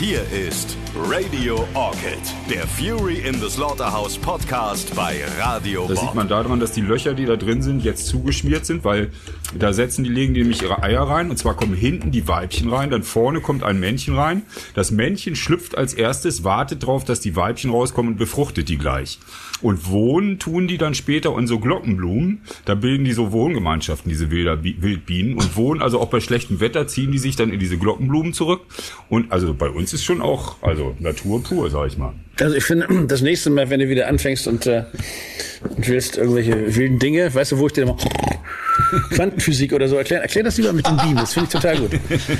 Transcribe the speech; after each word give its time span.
Hier 0.00 0.22
ist 0.32 0.78
Radio 0.96 1.68
Orchid, 1.74 2.18
der 2.48 2.66
Fury 2.66 3.18
in 3.18 3.34
the 3.34 3.50
Slaughterhouse 3.50 4.16
Podcast 4.16 4.96
bei 4.96 5.20
Radio 5.38 5.86
Das 5.86 5.98
Bob. 5.98 6.06
sieht 6.06 6.14
man 6.14 6.26
daran, 6.26 6.58
dass 6.58 6.72
die 6.72 6.80
Löcher, 6.80 7.12
die 7.12 7.26
da 7.26 7.36
drin 7.36 7.60
sind, 7.60 7.84
jetzt 7.84 8.06
zugeschmiert 8.06 8.64
sind, 8.64 8.82
weil 8.82 9.10
da 9.58 9.72
setzen 9.72 10.04
die, 10.04 10.10
legen 10.10 10.34
die 10.34 10.40
nämlich 10.40 10.62
ihre 10.62 10.82
Eier 10.82 11.02
rein 11.02 11.30
und 11.30 11.36
zwar 11.36 11.54
kommen 11.56 11.74
hinten 11.74 12.10
die 12.10 12.28
Weibchen 12.28 12.68
rein, 12.72 12.90
dann 12.90 13.02
vorne 13.02 13.40
kommt 13.40 13.62
ein 13.64 13.80
Männchen 13.80 14.14
rein. 14.16 14.42
Das 14.74 14.90
Männchen 14.90 15.34
schlüpft 15.36 15.76
als 15.76 15.94
erstes, 15.94 16.44
wartet 16.44 16.84
drauf, 16.86 17.04
dass 17.04 17.20
die 17.20 17.34
Weibchen 17.36 17.70
rauskommen 17.70 18.12
und 18.12 18.18
befruchtet 18.18 18.68
die 18.68 18.78
gleich. 18.78 19.18
Und 19.62 19.90
wohnen 19.90 20.38
tun 20.38 20.68
die 20.68 20.78
dann 20.78 20.94
später 20.94 21.36
in 21.36 21.46
so 21.46 21.58
Glockenblumen. 21.58 22.40
Da 22.64 22.74
bilden 22.74 23.04
die 23.04 23.12
so 23.12 23.30
Wohngemeinschaften, 23.32 24.08
diese 24.08 24.30
Wilder, 24.30 24.56
Bi- 24.56 24.76
Wildbienen. 24.80 25.34
Und 25.34 25.54
wohnen 25.56 25.82
also 25.82 26.00
auch 26.00 26.08
bei 26.08 26.20
schlechtem 26.20 26.60
Wetter, 26.60 26.86
ziehen 26.86 27.12
die 27.12 27.18
sich 27.18 27.36
dann 27.36 27.52
in 27.52 27.60
diese 27.60 27.76
Glockenblumen 27.76 28.32
zurück. 28.32 28.62
Und 29.10 29.30
also 29.32 29.52
bei 29.52 29.68
uns 29.68 29.92
ist 29.92 30.04
schon 30.04 30.22
auch, 30.22 30.62
also 30.62 30.94
Natur 30.98 31.42
pur, 31.42 31.68
sag 31.68 31.88
ich 31.88 31.98
mal. 31.98 32.14
Also 32.40 32.56
ich 32.56 32.64
finde, 32.64 32.88
das 33.06 33.20
nächste 33.20 33.50
Mal, 33.50 33.68
wenn 33.68 33.80
du 33.80 33.88
wieder 33.90 34.08
anfängst 34.08 34.48
und, 34.48 34.66
äh, 34.66 34.84
und 35.76 35.86
willst 35.88 36.16
irgendwelche 36.16 36.74
wilden 36.76 36.98
Dinge, 36.98 37.34
weißt 37.34 37.52
du, 37.52 37.58
wo 37.58 37.66
ich 37.66 37.74
dir 37.74 37.84
mal 37.84 37.96
Quantenphysik 39.10 39.72
oder 39.72 39.88
so 39.88 39.96
erklären, 39.96 40.22
erklär 40.22 40.44
das 40.44 40.56
lieber 40.56 40.72
mit 40.72 40.86
den 40.86 40.96
Bienen, 40.96 41.16
das 41.16 41.34
finde 41.34 41.48
ich 41.48 41.52
total 41.52 41.76
gut. 41.78 41.90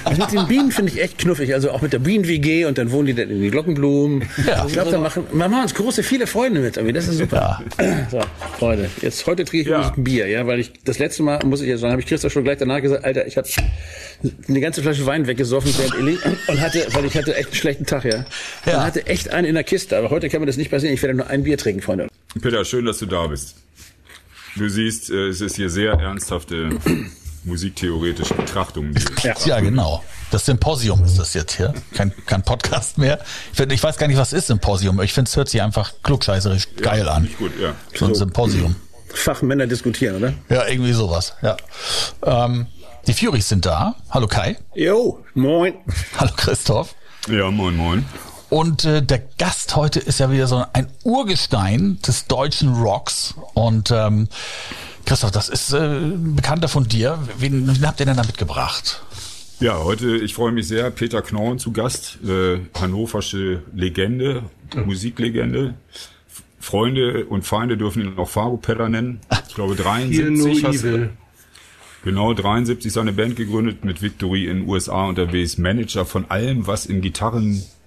Das 0.05 0.19
mit 0.19 0.33
den 0.33 0.47
Bienen 0.47 0.73
finde 0.73 0.93
ich 0.93 1.01
echt 1.01 1.19
knuffig, 1.19 1.53
also 1.55 1.71
auch 1.71 1.83
mit 1.83 1.93
der 1.93 1.99
Bienen-WG 1.99 2.65
und 2.67 2.79
dann 2.79 2.91
wohnen 2.91 3.07
die 3.07 3.15
dann 3.15 3.31
in 3.31 3.41
die 3.41 3.51
Glockenblumen. 3.51 4.23
Ich 4.67 4.73
glaube, 4.73 4.91
da 4.91 4.99
machen, 4.99 5.25
wir 5.33 5.49
machen 5.49 5.63
uns 5.63 5.75
große, 5.75 6.03
viele 6.03 6.27
Freunde 6.27 6.61
mit, 6.61 6.77
das 6.97 7.09
ist 7.09 7.19
super. 7.19 7.63
So, 8.11 8.21
Freunde, 8.59 8.89
jetzt, 9.03 9.27
heute 9.27 9.45
trinke 9.45 9.63
ich 9.63 9.69
Ja. 9.69 9.93
ein 9.97 10.05
Bier, 10.05 10.27
ja, 10.29 10.47
weil 10.47 10.61
ich, 10.61 10.73
das 10.85 10.99
letzte 10.99 11.23
Mal, 11.23 11.41
muss 11.45 11.61
ich 11.61 11.69
jetzt 11.69 11.81
sagen, 11.81 11.93
habe 11.93 12.03
ich 12.03 12.09
Christoph 12.09 12.33
schon 12.33 12.45
gleich 12.45 12.59
danach 12.59 12.81
gesagt, 12.81 13.05
Alter, 13.05 13.27
ich 13.27 13.37
habe 13.37 13.49
eine 14.49 14.61
ganze 14.61 14.83
Flasche 14.83 15.07
Wein 15.07 15.27
weggesoffen 15.27 15.73
während 15.79 15.95
Illy 15.95 16.19
und 16.49 16.61
hatte, 16.61 16.87
weil 16.93 17.05
ich 17.05 17.17
hatte 17.17 17.35
echt 17.35 17.47
einen 17.49 17.55
schlechten 17.55 17.87
Tag, 17.87 18.05
ja. 18.05 18.25
Ja. 18.67 18.79
Und 18.79 18.85
hatte 18.85 19.07
echt 19.07 19.31
einen 19.33 19.47
in 19.47 19.55
der 19.55 19.65
Kiste, 19.65 19.97
aber 19.97 20.11
heute 20.11 20.29
kann 20.29 20.41
mir 20.41 20.47
das 20.47 20.57
nicht 20.57 20.71
passieren, 20.71 20.95
ich 20.95 21.03
werde 21.03 21.17
nur 21.17 21.27
ein 21.29 21.43
Bier 21.45 21.57
trinken, 21.59 21.81
Freunde. 21.83 22.09
Peter, 22.41 22.65
schön, 22.65 22.85
dass 22.85 22.99
du 22.99 23.07
da 23.07 23.27
bist. 23.27 23.57
Du 24.57 24.69
siehst, 24.69 25.11
äh, 25.11 25.29
es 25.29 25.41
ist 25.41 25.57
hier 25.57 25.71
sehr 25.71 25.93
ernsthafte 25.95 26.71
musiktheoretische 27.45 28.35
Betrachtungen. 28.35 28.95
die- 28.95 29.49
Ja, 29.49 29.61
genau. 29.61 30.03
Das 30.31 30.47
Symposium 30.47 31.03
ist 31.05 31.19
das 31.19 31.35
jetzt 31.35 31.57
hier. 31.57 31.75
Kein, 31.95 32.13
kein 32.27 32.43
Podcast 32.43 32.99
mehr. 32.99 33.19
Ich, 33.51 33.57
find, 33.57 33.73
ich 33.73 33.83
weiß 33.83 33.97
gar 33.97 34.07
nicht, 34.07 34.17
was 34.19 34.33
ist 34.33 34.47
Symposium. 34.47 35.01
Ich 35.03 35.13
finde, 35.13 35.29
es 35.29 35.37
hört 35.37 35.49
sich 35.49 35.61
einfach 35.61 35.93
klugscheißerisch 36.03 36.69
geil 36.77 37.09
an. 37.09 37.29
Gut, 37.39 37.53
ja. 37.61 37.75
So 37.95 38.07
ein 38.07 38.15
Symposium. 38.15 38.77
Fachmänner 39.13 39.67
diskutieren, 39.67 40.17
oder? 40.17 40.35
Ja, 40.49 40.69
irgendwie 40.69 40.93
sowas. 40.93 41.35
Ja. 41.43 41.57
Ähm, 42.23 42.67
die 43.09 43.13
Furies 43.13 43.49
sind 43.49 43.67
da. 43.67 43.97
Hallo 44.11 44.29
Kai. 44.29 44.57
Jo, 44.75 45.25
moin. 45.35 45.75
Hallo 46.19 46.31
Christoph. 46.37 46.95
Ja, 47.29 47.51
moin, 47.51 47.77
moin. 47.77 48.05
Und 48.51 48.85
äh, 48.85 49.01
der 49.01 49.23
Gast 49.39 49.77
heute 49.77 50.01
ist 50.01 50.19
ja 50.19 50.31
wieder 50.31 50.49
so 50.49 50.65
ein 50.73 50.89
Urgestein 51.05 51.99
des 52.07 52.27
deutschen 52.27 52.75
Rocks. 52.75 53.35
Und 53.55 53.93
ähm, 53.93 54.29
Christoph, 55.07 55.31
das 55.31 55.49
ist 55.49 55.73
äh, 55.73 55.79
ein 55.79 56.35
Bekannter 56.35 56.67
von 56.69 56.85
dir. 56.89 57.21
Wen, 57.39 57.69
wen 57.69 57.87
habt 57.87 58.01
ihr 58.01 58.07
denn 58.07 58.17
da 58.17 58.25
mitgebracht? 58.25 59.03
Ja, 59.61 59.79
heute, 59.85 60.17
ich 60.17 60.35
freue 60.35 60.53
mich 60.53 60.67
sehr, 60.67 60.91
Peter 60.91 61.23
Knorren 61.23 61.59
zu 61.59 61.71
Gast, 61.71 62.19
äh, 62.27 62.61
hannoversche 62.79 63.63
Legende, 63.75 64.45
Musiklegende. 64.85 65.75
Freunde 66.59 67.27
und 67.27 67.43
Feinde 67.43 67.77
dürfen 67.77 68.03
ihn 68.03 68.19
auch 68.19 68.29
Faro 68.29 68.57
Peller 68.57 68.89
nennen. 68.89 69.21
Ich 69.49 69.55
glaube, 69.55 69.75
73 69.77 70.65
hast 70.65 70.85
du, 70.85 71.11
genau, 72.05 72.35
73 72.35 72.93
seine 72.93 73.13
Band 73.13 73.37
gegründet, 73.37 73.85
mit 73.85 74.03
Victory 74.03 74.47
in 74.47 74.61
den 74.61 74.69
USA 74.69 75.07
unterwegs, 75.07 75.57
Manager 75.57 76.05
von 76.05 76.31
allem, 76.31 76.67
was 76.67 76.87
im 76.87 77.01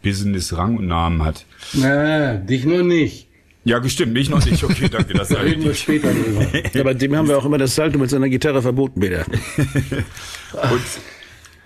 Gitarrenbusiness 0.03 0.57
Rang 0.57 0.77
und 0.77 0.87
Namen 0.87 1.23
hat. 1.23 1.45
Na, 1.73 2.35
dich 2.35 2.65
nur 2.65 2.83
nicht. 2.83 3.27
Ja, 3.65 3.79
gestimmt, 3.79 4.11
mich 4.11 4.29
noch 4.29 4.45
nicht. 4.45 4.61
Okay, 4.63 4.89
danke, 4.89 5.13
das 5.13 5.29
sage 5.29 5.45
ich 5.45 5.51
Reden 5.53 5.61
wir 5.63 5.69
nicht. 5.69 5.81
später 5.81 6.11
drüber. 6.13 6.45
Ja, 6.73 6.83
bei 6.83 6.93
dem 6.93 7.15
haben 7.15 7.29
wir 7.29 7.37
auch 7.37 7.45
immer 7.45 7.57
das 7.57 7.73
Salto 7.75 7.97
mit 7.97 8.09
seiner 8.09 8.27
Gitarre 8.27 8.61
verboten, 8.61 8.99
Peter. 8.99 9.25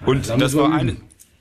Und, 0.05 0.29
und 0.29 0.39
das 0.39 0.51
so 0.51 0.59
war 0.59 0.71
ein- 0.73 0.79
eine, 0.79 0.97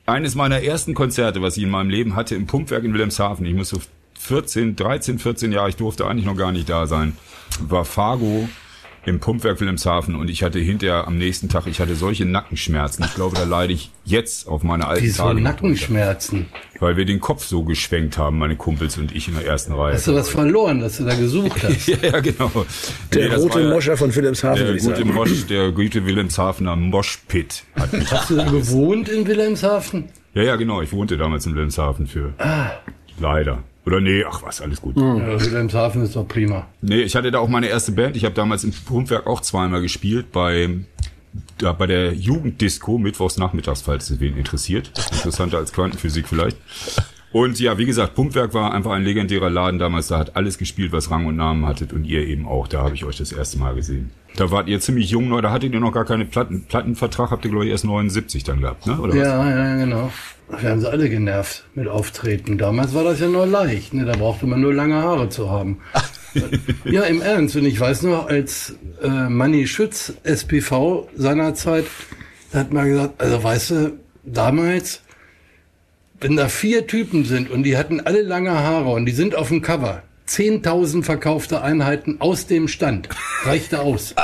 eines 0.07 0.35
meiner 0.35 0.63
ersten 0.63 0.95
Konzerte, 0.95 1.43
was 1.43 1.59
ich 1.59 1.65
in 1.65 1.69
meinem 1.69 1.91
Leben 1.91 2.17
hatte, 2.17 2.35
im 2.35 2.47
Pumpwerk 2.47 2.85
in 2.85 2.95
Wilhelmshaven. 2.95 3.45
Ich 3.45 3.53
musste 3.55 3.79
14, 4.19 4.77
13, 4.77 5.19
14 5.19 5.53
Jahre, 5.53 5.69
ich 5.69 5.77
durfte 5.77 6.07
eigentlich 6.07 6.25
noch 6.25 6.37
gar 6.39 6.53
nicht 6.53 6.71
da 6.71 6.87
sein, 6.87 7.19
war 7.61 7.85
Fargo 7.85 8.49
im 9.07 9.21
Pumpwerk 9.21 9.61
Wilhelmshaven 9.61 10.17
und 10.17 10.29
ich 10.29 10.43
hatte 10.43 10.59
hinterher 10.59 11.07
am 11.07 11.17
nächsten 11.17 11.49
Tag, 11.49 11.67
ich 11.69 11.81
hatte 11.81 11.95
solche 11.95 12.25
Nackenschmerzen. 12.25 13.05
Ich 13.05 13.15
glaube, 13.15 13.37
da 13.37 13.45
leide 13.45 13.73
ich 13.73 13.91
jetzt 14.05 14.49
auf 14.49 14.63
meine 14.65 14.87
alten 14.89 15.05
Wieso 15.05 15.23
Tage. 15.23 15.41
Nackenschmerzen? 15.41 16.47
drunter, 16.51 16.81
Weil 16.81 16.97
wir 16.97 17.05
den 17.05 17.21
Kopf 17.21 17.45
so 17.47 17.63
geschwenkt 17.63 18.19
haben, 18.19 18.39
meine 18.39 18.57
Kumpels 18.57 18.99
und 18.99 19.15
ich 19.15 19.29
in 19.29 19.35
der 19.35 19.47
ersten 19.47 19.73
Reihe. 19.73 19.95
Hast 19.95 20.09
du 20.09 20.15
was 20.15 20.29
verloren, 20.29 20.81
dass 20.81 20.99
du 20.99 21.05
da 21.05 21.15
gesucht 21.15 21.63
hast? 21.63 21.87
ja, 21.87 21.97
ja, 22.03 22.21
genau. 22.21 22.51
Der 23.15 23.29
Nee, 23.29 23.35
rote 23.37 23.69
Moscher 23.71 23.97
von 23.97 24.15
Wilhelmshaven, 24.15 24.67
Der 24.67 24.77
gute. 24.77 25.05
Mosch, 25.05 25.47
der 25.47 25.71
gute 25.71 26.05
Wilhelmshavener 26.05 26.75
Moschpit 26.77 27.63
hat 27.79 27.93
mich 27.93 28.11
Hast 28.11 28.31
du 28.31 28.37
da 28.37 28.45
gewohnt 28.45 29.09
in 29.09 29.27
Wilhelmshaven? 29.27 30.05
Ja, 30.35 30.43
ja, 30.43 30.57
genau. 30.57 30.83
Ich 30.83 30.93
wohnte 30.93 31.17
damals 31.17 31.47
in 31.47 31.53
Wilhelmshaven 31.55 32.07
für. 32.09 32.35
Leider. 33.21 33.63
Oder 33.87 34.01
nee, 34.01 34.25
ach 34.29 34.43
was, 34.43 34.61
alles 34.61 34.83
gut. 34.83 34.97
Ja, 34.97 35.41
Wilhelmshaven 35.41 36.03
ist 36.03 36.17
doch 36.17 36.27
prima. 36.27 36.67
Nee, 36.83 37.03
ich 37.03 37.15
hatte 37.15 37.31
da 37.31 37.39
auch 37.39 37.49
meine 37.49 37.69
erste 37.69 37.93
Band. 37.93 38.17
Ich 38.17 38.25
habe 38.25 38.35
damals 38.35 38.65
im 38.65 38.73
Pumpwerk 38.73 39.27
auch 39.29 39.41
zweimal 39.41 39.81
gespielt 39.81 40.33
bei 40.33 40.81
da 41.59 41.73
bei 41.73 41.87
der 41.87 42.13
Jugenddisco 42.15 42.99
mittwochs 42.99 43.37
nachmittags, 43.37 43.83
falls 43.83 44.11
es 44.11 44.21
wen 44.21 44.37
interessiert. 44.37 44.91
Interessanter 45.13 45.59
als 45.59 45.73
Quantenphysik 45.73 46.29
vielleicht. 46.29 46.57
Und 47.33 47.61
ja, 47.61 47.77
wie 47.77 47.87
gesagt, 47.87 48.15
Pumpwerk 48.15 48.55
war 48.55 48.73
einfach 48.73 48.93
ein 48.93 49.05
legendärer 49.05 49.51
Laden 49.51 49.79
damals. 49.79 50.09
Da 50.09 50.19
hat 50.19 50.37
alles 50.37 50.59
gespielt, 50.59 50.93
was 50.93 51.11
Rang 51.11 51.27
und 51.27 51.37
Namen 51.37 51.67
hattet 51.67 51.93
und 51.93 52.05
ihr 52.05 52.27
eben 52.27 52.47
auch. 52.47 52.67
Da 52.67 52.83
habe 52.83 52.95
ich 52.95 53.05
euch 53.05 53.19
das 53.19 53.33
erste 53.33 53.59
Mal 53.59 53.75
gesehen. 53.75 54.11
Da 54.37 54.51
wart 54.51 54.69
ihr 54.69 54.81
ziemlich 54.81 55.11
jung, 55.11 55.29
neu. 55.29 55.41
Da 55.41 55.51
hattet 55.51 55.73
ihr 55.75 55.81
noch 55.81 55.93
gar 55.93 56.05
keine 56.05 56.25
Platten. 56.25 56.65
Plattenvertrag 56.65 57.31
habt 57.31 57.45
ihr 57.45 57.51
glaube 57.51 57.67
ich 57.67 57.73
erst 57.73 57.85
79 57.85 58.45
dann 58.45 58.61
gehabt, 58.61 58.87
ne? 58.87 58.99
Oder 58.99 59.11
was? 59.11 59.17
Ja, 59.19 59.51
ja, 59.51 59.77
genau. 59.77 60.11
Wir 60.49 60.71
haben 60.71 60.81
sie 60.81 60.91
alle 60.91 61.09
genervt 61.09 61.65
mit 61.75 61.89
Auftreten. 61.89 62.57
Damals 62.57 62.95
war 62.95 63.03
das 63.05 63.21
ja 63.21 63.27
nur 63.27 63.47
leicht. 63.47 63.95
Ne? 63.95 64.05
Da 64.05 64.13
brauchte 64.13 64.47
man 64.47 64.61
nur 64.61 64.73
lange 64.73 64.95
Haare 64.95 65.29
zu 65.29 65.51
haben. 65.51 65.81
ja, 66.85 67.03
im 67.03 67.21
Ernst. 67.21 67.57
Und 67.57 67.65
ich 67.65 67.79
weiß 67.81 68.03
noch, 68.03 68.29
als 68.29 68.75
äh, 69.03 69.09
Manni 69.29 69.67
Schütz, 69.67 70.13
SPV 70.23 71.09
seinerzeit, 71.17 71.87
da 72.53 72.61
hat 72.61 72.73
man 72.73 72.89
gesagt, 72.89 73.21
also 73.21 73.43
weißt 73.43 73.71
du, 73.71 73.93
damals, 74.25 75.03
wenn 76.21 76.37
da 76.37 76.49
vier 76.49 76.87
Typen 76.87 77.25
sind 77.25 77.51
und 77.51 77.65
die 77.65 77.77
hatten 77.77 78.01
alle 78.01 78.23
lange 78.23 78.53
Haare 78.53 78.91
und 78.91 79.07
die 79.07 79.13
sind 79.13 79.35
auf 79.35 79.49
dem 79.49 79.63
Cover, 79.63 80.03
10.000 80.29 81.03
verkaufte 81.03 81.63
Einheiten 81.63 82.21
aus 82.21 82.47
dem 82.47 82.69
Stand, 82.69 83.09
reichte 83.45 83.81
aus. 83.81 84.15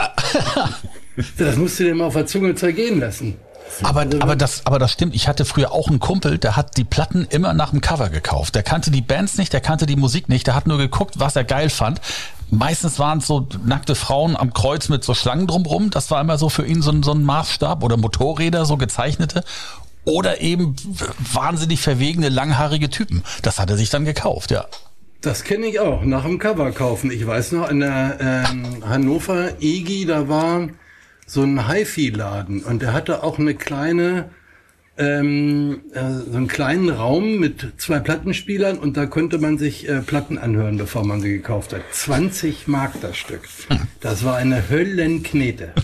das 1.38 1.56
musst 1.56 1.80
du 1.80 1.84
dir 1.84 1.94
mal 1.94 2.06
auf 2.06 2.14
der 2.14 2.26
Zunge 2.26 2.54
zergehen 2.54 3.00
lassen. 3.00 3.36
Aber, 3.82 4.06
aber, 4.20 4.36
das, 4.36 4.66
aber 4.66 4.78
das 4.78 4.92
stimmt. 4.92 5.14
Ich 5.14 5.28
hatte 5.28 5.44
früher 5.44 5.72
auch 5.72 5.88
einen 5.88 6.00
Kumpel, 6.00 6.38
der 6.38 6.56
hat 6.56 6.76
die 6.76 6.84
Platten 6.84 7.26
immer 7.30 7.54
nach 7.54 7.70
dem 7.70 7.80
Cover 7.80 8.08
gekauft. 8.10 8.54
Der 8.54 8.62
kannte 8.62 8.90
die 8.90 9.00
Bands 9.00 9.38
nicht, 9.38 9.52
der 9.52 9.60
kannte 9.60 9.86
die 9.86 9.96
Musik 9.96 10.28
nicht, 10.28 10.46
der 10.46 10.54
hat 10.54 10.66
nur 10.66 10.78
geguckt, 10.78 11.18
was 11.18 11.36
er 11.36 11.44
geil 11.44 11.70
fand. 11.70 12.00
Meistens 12.50 12.98
waren 12.98 13.18
es 13.18 13.26
so 13.26 13.48
nackte 13.64 13.94
Frauen 13.94 14.36
am 14.36 14.52
Kreuz 14.52 14.90
mit 14.90 15.04
so 15.04 15.14
Schlangen 15.14 15.46
drumrum. 15.46 15.90
Das 15.90 16.10
war 16.10 16.20
immer 16.20 16.36
so 16.36 16.50
für 16.50 16.66
ihn 16.66 16.82
so 16.82 16.90
ein, 16.90 17.02
so 17.02 17.12
ein 17.12 17.22
Maßstab. 17.22 17.82
Oder 17.82 17.96
Motorräder, 17.96 18.66
so 18.66 18.76
gezeichnete. 18.76 19.42
Oder 20.04 20.40
eben 20.42 20.76
wahnsinnig 21.32 21.80
verwegene, 21.80 22.28
langhaarige 22.28 22.90
Typen. 22.90 23.22
Das 23.40 23.58
hat 23.58 23.70
er 23.70 23.76
sich 23.76 23.88
dann 23.88 24.04
gekauft, 24.04 24.50
ja. 24.50 24.66
Das 25.22 25.44
kenne 25.44 25.66
ich 25.66 25.78
auch, 25.78 26.02
nach 26.02 26.24
dem 26.24 26.40
Cover 26.40 26.72
kaufen. 26.72 27.12
Ich 27.12 27.24
weiß 27.24 27.52
noch, 27.52 27.70
in 27.70 27.80
der 27.80 28.18
ähm, 28.20 28.82
Hannover 28.84 29.60
EGI, 29.60 30.04
da 30.04 30.28
war 30.28 30.68
so 31.26 31.42
ein 31.42 31.68
HiFi-Laden 31.68 32.62
und 32.62 32.82
der 32.82 32.92
hatte 32.92 33.22
auch 33.22 33.38
eine 33.38 33.54
kleine, 33.54 34.30
ähm, 34.98 35.80
äh, 35.94 36.30
so 36.30 36.36
einen 36.36 36.48
kleinen 36.48 36.90
Raum 36.90 37.38
mit 37.38 37.72
zwei 37.78 38.00
Plattenspielern 38.00 38.78
und 38.78 38.96
da 38.96 39.06
konnte 39.06 39.38
man 39.38 39.58
sich 39.58 39.88
äh, 39.88 40.00
Platten 40.00 40.38
anhören, 40.38 40.76
bevor 40.76 41.04
man 41.04 41.20
sie 41.20 41.30
gekauft 41.32 41.72
hat. 41.72 41.82
20 41.92 42.68
Mark 42.68 43.00
das 43.00 43.16
Stück. 43.16 43.42
Das 44.00 44.24
war 44.24 44.34
eine 44.34 44.68
Höllenknete. 44.68 45.74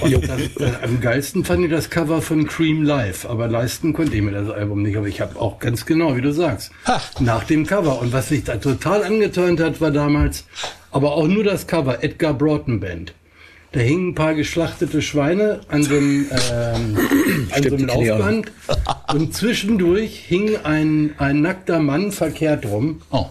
Und 0.00 0.28
das, 0.28 0.40
äh, 0.56 0.72
am 0.82 1.00
geilsten 1.00 1.44
fand 1.44 1.64
ich 1.64 1.70
das 1.70 1.90
Cover 1.90 2.22
von 2.22 2.46
Cream 2.46 2.82
Live, 2.82 3.26
aber 3.26 3.48
leisten 3.48 3.92
konnte 3.92 4.16
ich 4.16 4.22
mir 4.22 4.30
das 4.30 4.48
Album 4.48 4.82
nicht. 4.82 4.96
Aber 4.96 5.08
ich 5.08 5.20
habe 5.20 5.38
auch 5.38 5.58
ganz 5.58 5.84
genau, 5.84 6.16
wie 6.16 6.20
du 6.20 6.32
sagst, 6.32 6.70
nach 7.18 7.44
dem 7.44 7.66
Cover. 7.66 8.00
Und 8.00 8.12
was 8.12 8.30
mich 8.30 8.44
da 8.44 8.56
total 8.56 9.02
angeturnt 9.02 9.60
hat, 9.60 9.80
war 9.80 9.90
damals, 9.90 10.46
aber 10.90 11.12
auch 11.12 11.26
nur 11.26 11.44
das 11.44 11.66
Cover, 11.66 12.02
Edgar 12.02 12.34
Broughton 12.34 12.80
Band. 12.80 13.14
Da 13.72 13.78
hingen 13.78 14.08
ein 14.08 14.14
paar 14.14 14.34
geschlachtete 14.34 15.00
Schweine 15.00 15.60
an 15.68 15.84
so 15.84 15.94
einem, 15.94 16.26
ähm, 16.30 16.98
an 17.52 17.62
so 17.62 17.76
einem. 17.76 17.86
Laufband 17.86 18.52
und 19.14 19.34
zwischendurch 19.34 20.24
hing 20.26 20.56
ein, 20.64 21.14
ein 21.18 21.40
nackter 21.40 21.78
Mann 21.78 22.10
verkehrt 22.10 22.66
rum. 22.66 23.02
Oh. 23.10 23.26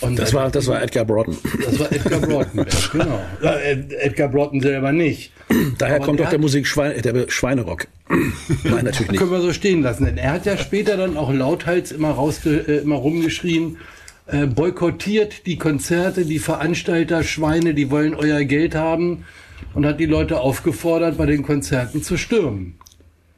Und 0.00 0.18
Das 0.18 0.34
war, 0.34 0.50
das 0.50 0.66
war 0.66 0.82
Edgar 0.82 1.04
Broughton. 1.04 1.36
das 1.64 1.78
war 1.78 1.90
Edgar 1.90 2.20
Broughton, 2.20 2.66
genau. 2.92 3.20
Edgar 3.40 4.28
Broughton 4.28 4.60
selber 4.60 4.92
nicht. 4.92 5.32
Daher 5.78 5.96
Aber 5.96 6.04
kommt 6.04 6.20
auch 6.20 6.28
der 6.28 6.38
Musik 6.38 6.66
Schweine, 6.66 7.00
der 7.00 7.28
Schweinerock. 7.30 7.86
Nein, 8.08 8.84
natürlich 8.84 9.10
nicht. 9.10 9.18
Können 9.18 9.30
wir 9.30 9.40
so 9.40 9.52
stehen 9.52 9.82
lassen. 9.82 10.04
Denn 10.04 10.18
er 10.18 10.32
hat 10.32 10.46
ja 10.46 10.58
später 10.58 10.96
dann 10.96 11.16
auch 11.16 11.32
lauthals 11.32 11.92
immer 11.92 12.10
rausge 12.10 12.56
äh, 12.68 12.82
immer 12.82 12.96
rumgeschrien, 12.96 13.78
äh, 14.26 14.46
boykottiert 14.46 15.46
die 15.46 15.56
Konzerte, 15.56 16.26
die 16.26 16.40
Veranstalter, 16.40 17.22
Schweine, 17.22 17.72
die 17.72 17.90
wollen 17.90 18.14
euer 18.14 18.44
Geld 18.44 18.74
haben 18.74 19.24
und 19.74 19.86
hat 19.86 20.00
die 20.00 20.06
Leute 20.06 20.40
aufgefordert, 20.40 21.16
bei 21.18 21.26
den 21.26 21.42
Konzerten 21.42 22.02
zu 22.02 22.16
stürmen. 22.16 22.74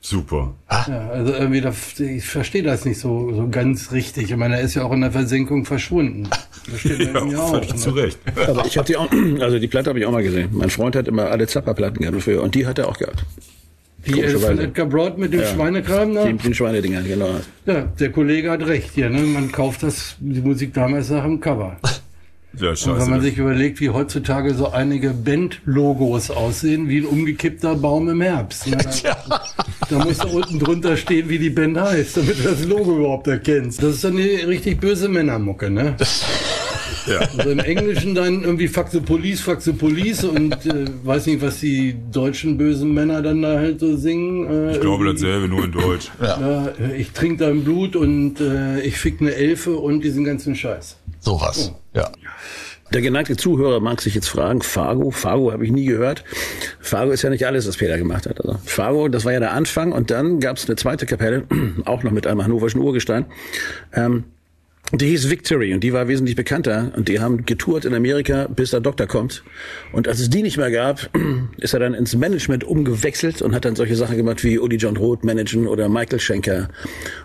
Super. 0.01 0.55
Ja, 0.71 1.09
also 1.11 1.33
irgendwie, 1.33 1.61
da, 1.61 1.73
ich 1.99 2.25
verstehe 2.25 2.63
das 2.63 2.85
nicht 2.85 3.01
so, 3.01 3.35
so 3.35 3.49
ganz 3.49 3.91
richtig. 3.91 4.31
Ich 4.31 4.37
meine, 4.37 4.55
er 4.57 4.61
ist 4.63 4.75
ja 4.75 4.85
auch 4.85 4.93
in 4.93 5.01
der 5.01 5.11
Versenkung 5.13 5.65
verschwunden. 5.65 6.29
Das 6.71 6.81
steht 6.81 7.01
Ja, 7.15 7.25
mir 7.25 7.43
auch. 7.43 7.53
ne? 7.67 7.77
zu 7.77 7.91
Recht. 7.91 8.19
Aber 8.47 8.67
ich 8.67 8.77
habe 8.77 8.87
die 8.87 8.97
auch, 8.99 9.09
also 9.41 9.59
die 9.59 9.69
Platte 9.69 9.89
habe 9.89 9.99
ich 10.01 10.05
auch 10.05 10.13
mal 10.13 10.23
gesehen. 10.23 10.51
Mein 10.53 10.69
Freund 10.69 10.95
hat 10.97 11.09
immer 11.09 11.31
alle 11.31 11.47
Zappa-Platten 11.47 12.01
gehabt 12.03 12.21
früher 12.23 12.43
und 12.43 12.55
die 12.55 12.67
hat 12.67 12.79
er 12.79 12.89
auch 12.89 12.99
gehabt. 12.99 13.25
Die 14.07 14.21
äh, 14.21 14.29
von. 14.39 14.59
Edgar 14.59 14.85
Broad 14.85 15.17
mit 15.17 15.33
dem 15.33 15.41
Ja. 15.41 15.47
Schweinekram 15.47 16.15
da? 16.15 16.27
Die, 16.27 16.35
den 16.35 16.53
Schweinedinger, 16.55 17.01
genau. 17.03 17.31
Ja, 17.65 17.83
der 17.99 18.13
Kollege 18.13 18.51
hat 18.51 18.67
recht 18.67 18.91
hier. 18.95 19.09
Ne? 19.09 19.21
Man 19.23 19.51
kauft 19.51 19.83
das, 19.83 20.17
die 20.21 20.43
Musik 20.43 20.75
damals 20.75 21.09
nach 21.09 21.25
dem 21.25 21.41
Cover. 21.41 21.79
Ja, 22.59 22.71
Und 22.71 22.87
wenn 22.87 22.97
man 22.97 23.07
scheiße. 23.09 23.21
sich 23.23 23.39
überlegt, 23.39 23.81
wie 23.81 23.91
heutzutage 23.91 24.55
so 24.55 24.71
einige 24.73 25.11
Band-Logos 25.11 26.31
aussehen, 26.31 26.89
wie 26.89 26.99
ein 26.99 27.05
umgekippter 27.07 27.75
Baum 27.77 28.09
im 28.09 28.21
Herbst. 28.21 28.67
Ne? 28.69 28.79
Da, 29.91 29.99
da 29.99 30.05
muss 30.05 30.19
da 30.19 30.25
unten 30.29 30.59
drunter 30.59 30.97
stehen, 30.97 31.29
wie 31.29 31.39
die 31.39 31.51
Band 31.51 31.79
heißt, 31.79 32.17
damit 32.17 32.39
du 32.39 32.43
das 32.43 32.65
Logo 32.65 32.97
überhaupt 32.99 33.27
erkennst. 33.29 33.83
Das 33.83 33.95
ist 33.95 34.05
dann 34.05 34.17
eine 34.19 34.47
richtig 34.49 34.81
böse 34.81 35.09
Männermucke, 35.09 35.71
ne? 35.71 35.95
Ja. 37.07 37.21
Also 37.21 37.51
im 37.51 37.59
Englischen 37.61 38.15
dann 38.15 38.43
irgendwie 38.43 38.69
Fuck 38.69 38.89
the 38.91 39.01
Police, 39.01 39.41
Fuck 39.41 39.63
the 39.63 39.73
Police 39.73 40.25
und 40.25 40.53
äh, 40.67 40.85
weiß 41.05 41.27
nicht, 41.27 41.41
was 41.41 41.61
die 41.61 41.95
deutschen 42.13 42.59
bösen 42.59 42.93
Männer 42.93 43.23
dann 43.23 43.41
da 43.41 43.57
halt 43.59 43.81
so 43.81 43.97
singen. 43.97 44.47
Äh, 44.69 44.73
Ich 44.73 44.81
glaube 44.81 45.07
dasselbe, 45.07 45.49
nur 45.49 45.65
in 45.65 45.73
Deutsch. 45.73 46.11
Ja, 46.21 46.69
äh, 46.79 46.97
ich 47.01 47.13
trinke 47.13 47.45
dein 47.47 47.65
Blut 47.65 47.97
und 47.97 48.41
äh, 48.41 48.81
ich 48.83 48.99
fick 48.99 49.23
eine 49.23 49.35
Elfe 49.35 49.77
und 49.77 50.03
diesen 50.05 50.25
ganzen 50.25 50.55
Scheiß. 50.55 50.98
Sowas. 51.21 51.73
Ja. 51.95 52.11
Der 52.93 53.03
geneigte 53.03 53.37
Zuhörer 53.37 53.81
mag 53.81 54.01
sich 54.01 54.15
jetzt 54.15 54.29
fragen, 54.29 54.63
Fargo, 54.63 55.11
Fargo 55.11 55.53
habe 55.53 55.65
ich 55.65 55.71
nie 55.71 55.85
gehört. 55.85 56.25
Fargo 56.81 57.13
ist 57.13 57.21
ja 57.23 57.29
nicht 57.29 57.47
alles, 57.47 57.69
was 57.69 57.77
Peter 57.77 57.99
gemacht 57.99 58.27
hat. 58.27 58.41
Also 58.41 58.59
Fargo, 58.65 59.09
das 59.09 59.27
war 59.27 59.33
ja 59.33 59.41
der 59.41 59.53
Anfang 59.53 59.93
und 59.93 60.11
dann 60.11 60.41
gab 60.41 60.57
es 60.57 60.67
eine 60.67 60.77
zweite 60.77 61.05
Kapelle, 61.05 61.45
auch 61.85 62.03
noch 62.03 62.13
mit 62.13 62.27
einem 62.27 62.43
hannoverschen 62.43 62.81
Urgestein. 62.81 63.27
Ähm, 63.93 64.25
die 64.93 65.09
hieß 65.09 65.29
Victory 65.29 65.75
und 65.75 65.85
die 65.85 65.93
war 65.93 66.09
wesentlich 66.09 66.35
bekannter 66.35 66.93
und 66.97 67.09
die 67.09 67.21
haben 67.21 67.45
getourt 67.45 67.85
in 67.85 67.95
Amerika, 67.95 68.47
bis 68.47 68.71
der 68.71 68.81
Doktor 68.81 69.07
kommt. 69.07 69.43
Und 69.93 70.09
als 70.09 70.19
es 70.19 70.31
die 70.31 70.43
nicht 70.43 70.57
mehr 70.57 70.71
gab, 70.71 71.11
ist 71.59 71.75
er 71.75 71.81
dann 71.81 71.93
ins 71.93 72.17
Management 72.17 72.65
umgewechselt 72.65 73.43
und 73.43 73.55
hat 73.55 73.67
dann 73.67 73.77
solche 73.77 73.97
Sachen 73.97 74.17
gemacht 74.17 74.43
wie 74.45 74.59
Uli 74.59 74.77
John 74.77 74.97
Roth 74.97 75.25
managen 75.25 75.67
oder 75.67 75.89
Michael 75.91 76.21
Schenker 76.21 76.69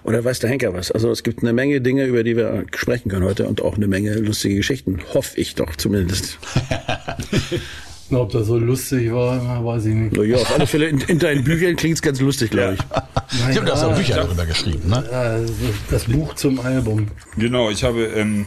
oder 0.04 0.24
weiß 0.24 0.40
der 0.40 0.50
Henker 0.50 0.74
was. 0.74 0.92
Also 0.92 1.10
es 1.10 1.24
gibt 1.24 1.42
eine 1.42 1.54
Menge 1.54 1.80
Dinge, 1.80 2.06
über 2.06 2.24
die 2.24 2.36
wir 2.36 2.66
sprechen 2.76 3.10
können 3.10 3.24
heute 3.24 3.48
und 3.48 3.62
auch 3.62 3.78
eine 3.78 3.88
Menge 3.88 4.14
lustige 4.16 4.56
Geschichten. 4.56 5.00
Hoffe 5.14 5.40
ich 5.40 5.56
doch 5.56 5.76
zumindest. 5.78 6.40
Na, 8.10 8.20
Ob 8.20 8.32
das 8.32 8.48
so 8.48 8.58
lustig 8.58 9.12
war, 9.12 9.64
weiß 9.66 9.86
ich 9.86 9.96
nicht. 9.96 10.16
Na 10.16 10.24
ja, 10.24 10.38
auf 10.38 10.54
alle 10.54 10.68
Fälle 10.68 10.88
in, 10.88 11.00
in 11.00 11.20
deinen 11.20 11.44
Büchern 11.44 11.76
klingt's 11.76 12.02
ganz 12.02 12.20
lustig, 12.20 12.52
glaube 12.52 12.76
ich. 12.76 13.50
Ich 13.50 13.58
habe 13.58 13.66
da 13.66 13.74
auch 13.88 13.96
Bücher 13.96 14.16
darüber 14.16 14.46
geschrieben, 14.46 14.90
ne? 14.90 15.04
Ja, 15.12 15.40
das 15.90 16.06
Buch 16.06 16.36
zum 16.36 16.60
Album. 16.60 17.08
Genau, 17.38 17.70
ich 17.70 17.84
habe 17.84 18.04
ähm, 18.06 18.46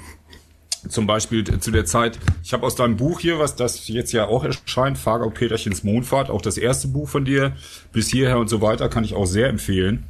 zum 0.89 1.07
Beispiel 1.07 1.45
zu 1.59 1.71
der 1.71 1.85
Zeit, 1.85 2.19
ich 2.45 2.53
habe 2.53 2.65
aus 2.65 2.77
deinem 2.77 2.97
Buch 2.97 3.21
hier, 3.21 3.39
was 3.39 3.57
das 3.57 3.89
jetzt 3.89 4.13
ja 4.13 4.27
auch 4.27 4.45
erscheint, 4.45 4.99
Fargo 4.99 5.31
Peterchens 5.31 5.85
Mondfahrt, 5.85 6.31
auch 6.31 6.43
das 6.43 6.59
erste 6.59 6.89
Buch 6.89 7.09
von 7.09 7.25
dir, 7.25 7.53
bis 7.93 8.09
hierher 8.09 8.39
und 8.39 8.49
so 8.49 8.61
weiter, 8.61 8.89
kann 8.89 9.05
ich 9.05 9.15
auch 9.15 9.27
sehr 9.27 9.49
empfehlen. 9.49 10.05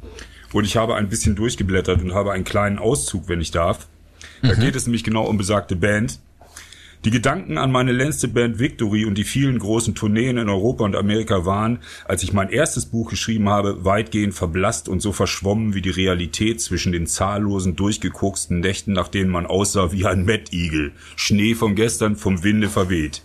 Und 0.53 0.65
ich 0.65 0.77
habe 0.77 0.95
ein 0.95 1.09
bisschen 1.09 1.35
durchgeblättert 1.35 2.01
und 2.01 2.13
habe 2.13 2.31
einen 2.31 2.43
kleinen 2.43 2.79
Auszug, 2.79 3.27
wenn 3.27 3.41
ich 3.41 3.51
darf. 3.51 3.87
Da 4.41 4.53
geht 4.53 4.75
es 4.75 4.85
nämlich 4.85 5.03
genau 5.03 5.25
um 5.25 5.37
besagte 5.37 5.75
Band. 5.75 6.19
Die 7.05 7.11
Gedanken 7.11 7.59
an 7.59 7.71
meine 7.71 7.91
letzte 7.91 8.27
Band 8.27 8.57
Victory 8.57 9.05
und 9.05 9.17
die 9.19 9.23
vielen 9.23 9.59
großen 9.59 9.93
Tourneen 9.93 10.37
in 10.37 10.49
Europa 10.49 10.83
und 10.83 10.95
Amerika 10.95 11.45
waren, 11.45 11.79
als 12.05 12.23
ich 12.23 12.33
mein 12.33 12.49
erstes 12.49 12.87
Buch 12.87 13.11
geschrieben 13.11 13.49
habe, 13.49 13.85
weitgehend 13.85 14.33
verblasst 14.33 14.89
und 14.89 14.99
so 15.01 15.11
verschwommen 15.11 15.75
wie 15.75 15.83
die 15.83 15.91
Realität 15.91 16.59
zwischen 16.59 16.91
den 16.91 17.05
zahllosen, 17.05 17.75
durchgekoksten 17.75 18.59
Nächten, 18.61 18.93
nach 18.93 19.09
denen 19.09 19.29
man 19.29 19.45
aussah 19.45 19.91
wie 19.91 20.05
ein 20.05 20.25
Mettigel. 20.25 20.91
Schnee 21.15 21.53
von 21.53 21.75
gestern 21.75 22.15
vom 22.15 22.43
Winde 22.43 22.67
verweht. 22.67 23.21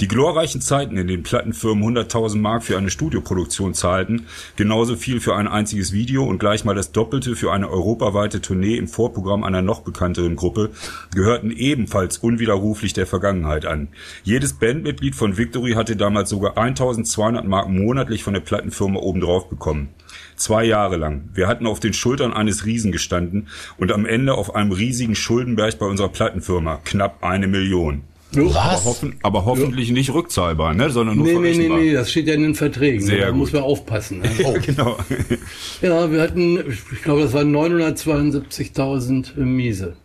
Die 0.00 0.08
glorreichen 0.08 0.60
Zeiten, 0.60 0.96
in 0.96 1.06
denen 1.06 1.22
Plattenfirmen 1.22 1.96
100.000 1.96 2.38
Mark 2.38 2.64
für 2.64 2.76
eine 2.76 2.90
Studioproduktion 2.90 3.74
zahlten, 3.74 4.26
genauso 4.56 4.96
viel 4.96 5.20
für 5.20 5.36
ein 5.36 5.48
einziges 5.48 5.92
Video 5.92 6.24
und 6.24 6.38
gleich 6.38 6.64
mal 6.64 6.74
das 6.74 6.92
Doppelte 6.92 7.36
für 7.36 7.52
eine 7.52 7.70
europaweite 7.70 8.40
Tournee 8.40 8.76
im 8.76 8.88
Vorprogramm 8.88 9.44
einer 9.44 9.62
noch 9.62 9.80
bekannteren 9.80 10.36
Gruppe, 10.36 10.70
gehörten 11.14 11.50
ebenfalls 11.50 12.18
unwiderruflich 12.18 12.92
der 12.92 13.06
Vergangenheit 13.06 13.66
an. 13.66 13.88
Jedes 14.22 14.54
Bandmitglied 14.54 15.14
von 15.14 15.36
Victory 15.36 15.72
hatte 15.72 15.96
damals 15.96 16.30
sogar 16.30 16.58
1.200 16.58 17.44
Mark 17.44 17.68
monatlich 17.68 18.22
von 18.22 18.34
der 18.34 18.40
Plattenfirma 18.40 19.00
obendrauf 19.00 19.48
bekommen. 19.48 19.88
Zwei 20.36 20.64
Jahre 20.64 20.96
lang. 20.96 21.30
Wir 21.32 21.48
hatten 21.48 21.66
auf 21.66 21.80
den 21.80 21.94
Schultern 21.94 22.32
eines 22.32 22.66
Riesen 22.66 22.92
gestanden 22.92 23.48
und 23.78 23.92
am 23.92 24.04
Ende 24.04 24.34
auf 24.34 24.54
einem 24.54 24.72
riesigen 24.72 25.14
Schuldenberg 25.14 25.78
bei 25.78 25.86
unserer 25.86 26.08
Plattenfirma. 26.08 26.80
Knapp 26.84 27.24
eine 27.24 27.46
Million. 27.46 28.02
Aber, 28.38 28.54
Was? 28.54 28.84
hoffen, 28.84 29.16
aber 29.22 29.44
hoffentlich 29.44 29.90
nicht 29.90 30.12
rückzahlbar, 30.12 30.74
ne? 30.74 30.90
sondern 30.90 31.16
nur 31.16 31.26
Nee, 31.26 31.54
nee, 31.56 31.68
nee, 31.68 31.92
das 31.92 32.10
steht 32.10 32.26
ja 32.28 32.34
in 32.34 32.42
den 32.42 32.54
Verträgen. 32.54 33.00
Sehr 33.00 33.20
da 33.26 33.30
gut. 33.30 33.38
muss 33.38 33.52
man 33.52 33.62
aufpassen. 33.62 34.20
Ne? 34.20 34.30
Ja, 34.38 34.58
genau. 34.58 34.96
Ja, 35.82 36.10
wir 36.10 36.20
hatten, 36.22 36.58
ich 36.92 37.02
glaube, 37.02 37.22
das 37.22 37.32
waren 37.32 37.54
972.000 37.54 39.36
Miese. 39.36 39.96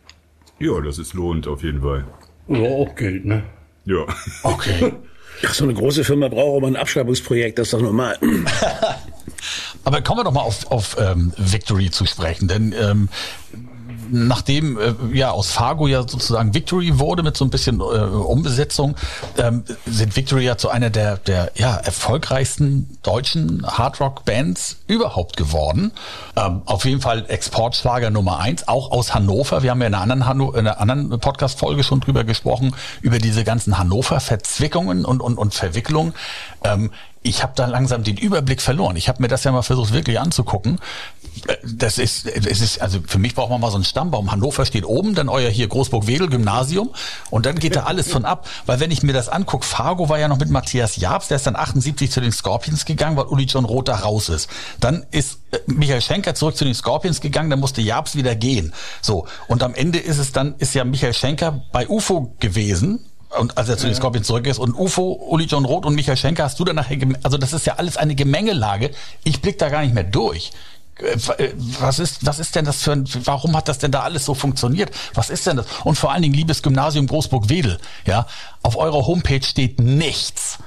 ja, 0.59 0.79
das 0.81 0.97
ist 0.99 1.13
lohnt 1.13 1.47
auf 1.47 1.63
jeden 1.63 1.81
Fall. 1.81 2.05
Oder 2.47 2.61
auch 2.69 2.95
Geld, 2.95 3.25
ne? 3.25 3.43
Ja. 3.85 4.05
Okay. 4.43 4.93
Ach, 5.45 5.53
so 5.53 5.63
eine 5.63 5.73
große 5.73 6.03
Firma 6.03 6.27
braucht 6.27 6.57
aber 6.57 6.67
ein 6.67 6.75
Abschreibungsprojekt, 6.75 7.57
das 7.57 7.67
ist 7.67 7.73
doch 7.73 7.81
normal. 7.81 8.17
Aber 9.83 10.01
kommen 10.01 10.19
wir 10.19 10.23
doch 10.23 10.33
mal 10.33 10.41
auf, 10.41 10.69
auf 10.71 10.97
ähm, 10.99 11.33
Victory 11.37 11.89
zu 11.89 12.05
sprechen, 12.05 12.47
denn 12.47 12.75
ähm, 12.79 13.09
nachdem 14.11 14.77
äh, 14.77 14.93
ja 15.13 15.31
aus 15.31 15.51
Fargo 15.51 15.87
ja 15.87 16.01
sozusagen 16.01 16.53
Victory 16.53 16.99
wurde 16.99 17.23
mit 17.23 17.37
so 17.37 17.45
ein 17.45 17.49
bisschen 17.49 17.79
äh, 17.79 17.83
Umbesetzung, 17.83 18.95
ähm, 19.37 19.63
sind 19.85 20.15
Victory 20.15 20.45
ja 20.45 20.57
zu 20.57 20.69
einer 20.69 20.89
der 20.89 21.17
der 21.17 21.51
ja 21.55 21.75
erfolgreichsten 21.75 22.97
deutschen 23.03 23.65
Hardrock-Bands 23.65 24.77
überhaupt 24.87 25.37
geworden. 25.37 25.91
Ähm, 26.35 26.61
auf 26.65 26.85
jeden 26.85 27.01
Fall 27.01 27.25
Exportschlager 27.27 28.09
Nummer 28.09 28.39
eins, 28.39 28.67
auch 28.67 28.91
aus 28.91 29.13
Hannover. 29.13 29.63
Wir 29.63 29.71
haben 29.71 29.81
ja 29.81 29.87
in 29.87 29.93
einer 29.93 30.03
anderen, 30.03 30.25
Hanno 30.25 30.51
in 30.51 30.59
einer 30.67 30.79
anderen 30.79 31.19
Podcast-Folge 31.19 31.83
schon 31.83 31.99
drüber 31.99 32.23
gesprochen 32.23 32.75
über 33.01 33.19
diese 33.19 33.43
ganzen 33.43 33.77
Hannover-Verzwickungen 33.77 35.05
und 35.05 35.21
und 35.21 35.37
und 35.37 35.53
Verwicklungen. 35.53 36.13
Ähm, 36.63 36.91
ich 37.23 37.43
habe 37.43 37.53
da 37.55 37.67
langsam 37.67 38.03
den 38.03 38.17
Überblick 38.17 38.61
verloren. 38.61 38.95
Ich 38.95 39.07
habe 39.07 39.21
mir 39.21 39.27
das 39.27 39.43
ja 39.43 39.51
mal 39.51 39.61
versucht 39.61 39.93
wirklich 39.93 40.19
anzugucken. 40.19 40.79
Das 41.63 41.99
ist, 41.99 42.25
es 42.25 42.61
ist, 42.61 42.81
also 42.81 42.99
für 43.05 43.19
mich 43.19 43.35
braucht 43.35 43.51
man 43.51 43.61
mal 43.61 43.69
so 43.69 43.75
einen 43.75 43.83
Stammbaum. 43.83 44.31
Hannover 44.31 44.65
steht 44.65 44.85
oben, 44.85 45.13
dann 45.13 45.29
euer 45.29 45.49
hier 45.49 45.67
Großburg-Wedel 45.67 46.29
Gymnasium 46.29 46.89
und 47.29 47.45
dann 47.45 47.59
geht 47.59 47.75
da 47.75 47.83
alles 47.83 48.11
von 48.11 48.25
ab. 48.25 48.47
Weil 48.65 48.79
wenn 48.79 48.89
ich 48.89 49.03
mir 49.03 49.13
das 49.13 49.29
angucke, 49.29 49.65
Fargo 49.65 50.09
war 50.09 50.17
ja 50.17 50.27
noch 50.27 50.39
mit 50.39 50.49
Matthias 50.49 50.97
Jabs, 50.97 51.27
der 51.27 51.37
ist 51.37 51.45
dann 51.45 51.55
78 51.55 52.11
zu 52.11 52.21
den 52.21 52.31
Scorpions 52.31 52.85
gegangen, 52.85 53.17
weil 53.17 53.25
Uli 53.25 53.43
John 53.43 53.65
Roth 53.65 53.87
da 53.87 53.97
raus 53.97 54.29
ist. 54.29 54.49
Dann 54.79 55.05
ist 55.11 55.39
äh, 55.51 55.59
Michael 55.67 56.01
Schenker 56.01 56.33
zurück 56.33 56.57
zu 56.57 56.65
den 56.65 56.73
Scorpions 56.73 57.21
gegangen, 57.21 57.51
dann 57.51 57.59
musste 57.59 57.81
Jabs 57.81 58.15
wieder 58.15 58.35
gehen. 58.35 58.73
So. 59.01 59.27
Und 59.47 59.61
am 59.61 59.75
Ende 59.75 59.99
ist 59.99 60.17
es 60.17 60.31
dann, 60.31 60.55
ist 60.57 60.73
ja 60.73 60.83
Michael 60.83 61.13
Schenker 61.13 61.63
bei 61.71 61.87
UFO 61.87 62.35
gewesen, 62.39 63.10
und 63.39 63.57
als 63.57 63.69
er 63.69 63.77
zu 63.77 63.85
den 63.87 63.95
Scorpions 63.95 64.27
zurück 64.27 64.45
ist 64.47 64.59
und 64.59 64.73
UFO, 64.73 65.13
Uli 65.29 65.45
John 65.45 65.65
Roth 65.65 65.85
und 65.85 65.95
Michael 65.95 66.17
Schenker 66.17 66.43
hast 66.43 66.59
du 66.59 66.65
dann 66.65 66.75
nachher, 66.75 66.97
gem- 66.97 67.17
also 67.23 67.37
das 67.37 67.53
ist 67.53 67.65
ja 67.65 67.75
alles 67.75 67.97
eine 67.97 68.15
Gemengelage. 68.15 68.91
Ich 69.23 69.41
blick 69.41 69.57
da 69.57 69.69
gar 69.69 69.81
nicht 69.83 69.93
mehr 69.93 70.03
durch. 70.03 70.51
Äh, 70.99 71.43
äh, 71.43 71.53
Was 71.79 71.99
ist, 71.99 72.25
was 72.25 72.39
ist 72.39 72.55
denn 72.55 72.65
das 72.65 72.83
für 72.83 72.91
ein, 72.91 73.05
warum 73.25 73.55
hat 73.55 73.67
das 73.67 73.77
denn 73.77 73.91
da 73.91 74.01
alles 74.01 74.25
so 74.25 74.33
funktioniert? 74.33 74.91
Was 75.13 75.29
ist 75.29 75.47
denn 75.47 75.57
das? 75.57 75.65
Und 75.83 75.95
vor 75.97 76.11
allen 76.11 76.21
Dingen, 76.21 76.33
liebes 76.35 76.61
Gymnasium 76.61 77.07
Großburg-Wedel, 77.07 77.79
ja, 78.05 78.27
auf 78.63 78.75
eurer 78.77 79.07
Homepage 79.07 79.43
steht 79.43 79.79
nichts. 79.79 80.59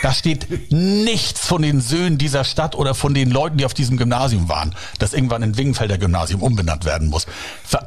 Da 0.00 0.14
steht 0.14 0.72
nichts 0.72 1.46
von 1.46 1.60
den 1.60 1.82
Söhnen 1.82 2.16
dieser 2.16 2.44
Stadt 2.44 2.74
oder 2.74 2.94
von 2.94 3.12
den 3.12 3.30
Leuten, 3.30 3.58
die 3.58 3.66
auf 3.66 3.74
diesem 3.74 3.98
Gymnasium 3.98 4.48
waren, 4.48 4.74
das 4.98 5.12
irgendwann 5.12 5.42
in 5.42 5.58
Wingenfelder 5.58 5.98
Gymnasium 5.98 6.42
umbenannt 6.42 6.86
werden 6.86 7.08
muss. 7.08 7.26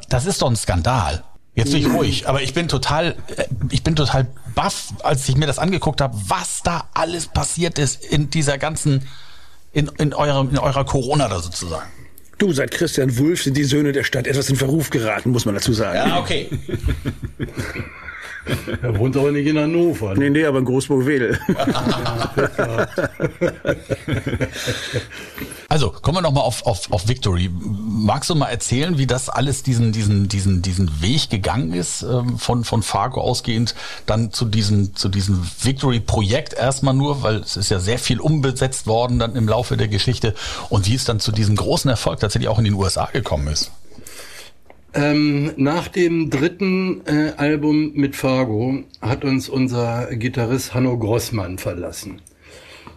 Das 0.08 0.24
ist 0.26 0.42
doch 0.42 0.48
ein 0.48 0.54
Skandal. 0.54 1.24
Jetzt 1.54 1.72
bin 1.72 1.80
ich 1.80 1.92
ruhig, 1.92 2.28
aber 2.28 2.40
ich 2.40 2.54
bin 2.54 2.66
total, 2.68 3.14
äh, 3.36 3.44
ich 3.70 3.82
bin 3.82 3.94
total 3.94 4.26
baff, 4.54 4.88
als 5.02 5.28
ich 5.28 5.36
mir 5.36 5.46
das 5.46 5.58
angeguckt 5.58 6.00
habe, 6.00 6.16
was 6.26 6.62
da 6.62 6.88
alles 6.94 7.26
passiert 7.26 7.78
ist 7.78 8.04
in 8.04 8.30
dieser 8.30 8.56
ganzen, 8.56 9.06
in, 9.72 9.90
in 9.98 10.14
eurer, 10.14 10.48
in 10.50 10.58
eurer 10.58 10.84
Corona 10.84 11.28
da 11.28 11.40
sozusagen. 11.40 11.90
Du, 12.38 12.52
seit 12.52 12.70
Christian 12.70 13.18
Wulff 13.18 13.42
sind 13.42 13.56
die 13.56 13.64
Söhne 13.64 13.92
der 13.92 14.04
Stadt 14.04 14.26
etwas 14.26 14.48
in 14.48 14.56
Verruf 14.56 14.90
geraten, 14.90 15.30
muss 15.30 15.44
man 15.44 15.54
dazu 15.54 15.72
sagen. 15.72 16.12
okay. 16.12 16.48
Er 18.82 18.98
wohnt 18.98 19.16
aber 19.16 19.30
nicht 19.32 19.46
in 19.46 19.58
Hannover. 19.58 20.14
Nee, 20.14 20.30
nee, 20.30 20.44
aber 20.44 20.58
in 20.58 20.64
Großburg-Wedel. 20.64 21.38
Also 25.72 25.90
kommen 25.90 26.18
wir 26.18 26.22
nochmal 26.22 26.44
auf, 26.44 26.66
auf, 26.66 26.92
auf 26.92 27.08
Victory. 27.08 27.50
Magst 27.50 28.28
du 28.28 28.34
mal 28.34 28.48
erzählen, 28.48 28.98
wie 28.98 29.06
das 29.06 29.30
alles 29.30 29.62
diesen, 29.62 29.90
diesen, 29.90 30.28
diesen, 30.28 30.60
diesen 30.60 31.00
Weg 31.00 31.30
gegangen 31.30 31.72
ist, 31.72 32.02
ähm, 32.02 32.38
von, 32.38 32.64
von 32.64 32.82
Fargo 32.82 33.22
ausgehend 33.22 33.74
dann 34.04 34.32
zu 34.32 34.44
diesem, 34.44 34.94
zu 34.94 35.08
diesem 35.08 35.42
Victory-Projekt 35.62 36.52
erstmal 36.52 36.92
nur, 36.92 37.22
weil 37.22 37.36
es 37.36 37.56
ist 37.56 37.70
ja 37.70 37.78
sehr 37.78 37.98
viel 37.98 38.20
umbesetzt 38.20 38.86
worden 38.86 39.18
dann 39.18 39.34
im 39.34 39.48
Laufe 39.48 39.78
der 39.78 39.88
Geschichte 39.88 40.34
und 40.68 40.86
wie 40.86 40.94
es 40.94 41.04
dann 41.04 41.20
zu 41.20 41.32
diesem 41.32 41.56
großen 41.56 41.90
Erfolg 41.90 42.20
tatsächlich 42.20 42.50
auch 42.50 42.58
in 42.58 42.64
den 42.64 42.74
USA 42.74 43.06
gekommen 43.06 43.48
ist? 43.48 43.70
Ähm, 44.94 45.52
nach 45.56 45.88
dem 45.88 46.28
dritten 46.28 47.00
äh, 47.06 47.32
Album 47.38 47.92
mit 47.94 48.14
Fargo 48.14 48.84
hat 49.00 49.24
uns 49.24 49.48
unser 49.48 50.14
Gitarrist 50.14 50.74
Hanno 50.74 50.98
Grossmann 50.98 51.56
verlassen. 51.56 52.20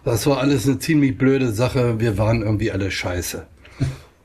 Das 0.04 0.26
war 0.26 0.38
alles 0.38 0.68
eine 0.68 0.78
ziemlich 0.78 1.16
blöde 1.16 1.52
Sache. 1.52 1.98
Wir 1.98 2.18
waren 2.18 2.42
irgendwie 2.42 2.70
alle 2.70 2.90
scheiße. 2.90 3.46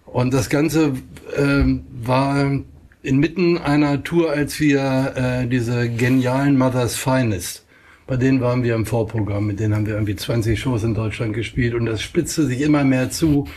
Und 0.05 0.33
das 0.33 0.49
Ganze 0.49 0.93
ähm, 1.37 1.85
war 2.03 2.59
inmitten 3.03 3.57
einer 3.57 4.03
Tour, 4.03 4.31
als 4.31 4.59
wir 4.59 5.13
äh, 5.15 5.47
diese 5.47 5.89
genialen 5.89 6.57
Mother's 6.57 6.97
Finest, 6.97 7.65
bei 8.05 8.17
denen 8.17 8.41
waren 8.41 8.63
wir 8.63 8.75
im 8.75 8.85
Vorprogramm, 8.85 9.47
mit 9.47 9.61
denen 9.61 9.73
haben 9.73 9.85
wir 9.85 9.93
irgendwie 9.93 10.17
20 10.17 10.59
Shows 10.59 10.83
in 10.83 10.93
Deutschland 10.93 11.33
gespielt 11.33 11.73
und 11.73 11.85
das 11.85 12.01
spitzte 12.01 12.45
sich 12.45 12.59
immer 12.61 12.83
mehr 12.83 13.09
zu 13.09 13.47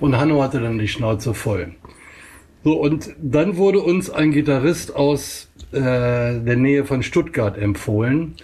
und 0.00 0.18
Hanno 0.18 0.42
hatte 0.42 0.60
dann 0.60 0.78
die 0.78 0.88
Schnauze 0.88 1.34
voll. 1.34 1.76
So, 2.64 2.74
und 2.74 3.14
dann 3.20 3.56
wurde 3.56 3.80
uns 3.80 4.08
ein 4.08 4.30
Gitarrist 4.30 4.94
aus 4.94 5.48
äh, 5.72 5.80
der 5.80 6.56
Nähe 6.56 6.84
von 6.84 7.02
Stuttgart 7.02 7.58
empfohlen, 7.58 8.34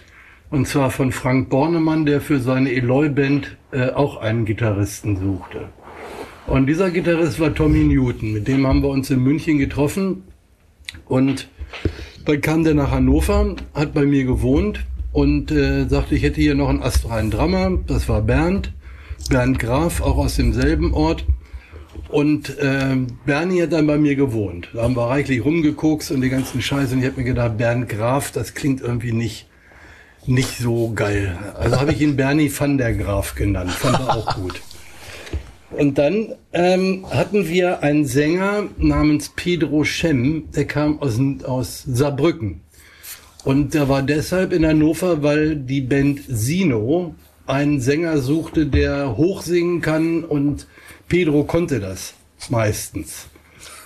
und 0.49 0.67
zwar 0.67 0.91
von 0.91 1.11
Frank 1.11 1.49
Bornemann, 1.49 2.05
der 2.05 2.21
für 2.21 2.39
seine 2.39 2.71
Eloy-Band 2.71 3.57
äh, 3.71 3.91
auch 3.91 4.17
einen 4.17 4.45
Gitarristen 4.45 5.17
suchte. 5.17 5.69
Und 6.47 6.65
dieser 6.65 6.89
Gitarrist 6.89 7.39
war 7.39 7.53
Tommy 7.53 7.83
Newton. 7.83 8.33
Mit 8.33 8.47
dem 8.47 8.65
haben 8.65 8.81
wir 8.81 8.89
uns 8.89 9.11
in 9.11 9.21
München 9.21 9.59
getroffen. 9.59 10.23
Und 11.07 11.47
dann 12.25 12.41
kam 12.41 12.63
der 12.63 12.73
nach 12.73 12.89
Hannover, 12.89 13.55
hat 13.75 13.93
bei 13.93 14.05
mir 14.05 14.23
gewohnt 14.23 14.83
und 15.13 15.51
äh, 15.51 15.87
sagte, 15.87 16.15
ich 16.15 16.23
hätte 16.23 16.41
hier 16.41 16.55
noch 16.55 16.69
einen 16.69 16.81
astreinen 16.81 17.29
Drummer. 17.29 17.77
Das 17.85 18.09
war 18.09 18.23
Bernd. 18.23 18.73
Bernd 19.29 19.59
Graf, 19.59 20.01
auch 20.01 20.17
aus 20.17 20.37
demselben 20.37 20.93
Ort. 20.95 21.25
Und 22.09 22.57
äh, 22.57 22.97
Bernie 23.25 23.61
hat 23.61 23.71
dann 23.71 23.87
bei 23.87 23.97
mir 23.97 24.15
gewohnt. 24.15 24.69
Da 24.73 24.83
haben 24.83 24.95
wir 24.95 25.07
reichlich 25.07 25.45
rumgekokst 25.45 26.11
und 26.11 26.21
die 26.21 26.29
ganzen 26.29 26.61
Scheiße. 26.61 26.93
Und 26.93 27.01
ich 27.01 27.05
habe 27.05 27.17
mir 27.17 27.25
gedacht, 27.25 27.57
Bernd 27.57 27.87
Graf, 27.87 28.31
das 28.31 28.53
klingt 28.53 28.81
irgendwie 28.81 29.11
nicht 29.11 29.45
nicht 30.25 30.57
so 30.57 30.91
geil. 30.93 31.37
Also 31.57 31.79
habe 31.79 31.91
ich 31.91 32.01
ihn 32.01 32.15
Bernie 32.15 32.51
van 32.55 32.77
der 32.77 32.93
Graaf 32.93 33.35
genannt. 33.35 33.71
Fand 33.71 33.99
er 33.99 34.15
auch 34.15 34.35
gut. 34.35 34.61
Und 35.71 35.97
dann 35.97 36.33
ähm, 36.51 37.05
hatten 37.09 37.47
wir 37.47 37.83
einen 37.83 38.05
Sänger 38.05 38.63
namens 38.77 39.31
Pedro 39.35 39.83
Schem, 39.83 40.49
der 40.55 40.65
kam 40.65 40.99
aus, 40.99 41.19
aus 41.43 41.83
Saarbrücken. 41.85 42.61
Und 43.43 43.73
der 43.73 43.87
war 43.87 44.01
deshalb 44.01 44.51
in 44.51 44.65
Hannover, 44.65 45.23
weil 45.23 45.55
die 45.55 45.81
Band 45.81 46.21
Sino 46.27 47.15
einen 47.45 47.79
Sänger 47.79 48.17
suchte, 48.19 48.65
der 48.65 49.15
hochsingen 49.15 49.81
kann 49.81 50.23
und 50.23 50.67
Pedro 51.09 51.43
konnte 51.43 51.79
das 51.79 52.13
meistens. 52.49 53.27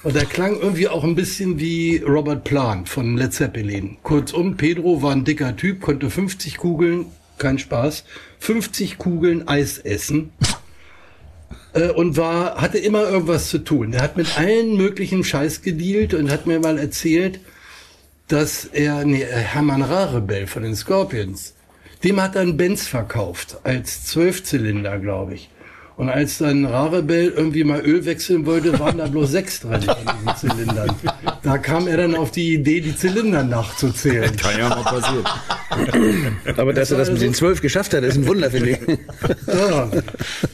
Und 0.04 0.18
er 0.18 0.26
klang 0.26 0.60
irgendwie 0.60 0.90
auch 0.90 1.06
ein 1.06 1.16
bisschen 1.16 1.58
wie 1.58 1.98
Robert 1.98 2.44
Plant 2.44 2.90
von 2.90 3.16
Led 3.16 3.34
Zeppelin. 3.34 3.98
Kurzum, 4.04 4.58
Pedro 4.58 5.02
war 5.02 5.14
ein 5.14 5.24
dicker 5.24 5.56
Typ, 5.56 5.80
konnte 5.80 6.10
50 6.10 6.58
Kugeln, 6.58 7.06
kein 7.38 7.58
Spaß, 7.58 8.04
50 8.40 8.98
Kugeln 8.98 9.48
Eis 9.48 9.78
essen 9.78 10.34
äh, 11.72 11.90
und 11.92 12.18
war, 12.18 12.58
hatte 12.62 12.78
immer 12.78 13.04
irgendwas 13.04 13.50
zu 13.50 13.60
tun. 13.60 13.94
Er 13.94 14.02
hat 14.02 14.18
mit 14.18 14.38
allen 14.38 14.76
möglichen 14.76 15.24
Scheiß 15.24 15.62
gedealt 15.62 16.14
und 16.14 16.30
hat 16.30 16.46
mir 16.46 16.60
mal 16.60 16.78
erzählt, 16.78 17.40
dass 18.28 18.66
er, 18.66 19.06
nee, 19.06 19.24
Hermann 19.24 19.82
Rarebell 19.82 20.48
von 20.48 20.64
den 20.64 20.76
Scorpions, 20.76 21.54
dem 22.04 22.22
hat 22.22 22.36
er 22.36 22.42
einen 22.42 22.58
Benz 22.58 22.86
verkauft, 22.86 23.58
als 23.64 24.04
Zwölfzylinder, 24.06 25.00
glaube 25.00 25.36
ich. 25.36 25.50
Und 25.96 26.10
als 26.10 26.40
dann 26.40 26.66
Rarebell 26.66 27.30
irgendwie 27.36 27.64
mal 27.64 27.82
Öl 27.82 28.04
wechseln 28.06 28.48
wollte, 28.48 28.80
waren 28.80 28.98
da 28.98 29.06
bloß 29.06 29.30
sechs 29.30 29.60
drin 29.60 29.74
in 29.74 29.82
diesen 29.82 30.36
Zylindern. 30.38 30.96
Da 31.44 31.58
kam 31.60 31.88
er 31.88 31.98
dann 31.98 32.16
auf 32.16 32.32
die 32.32 32.56
Idee, 32.56 32.82
die 32.82 32.96
Zylinder 32.96 33.44
nachzuzählen. 33.44 34.36
Kann 34.38 34.58
ja 34.58 34.70
mal 34.70 34.84
passieren. 34.84 35.26
Aber 36.58 36.74
dass 36.74 36.90
er 36.90 36.98
das 36.98 37.12
mit 37.12 37.22
den 37.22 37.34
zwölf 37.36 37.62
geschafft 37.62 37.94
hat, 37.94 38.04
ist 38.04 38.18
ein 38.18 38.28
Wunder, 38.28 38.50
finde 38.50 38.72
ich. 38.72 38.80
Ja. 39.48 39.90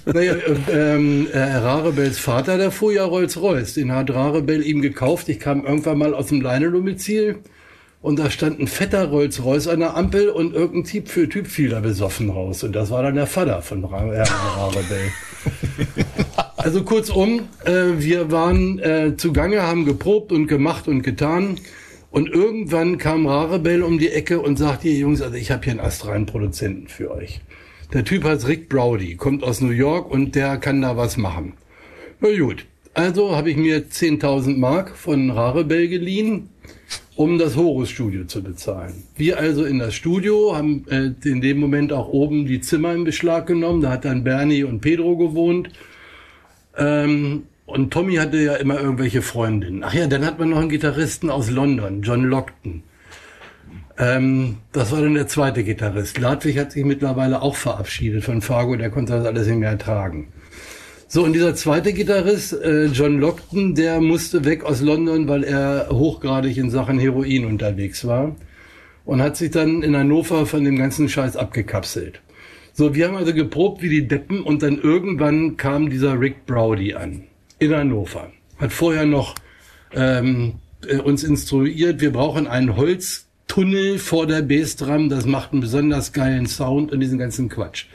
Naja, 0.05 0.35
ähm, 0.71 1.27
äh, 1.31 1.39
Rarebells 1.39 2.19
Vater, 2.19 2.57
der 2.57 2.71
fuhr 2.71 2.91
ja 2.91 3.05
Rolls-Royce. 3.05 3.75
Den 3.75 3.93
hat 3.93 4.11
Rarebell 4.11 4.65
ihm 4.65 4.81
gekauft. 4.81 5.29
Ich 5.29 5.39
kam 5.39 5.65
irgendwann 5.65 5.99
mal 5.99 6.13
aus 6.13 6.27
dem 6.27 6.41
Leinedomizil 6.41 7.39
und 8.01 8.19
da 8.19 8.29
stand 8.29 8.59
ein 8.59 8.67
fetter 8.67 9.05
Rolls-Royce 9.07 9.67
an 9.67 9.79
der 9.79 9.95
Ampel 9.95 10.29
und 10.29 10.53
irgendein 10.53 10.83
Typ 10.85 11.09
für 11.09 11.27
Typ 11.27 11.47
fiel 11.47 11.69
da 11.69 11.79
besoffen 11.81 12.29
raus. 12.29 12.63
Und 12.63 12.73
das 12.73 12.91
war 12.91 13.03
dann 13.03 13.15
der 13.15 13.27
Vater 13.27 13.61
von 13.61 13.83
Ra 13.85 14.05
äh, 14.13 14.21
Rarebell. 14.21 15.11
Also 16.57 16.83
kurzum, 16.83 17.47
äh, 17.63 17.71
wir 17.99 18.31
waren 18.31 18.79
äh, 18.79 19.15
zugange, 19.15 19.61
haben 19.61 19.85
geprobt 19.85 20.33
und 20.33 20.47
gemacht 20.47 20.89
und 20.89 21.03
getan. 21.03 21.55
Und 22.11 22.27
irgendwann 22.27 22.97
kam 22.97 23.27
Rarebell 23.27 23.81
um 23.81 23.97
die 23.97 24.09
Ecke 24.09 24.41
und 24.41 24.57
sagte, 24.57 24.89
ihr 24.89 24.99
Jungs, 24.99 25.21
also 25.21 25.35
ich 25.35 25.51
habe 25.51 25.63
hier 25.63 25.71
einen 25.71 25.79
astralen 25.79 26.25
Produzenten 26.25 26.89
für 26.89 27.11
euch. 27.11 27.39
Der 27.93 28.03
Typ 28.03 28.25
heißt 28.25 28.47
Rick 28.47 28.67
Browdy, 28.67 29.15
kommt 29.15 29.43
aus 29.43 29.61
New 29.61 29.71
York 29.71 30.11
und 30.11 30.35
der 30.35 30.57
kann 30.57 30.81
da 30.81 30.97
was 30.97 31.15
machen. 31.15 31.53
Na 32.19 32.27
gut, 32.37 32.65
also 32.93 33.35
habe 33.35 33.51
ich 33.51 33.57
mir 33.57 33.89
10.000 33.89 34.57
Mark 34.57 34.97
von 34.97 35.29
Rarebell 35.29 35.87
geliehen, 35.87 36.49
um 37.19 37.37
das 37.37 37.57
Horus-Studio 37.57 38.23
zu 38.27 38.41
bezahlen. 38.41 39.03
Wir 39.17 39.37
also 39.37 39.65
in 39.65 39.79
das 39.79 39.93
Studio, 39.93 40.55
haben 40.55 40.85
äh, 40.87 41.11
in 41.25 41.41
dem 41.41 41.59
Moment 41.59 41.91
auch 41.91 42.07
oben 42.07 42.45
die 42.45 42.61
Zimmer 42.61 42.93
in 42.93 43.03
Beschlag 43.03 43.45
genommen. 43.45 43.81
Da 43.81 43.89
hat 43.91 44.05
dann 44.05 44.23
Bernie 44.23 44.63
und 44.63 44.79
Pedro 44.79 45.17
gewohnt. 45.17 45.69
Ähm, 46.77 47.43
und 47.65 47.91
Tommy 47.91 48.15
hatte 48.15 48.37
ja 48.37 48.55
immer 48.55 48.79
irgendwelche 48.79 49.21
Freundinnen. 49.21 49.83
Ach 49.83 49.93
ja, 49.93 50.07
dann 50.07 50.25
hat 50.25 50.39
man 50.39 50.51
noch 50.51 50.59
einen 50.59 50.69
Gitarristen 50.69 51.29
aus 51.29 51.49
London, 51.49 52.03
John 52.03 52.23
Lockton. 52.23 52.83
Ähm, 53.97 54.59
das 54.71 54.93
war 54.93 55.01
dann 55.01 55.15
der 55.15 55.27
zweite 55.27 55.65
Gitarrist. 55.65 56.19
Ladwig 56.19 56.57
hat 56.57 56.71
sich 56.71 56.85
mittlerweile 56.85 57.41
auch 57.41 57.57
verabschiedet 57.57 58.23
von 58.23 58.41
Fargo, 58.41 58.77
der 58.77 58.91
konnte 58.91 59.11
das 59.11 59.25
alles 59.25 59.45
nicht 59.45 59.59
mehr 59.59 59.71
ertragen. 59.71 60.29
So, 61.11 61.23
und 61.23 61.33
dieser 61.33 61.55
zweite 61.55 61.91
Gitarrist, 61.91 62.53
äh, 62.53 62.85
John 62.85 63.17
Lockton, 63.19 63.73
der 63.73 63.99
musste 63.99 64.45
weg 64.45 64.63
aus 64.63 64.79
London, 64.79 65.27
weil 65.27 65.43
er 65.43 65.87
hochgradig 65.89 66.55
in 66.55 66.69
Sachen 66.69 66.99
Heroin 66.99 67.45
unterwegs 67.45 68.05
war. 68.05 68.35
Und 69.05 69.19
hat 69.19 69.35
sich 69.35 69.49
dann 69.49 69.81
in 69.81 69.97
Hannover 69.97 70.45
von 70.45 70.63
dem 70.63 70.77
ganzen 70.77 71.09
Scheiß 71.09 71.35
abgekapselt. 71.35 72.21
So, 72.73 72.93
wir 72.93 73.07
haben 73.07 73.15
also 73.15 73.33
geprobt 73.33 73.81
wie 73.81 73.89
die 73.89 74.07
Deppen 74.07 74.43
und 74.43 74.61
dann 74.61 74.77
irgendwann 74.77 75.57
kam 75.57 75.89
dieser 75.89 76.19
Rick 76.19 76.45
Browdy 76.45 76.93
an 76.93 77.23
in 77.57 77.73
Hannover. 77.73 78.31
Hat 78.59 78.71
vorher 78.71 79.07
noch 79.07 79.33
ähm, 79.95 80.59
äh, 80.87 80.97
uns 80.97 81.23
instruiert, 81.23 82.01
wir 82.01 82.13
brauchen 82.13 82.45
einen 82.45 82.77
Holztunnel 82.77 83.97
vor 83.97 84.27
der 84.27 84.43
Bassdrum, 84.43 85.09
das 85.09 85.25
macht 85.25 85.53
einen 85.53 85.61
besonders 85.61 86.13
geilen 86.13 86.45
Sound 86.45 86.91
und 86.91 86.99
diesen 86.99 87.17
ganzen 87.17 87.49
Quatsch. 87.49 87.87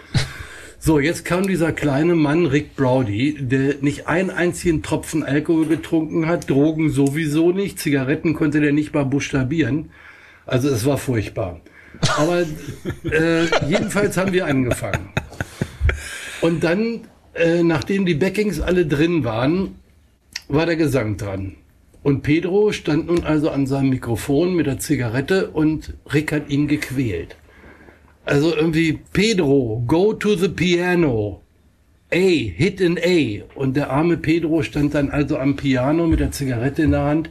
So, 0.87 0.99
jetzt 0.99 1.25
kam 1.25 1.47
dieser 1.47 1.73
kleine 1.73 2.14
Mann, 2.14 2.45
Rick 2.45 2.76
Browdy, 2.76 3.38
der 3.41 3.76
nicht 3.81 4.07
einen 4.07 4.29
einzigen 4.29 4.83
Tropfen 4.83 5.23
Alkohol 5.23 5.64
getrunken 5.64 6.26
hat, 6.26 6.50
Drogen 6.50 6.91
sowieso 6.91 7.53
nicht, 7.53 7.79
Zigaretten 7.79 8.35
konnte 8.35 8.61
der 8.61 8.75
nicht 8.75 8.93
mal 8.93 9.07
buchstabieren. 9.07 9.88
Also 10.45 10.69
es 10.69 10.85
war 10.85 10.99
furchtbar. 10.99 11.62
Aber 12.19 12.43
äh, 13.11 13.47
jedenfalls 13.67 14.19
haben 14.19 14.35
wir 14.35 14.45
angefangen. 14.45 15.09
Und 16.43 16.62
dann, 16.64 17.00
äh, 17.33 17.62
nachdem 17.62 18.05
die 18.05 18.12
Backings 18.12 18.61
alle 18.61 18.85
drin 18.85 19.25
waren, 19.25 19.76
war 20.49 20.67
der 20.67 20.76
Gesang 20.76 21.17
dran. 21.17 21.55
Und 22.03 22.21
Pedro 22.21 22.73
stand 22.73 23.07
nun 23.07 23.25
also 23.25 23.49
an 23.49 23.67
seinem 23.67 23.88
Mikrofon 23.88 24.55
mit 24.55 24.67
der 24.67 24.81
Zigarette 24.81 25.49
und 25.49 25.95
Rick 26.12 26.31
hat 26.31 26.50
ihn 26.50 26.69
gequält. 26.69 27.37
Also 28.25 28.54
irgendwie 28.54 29.00
Pedro, 29.12 29.83
go 29.87 30.12
to 30.14 30.35
the 30.35 30.49
piano. 30.49 31.43
A, 32.12 32.16
hit 32.16 32.81
an 32.81 32.99
A. 32.99 33.43
Und 33.54 33.76
der 33.76 33.90
arme 33.90 34.16
Pedro 34.16 34.62
stand 34.62 34.95
dann 34.95 35.11
also 35.11 35.38
am 35.38 35.57
Piano 35.57 36.07
mit 36.07 36.21
der 36.21 36.31
Zigarette 36.31 36.83
in 36.83 36.93
der 36.93 37.02
Hand, 37.02 37.31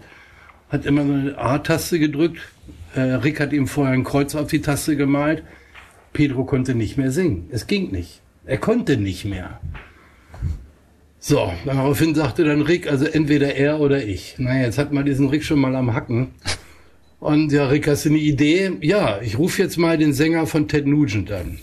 hat 0.69 0.85
immer 0.85 1.05
so 1.05 1.13
eine 1.13 1.37
A-Taste 1.37 1.99
gedrückt. 1.99 2.39
Äh, 2.95 3.01
Rick 3.01 3.39
hat 3.39 3.53
ihm 3.53 3.67
vorher 3.67 3.93
ein 3.93 4.03
Kreuz 4.03 4.35
auf 4.35 4.47
die 4.47 4.61
Taste 4.61 4.95
gemalt. 4.95 5.43
Pedro 6.11 6.43
konnte 6.43 6.75
nicht 6.75 6.97
mehr 6.97 7.11
singen. 7.11 7.47
Es 7.51 7.65
ging 7.65 7.91
nicht. 7.91 8.21
Er 8.45 8.57
konnte 8.57 8.97
nicht 8.97 9.25
mehr. 9.25 9.59
So, 11.17 11.53
daraufhin 11.65 12.13
sagte 12.13 12.43
dann 12.43 12.61
Rick, 12.61 12.91
also 12.91 13.05
entweder 13.05 13.55
er 13.55 13.79
oder 13.79 14.03
ich. 14.03 14.35
Naja, 14.37 14.65
jetzt 14.65 14.77
hat 14.77 14.91
man 14.91 15.05
diesen 15.05 15.29
Rick 15.29 15.43
schon 15.43 15.59
mal 15.59 15.75
am 15.75 15.93
Hacken. 15.93 16.33
Und 17.23 17.53
ja, 17.53 17.67
Rick, 17.67 17.87
hast 17.87 18.03
du 18.03 18.09
eine 18.09 18.17
Idee? 18.17 18.73
Ja, 18.81 19.21
ich 19.21 19.37
rufe 19.37 19.61
jetzt 19.61 19.77
mal 19.77 19.97
den 19.97 20.11
Sänger 20.11 20.45
von 20.45 20.67
Ted 20.67 20.85
Nugent 20.85 21.31
an. 21.31 21.57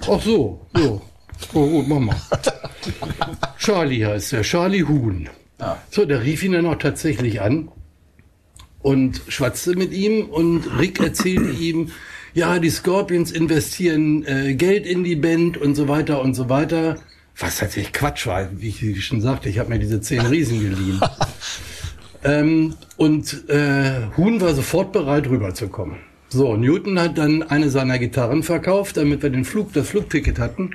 Ach 0.00 0.22
so, 0.22 0.66
so. 0.74 1.02
Oh, 1.52 1.66
gut, 1.66 1.86
mach 1.86 1.98
mal. 1.98 2.16
Charlie 3.58 4.06
heißt 4.06 4.32
er, 4.32 4.40
Charlie 4.40 4.84
Huhn. 4.84 5.28
So, 5.90 6.06
der 6.06 6.22
rief 6.22 6.42
ihn 6.42 6.52
dann 6.52 6.64
auch 6.64 6.78
tatsächlich 6.78 7.42
an 7.42 7.68
und 8.80 9.20
schwatzte 9.28 9.76
mit 9.76 9.92
ihm 9.92 10.30
und 10.30 10.64
Rick 10.78 10.98
erzählte 10.98 11.50
ihm, 11.60 11.90
ja, 12.32 12.58
die 12.58 12.70
Scorpions 12.70 13.32
investieren 13.32 14.24
äh, 14.24 14.54
Geld 14.54 14.86
in 14.86 15.04
die 15.04 15.16
Band 15.16 15.58
und 15.58 15.74
so 15.74 15.88
weiter 15.88 16.22
und 16.22 16.32
so 16.32 16.48
weiter. 16.48 16.96
Was 17.36 17.58
tatsächlich 17.58 17.92
Quatsch 17.92 18.26
war, 18.26 18.48
wie 18.58 18.68
ich 18.68 19.04
schon 19.04 19.20
sagte, 19.20 19.50
ich 19.50 19.58
habe 19.58 19.68
mir 19.68 19.78
diese 19.78 20.00
zehn 20.00 20.20
Riesen 20.20 20.58
geliehen. 20.58 21.02
ähm, 22.26 22.74
und 22.96 23.48
äh, 23.48 24.08
Huhn 24.16 24.40
war 24.40 24.52
sofort 24.54 24.92
bereit, 24.92 25.28
rüberzukommen. 25.28 25.96
So, 26.28 26.56
Newton 26.56 26.98
hat 26.98 27.18
dann 27.18 27.44
eine 27.44 27.70
seiner 27.70 28.00
Gitarren 28.00 28.42
verkauft, 28.42 28.96
damit 28.96 29.22
wir 29.22 29.30
den 29.30 29.44
Flug, 29.44 29.72
das 29.72 29.88
Flugticket 29.88 30.40
hatten. 30.40 30.72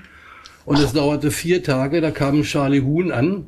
Und 0.63 0.79
es 0.79 0.93
dauerte 0.93 1.29
vier 1.29 1.61
Tage, 1.61 1.99
da 1.99 2.11
kam 2.11 2.43
Charlie 2.43 2.81
Huhn 2.81 3.11
an, 3.11 3.45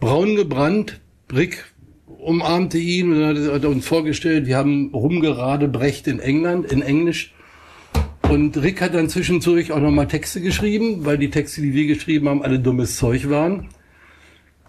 braun 0.00 0.36
gebrannt, 0.36 1.00
Rick 1.32 1.66
umarmte 2.06 2.78
ihn 2.78 3.12
und 3.12 3.52
hat 3.52 3.64
uns 3.64 3.86
vorgestellt, 3.86 4.46
wir 4.46 4.56
haben 4.56 4.90
rumgerade 4.94 5.68
Brecht 5.68 6.06
in 6.06 6.18
England, 6.18 6.72
in 6.72 6.80
Englisch. 6.80 7.34
Und 8.30 8.56
Rick 8.56 8.80
hat 8.80 8.94
dann 8.94 9.10
zwischendurch 9.10 9.72
auch 9.72 9.80
nochmal 9.80 10.06
Texte 10.08 10.40
geschrieben, 10.40 11.04
weil 11.04 11.18
die 11.18 11.28
Texte, 11.28 11.60
die 11.60 11.74
wir 11.74 11.86
geschrieben 11.86 12.28
haben, 12.28 12.42
alle 12.42 12.58
dummes 12.58 12.96
Zeug 12.96 13.28
waren. 13.28 13.68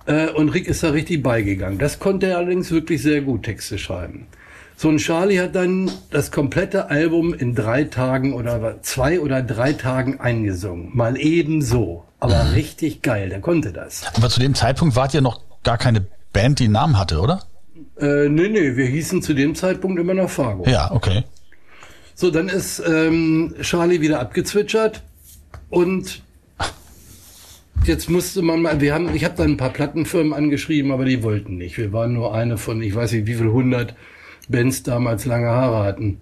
Äh, 0.06 0.30
und 0.30 0.50
Rick 0.50 0.68
ist 0.68 0.84
da 0.84 0.90
richtig 0.90 1.24
beigegangen. 1.24 1.80
Das 1.80 2.00
konnte 2.00 2.28
er 2.28 2.38
allerdings 2.38 2.72
wirklich 2.72 3.02
sehr 3.02 3.22
gut, 3.22 3.44
Texte 3.44 3.78
schreiben. 3.78 4.28
So 4.76 4.90
ein 4.90 4.98
Charlie 4.98 5.40
hat 5.40 5.56
dann 5.56 5.92
das 6.10 6.32
komplette 6.32 6.90
Album 6.90 7.34
in 7.34 7.56
drei 7.56 7.84
Tagen 7.86 8.34
oder 8.34 8.82
zwei 8.82 9.20
oder 9.20 9.42
drei 9.42 9.74
Tagen 9.74 10.20
eingesungen. 10.20 10.90
Mal 10.94 11.20
eben 11.20 11.62
so. 11.62 12.04
Aber 12.20 12.54
richtig 12.56 13.02
geil, 13.02 13.30
der 13.30 13.42
konnte 13.42 13.72
das. 13.72 14.04
Aber 14.16 14.30
zu 14.30 14.40
dem 14.40 14.56
Zeitpunkt 14.56 14.96
wart 14.96 15.14
ihr 15.14 15.22
noch 15.22 15.42
gar 15.64 15.78
keine 15.78 16.06
Band, 16.32 16.60
die 16.60 16.66
einen 16.66 16.74
Namen 16.74 16.98
hatte, 16.98 17.20
oder? 17.20 17.44
Äh, 18.00 18.30
nee, 18.30 18.50
nee, 18.50 18.76
wir 18.76 18.86
hießen 18.86 19.22
zu 19.22 19.34
dem 19.34 19.56
Zeitpunkt 19.56 20.00
immer 20.00 20.14
noch 20.14 20.30
Fargo. 20.30 20.68
Ja, 20.68 20.92
okay. 20.92 21.24
So, 22.16 22.32
dann 22.32 22.50
ist 22.50 22.82
ähm, 22.86 23.56
Charlie 23.62 24.02
wieder 24.02 24.20
abgezwitschert 24.20 25.04
und 25.70 26.22
jetzt 27.88 28.10
musste 28.10 28.42
man 28.42 28.62
mal, 28.62 28.82
wir 28.82 28.94
haben, 28.94 29.14
ich 29.14 29.24
habe 29.24 29.36
dann 29.36 29.52
ein 29.52 29.58
paar 29.58 29.72
Plattenfirmen 29.72 30.34
angeschrieben, 30.34 30.92
aber 30.92 31.06
die 31.06 31.24
wollten 31.24 31.58
nicht. 31.58 31.78
Wir 31.78 31.92
waren 31.94 32.14
nur 32.14 32.34
eine 32.34 32.58
von, 32.58 32.82
ich 32.82 32.96
weiß 32.96 33.12
nicht, 33.14 33.28
wie 33.28 33.36
viel 33.36 33.52
hundert 33.52 33.96
Bands 34.50 34.84
damals 34.84 35.26
lange 35.26 35.48
Haare 35.48 35.84
hatten. 35.84 36.20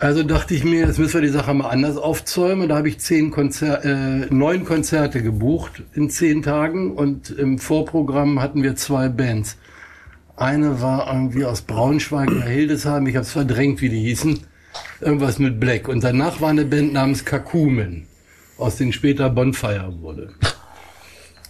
Also 0.00 0.22
dachte 0.22 0.54
ich 0.54 0.64
mir, 0.64 0.86
jetzt 0.86 1.00
müssen 1.00 1.14
wir 1.14 1.22
die 1.22 1.28
Sache 1.28 1.52
mal 1.54 1.70
anders 1.70 1.96
aufzäumen. 1.96 2.68
Da 2.68 2.76
habe 2.76 2.88
ich 2.88 3.00
zehn 3.00 3.32
Konzer 3.32 3.84
äh, 3.84 4.26
neun 4.30 4.64
Konzerte 4.64 5.22
gebucht 5.22 5.82
in 5.92 6.08
zehn 6.08 6.42
Tagen 6.42 6.92
und 6.92 7.30
im 7.30 7.58
Vorprogramm 7.58 8.40
hatten 8.40 8.62
wir 8.62 8.76
zwei 8.76 9.08
Bands. 9.08 9.56
Eine 10.36 10.80
war 10.80 11.12
irgendwie 11.12 11.44
aus 11.44 11.62
Braunschweig 11.62 12.30
oder 12.30 12.44
Hildesheim, 12.44 13.08
ich 13.08 13.16
habe 13.16 13.24
es 13.24 13.32
verdrängt, 13.32 13.80
wie 13.80 13.88
die 13.88 13.98
hießen. 13.98 14.38
Irgendwas 15.00 15.40
mit 15.40 15.58
Black. 15.58 15.88
Und 15.88 16.04
danach 16.04 16.40
war 16.40 16.50
eine 16.50 16.64
Band 16.64 16.92
namens 16.92 17.24
Kakumen, 17.24 18.06
aus 18.56 18.76
denen 18.76 18.92
später 18.92 19.30
Bonfire 19.30 19.92
wurde. 20.00 20.32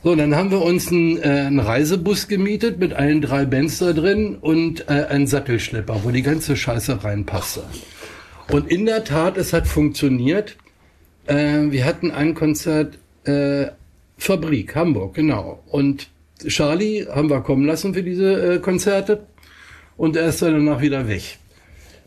So, 0.05 0.15
dann 0.15 0.37
haben 0.37 0.53
wir 0.53 0.63
uns 0.63 0.93
einen, 0.93 1.17
äh, 1.19 1.23
einen 1.23 1.59
Reisebus 1.59 2.29
gemietet 2.29 2.79
mit 2.79 2.93
allen 2.93 3.21
drei 3.21 3.45
Bands 3.45 3.79
da 3.79 3.93
drin 3.93 4.37
und 4.37 4.89
äh, 4.89 5.07
einen 5.09 5.27
Sattelschlepper, 5.27 6.03
wo 6.05 6.11
die 6.11 6.23
ganze 6.23 6.57
Scheiße 6.57 7.03
reinpasste. 7.03 7.65
Und 8.51 8.71
in 8.71 8.87
der 8.87 9.03
Tat, 9.03 9.37
es 9.37 9.53
hat 9.53 9.67
funktioniert. 9.67 10.57
Äh, 11.27 11.71
wir 11.71 11.85
hatten 11.85 12.13
ein 12.13 12.35
Konzert, 12.35 12.99
äh, 13.25 13.67
Fabrik, 14.17 14.77
Hamburg, 14.77 15.15
genau. 15.15 15.65
Und 15.67 16.09
Charlie 16.47 17.07
haben 17.07 17.29
wir 17.29 17.41
kommen 17.41 17.67
lassen 17.67 17.93
für 17.93 18.05
diese 18.05 18.55
äh, 18.55 18.59
Konzerte. 18.61 19.27
Und 19.97 20.15
er 20.15 20.29
ist 20.29 20.41
dann 20.41 20.53
danach 20.53 20.81
wieder 20.81 21.09
weg. 21.09 21.39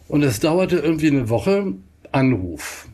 Und 0.07 0.23
es 0.23 0.39
dauerte 0.39 0.77
irgendwie 0.77 1.07
eine 1.07 1.27
Woche. 1.27 1.73
Anruf. 2.13 2.87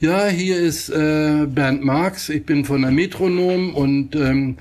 Ja, 0.00 0.28
hier 0.28 0.58
ist 0.58 0.90
äh, 0.90 1.46
Bernd 1.46 1.82
Marx. 1.84 2.28
Ich 2.28 2.46
bin 2.46 2.64
von 2.64 2.82
der 2.82 2.92
Metronom 2.92 3.74
und 3.74 4.14
ähm, 4.14 4.56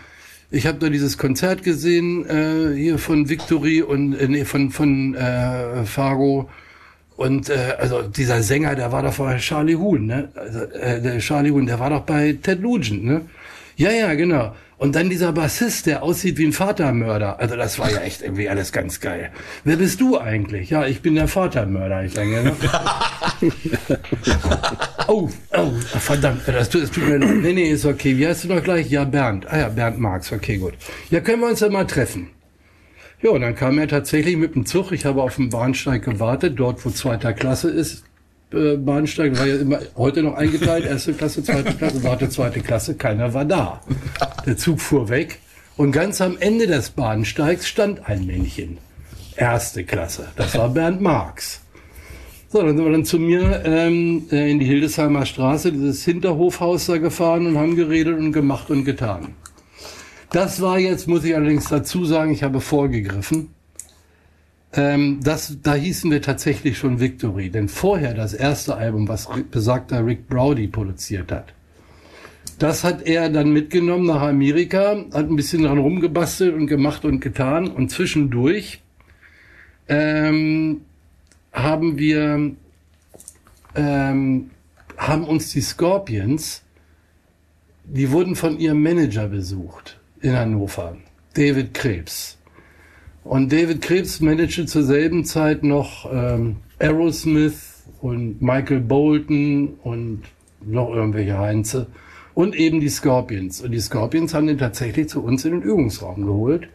ich 0.49 0.65
habe 0.65 0.79
da 0.79 0.89
dieses 0.89 1.19
Konzert 1.19 1.61
gesehen 1.61 2.25
äh, 2.25 2.75
hier 2.75 2.97
von 2.97 3.29
Victory 3.29 3.83
und 3.83 4.15
äh, 4.15 4.27
nee, 4.27 4.45
von 4.45 4.71
von 4.71 5.13
äh, 5.13 5.85
Fargo 5.85 6.49
und 7.17 7.49
äh, 7.49 7.75
also 7.77 8.01
dieser 8.01 8.41
Sänger, 8.41 8.73
der 8.73 8.91
war 8.91 9.03
doch 9.03 9.15
bei 9.17 9.37
Charlie 9.37 9.75
Huhn, 9.75 10.07
ne? 10.07 10.29
Also, 10.33 10.59
äh, 10.71 11.01
der 11.01 11.19
Charlie 11.19 11.51
Huhn, 11.51 11.67
der 11.67 11.79
war 11.79 11.91
doch 11.91 12.01
bei 12.01 12.33
Ted 12.41 12.61
Nugent, 12.61 13.03
ne? 13.03 13.21
Ja, 13.77 13.91
ja, 13.91 14.15
genau. 14.15 14.55
Und 14.79 14.95
dann 14.95 15.07
dieser 15.09 15.31
Bassist, 15.33 15.85
der 15.85 16.01
aussieht 16.01 16.39
wie 16.39 16.45
ein 16.45 16.53
Vatermörder. 16.53 17.39
Also 17.39 17.55
das 17.55 17.77
war 17.77 17.91
ja 17.91 17.99
echt 17.99 18.23
irgendwie 18.23 18.49
alles 18.49 18.71
ganz 18.71 18.99
geil. 18.99 19.31
Wer 19.63 19.77
bist 19.77 20.01
du 20.01 20.19
eigentlich? 20.19 20.71
Ja, 20.71 20.87
ich 20.87 21.01
bin 21.01 21.13
der 21.13 21.27
Vatermörder. 21.27 22.03
Ich 22.03 22.13
denke, 22.13 22.43
ne? 22.43 22.55
oh, 25.07 25.29
oh, 25.55 25.71
verdammt, 25.99 26.41
das 26.47 26.69
tut, 26.69 26.83
das 26.83 26.91
tut 26.91 27.07
mir 27.07 27.17
leid. 27.19 27.35
Nee, 27.37 27.53
nee, 27.53 27.69
ist 27.69 27.85
okay. 27.85 28.17
Wie 28.17 28.27
heißt 28.27 28.45
du 28.45 28.47
noch 28.49 28.63
gleich? 28.63 28.89
Ja, 28.89 29.03
Bernd. 29.03 29.45
Ah 29.47 29.59
ja, 29.59 29.69
Bernd 29.69 29.99
Marx. 29.99 30.31
Okay, 30.31 30.57
gut. 30.57 30.73
Ja, 31.11 31.19
können 31.19 31.41
wir 31.41 31.49
uns 31.49 31.59
ja 31.59 31.69
mal 31.69 31.85
treffen. 31.85 32.29
Ja, 33.21 33.29
und 33.31 33.41
dann 33.41 33.55
kam 33.55 33.77
er 33.77 33.87
tatsächlich 33.87 34.37
mit 34.37 34.55
dem 34.55 34.65
Zug. 34.65 34.91
Ich 34.91 35.05
habe 35.05 35.21
auf 35.21 35.35
dem 35.35 35.49
Bahnsteig 35.49 36.03
gewartet, 36.03 36.53
dort 36.57 36.83
wo 36.83 36.89
zweiter 36.89 37.33
Klasse 37.33 37.69
ist. 37.69 38.03
Äh, 38.53 38.77
Bahnsteig 38.77 39.37
war 39.37 39.45
ja 39.45 39.57
immer 39.57 39.79
heute 39.95 40.23
noch 40.23 40.35
eingeteilt, 40.35 40.85
erste 40.89 41.13
Klasse, 41.13 41.43
zweite 41.43 41.73
Klasse, 41.73 42.03
warte, 42.03 42.29
zweite 42.29 42.61
Klasse, 42.61 42.95
keiner 42.95 43.33
war 43.33 43.45
da. 43.45 43.81
Der 44.45 44.57
Zug 44.57 44.79
fuhr 44.79 45.09
weg 45.09 45.39
und 45.75 45.91
ganz 45.91 46.21
am 46.21 46.37
Ende 46.39 46.67
des 46.67 46.91
Bahnsteigs 46.91 47.67
stand 47.67 48.07
ein 48.07 48.25
Männchen. 48.25 48.77
Erste 49.35 49.83
Klasse. 49.83 50.29
Das 50.35 50.57
war 50.57 50.69
Bernd 50.69 51.01
Marx. 51.01 51.61
So, 52.49 52.61
dann 52.61 52.77
sind 52.77 52.85
wir 52.85 52.91
dann 52.93 53.05
zu 53.05 53.19
mir 53.19 53.61
ähm, 53.65 54.25
äh, 54.31 54.49
in 54.49 54.59
die 54.59 54.65
Hildesheimer 54.65 55.25
Straße, 55.25 55.71
dieses 55.73 56.05
Hinterhofhaus 56.05 56.85
da 56.85 56.97
gefahren 56.97 57.45
und 57.45 57.57
haben 57.57 57.75
geredet 57.75 58.17
und 58.17 58.31
gemacht 58.31 58.69
und 58.69 58.85
getan. 58.85 59.35
Das 60.31 60.61
war 60.61 60.79
jetzt, 60.79 61.07
muss 61.07 61.25
ich 61.25 61.35
allerdings 61.35 61.67
dazu 61.67 62.05
sagen, 62.05 62.31
ich 62.31 62.43
habe 62.43 62.61
vorgegriffen. 62.61 63.49
Ähm, 64.77 65.19
das, 65.23 65.57
da 65.63 65.73
hießen 65.73 66.11
wir 66.11 66.21
tatsächlich 66.21 66.77
schon 66.77 66.99
Victory, 66.99 67.49
denn 67.49 67.67
vorher 67.67 68.13
das 68.13 68.33
erste 68.33 68.75
Album, 68.75 69.07
was 69.07 69.27
besagter 69.49 70.05
Rick 70.05 70.29
Browdy 70.29 70.67
produziert 70.67 71.31
hat, 71.31 71.53
das 72.59 72.83
hat 72.83 73.01
er 73.01 73.29
dann 73.29 73.51
mitgenommen 73.51 74.05
nach 74.05 74.21
Amerika, 74.21 75.03
hat 75.13 75.29
ein 75.29 75.35
bisschen 75.35 75.63
dran 75.63 75.79
rumgebastelt 75.79 76.53
und 76.53 76.67
gemacht 76.67 77.05
und 77.05 77.19
getan 77.19 77.67
und 77.67 77.89
zwischendurch 77.89 78.81
ähm, 79.87 80.81
haben 81.51 81.97
wir 81.97 82.51
ähm, 83.75 84.51
haben 84.97 85.23
uns 85.23 85.51
die 85.51 85.61
Scorpions, 85.61 86.63
die 87.83 88.11
wurden 88.11 88.35
von 88.35 88.59
ihrem 88.59 88.81
Manager 88.81 89.27
besucht 89.27 89.99
in 90.21 90.35
Hannover, 90.35 90.97
David 91.33 91.73
Krebs. 91.73 92.36
Und 93.27 93.51
David 93.51 93.81
Krebs 93.81 94.21
managte 94.21 94.65
zur 94.67 94.83
selben 94.83 95.25
Zeit 95.25 95.61
noch 95.61 96.09
ähm, 96.09 96.55
Aerosmith 96.79 97.83
und 97.99 98.41
Michael 98.41 98.79
Bolton 98.79 99.73
und 99.83 100.21
noch 100.65 100.93
irgendwelche 100.93 101.37
Heinze 101.37 101.87
und 102.35 102.55
eben 102.55 102.79
die 102.79 102.87
Scorpions. 102.87 103.61
Und 103.61 103.71
die 103.71 103.81
Scorpions 103.81 104.33
haben 104.33 104.47
den 104.47 104.57
tatsächlich 104.57 105.09
zu 105.09 105.21
uns 105.21 105.43
in 105.43 105.51
den 105.51 105.61
Übungsraum 105.61 106.25
geholt. 106.25 106.69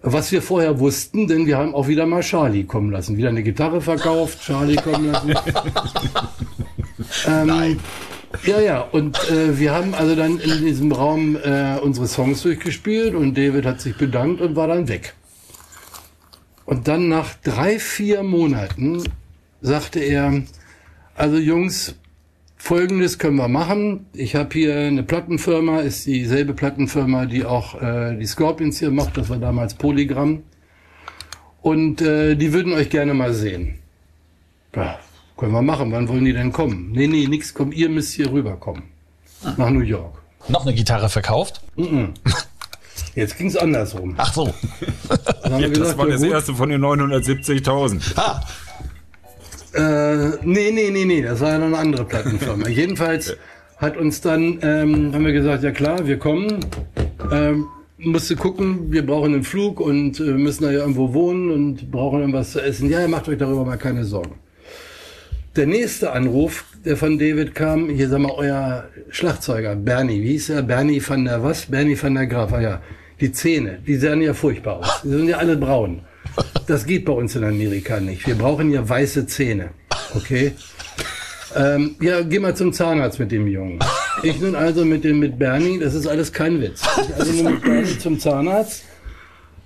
Was 0.00 0.32
wir 0.32 0.40
vorher 0.40 0.80
wussten, 0.80 1.26
denn 1.26 1.46
wir 1.46 1.58
haben 1.58 1.74
auch 1.74 1.88
wieder 1.88 2.06
mal 2.06 2.22
Charlie 2.22 2.64
kommen 2.64 2.90
lassen. 2.90 3.18
Wieder 3.18 3.28
eine 3.28 3.42
Gitarre 3.42 3.82
verkauft, 3.82 4.40
Charlie 4.40 4.76
kommen 4.76 5.12
lassen. 5.12 5.30
ähm, 7.28 7.46
Nein. 7.48 7.80
Ja, 8.46 8.60
ja, 8.60 8.80
und 8.80 9.18
äh, 9.30 9.58
wir 9.58 9.72
haben 9.72 9.92
also 9.92 10.14
dann 10.16 10.38
in 10.38 10.64
diesem 10.64 10.90
Raum 10.92 11.36
äh, 11.36 11.76
unsere 11.82 12.06
Songs 12.06 12.42
durchgespielt 12.42 13.14
und 13.14 13.36
David 13.36 13.66
hat 13.66 13.82
sich 13.82 13.94
bedankt 13.96 14.40
und 14.40 14.56
war 14.56 14.68
dann 14.68 14.88
weg. 14.88 15.14
Und 16.66 16.88
dann 16.88 17.08
nach 17.08 17.34
drei, 17.42 17.78
vier 17.78 18.22
Monaten 18.24 19.02
sagte 19.60 20.00
er, 20.00 20.42
also 21.14 21.38
Jungs, 21.38 21.94
Folgendes 22.56 23.18
können 23.18 23.36
wir 23.36 23.48
machen. 23.48 24.06
Ich 24.12 24.34
habe 24.34 24.48
hier 24.52 24.76
eine 24.76 25.04
Plattenfirma, 25.04 25.80
ist 25.80 26.06
dieselbe 26.06 26.54
Plattenfirma, 26.54 27.26
die 27.26 27.44
auch 27.44 27.80
äh, 27.80 28.16
die 28.16 28.26
Scorpions 28.26 28.80
hier 28.80 28.90
macht. 28.90 29.16
Das 29.16 29.28
war 29.28 29.38
damals 29.38 29.74
Polygram. 29.74 30.42
Und 31.62 32.02
äh, 32.02 32.34
die 32.34 32.52
würden 32.52 32.72
euch 32.72 32.90
gerne 32.90 33.14
mal 33.14 33.32
sehen. 33.32 33.78
Ja, 34.74 34.98
können 35.36 35.52
wir 35.52 35.62
machen. 35.62 35.92
Wann 35.92 36.08
wollen 36.08 36.24
die 36.24 36.32
denn 36.32 36.50
kommen? 36.52 36.90
Nee, 36.92 37.06
nee, 37.06 37.28
nix 37.28 37.54
kommen. 37.54 37.72
Ihr 37.72 37.88
müsst 37.88 38.14
hier 38.14 38.32
rüberkommen. 38.32 38.82
Nach 39.56 39.70
New 39.70 39.80
York. 39.80 40.20
Noch 40.48 40.66
eine 40.66 40.74
Gitarre 40.74 41.08
verkauft? 41.08 41.60
Mm 41.76 41.82
-mm. 41.82 42.08
Jetzt 43.16 43.36
ging's 43.38 43.56
andersrum. 43.56 44.14
Ach 44.18 44.32
so. 44.32 44.54
Dann 45.42 45.52
haben 45.54 45.60
wir 45.62 45.68
Das 45.70 45.78
gesagt, 45.80 45.98
war 45.98 46.06
ja, 46.06 46.12
das 46.12 46.22
gut. 46.22 46.30
erste 46.30 46.54
von 46.54 46.68
den 46.68 46.82
970.000. 46.84 48.12
Ah, 48.16 48.40
Äh, 49.74 50.36
nee, 50.42 50.70
nee, 50.72 50.90
nee, 50.90 51.04
nee, 51.04 51.22
das 51.22 51.40
war 51.40 51.50
ja 51.50 51.58
noch 51.58 51.66
eine 51.66 51.78
andere 51.78 52.04
Plattenfirma. 52.04 52.68
Jedenfalls 52.82 53.36
hat 53.78 53.96
uns 53.98 54.20
dann, 54.22 54.58
ähm, 54.62 55.12
haben 55.12 55.24
wir 55.24 55.32
gesagt, 55.32 55.62
ja 55.64 55.70
klar, 55.70 56.06
wir 56.06 56.18
kommen. 56.18 56.60
Ähm, 57.32 57.66
musste 57.98 58.36
gucken, 58.36 58.90
wir 58.92 59.04
brauchen 59.04 59.34
einen 59.34 59.44
Flug 59.44 59.80
und 59.80 60.18
äh, 60.20 60.22
müssen 60.32 60.64
da 60.64 60.70
ja 60.70 60.80
irgendwo 60.80 61.12
wohnen 61.12 61.50
und 61.50 61.90
brauchen 61.90 62.20
irgendwas 62.20 62.52
zu 62.52 62.60
essen. 62.62 62.88
Ja, 62.90 63.06
macht 63.08 63.28
euch 63.28 63.36
darüber 63.38 63.64
mal 63.64 63.76
keine 63.76 64.04
Sorgen. 64.04 64.36
Der 65.56 65.66
nächste 65.66 66.12
Anruf, 66.12 66.64
der 66.84 66.96
von 66.98 67.18
David 67.18 67.54
kam, 67.54 67.88
hier 67.88 68.08
sag 68.10 68.20
mal, 68.20 68.32
euer 68.32 68.84
Schlagzeuger, 69.10 69.74
Bernie, 69.76 70.22
wie 70.22 70.28
hieß 70.32 70.50
er? 70.50 70.62
Bernie 70.62 71.02
van 71.06 71.24
der 71.24 71.42
was? 71.42 71.66
Bernie 71.66 71.96
van 72.02 72.14
der 72.14 72.26
Graaf, 72.26 72.52
ah 72.52 72.60
ja. 72.60 72.80
Die 73.20 73.32
Zähne, 73.32 73.78
die 73.86 73.96
sehen 73.96 74.20
ja 74.20 74.34
furchtbar 74.34 74.78
aus. 74.78 75.00
Die 75.02 75.08
sind 75.08 75.28
ja 75.28 75.38
alle 75.38 75.56
braun. 75.56 76.02
Das 76.66 76.84
geht 76.84 77.04
bei 77.04 77.12
uns 77.12 77.34
in 77.34 77.44
Amerika 77.44 77.98
nicht. 77.98 78.26
Wir 78.26 78.34
brauchen 78.34 78.70
ja 78.70 78.86
weiße 78.86 79.26
Zähne. 79.26 79.70
Okay? 80.14 80.52
Ähm, 81.54 81.96
ja, 82.00 82.20
geh 82.22 82.38
mal 82.38 82.54
zum 82.54 82.72
Zahnarzt 82.72 83.18
mit 83.18 83.32
dem 83.32 83.46
Jungen. 83.46 83.78
Ich 84.22 84.40
nun 84.40 84.54
also 84.54 84.84
mit 84.84 85.04
dem 85.04 85.18
mit 85.18 85.38
Bernie, 85.38 85.78
das 85.78 85.94
ist 85.94 86.06
alles 86.06 86.32
kein 86.32 86.60
Witz. 86.60 86.82
Ich 87.08 87.14
also 87.14 87.32
nur 87.32 87.52
mit 87.52 87.62
Bernie 87.62 87.98
zum 87.98 88.18
Zahnarzt 88.18 88.84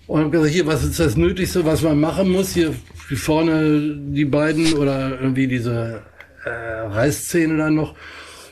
und 0.07 0.21
habe 0.21 0.31
gesagt, 0.31 0.51
hier, 0.51 0.67
was 0.67 0.85
ist 0.85 1.01
das 1.01 1.17
Nötigste, 1.17 1.65
was 1.65 1.83
man 1.83 1.99
machen 2.01 2.31
muss? 2.31 2.55
Hier 2.55 2.75
vorne 3.17 3.97
die 3.97 4.25
beiden 4.25 4.75
oder 4.75 5.21
irgendwie 5.21 5.49
diese 5.49 6.03
äh, 6.45 6.51
Reißzähne 6.51 7.57
dann 7.57 7.75
noch. 7.75 7.95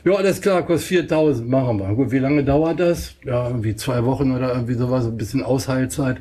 Ja, 0.05 0.15
alles 0.15 0.41
klar, 0.41 0.65
kostet 0.65 0.89
4000, 0.89 1.49
machen 1.49 1.79
wir. 1.79 1.95
Gut, 1.95 2.11
wie 2.11 2.19
lange 2.19 2.45
dauert 2.45 2.81
das? 2.81 3.15
Ja, 3.25 3.49
irgendwie 3.49 3.75
zwei 3.75 4.05
Wochen 4.05 4.35
oder 4.35 4.53
irgendwie 4.53 4.75
sowas, 4.75 5.07
ein 5.07 5.17
bisschen 5.17 5.43
Ausheilzeit. 5.43 6.19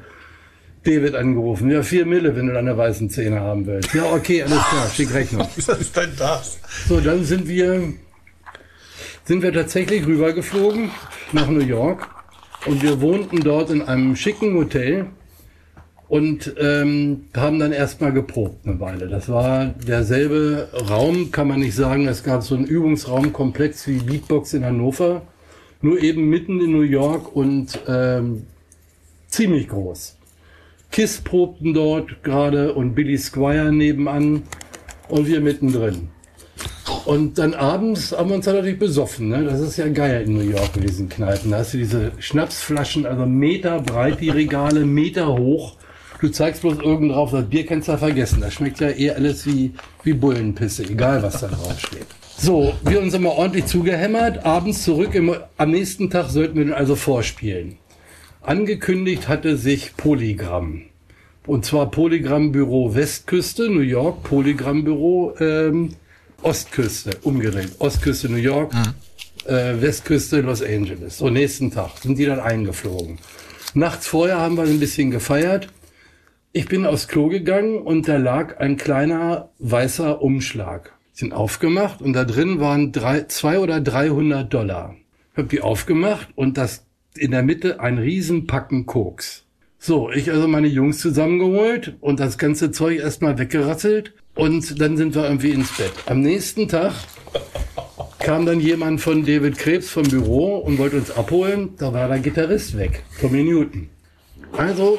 David 0.83 1.15
angerufen. 1.15 1.69
Ja, 1.69 1.83
vier 1.83 2.05
Mille, 2.05 2.35
wenn 2.35 2.47
du 2.47 2.53
deine 2.53 2.77
weißen 2.77 3.09
Zähne 3.09 3.41
haben 3.41 3.65
willst. 3.65 3.93
Ja, 3.93 4.05
okay, 4.13 4.43
alles 4.43 4.63
klar, 4.69 4.89
schick 4.89 5.13
Rechnung. 5.13 5.47
was 5.55 5.67
ist 5.79 5.95
denn 5.97 6.11
das? 6.17 6.59
So, 6.87 6.99
dann 7.01 7.25
sind 7.25 7.47
wir, 7.47 7.93
sind 9.25 9.43
wir 9.43 9.51
tatsächlich 9.51 10.05
rübergeflogen 10.05 10.91
nach 11.33 11.49
New 11.49 11.59
York 11.59 12.07
und 12.65 12.81
wir 12.81 13.01
wohnten 13.01 13.41
dort 13.41 13.69
in 13.69 13.81
einem 13.81 14.15
schicken 14.15 14.55
Hotel 14.55 15.07
und 16.09 16.55
ähm, 16.57 17.25
haben 17.35 17.59
dann 17.59 17.73
erstmal 17.73 18.13
geprobt 18.13 18.65
eine 18.65 18.79
Weile. 18.79 19.07
Das 19.07 19.29
war 19.29 19.67
derselbe 19.67 20.69
Raum, 20.89 21.31
kann 21.31 21.47
man 21.47 21.59
nicht 21.59 21.75
sagen. 21.75 22.07
Es 22.07 22.23
gab 22.23 22.43
so 22.43 22.55
einen 22.55 22.65
Übungsraumkomplex 22.65 23.87
wie 23.87 23.99
Beatbox 23.99 24.53
in 24.53 24.63
Hannover, 24.63 25.23
nur 25.81 26.01
eben 26.01 26.29
mitten 26.29 26.61
in 26.61 26.71
New 26.71 26.81
York 26.81 27.35
und 27.35 27.79
ähm, 27.87 28.43
ziemlich 29.27 29.67
groß. 29.67 30.17
Kiss 30.91 31.19
probten 31.21 31.73
dort 31.73 32.23
gerade 32.23 32.73
und 32.73 32.95
Billy 32.95 33.17
Squire 33.17 33.71
nebenan 33.73 34.43
und 35.09 35.27
wir 35.27 35.41
mittendrin. 35.41 36.09
Und 37.05 37.37
dann 37.37 37.53
abends 37.53 38.11
haben 38.11 38.29
wir 38.29 38.35
uns 38.35 38.45
natürlich 38.45 38.79
besoffen. 38.79 39.29
Ne? 39.29 39.43
Das 39.45 39.61
ist 39.61 39.77
ja 39.77 39.87
geil 39.87 40.23
in 40.25 40.33
New 40.33 40.49
York 40.49 40.71
in 40.75 40.81
diesen 40.81 41.09
Kneipen. 41.09 41.51
Da 41.51 41.59
hast 41.59 41.73
du 41.73 41.77
diese 41.77 42.11
Schnapsflaschen, 42.19 43.05
also 43.05 43.25
Meter 43.25 43.79
breit, 43.81 44.19
die 44.19 44.29
Regale, 44.29 44.85
Meter 44.85 45.37
hoch. 45.37 45.76
Du 46.19 46.29
zeigst 46.29 46.61
bloß 46.61 46.79
irgend 46.79 47.11
drauf, 47.11 47.31
das 47.31 47.47
Bier 47.47 47.65
kannst 47.65 47.87
du 47.87 47.91
ja 47.91 47.97
vergessen. 47.97 48.41
Das 48.41 48.53
schmeckt 48.53 48.79
ja 48.79 48.89
eher 48.89 49.15
alles 49.15 49.45
wie, 49.45 49.73
wie 50.03 50.13
Bullenpisse, 50.13 50.83
egal 50.83 51.21
was 51.21 51.41
da 51.41 51.47
drauf 51.47 51.79
steht. 51.79 52.07
So, 52.37 52.73
wir 52.83 53.01
uns 53.01 53.13
immer 53.13 53.31
ordentlich 53.31 53.65
zugehämmert, 53.65 54.45
abends 54.45 54.83
zurück, 54.83 55.15
im, 55.15 55.35
am 55.57 55.71
nächsten 55.71 56.09
Tag 56.09 56.29
sollten 56.29 56.57
wir 56.57 56.65
dann 56.65 56.73
also 56.73 56.95
vorspielen. 56.95 57.77
Angekündigt 58.41 59.27
hatte 59.27 59.57
sich 59.57 59.97
Polygramm. 59.97 60.83
Und 61.45 61.65
zwar 61.65 61.89
Polygramm 61.89 62.51
Büro 62.51 62.93
Westküste, 62.93 63.69
New 63.69 63.79
York, 63.79 64.23
Polygramm 64.23 64.83
Büro 64.83 65.33
ähm, 65.39 65.93
Ostküste, 66.41 67.11
umgedreht. 67.23 67.71
Ostküste 67.79 68.29
New 68.29 68.37
York, 68.37 68.71
äh, 69.45 69.81
Westküste 69.81 70.41
Los 70.41 70.61
Angeles. 70.61 71.17
So, 71.17 71.29
nächsten 71.29 71.71
Tag 71.71 71.97
sind 72.01 72.17
die 72.17 72.25
dann 72.25 72.39
eingeflogen. 72.39 73.17
Nachts 73.73 74.07
vorher 74.07 74.39
haben 74.39 74.57
wir 74.57 74.63
ein 74.63 74.79
bisschen 74.79 75.11
gefeiert. 75.11 75.69
Ich 76.57 76.65
bin 76.65 76.87
aufs 76.87 77.07
Klo 77.07 77.27
gegangen 77.27 77.77
und 77.83 78.07
da 78.07 78.17
lag 78.17 78.57
ein 78.57 78.77
kleiner 78.77 79.51
weißer 79.59 80.23
Umschlag. 80.23 80.91
Sind 81.13 81.31
aufgemacht 81.31 82.01
und 82.01 82.13
da 82.13 82.23
drin 82.23 82.59
waren 82.59 82.91
drei, 82.91 83.25
zwei 83.27 83.59
oder 83.59 83.79
300 83.79 84.51
Dollar. 84.51 84.95
Hab 85.35 85.49
die 85.49 85.61
aufgemacht 85.61 86.29
und 86.33 86.57
das 86.57 86.87
in 87.15 87.29
der 87.29 87.43
Mitte 87.43 87.79
ein 87.79 87.99
Riesenpacken 87.99 88.87
Koks. 88.87 89.45
So, 89.77 90.09
ich 90.09 90.31
also 90.31 90.47
meine 90.47 90.65
Jungs 90.65 90.97
zusammengeholt 90.97 91.95
und 92.01 92.19
das 92.19 92.39
ganze 92.39 92.71
Zeug 92.71 93.01
erstmal 93.01 93.37
weggerasselt 93.37 94.15
und 94.33 94.81
dann 94.81 94.97
sind 94.97 95.13
wir 95.13 95.25
irgendwie 95.25 95.51
ins 95.51 95.77
Bett. 95.77 95.93
Am 96.07 96.21
nächsten 96.21 96.67
Tag 96.67 96.93
kam 98.17 98.47
dann 98.47 98.59
jemand 98.59 98.99
von 98.99 99.23
David 99.23 99.59
Krebs 99.59 99.91
vom 99.91 100.09
Büro 100.09 100.57
und 100.57 100.79
wollte 100.79 100.95
uns 100.95 101.11
abholen. 101.11 101.75
Da 101.77 101.93
war 101.93 102.07
der 102.07 102.17
Gitarrist 102.17 102.75
weg, 102.79 103.03
Tommy 103.21 103.43
Newton. 103.43 103.89
Also, 104.53 104.97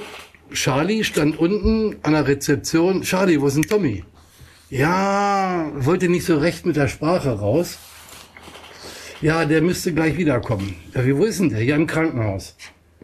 Charlie 0.53 1.05
stand 1.05 1.39
unten 1.39 1.97
an 2.03 2.13
der 2.13 2.27
Rezeption. 2.27 3.03
Charlie, 3.03 3.41
wo 3.41 3.47
ist 3.47 3.57
denn 3.57 3.65
Tommy? 3.65 4.05
Ja, 4.71 5.71
wollte 5.75 6.09
nicht 6.09 6.27
so 6.27 6.39
recht 6.39 6.67
mit 6.67 6.77
der 6.77 6.89
Sprache 6.89 7.31
raus. 7.31 7.79
Ja, 9.21 9.45
der 9.45 9.63
müsste 9.63 9.93
gleich 9.93 10.17
wiederkommen. 10.17 10.77
Ja, 10.95 11.05
wie, 11.05 11.17
wo 11.17 11.25
ist 11.25 11.41
denn 11.41 11.49
der? 11.49 11.61
Hier 11.61 11.75
im 11.75 11.87
Krankenhaus. 11.87 12.55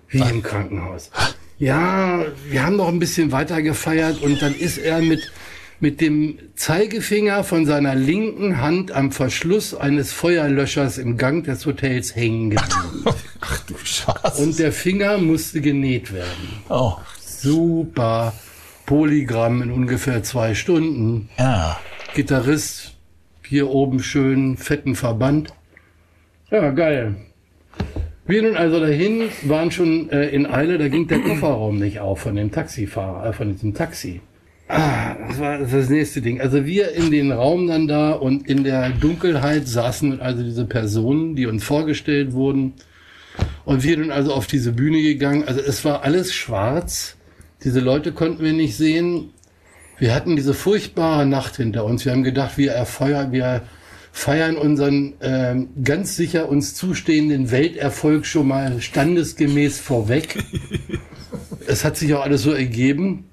Wie 0.08 0.20
im 0.20 0.42
Krankenhaus? 0.42 1.10
Ja, 1.58 2.24
wir 2.48 2.64
haben 2.64 2.76
noch 2.76 2.88
ein 2.88 2.98
bisschen 2.98 3.32
weiter 3.32 3.62
gefeiert 3.62 4.22
und 4.22 4.40
dann 4.42 4.54
ist 4.54 4.78
er 4.78 5.00
mit, 5.00 5.32
mit 5.80 6.00
dem 6.00 6.38
Zeigefinger 6.54 7.42
von 7.42 7.66
seiner 7.66 7.94
linken 7.94 8.60
Hand 8.60 8.92
am 8.92 9.10
Verschluss 9.10 9.74
eines 9.74 10.12
Feuerlöschers 10.12 10.98
im 10.98 11.16
Gang 11.16 11.44
des 11.44 11.66
Hotels 11.66 12.14
hängen 12.14 12.50
geblieben. 12.50 13.04
Ach 13.40 13.60
du 13.66 13.74
Scheiße. 13.82 14.42
Und 14.42 14.58
der 14.58 14.72
Finger 14.72 15.18
musste 15.18 15.60
genäht 15.60 16.12
werden. 16.12 16.62
Oh, 16.68 16.94
Super. 17.44 18.32
Polygramm 18.86 19.62
in 19.62 19.70
ungefähr 19.70 20.22
zwei 20.22 20.54
Stunden. 20.54 21.28
ja. 21.38 21.78
Gitarrist, 22.14 22.94
hier 23.44 23.68
oben 23.70 24.00
schön 24.00 24.56
fetten 24.56 24.94
Verband. 24.94 25.52
Ja, 26.50 26.70
geil. 26.70 27.16
Wir 28.26 28.42
nun 28.42 28.56
also 28.56 28.78
dahin, 28.78 29.28
waren 29.42 29.70
schon 29.70 30.08
äh, 30.10 30.28
in 30.28 30.46
Eile, 30.46 30.78
da 30.78 30.88
ging 30.88 31.08
der 31.08 31.18
Kofferraum 31.18 31.78
nicht 31.78 31.98
auf 31.98 32.20
von 32.20 32.36
dem 32.36 32.52
Taxifahrer, 32.52 33.26
äh, 33.26 33.32
von 33.32 33.52
diesem 33.52 33.74
Taxi. 33.74 34.20
Ah, 34.68 35.16
das 35.28 35.40
war 35.40 35.58
das, 35.58 35.72
war 35.72 35.80
das 35.80 35.90
nächste 35.90 36.22
Ding. 36.22 36.40
Also 36.40 36.64
wir 36.64 36.92
in 36.92 37.10
den 37.10 37.32
Raum 37.32 37.66
dann 37.66 37.86
da 37.86 38.12
und 38.12 38.48
in 38.48 38.64
der 38.64 38.90
Dunkelheit 38.90 39.68
saßen 39.68 40.20
also 40.20 40.42
diese 40.42 40.64
Personen, 40.64 41.36
die 41.36 41.46
uns 41.46 41.64
vorgestellt 41.64 42.32
wurden. 42.32 42.74
Und 43.64 43.82
wir 43.82 43.98
nun 43.98 44.10
also 44.10 44.32
auf 44.32 44.46
diese 44.46 44.72
Bühne 44.72 45.02
gegangen. 45.02 45.44
Also 45.44 45.60
es 45.60 45.84
war 45.84 46.02
alles 46.02 46.32
schwarz. 46.32 47.16
Diese 47.64 47.80
Leute 47.80 48.12
konnten 48.12 48.44
wir 48.44 48.52
nicht 48.52 48.76
sehen. 48.76 49.30
Wir 49.98 50.14
hatten 50.14 50.36
diese 50.36 50.52
furchtbare 50.52 51.24
Nacht 51.24 51.56
hinter 51.56 51.84
uns. 51.84 52.04
Wir 52.04 52.12
haben 52.12 52.22
gedacht, 52.22 52.58
wir 52.58 52.72
erfeuern, 52.72 53.32
wir 53.32 53.62
feiern 54.12 54.56
unseren 54.56 55.14
ähm, 55.22 55.68
ganz 55.82 56.14
sicher 56.14 56.48
uns 56.48 56.74
zustehenden 56.74 57.50
Welterfolg 57.50 58.26
schon 58.26 58.48
mal 58.48 58.80
standesgemäß 58.80 59.80
vorweg. 59.80 60.36
es 61.66 61.84
hat 61.84 61.96
sich 61.96 62.12
auch 62.14 62.22
alles 62.22 62.42
so 62.42 62.52
ergeben. 62.52 63.24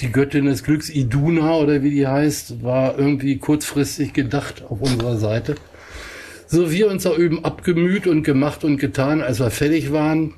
Die 0.00 0.10
Göttin 0.10 0.46
des 0.46 0.64
Glücks, 0.64 0.88
Iduna 0.88 1.56
oder 1.56 1.82
wie 1.82 1.90
die 1.90 2.06
heißt, 2.06 2.62
war 2.62 2.98
irgendwie 2.98 3.36
kurzfristig 3.36 4.14
gedacht 4.14 4.64
auf 4.68 4.80
unserer 4.80 5.18
Seite. 5.18 5.56
So 6.46 6.70
wir 6.70 6.88
uns 6.88 7.02
da 7.02 7.14
üben 7.14 7.44
abgemüht 7.44 8.06
und 8.06 8.22
gemacht 8.22 8.64
und 8.64 8.78
getan, 8.78 9.20
als 9.20 9.38
wir 9.38 9.50
fertig 9.50 9.92
waren, 9.92 10.34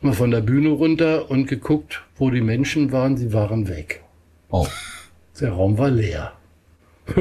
mal 0.00 0.12
von 0.12 0.30
der 0.30 0.40
Bühne 0.40 0.70
runter 0.70 1.30
und 1.30 1.46
geguckt, 1.46 2.02
wo 2.16 2.30
die 2.30 2.40
Menschen 2.40 2.92
waren. 2.92 3.16
Sie 3.16 3.32
waren 3.32 3.68
weg. 3.68 4.02
Oh. 4.50 4.66
Der 5.40 5.52
Raum 5.52 5.76
war 5.78 5.90
leer. 5.90 6.32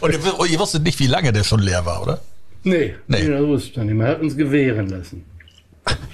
Und 0.00 0.12
ihr, 0.12 0.20
ihr 0.50 0.58
wusstet 0.60 0.84
nicht, 0.84 0.98
wie 1.00 1.06
lange 1.08 1.32
der 1.32 1.42
schon 1.44 1.60
leer 1.60 1.84
war, 1.84 2.02
oder? 2.02 2.20
Nee, 2.62 2.94
Nee. 3.08 3.22
nee. 3.24 3.28
das 3.28 3.42
wusste 3.42 3.80
ich 3.80 3.86
nicht. 3.86 3.94
Man 3.96 4.06
hat 4.06 4.20
uns 4.20 4.36
gewähren 4.36 4.88
lassen. 4.88 5.24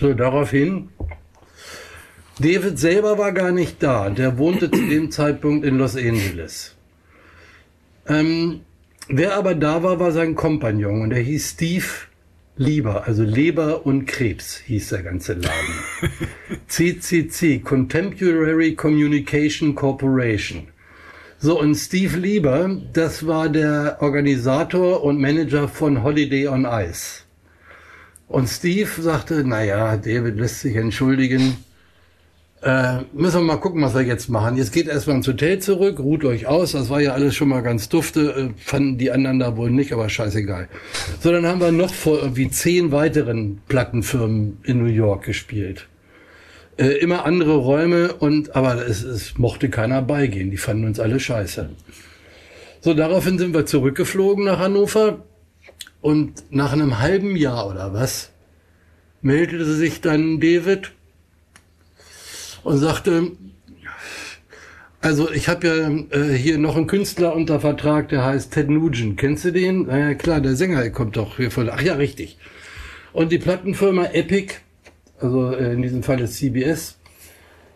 So, 0.01 0.13
daraufhin. 0.15 0.89
David 2.39 2.79
selber 2.79 3.19
war 3.19 3.33
gar 3.33 3.53
nicht 3.53 3.83
da. 3.83 4.09
Der 4.11 4.39
wohnte 4.39 4.71
zu 4.71 4.89
dem 4.89 5.11
Zeitpunkt 5.11 5.65
in 5.65 5.79
Los 5.79 5.97
Angeles. 5.97 6.75
Ähm, 8.09 8.61
wer 9.09 9.37
aber 9.37 9.55
da 9.55 9.83
war, 9.83 10.01
war 10.01 10.13
sein 10.13 10.35
Kompagnon 10.35 11.03
und 11.03 11.11
der 11.11 11.21
hieß 11.21 11.51
Steve 11.51 11.85
Lieber, 12.57 13.07
also 13.07 13.23
Leber 13.23 13.87
und 13.87 14.05
Krebs 14.05 14.59
hieß 14.59 14.91
der 14.91 15.03
ganze 15.03 15.33
Laden. 15.33 16.11
CCC, 16.69 17.61
Contemporary 17.61 18.75
Communication 18.75 19.75
Corporation. 19.75 20.69
So, 21.39 21.59
und 21.59 21.75
Steve 21.75 22.19
Lieber, 22.19 22.79
das 22.93 23.27
war 23.27 23.49
der 23.49 23.97
Organisator 24.01 25.03
und 25.03 25.19
Manager 25.19 25.67
von 25.67 26.03
Holiday 26.03 26.47
on 26.47 26.67
Ice. 26.67 27.23
Und 28.29 28.49
Steve 28.49 28.91
sagte, 29.01 29.45
naja, 29.45 29.97
David 29.97 30.37
lässt 30.37 30.61
sich 30.61 30.77
entschuldigen. 30.77 31.57
Äh, 32.63 33.01
müssen 33.13 33.41
wir 33.41 33.55
mal 33.55 33.57
gucken, 33.57 33.83
was 33.83 33.95
wir 33.95 34.03
jetzt 34.03 34.29
machen. 34.29 34.57
Jetzt 34.57 34.73
geht 34.73 34.87
erstmal 34.87 35.17
ins 35.17 35.27
Hotel 35.27 35.59
zurück, 35.59 35.99
ruht 35.99 36.25
euch 36.25 36.47
aus. 36.47 36.73
Das 36.73 36.91
war 36.91 37.01
ja 37.01 37.13
alles 37.13 37.35
schon 37.35 37.49
mal 37.49 37.61
ganz 37.61 37.89
dufte. 37.89 38.53
Äh, 38.57 38.61
fanden 38.61 38.99
die 38.99 39.11
anderen 39.11 39.41
da 39.41 39.57
wohl 39.57 39.73
nicht, 39.73 39.93
aber 39.93 40.09
scheißegal. 40.09 40.69
So, 41.19 41.33
dann 41.33 41.45
haben 41.45 41.61
wir 41.61 41.73
noch 41.73 41.93
vor 41.93 42.23
irgendwie 42.23 42.49
zehn 42.51 42.93
weiteren 42.93 43.61
Plattenfirmen 43.67 44.59
in 44.63 44.79
New 44.79 44.93
York 44.93 45.25
gespielt. 45.25 45.89
Äh, 46.77 46.99
immer 46.99 47.27
andere 47.27 47.57
Räume 47.57 48.13
und, 48.13 48.55
aber 48.55 48.87
es, 48.87 49.03
es 49.03 49.37
mochte 49.39 49.69
keiner 49.69 50.01
beigehen. 50.01 50.53
Die 50.53 50.57
fanden 50.57 50.85
uns 50.85 51.01
alle 51.01 51.19
scheiße. 51.19 51.69
So, 52.81 52.95
daraufhin 52.95 53.39
sind 53.39 53.55
wir 53.55 53.67
zurückgeflogen 53.67 54.45
nach 54.45 54.61
Hannover 54.61 55.25
und 56.01 56.45
nach 56.51 56.73
einem 56.73 57.01
halben 57.01 57.35
Jahr 57.35 57.69
oder 57.69 57.93
was 57.93 58.31
meldete 59.21 59.65
sich 59.65 60.01
dann 60.01 60.39
David 60.39 60.93
und 62.65 62.79
sagte, 62.79 63.33
also 65.01 65.31
ich 65.31 65.49
habe 65.49 65.67
ja 65.67 66.19
äh, 66.19 66.33
hier 66.35 66.59
noch 66.59 66.77
einen 66.77 66.87
Künstler 66.87 67.35
unter 67.35 67.59
Vertrag, 67.59 68.09
der 68.09 68.25
heißt 68.25 68.53
Ted 68.53 68.71
Nugent. 68.71 69.19
Kennst 69.19 69.45
du 69.45 69.51
den? 69.51 69.87
Na 69.89 69.99
ja, 69.99 70.15
klar, 70.15 70.41
der 70.41 70.55
Sänger 70.55 70.89
kommt 70.91 71.17
doch 71.17 71.39
hier 71.39 71.51
von. 71.51 71.69
Ach 71.69 71.83
ja, 71.83 71.95
richtig. 71.95 72.39
Und 73.13 73.33
die 73.33 73.39
Plattenfirma 73.39 74.07
Epic, 74.13 74.55
also 75.19 75.53
äh, 75.53 75.73
in 75.73 75.83
diesem 75.83 76.05
Fall 76.05 76.21
ist 76.21 76.37
CBS, 76.37 76.99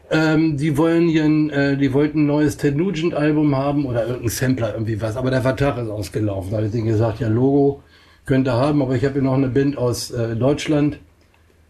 ähm, 0.08 0.56
die 0.56 0.76
wollen 0.76 1.08
hier, 1.08 1.24
ein, 1.24 1.50
äh, 1.50 1.76
die 1.76 1.92
wollten 1.92 2.20
ein 2.20 2.26
neues 2.26 2.58
Ted 2.58 2.76
Nugent 2.76 3.14
Album 3.14 3.56
haben 3.56 3.86
oder 3.86 4.06
irgendein 4.06 4.28
Sampler 4.28 4.74
irgendwie 4.74 5.00
was, 5.00 5.16
aber 5.16 5.32
der 5.32 5.42
Vertrag 5.42 5.78
ist 5.78 5.90
ausgelaufen. 5.90 6.52
Da 6.52 6.58
habe 6.58 6.66
ich 6.66 6.72
denen 6.72 6.86
gesagt, 6.86 7.18
ja 7.18 7.28
Logo 7.28 7.82
könnt 8.24 8.46
ihr 8.46 8.54
haben, 8.54 8.82
aber 8.82 8.94
ich 8.94 9.04
habe 9.04 9.14
hier 9.14 9.22
noch 9.22 9.34
eine 9.34 9.48
Band 9.48 9.76
aus 9.76 10.12
äh, 10.12 10.36
Deutschland, 10.36 11.00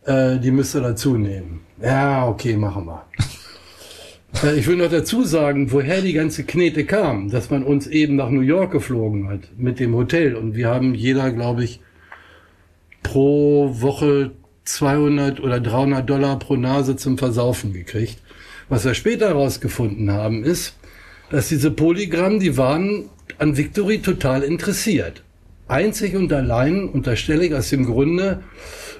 äh, 0.04 0.38
die 0.38 0.50
müsst 0.50 0.74
ihr 0.74 0.82
dazu 0.82 1.16
nehmen. 1.16 1.65
Ja, 1.82 2.26
okay, 2.28 2.56
machen 2.56 2.86
wir. 2.86 3.04
Äh, 4.42 4.58
Ich 4.58 4.66
will 4.66 4.76
noch 4.76 4.90
dazu 4.90 5.24
sagen, 5.24 5.72
woher 5.72 6.00
die 6.00 6.12
ganze 6.12 6.44
Knete 6.44 6.84
kam, 6.84 7.30
dass 7.30 7.50
man 7.50 7.62
uns 7.62 7.86
eben 7.86 8.16
nach 8.16 8.30
New 8.30 8.40
York 8.40 8.72
geflogen 8.72 9.28
hat 9.28 9.40
mit 9.56 9.78
dem 9.80 9.94
Hotel 9.94 10.34
und 10.36 10.54
wir 10.54 10.68
haben 10.68 10.94
jeder, 10.94 11.30
glaube 11.32 11.64
ich, 11.64 11.80
pro 13.02 13.70
Woche 13.80 14.32
200 14.64 15.40
oder 15.40 15.60
300 15.60 16.08
Dollar 16.08 16.38
pro 16.38 16.56
Nase 16.56 16.96
zum 16.96 17.18
Versaufen 17.18 17.72
gekriegt. 17.72 18.18
Was 18.68 18.84
wir 18.84 18.94
später 18.94 19.28
herausgefunden 19.28 20.10
haben, 20.10 20.42
ist, 20.42 20.76
dass 21.30 21.48
diese 21.48 21.70
Polygramm, 21.70 22.40
die 22.40 22.56
waren 22.56 23.04
an 23.38 23.56
Victory 23.56 23.98
total 24.00 24.42
interessiert. 24.42 25.22
Einzig 25.68 26.14
und 26.16 26.32
allein 26.32 26.88
unterstelle 26.88 27.44
ich 27.44 27.54
aus 27.54 27.70
dem 27.70 27.84
Grunde, 27.86 28.42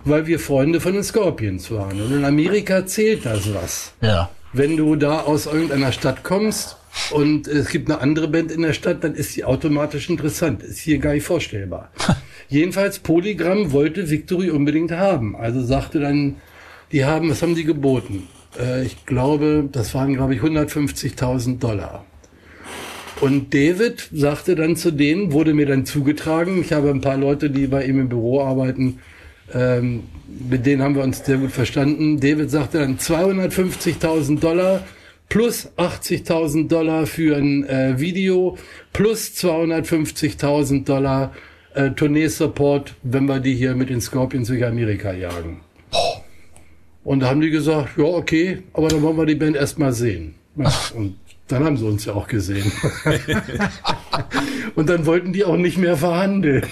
weil 0.07 0.27
wir 0.27 0.38
Freunde 0.38 0.81
von 0.81 0.95
den 0.95 1.03
Scorpions 1.03 1.71
waren. 1.71 2.01
Und 2.01 2.12
in 2.16 2.25
Amerika 2.25 2.87
zählt 2.87 3.27
das 3.27 3.53
was 3.53 3.92
Ja. 4.01 4.31
wenn 4.53 4.77
du 4.77 4.97
da 4.97 5.21
aus 5.21 5.47
irgendeiner 5.47 5.92
Stadt 5.92 6.23
kommst 6.25 6.77
und 7.11 7.47
es 7.47 7.69
gibt 7.69 7.90
eine 7.90 8.01
andere 8.01 8.29
Band 8.29 8.51
in 8.51 8.62
der 8.62 8.73
Stadt, 8.73 9.05
dann 9.05 9.14
ist 9.14 9.33
sie 9.35 9.45
automatisch 9.45 10.09
interessant. 10.09 10.62
Ist 10.62 10.79
hier 10.79 10.99
gar 10.99 11.12
nicht 11.12 11.25
vorstellbar. 11.27 11.90
Jedenfalls 12.49 13.01
Polygram 13.01 13.73
wollte 13.73 14.09
Victory 14.09 14.51
unbedingt 14.51 14.92
haben. 14.92 15.37
Also 15.37 15.62
sagte 15.62 16.01
dann, 16.01 16.37
die 16.92 17.05
haben, 17.05 17.29
was 17.29 17.42
haben 17.42 17.55
die 17.57 17.64
geboten? 17.64 18.29
Äh, 18.59 18.85
ich 18.85 19.05
glaube, 19.05 19.69
das 19.71 19.92
waren, 19.95 20.14
glaube 20.14 20.35
ich, 20.35 20.40
150.000 20.40 21.59
Dollar. 21.59 22.05
Und 23.21 23.53
David 23.55 24.09
sagte 24.12 24.55
dann 24.55 24.77
zu 24.77 24.90
denen, 24.90 25.33
wurde 25.33 25.55
mir 25.55 25.66
dann 25.66 25.87
zugetragen, 25.87 26.61
ich 26.61 26.73
habe 26.73 26.90
ein 26.90 27.01
paar 27.01 27.16
Leute, 27.16 27.51
die 27.51 27.66
bei 27.66 27.85
ihm 27.85 27.99
im 27.99 28.09
Büro 28.09 28.42
arbeiten, 28.42 29.01
ähm, 29.52 30.04
mit 30.48 30.66
denen 30.66 30.82
haben 30.82 30.96
wir 30.96 31.02
uns 31.02 31.24
sehr 31.24 31.38
gut 31.38 31.52
verstanden. 31.52 32.20
David 32.20 32.50
sagte 32.50 32.78
dann 32.78 32.98
250.000 32.98 34.40
Dollar 34.40 34.85
plus 35.28 35.68
80.000 35.76 36.68
Dollar 36.68 37.06
für 37.06 37.37
ein 37.37 37.64
äh, 37.64 37.98
Video 37.98 38.56
plus 38.92 39.32
250.000 39.37 40.85
Dollar 40.85 41.32
äh, 41.74 41.90
Tournee-Support, 41.90 42.94
wenn 43.02 43.26
wir 43.26 43.40
die 43.40 43.54
hier 43.54 43.74
mit 43.74 43.90
den 43.90 44.00
Scorpions 44.00 44.48
durch 44.48 44.64
Amerika 44.64 45.12
jagen. 45.12 45.61
Und 47.04 47.20
da 47.20 47.28
haben 47.28 47.40
die 47.40 47.50
gesagt, 47.50 47.98
ja, 47.98 48.04
okay, 48.04 48.62
aber 48.72 48.88
dann 48.88 49.02
wollen 49.02 49.16
wir 49.16 49.26
die 49.26 49.37
Band 49.37 49.56
erstmal 49.56 49.92
sehen. 49.92 50.35
Ja, 50.56 50.72
und 50.94 51.16
dann 51.48 51.64
haben 51.64 51.76
sie 51.76 51.87
uns 51.87 52.04
ja 52.04 52.14
auch 52.14 52.26
gesehen. 52.26 52.72
und 54.74 54.88
dann 54.88 55.06
wollten 55.06 55.32
die 55.32 55.44
auch 55.44 55.56
nicht 55.56 55.78
mehr 55.78 55.96
verhandeln. 55.96 56.64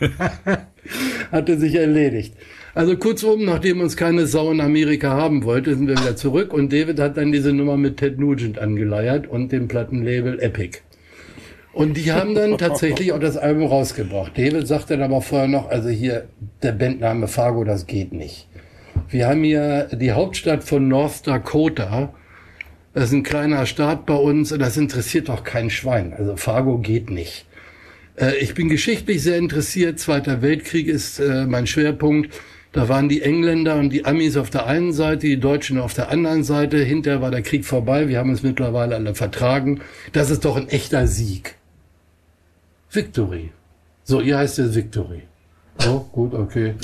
Hatte 1.32 1.58
sich 1.58 1.74
erledigt. 1.74 2.34
Also 2.74 2.96
kurzum, 2.96 3.44
nachdem 3.44 3.80
uns 3.80 3.96
keine 3.96 4.26
Sau 4.26 4.50
in 4.50 4.60
Amerika 4.60 5.10
haben 5.10 5.44
wollte, 5.44 5.74
sind 5.74 5.88
wir 5.88 5.98
wieder 5.98 6.16
zurück 6.16 6.52
und 6.52 6.72
David 6.72 7.00
hat 7.00 7.16
dann 7.16 7.32
diese 7.32 7.52
Nummer 7.52 7.76
mit 7.76 7.96
Ted 7.96 8.18
Nugent 8.18 8.58
angeleiert 8.58 9.26
und 9.26 9.50
dem 9.50 9.66
Plattenlabel 9.66 10.38
Epic. 10.40 10.78
Und 11.72 11.96
die 11.96 12.12
haben 12.12 12.34
dann 12.34 12.58
tatsächlich 12.58 13.12
auch 13.12 13.20
das 13.20 13.36
Album 13.36 13.66
rausgebracht. 13.66 14.36
David 14.36 14.66
sagte 14.66 14.96
dann 14.96 15.10
aber 15.10 15.22
vorher 15.22 15.48
noch, 15.48 15.70
also 15.70 15.88
hier, 15.88 16.26
der 16.62 16.72
Bandname 16.72 17.28
Fargo, 17.28 17.64
das 17.64 17.86
geht 17.86 18.12
nicht. 18.12 18.48
Wir 19.08 19.28
haben 19.28 19.42
hier 19.42 19.88
die 19.92 20.12
Hauptstadt 20.12 20.64
von 20.64 20.88
North 20.88 21.26
Dakota. 21.26 22.12
Das 22.92 23.04
ist 23.04 23.12
ein 23.12 23.22
kleiner 23.22 23.66
Staat 23.66 24.06
bei 24.06 24.14
uns 24.14 24.50
und 24.52 24.58
das 24.58 24.76
interessiert 24.76 25.28
doch 25.28 25.44
kein 25.44 25.70
Schwein. 25.70 26.12
Also 26.12 26.36
Fargo 26.36 26.78
geht 26.78 27.10
nicht. 27.10 27.46
Äh, 28.16 28.36
ich 28.38 28.54
bin 28.54 28.68
geschichtlich 28.68 29.22
sehr 29.22 29.38
interessiert. 29.38 29.98
Zweiter 29.98 30.42
Weltkrieg 30.42 30.88
ist 30.88 31.20
äh, 31.20 31.46
mein 31.46 31.66
Schwerpunkt. 31.66 32.34
Da 32.72 32.88
waren 32.88 33.08
die 33.08 33.22
Engländer 33.22 33.76
und 33.76 33.90
die 33.90 34.04
Amis 34.04 34.36
auf 34.36 34.50
der 34.50 34.66
einen 34.66 34.92
Seite, 34.92 35.26
die 35.26 35.40
Deutschen 35.40 35.78
auf 35.78 35.94
der 35.94 36.08
anderen 36.08 36.44
Seite. 36.44 36.78
Hinterher 36.78 37.20
war 37.20 37.30
der 37.30 37.42
Krieg 37.42 37.64
vorbei. 37.64 38.08
Wir 38.08 38.18
haben 38.18 38.30
uns 38.30 38.42
mittlerweile 38.42 38.94
alle 38.94 39.14
vertragen. 39.14 39.80
Das 40.12 40.30
ist 40.30 40.44
doch 40.44 40.56
ein 40.56 40.68
echter 40.68 41.06
Sieg. 41.06 41.56
Victory. 42.90 43.50
So, 44.04 44.20
ihr 44.20 44.38
heißt 44.38 44.58
jetzt 44.58 44.74
Victory. 44.74 45.22
So, 45.78 46.08
gut, 46.12 46.34
okay. 46.34 46.74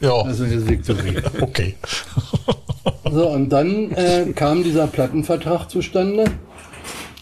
Ja. 0.00 0.22
Also 0.22 0.44
jetzt 0.44 0.68
Victory. 0.68 1.16
Okay. 1.40 1.74
So, 3.10 3.28
und 3.30 3.48
dann 3.48 3.90
äh, 3.92 4.32
kam 4.34 4.62
dieser 4.62 4.86
Plattenvertrag 4.86 5.68
zustande. 5.70 6.24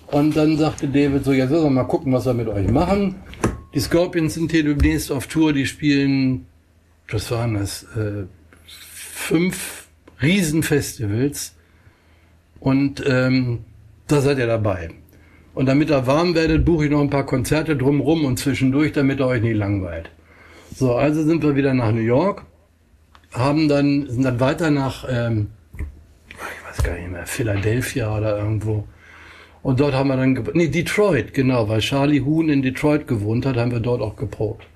Und 0.08 0.36
dann 0.36 0.56
sagte 0.56 0.88
David 0.88 1.24
so, 1.24 1.32
jetzt 1.32 1.50
müssen 1.50 1.64
wir 1.64 1.70
mal 1.70 1.84
gucken, 1.84 2.12
was 2.12 2.26
wir 2.26 2.34
mit 2.34 2.48
euch 2.48 2.68
machen. 2.68 3.16
Die 3.74 3.80
Scorpions 3.80 4.34
sind 4.34 4.50
hier 4.50 4.64
demnächst 4.64 5.12
auf 5.12 5.26
Tour, 5.26 5.52
die 5.52 5.66
spielen, 5.66 6.46
was 7.08 7.30
waren 7.30 7.54
das, 7.54 7.84
äh, 7.96 8.24
fünf 8.66 9.88
Riesenfestivals. 10.22 11.54
Und 12.60 13.02
ähm, 13.06 13.60
da 14.08 14.20
seid 14.20 14.38
ihr 14.38 14.46
dabei. 14.46 14.90
Und 15.54 15.66
damit 15.66 15.90
ihr 15.90 16.06
warm 16.06 16.34
werdet, 16.34 16.64
buche 16.64 16.84
ich 16.84 16.90
noch 16.90 17.00
ein 17.00 17.10
paar 17.10 17.26
Konzerte 17.26 17.76
drumrum 17.76 18.24
und 18.24 18.38
zwischendurch, 18.38 18.92
damit 18.92 19.20
ihr 19.20 19.26
euch 19.26 19.42
nicht 19.42 19.56
langweilt. 19.56 20.10
So, 20.74 20.94
also 20.94 21.22
sind 21.22 21.42
wir 21.42 21.56
wieder 21.56 21.74
nach 21.74 21.92
New 21.92 22.00
York, 22.00 22.44
haben 23.32 23.68
dann, 23.68 24.08
sind 24.08 24.22
dann 24.22 24.40
weiter 24.40 24.70
nach, 24.70 25.06
ähm, 25.08 25.48
ich 25.78 26.68
weiß 26.68 26.84
gar 26.84 26.94
nicht 26.94 27.10
mehr, 27.10 27.26
Philadelphia 27.26 28.16
oder 28.16 28.38
irgendwo. 28.38 28.84
Und 29.62 29.80
dort 29.80 29.94
haben 29.94 30.08
wir 30.08 30.16
dann, 30.16 30.38
nee, 30.54 30.68
Detroit, 30.68 31.34
genau, 31.34 31.68
weil 31.68 31.80
Charlie 31.80 32.20
Huhn 32.20 32.48
in 32.48 32.62
Detroit 32.62 33.08
gewohnt 33.08 33.44
hat, 33.46 33.56
haben 33.56 33.72
wir 33.72 33.80
dort 33.80 34.00
auch 34.00 34.16
geprobt. 34.16 34.66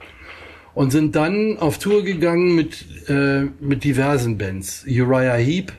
Und 0.75 0.91
sind 0.91 1.15
dann 1.17 1.59
auf 1.59 1.79
Tour 1.79 2.05
gegangen 2.05 2.55
mit, 2.55 3.09
äh, 3.09 3.43
mit 3.61 3.85
diversen 3.85 4.39
Bands. 4.39 4.85
Uriah 4.87 5.35
Heep, 5.35 5.73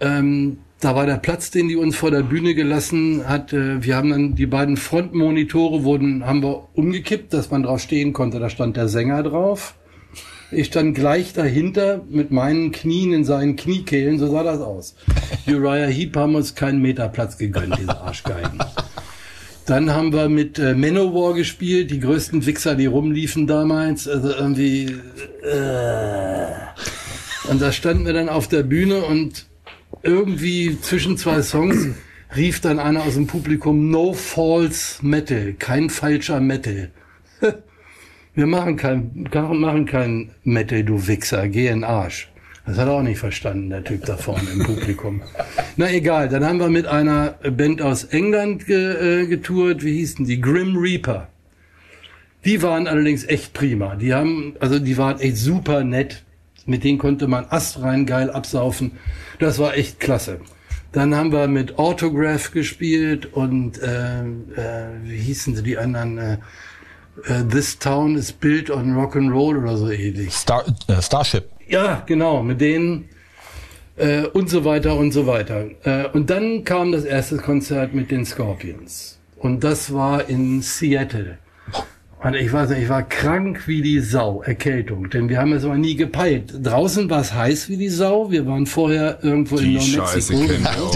ähm, 0.00 0.58
da 0.80 0.94
war 0.94 1.06
der 1.06 1.16
Platz, 1.16 1.50
den 1.50 1.68
die 1.68 1.76
uns 1.76 1.96
vor 1.96 2.10
der 2.10 2.22
Bühne 2.22 2.54
gelassen 2.54 3.26
hat. 3.26 3.52
Äh, 3.52 3.82
wir 3.82 3.96
haben 3.96 4.10
dann 4.10 4.34
die 4.36 4.46
beiden 4.46 4.76
Frontmonitore 4.76 5.82
wurden, 5.82 6.24
haben 6.24 6.42
wir 6.42 6.68
umgekippt, 6.74 7.32
dass 7.32 7.50
man 7.50 7.64
drauf 7.64 7.80
stehen 7.80 8.12
konnte. 8.12 8.38
Da 8.38 8.48
stand 8.48 8.76
der 8.76 8.88
Sänger 8.88 9.22
drauf. 9.22 9.74
Ich 10.50 10.68
stand 10.68 10.94
gleich 10.94 11.34
dahinter 11.34 12.02
mit 12.08 12.30
meinen 12.30 12.72
Knien 12.72 13.12
in 13.12 13.24
seinen 13.24 13.56
Kniekehlen, 13.56 14.18
so 14.18 14.30
sah 14.30 14.42
das 14.42 14.60
aus. 14.60 14.94
Uriah 15.46 15.86
Heep 15.86 16.16
haben 16.16 16.34
uns 16.34 16.54
keinen 16.54 16.80
Meter 16.80 17.08
Platz 17.08 17.36
gegönnt, 17.36 17.76
diese 17.78 18.00
Arschgeigen. 18.00 18.58
Dann 19.66 19.92
haben 19.92 20.14
wir 20.14 20.30
mit 20.30 20.58
äh, 20.58 20.74
Manowar 20.74 21.34
gespielt, 21.34 21.90
die 21.90 22.00
größten 22.00 22.46
Wichser, 22.46 22.74
die 22.74 22.86
rumliefen 22.86 23.46
damals. 23.46 24.08
Also 24.08 24.30
irgendwie. 24.30 24.96
Äh. 25.42 26.46
Und 27.50 27.60
da 27.60 27.70
standen 27.70 28.06
wir 28.06 28.14
dann 28.14 28.30
auf 28.30 28.48
der 28.48 28.62
Bühne 28.62 29.04
und 29.04 29.44
irgendwie 30.02 30.78
zwischen 30.80 31.18
zwei 31.18 31.42
Songs 31.42 31.88
rief 32.34 32.60
dann 32.60 32.78
einer 32.78 33.02
aus 33.02 33.14
dem 33.14 33.26
Publikum 33.26 33.90
No 33.90 34.14
False 34.14 35.04
Metal, 35.04 35.52
kein 35.58 35.90
falscher 35.90 36.40
Metal. 36.40 36.90
Wir 38.38 38.46
machen 38.46 38.76
kein, 38.76 39.26
machen 39.34 39.84
kein 39.84 40.30
Metal, 40.44 40.84
du 40.84 41.08
Wichser, 41.08 41.48
geh 41.48 41.66
in 41.66 41.82
Arsch. 41.82 42.28
Das 42.64 42.78
hat 42.78 42.86
er 42.86 42.92
auch 42.92 43.02
nicht 43.02 43.18
verstanden, 43.18 43.70
der 43.70 43.82
Typ 43.82 44.04
da 44.04 44.16
vorne 44.16 44.48
im 44.52 44.62
Publikum. 44.62 45.22
Na 45.76 45.90
egal, 45.90 46.28
dann 46.28 46.44
haben 46.44 46.60
wir 46.60 46.68
mit 46.68 46.86
einer 46.86 47.30
Band 47.50 47.82
aus 47.82 48.04
England 48.04 48.64
ge, 48.66 49.22
äh, 49.22 49.26
getourt, 49.26 49.82
wie 49.82 49.94
hießen 49.94 50.24
die? 50.24 50.40
Grim 50.40 50.76
Reaper. 50.76 51.26
Die 52.44 52.62
waren 52.62 52.86
allerdings 52.86 53.24
echt 53.24 53.54
prima. 53.54 53.96
Die 53.96 54.14
haben, 54.14 54.54
also 54.60 54.78
die 54.78 54.96
waren 54.96 55.18
echt 55.18 55.38
super 55.38 55.82
nett. 55.82 56.22
Mit 56.64 56.84
denen 56.84 56.98
konnte 56.98 57.26
man 57.26 57.46
astrein 57.50 58.06
geil 58.06 58.30
absaufen. 58.30 58.92
Das 59.40 59.58
war 59.58 59.76
echt 59.76 59.98
klasse. 59.98 60.38
Dann 60.92 61.12
haben 61.12 61.32
wir 61.32 61.48
mit 61.48 61.76
Autograph 61.76 62.52
gespielt 62.52 63.26
und 63.32 63.82
äh, 63.82 64.20
äh, 64.20 64.24
wie 65.02 65.18
hießen 65.18 65.56
sie 65.56 65.64
die 65.64 65.76
anderen? 65.76 66.18
Äh, 66.18 66.38
äh, 67.26 67.44
This 67.44 67.78
Town 67.78 68.16
is 68.16 68.32
built 68.32 68.70
on 68.70 68.94
Rock 68.94 69.16
and 69.16 69.32
Roll 69.32 69.58
oder 69.58 69.76
so 69.76 69.90
ähnlich. 69.90 70.32
Star, 70.32 70.64
äh, 70.88 71.02
Starship. 71.02 71.44
Ja, 71.68 72.02
genau, 72.06 72.42
mit 72.42 72.60
denen 72.60 73.08
äh, 73.96 74.22
und 74.22 74.48
so 74.48 74.64
weiter 74.64 74.96
und 74.96 75.12
so 75.12 75.26
weiter. 75.26 75.66
Äh, 75.84 76.06
und 76.08 76.30
dann 76.30 76.64
kam 76.64 76.92
das 76.92 77.04
erste 77.04 77.36
Konzert 77.36 77.94
mit 77.94 78.10
den 78.10 78.24
Scorpions. 78.24 79.18
Und 79.36 79.64
das 79.64 79.92
war 79.92 80.28
in 80.28 80.62
Seattle. 80.62 81.38
Und 82.20 82.34
ich 82.34 82.52
weiß 82.52 82.70
nicht, 82.70 82.82
ich 82.82 82.88
war 82.88 83.04
krank 83.04 83.68
wie 83.68 83.80
die 83.80 84.00
Sau, 84.00 84.42
Erkältung, 84.42 85.08
denn 85.08 85.28
wir 85.28 85.38
haben 85.38 85.52
es 85.52 85.64
aber 85.64 85.76
nie 85.76 85.94
gepeilt. 85.94 86.52
Draußen 86.64 87.08
war 87.08 87.20
es 87.20 87.32
heiß 87.32 87.68
wie 87.68 87.76
die 87.76 87.88
Sau, 87.88 88.32
wir 88.32 88.44
waren 88.44 88.66
vorher 88.66 89.20
irgendwo 89.22 89.56
in 89.58 89.64
Die 89.64 89.74
New 89.74 89.80
Scheiße 89.80 90.34
Mexico. 90.34 90.90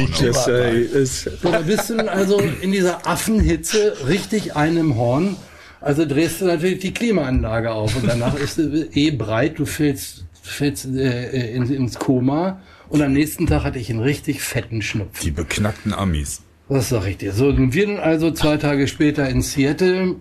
da 1.48 1.60
bist 1.60 1.90
du 1.90 2.10
also 2.10 2.40
in 2.60 2.72
dieser 2.72 3.06
Affenhitze 3.06 3.94
richtig 4.08 4.56
einem 4.56 4.96
Horn. 4.96 5.36
Also 5.82 6.06
drehst 6.06 6.40
du 6.40 6.46
natürlich 6.46 6.78
die 6.78 6.94
Klimaanlage 6.94 7.72
auf 7.72 7.96
und 7.96 8.06
danach 8.06 8.36
ist 8.36 8.56
es 8.58 8.96
eh 8.96 9.10
breit, 9.10 9.58
du 9.58 9.66
fällst, 9.66 10.24
fällst 10.40 10.86
äh, 10.86 11.54
in, 11.54 11.68
ins 11.70 11.98
Koma 11.98 12.60
und 12.88 13.02
am 13.02 13.12
nächsten 13.12 13.48
Tag 13.48 13.64
hatte 13.64 13.80
ich 13.80 13.90
einen 13.90 14.00
richtig 14.00 14.42
fetten 14.42 14.80
Schnupfen. 14.80 15.24
Die 15.24 15.32
beknackten 15.32 15.92
Amis. 15.92 16.42
Das 16.68 16.88
sag 16.88 17.06
ich 17.06 17.18
dir. 17.18 17.32
So, 17.32 17.56
wir 17.56 17.86
dann 17.86 17.98
also 17.98 18.30
zwei 18.30 18.58
Tage 18.58 18.86
später 18.86 19.28
in 19.28 19.42
Seattle 19.42 20.16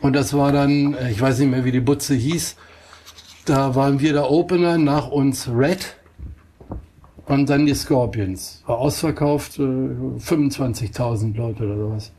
und 0.00 0.16
das 0.16 0.32
war 0.32 0.52
dann, 0.52 0.94
äh, 0.94 1.10
ich 1.10 1.20
weiß 1.20 1.38
nicht 1.40 1.50
mehr, 1.50 1.66
wie 1.66 1.72
die 1.72 1.80
Butze 1.80 2.14
hieß, 2.14 2.56
da 3.44 3.74
waren 3.74 4.00
wir 4.00 4.14
der 4.14 4.30
Opener, 4.30 4.78
nach 4.78 5.08
uns 5.08 5.48
Red 5.48 5.96
und 7.26 7.50
dann 7.50 7.66
die 7.66 7.74
Scorpions. 7.74 8.62
War 8.66 8.78
ausverkauft, 8.78 9.58
äh, 9.58 9.62
25.000 9.62 11.36
Leute 11.36 11.64
oder 11.64 11.76
sowas. 11.76 12.12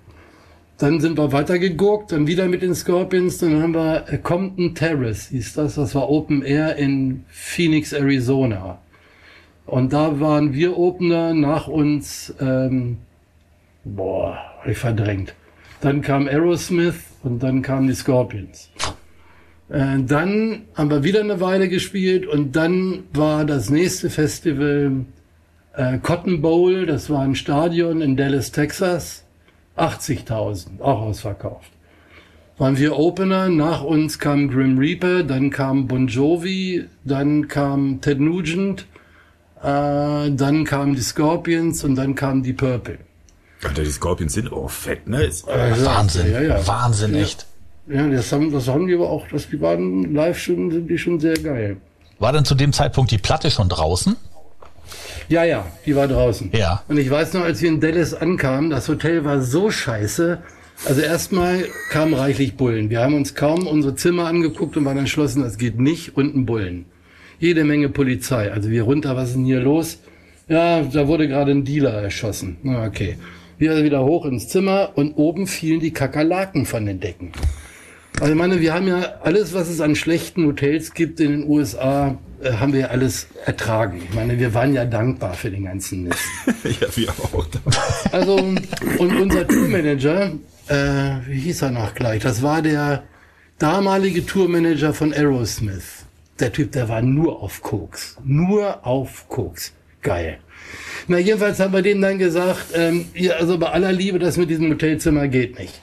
Dann 0.78 1.00
sind 1.00 1.18
wir 1.18 1.32
weitergegurkt, 1.32 2.12
dann 2.12 2.28
wieder 2.28 2.48
mit 2.48 2.62
den 2.62 2.76
Scorpions, 2.76 3.38
dann 3.38 3.62
haben 3.62 3.74
wir 3.74 4.06
äh, 4.10 4.18
Compton 4.18 4.76
Terrace, 4.76 5.30
hieß 5.30 5.54
das, 5.54 5.76
das 5.76 5.96
war 5.96 6.10
Open 6.10 6.42
Air 6.44 6.76
in 6.76 7.24
Phoenix, 7.30 7.94
Arizona. 7.94 8.80
Und 9.66 9.94
da 9.94 10.20
waren 10.20 10.54
wir 10.54 10.78
Opener, 10.78 11.34
nach 11.34 11.68
uns, 11.68 12.34
ähm, 12.42 12.98
boah, 13.86 14.38
hab 14.60 14.68
ich 14.68 14.78
verdrängt. 14.78 15.34
Dann 15.82 16.02
kam 16.02 16.28
Aerosmith 16.28 16.96
und 17.24 17.42
dann 17.42 17.62
kamen 17.62 17.88
die 17.88 17.96
Scorpions. 17.96 18.70
Äh, 19.70 20.00
dann 20.06 20.64
haben 20.76 20.90
wir 20.90 21.04
wieder 21.04 21.22
eine 21.22 21.40
Weile 21.40 21.70
gespielt 21.70 22.28
und 22.28 22.56
dann 22.56 23.04
war 23.14 23.46
das 23.46 23.70
nächste 23.70 24.10
Festival 24.10 25.06
äh, 25.74 25.98
Cotton 26.00 26.42
Bowl, 26.42 26.86
das 26.86 27.10
war 27.10 27.22
ein 27.22 27.36
Stadion 27.36 28.02
in 28.02 28.16
Dallas, 28.16 28.52
Texas. 28.52 29.25
80.000, 29.78 30.82
auch 30.82 31.02
ausverkauft. 31.02 31.72
Waren 32.58 32.78
wir 32.78 32.98
Opener, 32.98 33.50
nach 33.50 33.84
uns 33.84 34.18
kam 34.18 34.50
Grim 34.50 34.78
Reaper, 34.78 35.24
dann 35.24 35.50
kam 35.50 35.88
Bon 35.88 36.08
Jovi, 36.08 36.86
dann 37.04 37.50
kam 37.50 38.00
Ted 38.00 38.20
Nugent, 38.22 38.86
äh, 39.62 40.32
dann 40.32 40.64
kamen 40.64 40.96
die 40.96 41.02
Scorpions 41.02 41.84
und 41.84 41.96
dann 41.96 42.16
kamen 42.16 42.44
die 42.44 42.54
Purple. 42.54 43.00
Alter, 43.64 43.84
die 43.84 43.92
Scorpions 43.92 44.34
sind 44.34 44.54
auch 44.54 44.70
fett, 44.70 45.08
ne? 45.08 45.24
Ist, 45.24 45.48
Wahnsinn. 45.48 46.32
Ja, 46.32 46.42
ja. 46.42 46.68
Wahnsinn, 46.68 47.16
echt. 47.16 47.46
Ja, 47.88 48.08
das 48.08 48.32
haben, 48.32 48.52
das 48.52 48.68
haben 48.68 48.88
die 48.88 48.96
aber 48.96 49.10
auch, 49.10 49.28
dass 49.28 49.50
die 49.50 49.60
waren 49.60 50.14
live 50.14 50.40
schon, 50.40 50.72
sind 50.72 50.88
die 50.88 50.98
schon 50.98 51.20
sehr 51.20 51.38
geil. 51.38 51.78
War 52.20 52.32
denn 52.32 52.46
zu 52.46 52.56
dem 52.56 52.74
Zeitpunkt 52.74 53.12
die 53.12 53.18
Platte 53.18 53.52
schon 53.52 53.70
draußen? 53.70 54.16
Ja, 55.28 55.44
ja, 55.44 55.66
die 55.86 55.96
war 55.96 56.08
draußen. 56.08 56.52
Ja. 56.54 56.84
Und 56.88 56.98
ich 56.98 57.10
weiß 57.10 57.34
noch, 57.34 57.42
als 57.42 57.62
wir 57.62 57.70
in 57.70 57.80
Dallas 57.80 58.14
ankamen, 58.14 58.70
das 58.70 58.88
Hotel 58.88 59.26
war 59.26 59.42
so 59.42 59.72
scheiße. 59.72 60.40
Also 60.88 61.02
erstmal 61.02 61.66
kamen 61.90 62.14
reichlich 62.14 62.56
Bullen. 62.56 62.90
Wir 62.90 63.00
haben 63.00 63.16
uns 63.16 63.34
kaum 63.34 63.66
unsere 63.66 63.96
Zimmer 63.96 64.26
angeguckt 64.26 64.78
und 64.78 64.86
waren 64.86 64.98
entschlossen, 64.98 65.42
das 65.42 65.58
geht 65.58 65.80
nicht, 65.80 66.18
unten 66.18 66.46
Bullen. 66.46 66.86
Jede 67.40 67.64
Menge 67.64 67.90
Polizei. 67.90 68.52
Also 68.52 68.70
wir 68.70 68.84
runter, 68.84 69.16
was 69.16 69.30
ist 69.30 69.36
denn 69.36 69.46
hier 69.46 69.62
los? 69.62 70.00
Ja, 70.48 70.82
da 70.82 71.08
wurde 71.08 71.28
gerade 71.28 71.52
ein 71.52 71.64
Dealer 71.64 71.94
erschossen. 71.94 72.58
Na, 72.62 72.86
okay. 72.86 73.18
Wir 73.58 73.84
wieder 73.84 74.04
hoch 74.04 74.26
ins 74.26 74.50
Zimmer 74.50 74.92
und 74.96 75.14
oben 75.14 75.48
fielen 75.48 75.80
die 75.80 75.92
Kakerlaken 75.92 76.66
von 76.66 76.86
den 76.86 77.00
Decken. 77.00 77.32
Also 78.20 78.34
ich 78.34 78.38
meine, 78.38 78.62
wir 78.62 78.74
haben 78.74 78.88
ja 78.88 79.16
alles, 79.24 79.54
was 79.54 79.70
es 79.70 79.82
an 79.82 79.96
schlechten 79.96 80.46
Hotels 80.46 80.94
gibt 80.94 81.20
in 81.20 81.32
den 81.32 81.50
USA, 81.50 82.18
äh, 82.46 82.54
haben 82.54 82.74
wir 82.74 82.82
ja 82.82 82.88
alles 82.88 83.28
ertragen. 83.46 84.02
Ich 84.08 84.14
meine, 84.14 84.38
wir 84.40 84.54
waren 84.54 84.74
ja 84.74 84.86
dankbar 84.86 85.34
für 85.34 85.50
den 85.50 85.66
ganzen 85.66 86.04
Mist. 86.04 86.20
ja, 86.64 86.88
wir 86.96 87.10
auch. 87.10 87.48
Also, 88.12 88.36
und 88.36 89.20
unser 89.20 89.48
Tourmanager, 89.48 90.32
äh, 90.68 90.76
wie 91.28 91.40
hieß 91.40 91.64
er 91.64 91.72
noch 91.72 91.94
gleich? 91.96 92.22
Das 92.22 92.42
war 92.42 92.62
der 92.62 93.04
damalige 93.60 94.26
Tourmanager 94.26 94.94
von 94.94 95.14
Aerosmith. 95.14 96.06
Der 96.40 96.52
Typ, 96.52 96.72
der 96.74 96.90
war 96.90 97.02
nur 97.02 97.42
auf 97.42 97.62
Koks. 97.62 98.18
Nur 98.24 98.86
auf 98.86 99.28
Koks. 99.30 99.74
Geil. 100.02 100.40
Na, 101.08 101.18
jedenfalls 101.18 101.60
haben 101.60 101.74
wir 101.74 101.82
dem 101.82 102.02
dann 102.02 102.20
gesagt, 102.20 102.68
ähm, 102.74 103.06
ihr, 103.14 103.38
also 103.38 103.58
bei 103.58 103.70
aller 103.70 103.92
Liebe, 103.92 104.20
das 104.20 104.38
mit 104.38 104.50
diesem 104.50 104.70
Hotelzimmer 104.70 105.28
geht 105.28 105.58
nicht. 105.58 105.82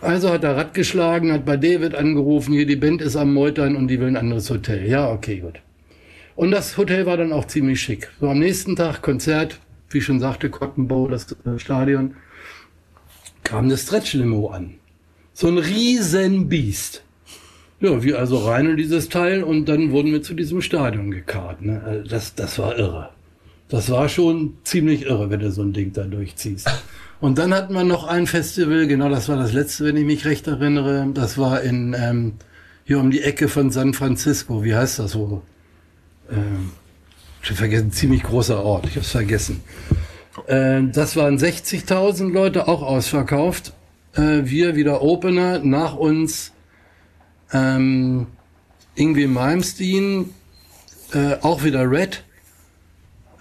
Also 0.00 0.30
hat 0.30 0.44
er 0.44 0.56
Rad 0.56 0.74
geschlagen, 0.74 1.32
hat 1.32 1.44
bei 1.44 1.56
David 1.56 1.94
angerufen, 1.94 2.52
hier 2.52 2.66
die 2.66 2.76
Band 2.76 3.02
ist 3.02 3.16
am 3.16 3.32
Meutern 3.32 3.76
und 3.76 3.88
die 3.88 4.00
will 4.00 4.08
ein 4.08 4.16
anderes 4.16 4.50
Hotel. 4.50 4.88
Ja, 4.88 5.10
okay, 5.10 5.38
gut. 5.38 5.60
Und 6.38 6.52
das 6.52 6.76
Hotel 6.76 7.04
war 7.04 7.16
dann 7.16 7.32
auch 7.32 7.46
ziemlich 7.46 7.80
schick. 7.80 8.10
So 8.20 8.28
am 8.28 8.38
nächsten 8.38 8.76
Tag 8.76 9.02
Konzert, 9.02 9.58
wie 9.90 10.00
schon 10.00 10.20
sagte, 10.20 10.50
Cotton 10.50 10.86
Bowl, 10.86 11.10
das 11.10 11.32
äh, 11.44 11.58
Stadion, 11.58 12.14
kam 13.42 13.64
eine 13.64 13.76
Stretch-Limo 13.76 14.46
an. 14.50 14.74
So 15.32 15.48
ein 15.48 15.58
riesen 15.58 16.48
Biest. 16.48 17.02
Ja, 17.80 18.04
wir 18.04 18.20
also 18.20 18.38
rein 18.38 18.66
in 18.66 18.76
dieses 18.76 19.08
Teil 19.08 19.42
und 19.42 19.64
dann 19.68 19.90
wurden 19.90 20.12
wir 20.12 20.22
zu 20.22 20.34
diesem 20.34 20.62
Stadion 20.62 21.10
gekarrt. 21.10 21.60
Ne? 21.60 21.82
Also 21.84 22.08
Das, 22.08 22.36
das 22.36 22.56
war 22.60 22.78
irre. 22.78 23.08
Das 23.68 23.90
war 23.90 24.08
schon 24.08 24.58
ziemlich 24.62 25.06
irre, 25.06 25.30
wenn 25.30 25.40
du 25.40 25.50
so 25.50 25.62
ein 25.62 25.72
Ding 25.72 25.92
da 25.92 26.04
durchziehst. 26.04 26.70
Und 27.20 27.38
dann 27.38 27.52
hatten 27.52 27.74
wir 27.74 27.82
noch 27.82 28.06
ein 28.06 28.28
Festival, 28.28 28.86
genau 28.86 29.08
das 29.08 29.28
war 29.28 29.38
das 29.38 29.52
letzte, 29.52 29.86
wenn 29.86 29.96
ich 29.96 30.04
mich 30.04 30.24
recht 30.24 30.46
erinnere. 30.46 31.08
Das 31.14 31.36
war 31.36 31.62
in 31.62 31.96
ähm, 31.98 32.34
hier 32.84 33.00
um 33.00 33.10
die 33.10 33.22
Ecke 33.22 33.48
von 33.48 33.72
San 33.72 33.92
Francisco. 33.92 34.62
Wie 34.62 34.76
heißt 34.76 35.00
das 35.00 35.10
so? 35.10 35.42
Ähm, 36.30 36.72
ich 37.42 37.50
hab 37.50 37.56
vergessen, 37.56 37.92
ziemlich 37.92 38.22
großer 38.22 38.62
Ort. 38.62 38.86
Ich 38.86 38.96
hab's 38.96 39.10
vergessen. 39.10 39.62
Äh, 40.46 40.82
das 40.92 41.16
waren 41.16 41.38
60.000 41.38 42.32
Leute, 42.32 42.68
auch 42.68 42.82
ausverkauft. 42.82 43.72
Äh, 44.14 44.42
wir 44.44 44.76
wieder 44.76 45.02
Opener, 45.02 45.58
nach 45.60 45.94
uns 45.94 46.52
ähm, 47.52 48.26
Ingwie 48.94 49.26
Malmsteen, 49.26 50.34
äh, 51.14 51.36
auch 51.40 51.62
wieder 51.62 51.90
Red, 51.90 52.24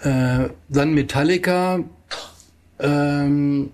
äh, 0.02 0.50
dann 0.70 0.94
Metallica, 0.94 1.80
ähm, 2.80 3.72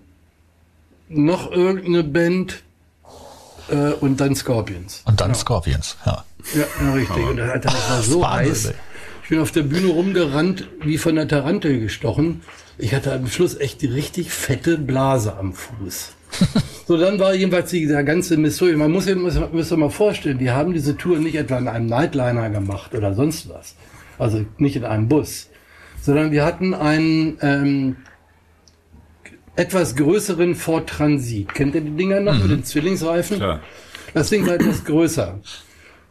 noch 1.08 1.52
irgendeine 1.52 2.02
Band 2.02 2.62
äh, 3.68 3.92
und 3.92 4.20
dann 4.20 4.34
Scorpions. 4.34 5.02
Und 5.04 5.20
dann 5.20 5.34
Scorpions, 5.34 5.96
ja. 6.06 6.24
Ja, 6.54 6.64
ja 6.82 6.92
richtig. 6.92 7.26
Und 7.26 7.40
Alter, 7.40 7.70
das 7.70 7.90
war 7.90 8.02
so 8.02 8.28
heiß. 8.28 8.72
Ich 9.24 9.30
bin 9.30 9.38
auf 9.38 9.52
der 9.52 9.62
Bühne 9.62 9.86
rumgerannt, 9.86 10.68
wie 10.82 10.98
von 10.98 11.14
der 11.14 11.26
Tarantel 11.26 11.80
gestochen. 11.80 12.42
Ich 12.76 12.94
hatte 12.94 13.10
am 13.10 13.26
Schluss 13.26 13.58
echt 13.58 13.80
die 13.80 13.86
richtig 13.86 14.30
fette 14.30 14.76
Blase 14.76 15.34
am 15.38 15.54
Fuß. 15.54 16.12
so, 16.86 16.98
dann 16.98 17.18
war 17.18 17.34
jedenfalls 17.34 17.70
dieser 17.70 18.04
ganze 18.04 18.36
Mist 18.36 18.60
durch. 18.60 18.76
Man 18.76 18.90
muss 18.90 19.06
sich 19.06 19.16
muss, 19.16 19.70
mal 19.70 19.88
vorstellen, 19.88 20.36
die 20.36 20.50
haben 20.50 20.74
diese 20.74 20.98
Tour 20.98 21.20
nicht 21.20 21.36
etwa 21.36 21.56
in 21.56 21.68
einem 21.68 21.86
Nightliner 21.86 22.50
gemacht 22.50 22.94
oder 22.94 23.14
sonst 23.14 23.48
was. 23.48 23.76
Also 24.18 24.44
nicht 24.58 24.76
in 24.76 24.84
einem 24.84 25.08
Bus. 25.08 25.48
Sondern 26.02 26.30
wir 26.30 26.44
hatten 26.44 26.74
einen 26.74 27.38
ähm, 27.40 27.96
etwas 29.56 29.96
größeren 29.96 30.54
Ford 30.54 30.86
Transit. 30.86 31.54
Kennt 31.54 31.74
ihr 31.74 31.80
die 31.80 31.96
Dinger 31.96 32.20
noch 32.20 32.38
mit 32.38 32.50
den 32.50 32.64
Zwillingsreifen? 32.64 33.38
Klar. 33.38 33.62
Das 34.12 34.28
Ding 34.28 34.46
war 34.46 34.56
etwas 34.56 34.84
größer. 34.84 35.40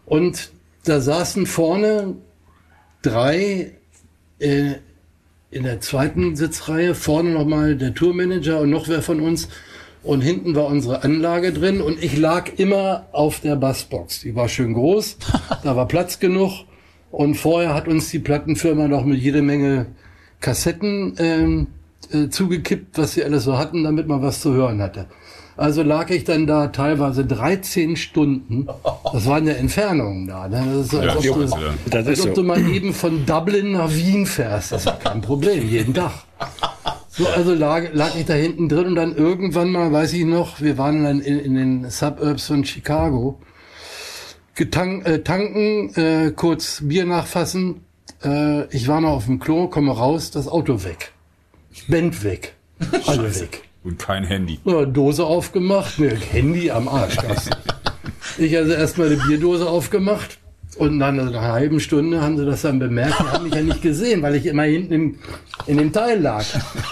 Und 0.07 0.51
da 0.85 0.99
saßen 0.99 1.45
vorne 1.45 2.15
drei 3.03 3.73
äh, 4.39 4.73
in 5.51 5.63
der 5.63 5.81
zweiten 5.81 6.35
Sitzreihe, 6.35 6.95
vorne 6.95 7.29
nochmal 7.29 7.75
der 7.75 7.93
Tourmanager 7.93 8.61
und 8.61 8.71
noch 8.71 8.87
wer 8.87 9.03
von 9.03 9.19
uns. 9.19 9.49
Und 10.01 10.21
hinten 10.21 10.55
war 10.55 10.65
unsere 10.65 11.03
Anlage 11.03 11.53
drin 11.53 11.79
und 11.79 12.03
ich 12.03 12.17
lag 12.17 12.49
immer 12.57 13.07
auf 13.13 13.39
der 13.39 13.55
Bassbox. 13.55 14.21
Die 14.21 14.35
war 14.35 14.49
schön 14.49 14.73
groß, 14.73 15.17
da 15.63 15.75
war 15.75 15.87
Platz 15.87 16.19
genug. 16.19 16.65
Und 17.11 17.35
vorher 17.35 17.75
hat 17.75 17.87
uns 17.87 18.09
die 18.09 18.19
Plattenfirma 18.19 18.87
noch 18.87 19.05
mit 19.05 19.19
jede 19.19 19.43
Menge 19.43 19.85
Kassetten 20.39 21.13
ähm, 21.19 21.67
äh, 22.11 22.27
zugekippt, 22.29 22.97
was 22.97 23.13
sie 23.13 23.23
alles 23.23 23.43
so 23.43 23.57
hatten, 23.57 23.83
damit 23.83 24.07
man 24.07 24.23
was 24.23 24.41
zu 24.41 24.53
hören 24.53 24.81
hatte. 24.81 25.05
Also 25.55 25.83
lag 25.83 26.09
ich 26.09 26.23
dann 26.23 26.47
da 26.47 26.67
teilweise 26.67 27.25
13 27.25 27.95
Stunden. 27.95 28.67
Das 29.11 29.25
waren 29.27 29.45
ja 29.47 29.53
Entfernungen 29.53 30.27
da. 30.27 30.47
Ne? 30.47 30.63
Das 30.75 30.87
ist, 30.87 30.95
als, 30.95 31.23
Ja, 31.23 31.31
ob, 31.31 31.39
das 31.41 31.51
du, 31.51 31.57
ist 31.57 31.63
ja- 31.63 31.73
Das 31.91 32.07
als 32.07 32.19
ist 32.19 32.25
ob 32.25 32.35
so. 32.35 32.41
du 32.41 32.47
mal 32.47 32.69
eben 32.69 32.93
von 32.93 33.25
Dublin 33.25 33.73
nach 33.73 33.91
Wien 33.91 34.25
fährst. 34.25 34.71
Das 34.71 34.85
ist 34.85 34.99
kein 34.99 35.21
Problem, 35.21 35.69
jeden 35.69 35.93
Tag. 35.93 36.11
So, 37.09 37.27
also 37.27 37.53
lag, 37.53 37.93
lag 37.93 38.15
ich 38.15 38.25
da 38.25 38.33
hinten 38.33 38.67
drin 38.69 38.87
und 38.87 38.95
dann 38.95 39.15
irgendwann 39.15 39.69
mal, 39.71 39.91
weiß 39.91 40.13
ich 40.13 40.25
noch, 40.25 40.59
wir 40.59 40.79
waren 40.79 41.03
dann 41.03 41.21
in, 41.21 41.37
in 41.39 41.53
den 41.55 41.89
Suburbs 41.91 42.47
von 42.47 42.65
Chicago. 42.65 43.39
Getank, 44.55 45.07
äh, 45.07 45.19
tanken, 45.23 45.93
äh, 45.95 46.31
kurz 46.31 46.81
Bier 46.83 47.05
nachfassen. 47.05 47.81
Äh, 48.23 48.65
ich 48.75 48.87
war 48.87 49.01
noch 49.01 49.11
auf 49.11 49.25
dem 49.25 49.39
Klo, 49.39 49.67
komme 49.67 49.91
raus, 49.91 50.31
das 50.31 50.47
Auto 50.47 50.83
weg. 50.83 51.11
Band 51.87 52.23
weg. 52.23 52.53
Alle 53.07 53.33
weg. 53.39 53.63
Und 53.83 53.99
kein 53.99 54.23
Handy. 54.23 54.59
Ja, 54.65 54.85
Dose 54.85 55.25
aufgemacht, 55.25 55.99
ne, 55.99 56.09
Handy 56.09 56.71
am 56.71 56.87
Arsch. 56.87 57.17
Ich 58.37 58.57
also 58.57 58.71
erstmal 58.73 59.07
eine 59.07 59.17
Bierdose 59.17 59.69
aufgemacht 59.69 60.39
und 60.77 60.99
dann 60.99 61.17
nach 61.17 61.27
einer 61.27 61.41
halben 61.41 61.79
Stunde 61.79 62.21
haben 62.21 62.37
sie 62.37 62.45
das 62.45 62.63
dann 62.63 62.79
bemerkt, 62.79 63.19
die 63.19 63.23
haben 63.23 63.43
mich 63.43 63.53
ja 63.53 63.61
nicht 63.61 63.81
gesehen, 63.81 64.21
weil 64.21 64.35
ich 64.35 64.45
immer 64.45 64.63
hinten 64.63 64.93
im, 64.93 65.19
in 65.67 65.77
dem 65.77 65.91
Teil 65.91 66.19
lag. 66.19 66.43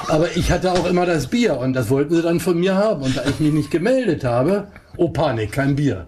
Aber 0.07 0.27
ich 0.35 0.51
hatte 0.51 0.71
auch 0.71 0.87
immer 0.87 1.05
das 1.05 1.27
Bier 1.27 1.57
und 1.57 1.73
das 1.73 1.89
wollten 1.89 2.15
sie 2.15 2.21
dann 2.21 2.39
von 2.39 2.59
mir 2.59 2.75
haben. 2.75 3.01
Und 3.01 3.17
da 3.17 3.23
ich 3.25 3.39
mich 3.39 3.53
nicht 3.53 3.71
gemeldet 3.71 4.23
habe, 4.23 4.67
oh 4.97 5.09
Panik, 5.09 5.53
kein 5.53 5.75
Bier. 5.75 6.07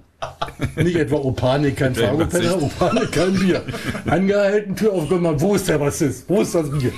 Nicht 0.75 0.95
etwa 0.95 1.15
oh 1.15 1.31
Panik, 1.31 1.77
kein 1.77 1.95
Fargopenner, 1.95 2.61
oh 2.61 2.69
Panik, 2.77 3.11
kein 3.11 3.33
Bier. 3.33 3.63
Angehalten, 4.05 4.75
Tür 4.75 4.93
aufgemacht, 4.93 5.41
wo 5.41 5.55
ist 5.55 5.67
der 5.67 5.79
Bassist? 5.79 6.25
Wo 6.29 6.41
ist 6.41 6.53
das 6.53 6.69
Bier? 6.69 6.93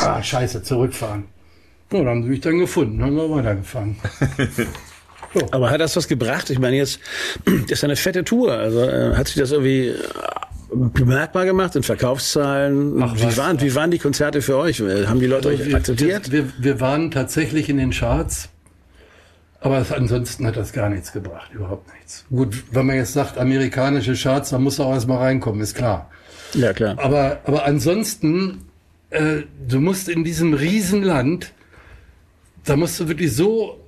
Ah, 0.00 0.22
scheiße, 0.22 0.62
zurückfahren. 0.62 1.24
Ja, 1.92 1.98
dann 1.98 2.08
haben 2.08 2.22
sie 2.24 2.30
mich 2.30 2.40
dann 2.40 2.58
gefunden, 2.58 3.02
haben 3.02 3.16
wir 3.16 3.30
weitergefahren. 3.30 3.96
Aber 5.50 5.70
hat 5.70 5.80
das 5.80 5.96
was 5.96 6.08
gebracht? 6.08 6.50
Ich 6.50 6.58
meine, 6.58 6.76
jetzt 6.76 7.00
ist 7.68 7.84
eine 7.84 7.96
fette 7.96 8.24
Tour. 8.24 8.52
Also 8.52 8.82
äh, 8.82 9.14
hat 9.14 9.28
sich 9.28 9.36
das 9.36 9.52
irgendwie 9.52 9.88
äh, 9.88 9.94
bemerkbar 10.72 11.44
gemacht 11.44 11.76
in 11.76 11.82
Verkaufszahlen? 11.82 13.02
Ach, 13.02 13.14
wie, 13.16 13.36
waren, 13.36 13.60
wie 13.60 13.74
waren 13.74 13.90
die 13.90 13.98
Konzerte 13.98 14.42
für 14.42 14.56
euch? 14.56 14.80
Äh, 14.80 15.06
Haben 15.06 15.20
die 15.20 15.26
Leute 15.26 15.48
euch 15.48 15.74
akzeptiert? 15.74 16.32
Wir, 16.32 16.44
wir, 16.44 16.52
wir 16.58 16.80
waren 16.80 17.10
tatsächlich 17.10 17.68
in 17.68 17.76
den 17.76 17.90
Charts, 17.90 18.48
aber 19.60 19.78
es, 19.78 19.92
ansonsten 19.92 20.46
hat 20.46 20.56
das 20.56 20.72
gar 20.72 20.88
nichts 20.88 21.12
gebracht, 21.12 21.50
überhaupt 21.52 21.92
nichts. 21.94 22.24
Gut, 22.30 22.64
wenn 22.72 22.86
man 22.86 22.96
jetzt 22.96 23.12
sagt, 23.12 23.38
amerikanische 23.38 24.14
Charts, 24.14 24.50
da 24.50 24.58
muss 24.58 24.80
auch 24.80 24.92
erstmal 24.92 25.18
reinkommen, 25.18 25.60
ist 25.60 25.74
klar. 25.74 26.10
Ja, 26.54 26.72
klar. 26.72 26.96
Aber, 26.98 27.40
aber 27.44 27.64
ansonsten, 27.64 28.62
äh, 29.10 29.42
du 29.68 29.80
musst 29.80 30.08
in 30.08 30.24
diesem 30.24 30.54
Riesenland, 30.54 31.52
da 32.66 32.76
musst 32.76 33.00
du 33.00 33.08
wirklich 33.08 33.32
so 33.32 33.80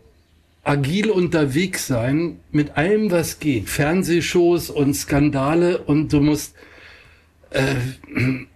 agil 0.62 1.11
unterwegs 1.11 1.87
sein 1.87 2.41
mit 2.53 2.76
allem, 2.76 3.11
was 3.11 3.41
geht. 3.41 3.68
Fernsehshows 3.68 4.70
und 4.70 4.95
Skandale 4.95 5.79
und 5.79 6.12
du 6.12 6.20
musst, 6.20 6.55
äh, 7.51 7.74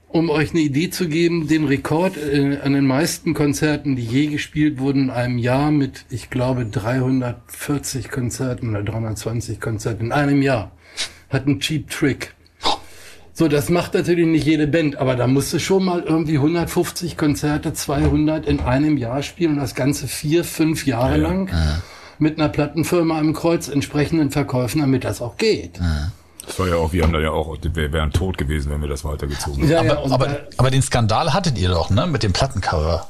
um 0.09 0.31
euch 0.31 0.51
eine 0.51 0.61
Idee 0.61 0.91
zu 0.91 1.09
geben, 1.09 1.49
den 1.49 1.65
Rekord 1.65 2.17
äh, 2.17 2.59
an 2.63 2.75
den 2.75 2.87
meisten 2.87 3.35
Konzerten, 3.35 3.97
die 3.97 4.05
je 4.05 4.27
gespielt 4.27 4.79
wurden 4.79 5.05
in 5.05 5.11
einem 5.11 5.39
Jahr 5.39 5.71
mit, 5.71 6.05
ich 6.11 6.31
glaube, 6.31 6.67
340 6.67 8.11
Konzerten 8.11 8.71
oder 8.71 8.83
320 8.83 9.61
Konzerten 9.61 10.07
in 10.07 10.13
einem 10.13 10.43
Jahr, 10.43 10.73
hat 11.31 11.47
ein 11.47 11.61
Cheap 11.61 11.91
Trick. 11.91 12.35
So, 13.35 13.49
das 13.49 13.71
macht 13.71 13.95
natürlich 13.95 14.27
nicht 14.27 14.45
jede 14.47 14.67
Band, 14.67 14.97
aber 14.97 15.17
da 15.17 15.27
musst 15.27 15.53
du 15.55 15.59
schon 15.59 15.85
mal 15.85 16.01
irgendwie 16.03 16.35
150 16.37 17.17
Konzerte, 17.17 17.73
200 17.73 18.45
in 18.47 18.61
einem 18.61 18.99
Jahr 18.99 19.23
spielen 19.23 19.53
und 19.55 19.59
das 19.61 19.75
Ganze 19.75 20.07
vier, 20.07 20.45
fünf 20.45 20.87
Jahre 20.87 21.17
lang 21.17 21.51
mit 22.19 22.39
einer 22.39 22.51
Plattenfirma 22.51 23.19
am 23.19 23.33
Kreuz 23.33 23.69
entsprechenden 23.69 24.31
Verkäufen, 24.31 24.83
damit 24.83 25.05
das 25.05 25.23
auch 25.23 25.39
geht. 25.39 25.81
Das 26.47 26.59
war 26.59 26.69
ja 26.69 26.75
auch, 26.77 26.93
wir 26.93 27.05
haben 27.05 27.13
da 27.15 27.21
ja 27.21 27.31
auch, 27.31 27.57
wir 27.63 27.93
wären 27.93 28.11
tot 28.11 28.37
gewesen, 28.37 28.71
wenn 28.71 28.83
wir 28.83 28.89
das 28.89 29.03
weitergezogen 29.05 29.61
hätten. 29.63 29.73
Ja, 29.73 29.83
ja, 29.83 29.97
Aber, 29.99 30.13
aber, 30.15 30.27
da- 30.27 30.39
aber 30.59 30.71
den 30.71 30.83
Skandal 30.83 31.33
hattet 31.33 31.59
ihr 31.59 31.69
doch, 31.71 31.89
ne? 31.89 32.07
Mit 32.07 32.23
dem 32.23 32.33
Plattencover. 32.35 33.09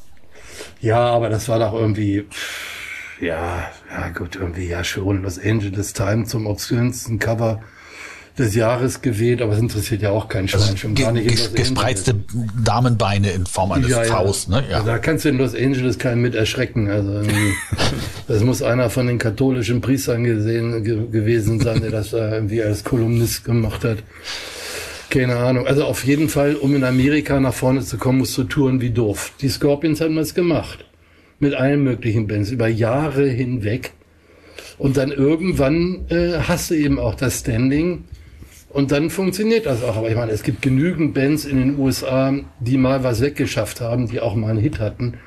ja, 0.81 0.99
aber 1.01 1.31
das 1.31 1.49
war 1.49 1.59
doch 1.59 1.73
irgendwie, 1.73 2.27
ja, 3.21 3.65
ja 3.91 4.09
gut, 4.17 4.37
irgendwie 4.37 4.69
ja 4.69 4.85
schon 4.85 5.23
Los 5.23 5.39
Angeles 5.39 5.95
Times 5.95 6.29
zum 6.29 6.47
obskürsten 6.47 7.19
Cover 7.19 7.61
des 8.39 8.55
Jahres 8.55 9.03
gewählt, 9.03 9.43
aber 9.43 9.53
es 9.53 9.59
interessiert 9.59 10.01
ja 10.01 10.11
auch 10.11 10.29
kein 10.29 10.49
Schwein, 10.49 10.77
schon 10.79 10.95
gar 10.95 11.13
nicht 11.13 11.27
in 11.27 11.35
Ge- 11.37 11.47
ge- 11.49 11.55
gespreizte 11.57 12.15
Damenbeine 12.65 13.31
in 13.31 13.45
Form 13.45 13.73
eines 13.73 13.91
Ja, 13.91 14.03
ja. 14.05 14.11
Faust, 14.11 14.49
ne? 14.49 14.65
Ja. 14.71 14.77
Also 14.77 14.87
da 14.89 14.99
kannst 14.99 15.25
du 15.25 15.29
in 15.29 15.37
Los 15.39 15.55
Angeles 15.55 15.99
keinen 15.99 16.23
mit 16.23 16.35
erschrecken. 16.35 16.89
Also 16.89 17.13
irgendwie, 17.13 17.53
das 18.29 18.43
muss 18.43 18.63
einer 18.63 18.89
von 18.89 19.07
den 19.07 19.19
katholischen 19.19 19.81
Priestern 19.83 20.25
gesehen, 20.25 20.83
ge 20.83 21.09
gewesen 21.11 21.61
sein, 21.61 21.83
der 21.83 21.91
das 21.91 22.11
da 22.11 22.33
irgendwie 22.33 22.63
als 22.63 22.85
Kolumnist 22.85 23.45
gemacht 23.45 23.85
hat. 23.85 23.99
Keine 25.11 25.37
Ahnung. 25.37 25.67
Also 25.67 25.85
auf 25.85 26.05
jeden 26.05 26.31
Fall, 26.31 26.55
um 26.55 26.75
in 26.75 26.85
Amerika 26.85 27.39
nach 27.39 27.53
vorne 27.53 27.83
zu 27.83 27.99
kommen, 27.99 28.19
musst 28.19 28.39
du 28.39 28.45
touren 28.45 28.81
wie 28.81 28.91
doof. 28.91 29.33
Die 29.43 29.49
Scorpions 29.51 30.01
haben 30.01 30.17
das 30.17 30.35
gemacht. 30.35 30.87
Mit 31.39 31.53
allen 31.55 31.83
möglichen 31.85 32.29
Bands, 32.29 32.51
über 32.51 32.69
Jahre 32.69 33.27
hinweg. 33.29 33.93
Und 34.79 34.97
dann 34.97 35.13
irgendwann 35.13 36.07
äh, 36.09 36.39
hast 36.49 36.71
du 36.71 36.75
eben 36.77 36.99
auch 36.99 37.15
das 37.15 37.41
Standing. 37.41 38.05
Und 38.73 38.91
dann 38.91 39.11
funktioniert 39.11 39.67
das 39.67 39.83
auch. 39.83 39.97
Aber 39.97 40.09
ich 40.09 40.17
meine, 40.17 40.33
es 40.33 40.43
gibt 40.43 40.63
genügend 40.63 41.15
Bands 41.15 41.45
in 41.45 41.59
den 41.59 41.79
USA, 41.79 42.35
die 42.59 42.79
mal 42.79 43.05
was 43.05 43.21
weggeschafft 43.21 43.81
haben, 43.81 44.09
die 44.09 44.21
auch 44.21 44.35
mal 44.35 44.51
einen 44.51 44.59
Hit 44.59 44.81
hatten. 44.81 45.19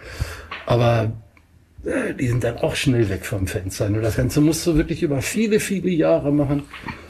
Aber 0.66 1.12
die 2.20 2.28
sind 2.28 2.44
dann 2.44 2.58
auch 2.58 2.76
schnell 2.76 3.10
weg 3.10 3.26
vom 3.26 3.46
Fenster. 3.48 3.86
Und 3.86 4.02
das 4.02 4.16
Ganze 4.18 4.42
musst 4.42 4.66
du 4.66 4.76
wirklich 4.76 5.04
über 5.04 5.22
viele, 5.22 5.60
viele 5.60 5.90
Jahre 5.90 6.32
machen. 6.32 6.64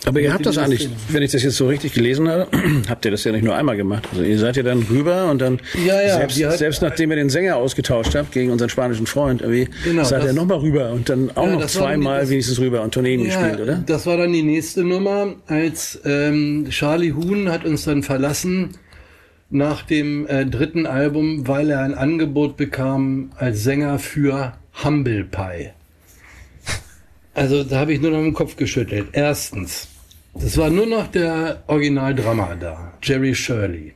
Aber 0.06 0.20
ihr 0.20 0.34
habt 0.34 0.46
das 0.46 0.58
eigentlich, 0.58 0.82
Szene. 0.82 0.96
wenn 1.10 1.24
ich 1.24 1.32
das 1.32 1.42
jetzt 1.44 1.56
so 1.58 1.68
richtig 1.68 1.94
gelesen 1.94 2.28
habe, 2.30 2.48
habt 2.90 3.06
ihr 3.06 3.12
das 3.12 3.24
ja 3.24 3.32
nicht 3.32 3.44
nur 3.44 3.56
einmal 3.56 3.78
gemacht. 3.78 4.08
Also 4.12 4.24
ihr 4.24 4.38
seid 4.38 4.58
ja 4.58 4.64
dann 4.64 4.84
rüber 4.84 5.32
und 5.32 5.42
dann, 5.42 5.60
Ja, 5.86 6.02
ja, 6.02 6.18
selbst, 6.18 6.44
hat- 6.44 6.58
selbst 6.58 6.82
nachdem 6.82 7.10
ihr 7.12 7.16
den 7.16 7.30
Sänger 7.30 7.56
ausgetauscht 7.56 8.14
habt 8.16 8.32
gegen 8.32 8.52
unseren 8.52 8.70
spanischen 8.70 9.08
Freund, 9.08 9.42
irgendwie, 9.42 9.68
Genau, 9.84 10.04
seid 10.04 10.24
ihr 10.26 10.34
nochmal 10.34 10.60
rüber 10.60 10.92
und 10.92 11.10
dann 11.10 11.32
auch 11.36 11.48
Ja, 11.48 11.54
noch 11.54 11.66
zweimal 11.68 12.22
das- 12.22 12.30
wenigstens 12.30 12.60
rüber 12.60 12.82
und 12.84 12.94
Tourneen 12.94 13.24
gespielt, 13.24 13.60
oder? 13.62 13.82
Das 13.86 14.06
war 14.06 14.18
dann 14.18 14.32
die 14.34 14.44
nächste 14.44 14.84
Nummer, 14.84 15.36
als 15.48 16.00
ähm, 16.06 16.68
Charlie 16.70 17.14
Huhn 17.14 17.50
hat 17.52 17.66
uns 17.66 17.86
dann 17.86 18.04
verlassen 18.04 18.72
nach 19.50 19.84
dem 19.84 20.28
äh, 20.28 20.46
dritten 20.46 20.86
Album, 20.86 21.48
weil 21.48 21.70
er 21.70 21.80
ein 21.82 21.94
Angebot 21.94 22.58
bekam 22.58 23.32
als 23.38 23.64
Sänger 23.64 24.00
für 24.00 24.54
Humble 24.84 25.24
Pie. 25.24 25.72
Also 27.34 27.64
da 27.64 27.80
habe 27.80 27.94
ich 27.94 28.02
nur 28.02 28.12
noch 28.12 28.22
den 28.22 28.34
Kopf 28.34 28.56
geschüttelt. 28.56 29.10
Erstens, 29.12 29.90
das 30.34 30.58
war 30.58 30.70
nur 30.70 30.86
noch 30.86 31.08
der 31.08 31.64
Original-Drummer 31.68 32.56
da, 32.60 32.94
Jerry 33.04 33.36
Shirley. 33.36 33.94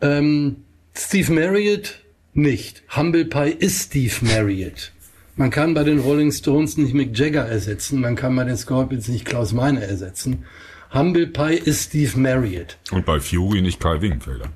Ähm, 0.00 0.56
Steve 0.94 1.32
Marriott 1.32 2.00
nicht. 2.34 2.82
Humble 2.96 3.24
Pie 3.24 3.50
ist 3.58 3.86
Steve 3.86 4.14
Marriott. 4.22 4.92
Man 5.36 5.50
kann 5.50 5.74
bei 5.74 5.84
den 5.84 6.00
Rolling 6.00 6.32
Stones 6.32 6.76
nicht 6.76 6.94
Mick 6.94 7.16
Jagger 7.16 7.46
ersetzen, 7.46 8.00
man 8.00 8.16
kann 8.16 8.34
bei 8.34 8.44
den 8.44 8.56
Scorpions 8.56 9.06
nicht 9.06 9.24
Klaus 9.24 9.52
Meine 9.52 9.84
ersetzen. 9.84 10.44
Humble 10.92 11.28
Pie 11.28 11.54
ist 11.54 11.90
Steve 11.90 12.18
Marriott. 12.18 12.78
Und 12.90 13.06
bei 13.06 13.20
Fury 13.20 13.62
nicht 13.62 13.78
Kai 13.78 14.00
Wingenfelder. 14.00 14.46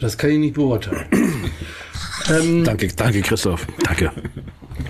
Das 0.00 0.16
kann 0.16 0.30
ich 0.30 0.38
nicht 0.38 0.54
beurteilen. 0.54 1.06
Ähm, 2.28 2.64
Danke, 2.64 2.88
danke 2.94 3.22
Christoph. 3.22 3.66
Danke. 3.84 4.10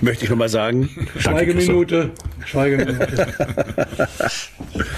Möchte 0.01 0.25
ich 0.25 0.31
nochmal 0.31 0.49
sagen. 0.49 0.89
Schweigeminute. 1.19 2.11
Schweigeminute. 2.45 3.27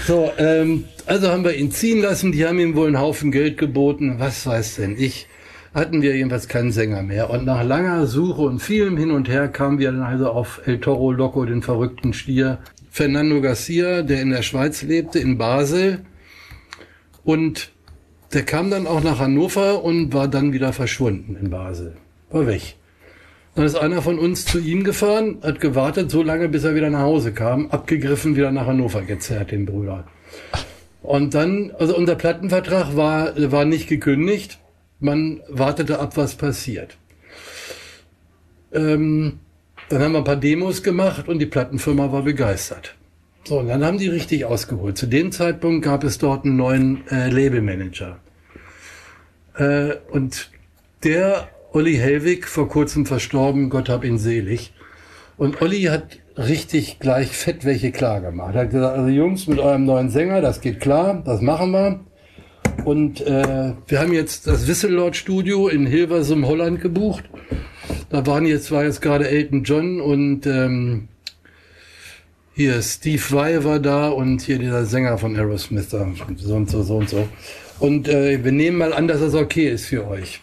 so, 0.07 0.31
ähm, 0.37 0.85
also 1.05 1.29
haben 1.29 1.43
wir 1.43 1.55
ihn 1.55 1.71
ziehen 1.71 2.01
lassen, 2.01 2.31
die 2.31 2.45
haben 2.45 2.59
ihm 2.59 2.75
wohl 2.75 2.87
einen 2.87 2.99
Haufen 2.99 3.31
Geld 3.31 3.57
geboten, 3.57 4.15
was 4.19 4.45
weiß 4.45 4.75
denn 4.75 4.95
ich. 4.97 5.27
Hatten 5.73 6.01
wir 6.03 6.15
jedenfalls 6.15 6.47
keinen 6.47 6.71
Sänger 6.71 7.01
mehr. 7.01 7.31
Und 7.31 7.45
nach 7.45 7.63
langer 7.63 8.05
Suche 8.05 8.43
und 8.43 8.59
vielem 8.59 8.95
Hin 8.95 9.11
und 9.11 9.27
Her 9.27 9.47
kamen 9.47 9.79
wir 9.79 9.91
dann 9.91 10.03
also 10.03 10.29
auf 10.29 10.61
El 10.65 10.79
Toro 10.79 11.11
Loco, 11.11 11.43
den 11.45 11.63
verrückten 11.63 12.13
Stier. 12.13 12.59
Fernando 12.91 13.41
Garcia, 13.41 14.03
der 14.03 14.21
in 14.21 14.29
der 14.29 14.43
Schweiz 14.43 14.83
lebte, 14.83 15.17
in 15.17 15.39
Basel. 15.39 16.01
Und 17.23 17.71
der 18.33 18.43
kam 18.43 18.69
dann 18.69 18.85
auch 18.85 19.03
nach 19.03 19.19
Hannover 19.19 19.83
und 19.83 20.13
war 20.13 20.27
dann 20.27 20.53
wieder 20.53 20.73
verschwunden 20.73 21.35
in 21.35 21.49
Basel. 21.49 21.95
War 22.33 22.47
weg. 22.47 22.75
Dann 23.55 23.65
ist 23.65 23.75
einer 23.75 24.01
von 24.01 24.17
uns 24.17 24.45
zu 24.45 24.59
ihm 24.59 24.83
gefahren, 24.83 25.37
hat 25.43 25.61
gewartet 25.61 26.09
so 26.09 26.23
lange, 26.23 26.49
bis 26.49 26.63
er 26.63 26.73
wieder 26.73 26.89
nach 26.89 27.01
Hause 27.01 27.31
kam, 27.31 27.69
abgegriffen, 27.69 28.35
wieder 28.35 28.51
nach 28.51 28.65
Hannover 28.65 29.03
gezerrt, 29.03 29.51
den 29.51 29.67
Brüder. 29.67 30.05
Und 31.03 31.35
dann, 31.35 31.71
also 31.77 31.95
unser 31.95 32.15
Plattenvertrag 32.15 32.95
war, 32.95 33.33
war 33.51 33.65
nicht 33.65 33.87
gekündigt. 33.87 34.57
Man 34.99 35.41
wartete 35.47 35.99
ab, 35.99 36.17
was 36.17 36.33
passiert. 36.33 36.97
Ähm, 38.73 39.39
dann 39.89 40.01
haben 40.01 40.13
wir 40.13 40.19
ein 40.19 40.23
paar 40.23 40.35
Demos 40.35 40.81
gemacht 40.81 41.27
und 41.27 41.37
die 41.37 41.45
Plattenfirma 41.45 42.11
war 42.11 42.23
begeistert. 42.23 42.95
So, 43.43 43.59
und 43.59 43.67
dann 43.67 43.85
haben 43.85 43.99
die 43.99 44.07
richtig 44.07 44.45
ausgeholt. 44.45 44.97
Zu 44.97 45.05
dem 45.05 45.31
Zeitpunkt 45.31 45.85
gab 45.85 46.03
es 46.03 46.17
dort 46.17 46.45
einen 46.45 46.55
neuen 46.55 47.05
äh, 47.09 47.29
Labelmanager. 47.29 48.17
Äh, 49.55 49.97
und 50.09 50.49
der 51.03 51.49
Olli 51.73 51.95
Hellwig, 51.95 52.45
vor 52.47 52.69
kurzem 52.69 53.07
verstorben, 53.07 53.71
Gott 53.71 53.89
hab 53.89 54.03
ihn 54.03 54.19
selig. 54.19 54.73
Und 55.37 55.59
Olli 55.63 55.83
hat 55.83 56.19
richtig 56.37 56.99
gleich 56.99 57.29
fett 57.29 57.65
welche 57.65 57.91
klar 57.91 58.21
gemacht. 58.21 58.53
Er 58.53 58.61
hat 58.61 58.69
gesagt, 58.69 58.95
also 58.95 59.09
Jungs, 59.09 59.47
mit 59.47 59.57
eurem 59.57 59.85
neuen 59.85 60.11
Sänger, 60.11 60.39
das 60.39 60.61
geht 60.61 60.79
klar, 60.79 61.23
das 61.25 61.41
machen 61.41 61.71
wir. 61.71 61.99
Und 62.85 63.21
äh, 63.21 63.73
wir 63.87 63.99
haben 63.99 64.13
jetzt 64.13 64.45
das 64.45 64.67
Whistlelord 64.67 65.15
Studio 65.15 65.67
in 65.67 65.87
Hilversum, 65.87 66.45
Holland 66.45 66.79
gebucht. 66.79 67.23
Da 68.11 68.23
waren 68.27 68.45
jetzt, 68.45 68.71
war 68.71 68.83
jetzt 68.83 69.01
gerade 69.01 69.27
Elton 69.27 69.63
John 69.63 69.99
und 69.99 70.45
ähm, 70.45 71.07
hier 72.53 72.83
Steve 72.83 73.23
Vai 73.31 73.63
war 73.63 73.79
da 73.79 74.09
und 74.09 74.43
hier 74.43 74.59
dieser 74.59 74.85
Sänger 74.85 75.17
von 75.17 75.35
Aerosmith 75.35 75.89
so 75.89 76.55
und 76.55 76.69
so, 76.69 76.83
so 76.83 76.97
und 76.97 77.09
so. 77.09 77.27
Und 77.79 78.07
äh, 78.07 78.43
wir 78.43 78.51
nehmen 78.51 78.77
mal 78.77 78.93
an, 78.93 79.07
dass 79.07 79.21
das 79.21 79.33
okay 79.33 79.69
ist 79.69 79.87
für 79.87 80.07
euch. 80.07 80.39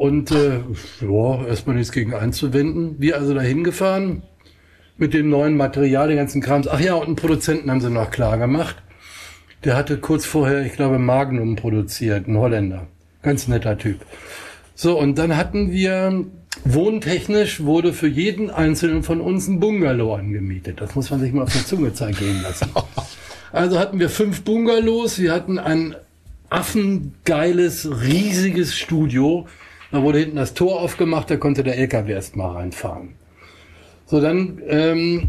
Und 0.00 0.30
äh, 0.30 0.60
ja, 1.02 1.44
erstmal 1.44 1.76
nichts 1.76 1.92
gegen 1.92 2.14
einzuwenden. 2.14 2.94
Wir 3.00 3.18
also 3.18 3.34
dahin 3.34 3.64
gefahren 3.64 4.22
mit 4.96 5.12
dem 5.12 5.28
neuen 5.28 5.58
Material, 5.58 6.08
den 6.08 6.16
ganzen 6.16 6.40
Krams. 6.40 6.68
Ach 6.68 6.80
ja, 6.80 6.94
und 6.94 7.06
einen 7.06 7.16
Produzenten 7.16 7.70
haben 7.70 7.82
sie 7.82 7.90
noch 7.90 8.10
klar 8.10 8.38
gemacht. 8.38 8.76
Der 9.62 9.76
hatte 9.76 9.98
kurz 9.98 10.24
vorher, 10.24 10.64
ich 10.64 10.72
glaube, 10.72 10.98
Magnum 10.98 11.54
produziert, 11.54 12.26
ein 12.26 12.38
Holländer. 12.38 12.86
Ganz 13.20 13.46
netter 13.46 13.76
Typ. 13.76 14.00
So, 14.74 14.98
und 14.98 15.18
dann 15.18 15.36
hatten 15.36 15.70
wir, 15.70 16.24
wohntechnisch 16.64 17.62
wurde 17.62 17.92
für 17.92 18.08
jeden 18.08 18.48
Einzelnen 18.48 19.02
von 19.02 19.20
uns 19.20 19.48
ein 19.48 19.60
Bungalow 19.60 20.14
angemietet. 20.14 20.80
Das 20.80 20.94
muss 20.94 21.10
man 21.10 21.20
sich 21.20 21.34
mal 21.34 21.42
auf 21.42 21.52
der 21.52 21.66
Zunge 21.66 21.90
gehen 21.90 22.40
lassen. 22.42 22.70
Also 23.52 23.80
hatten 23.80 23.98
wir 23.98 24.08
fünf 24.08 24.44
Bungalows, 24.44 25.18
wir 25.18 25.32
hatten 25.32 25.58
ein 25.58 25.96
affengeiles, 26.50 27.86
riesiges 28.00 28.78
Studio. 28.78 29.46
Da 29.92 30.02
wurde 30.02 30.20
hinten 30.20 30.36
das 30.36 30.54
Tor 30.54 30.80
aufgemacht, 30.80 31.30
da 31.30 31.36
konnte 31.36 31.64
der 31.64 31.76
LKW 31.76 32.12
erst 32.12 32.36
mal 32.36 32.52
reinfahren. 32.52 33.14
So, 34.06 34.20
dann 34.20 34.60
ähm, 34.68 35.28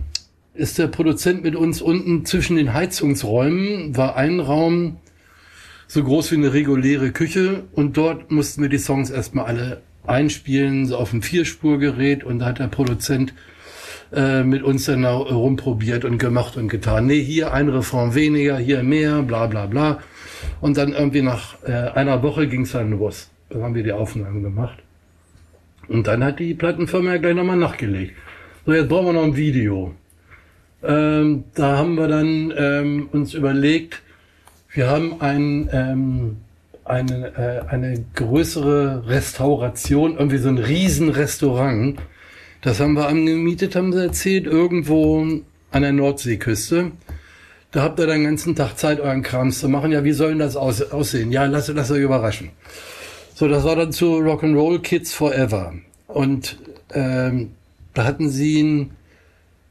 ist 0.53 0.77
der 0.77 0.87
Produzent 0.87 1.43
mit 1.43 1.55
uns 1.55 1.81
unten 1.81 2.25
zwischen 2.25 2.57
den 2.57 2.73
Heizungsräumen, 2.73 3.95
war 3.97 4.15
ein 4.15 4.39
Raum 4.39 4.97
so 5.87 6.03
groß 6.03 6.31
wie 6.31 6.35
eine 6.35 6.53
reguläre 6.53 7.11
Küche 7.11 7.63
und 7.73 7.97
dort 7.97 8.31
mussten 8.31 8.61
wir 8.61 8.69
die 8.69 8.77
Songs 8.77 9.09
erstmal 9.09 9.45
alle 9.45 9.81
einspielen, 10.05 10.85
so 10.85 10.97
auf 10.97 11.09
dem 11.09 11.21
Vierspurgerät 11.21 12.23
und 12.23 12.39
da 12.39 12.45
hat 12.45 12.59
der 12.59 12.67
Produzent 12.67 13.33
äh, 14.13 14.43
mit 14.43 14.63
uns 14.63 14.85
dann 14.85 15.05
rumprobiert 15.05 16.05
und 16.05 16.17
gemacht 16.17 16.57
und 16.57 16.67
getan. 16.67 17.07
Nee, 17.07 17.23
hier 17.23 17.53
ein 17.53 17.69
Refrain 17.69 18.13
weniger, 18.13 18.57
hier 18.57 18.83
mehr, 18.83 19.21
bla 19.23 19.47
bla 19.47 19.65
bla. 19.65 19.99
Und 20.59 20.77
dann 20.77 20.93
irgendwie 20.93 21.21
nach 21.21 21.61
äh, 21.63 21.71
einer 21.71 22.21
Woche 22.23 22.47
ging's 22.47 22.71
dann 22.71 22.91
los. 22.91 23.30
Dann 23.51 23.63
haben 23.63 23.75
wir 23.75 23.83
die 23.83 23.91
Aufnahmen 23.91 24.43
gemacht. 24.43 24.79
Und 25.87 26.07
dann 26.07 26.23
hat 26.23 26.39
die 26.39 26.53
Plattenfirma 26.53 27.13
ja 27.13 27.17
gleich 27.17 27.35
nochmal 27.35 27.57
nachgelegt. 27.57 28.15
So, 28.65 28.73
jetzt 28.73 28.87
brauchen 28.87 29.07
wir 29.07 29.13
noch 29.13 29.23
ein 29.23 29.35
Video. 29.35 29.93
Ähm, 30.83 31.43
da 31.53 31.77
haben 31.77 31.95
wir 31.95 32.07
dann 32.07 32.53
ähm, 32.55 33.09
uns 33.11 33.33
überlegt, 33.33 34.01
wir 34.73 34.87
haben 34.89 35.19
ein, 35.19 35.69
ähm, 35.73 36.37
eine, 36.85 37.35
äh, 37.35 37.69
eine 37.69 38.05
größere 38.15 39.07
Restauration, 39.07 40.17
irgendwie 40.17 40.37
so 40.37 40.49
ein 40.49 40.57
Riesenrestaurant. 40.57 41.99
Das 42.61 42.79
haben 42.79 42.93
wir 42.93 43.07
angemietet, 43.07 43.75
haben 43.75 43.91
sie 43.91 44.03
erzählt, 44.03 44.45
irgendwo 44.45 45.25
an 45.71 45.81
der 45.81 45.91
Nordseeküste. 45.91 46.91
Da 47.71 47.83
habt 47.83 47.99
ihr 47.99 48.07
den 48.07 48.23
ganzen 48.23 48.55
Tag 48.55 48.77
Zeit, 48.77 48.99
euren 48.99 49.23
Krams 49.23 49.59
zu 49.59 49.69
machen. 49.69 49.91
Ja, 49.91 50.03
wie 50.03 50.11
soll 50.11 50.29
denn 50.29 50.39
das 50.39 50.55
aus, 50.55 50.81
aussehen? 50.91 51.31
Ja, 51.31 51.45
lasst, 51.45 51.69
lasst 51.69 51.91
euch 51.91 52.01
überraschen. 52.01 52.49
So, 53.41 53.47
das 53.47 53.63
war 53.63 53.75
dann 53.75 53.91
zu 53.91 54.17
Rock'n'Roll 54.19 54.83
Kids 54.83 55.15
Forever. 55.15 55.73
Und 56.05 56.59
ähm, 56.93 57.53
da 57.95 58.03
hatten 58.03 58.29
sie 58.29 58.61
ein 58.61 58.91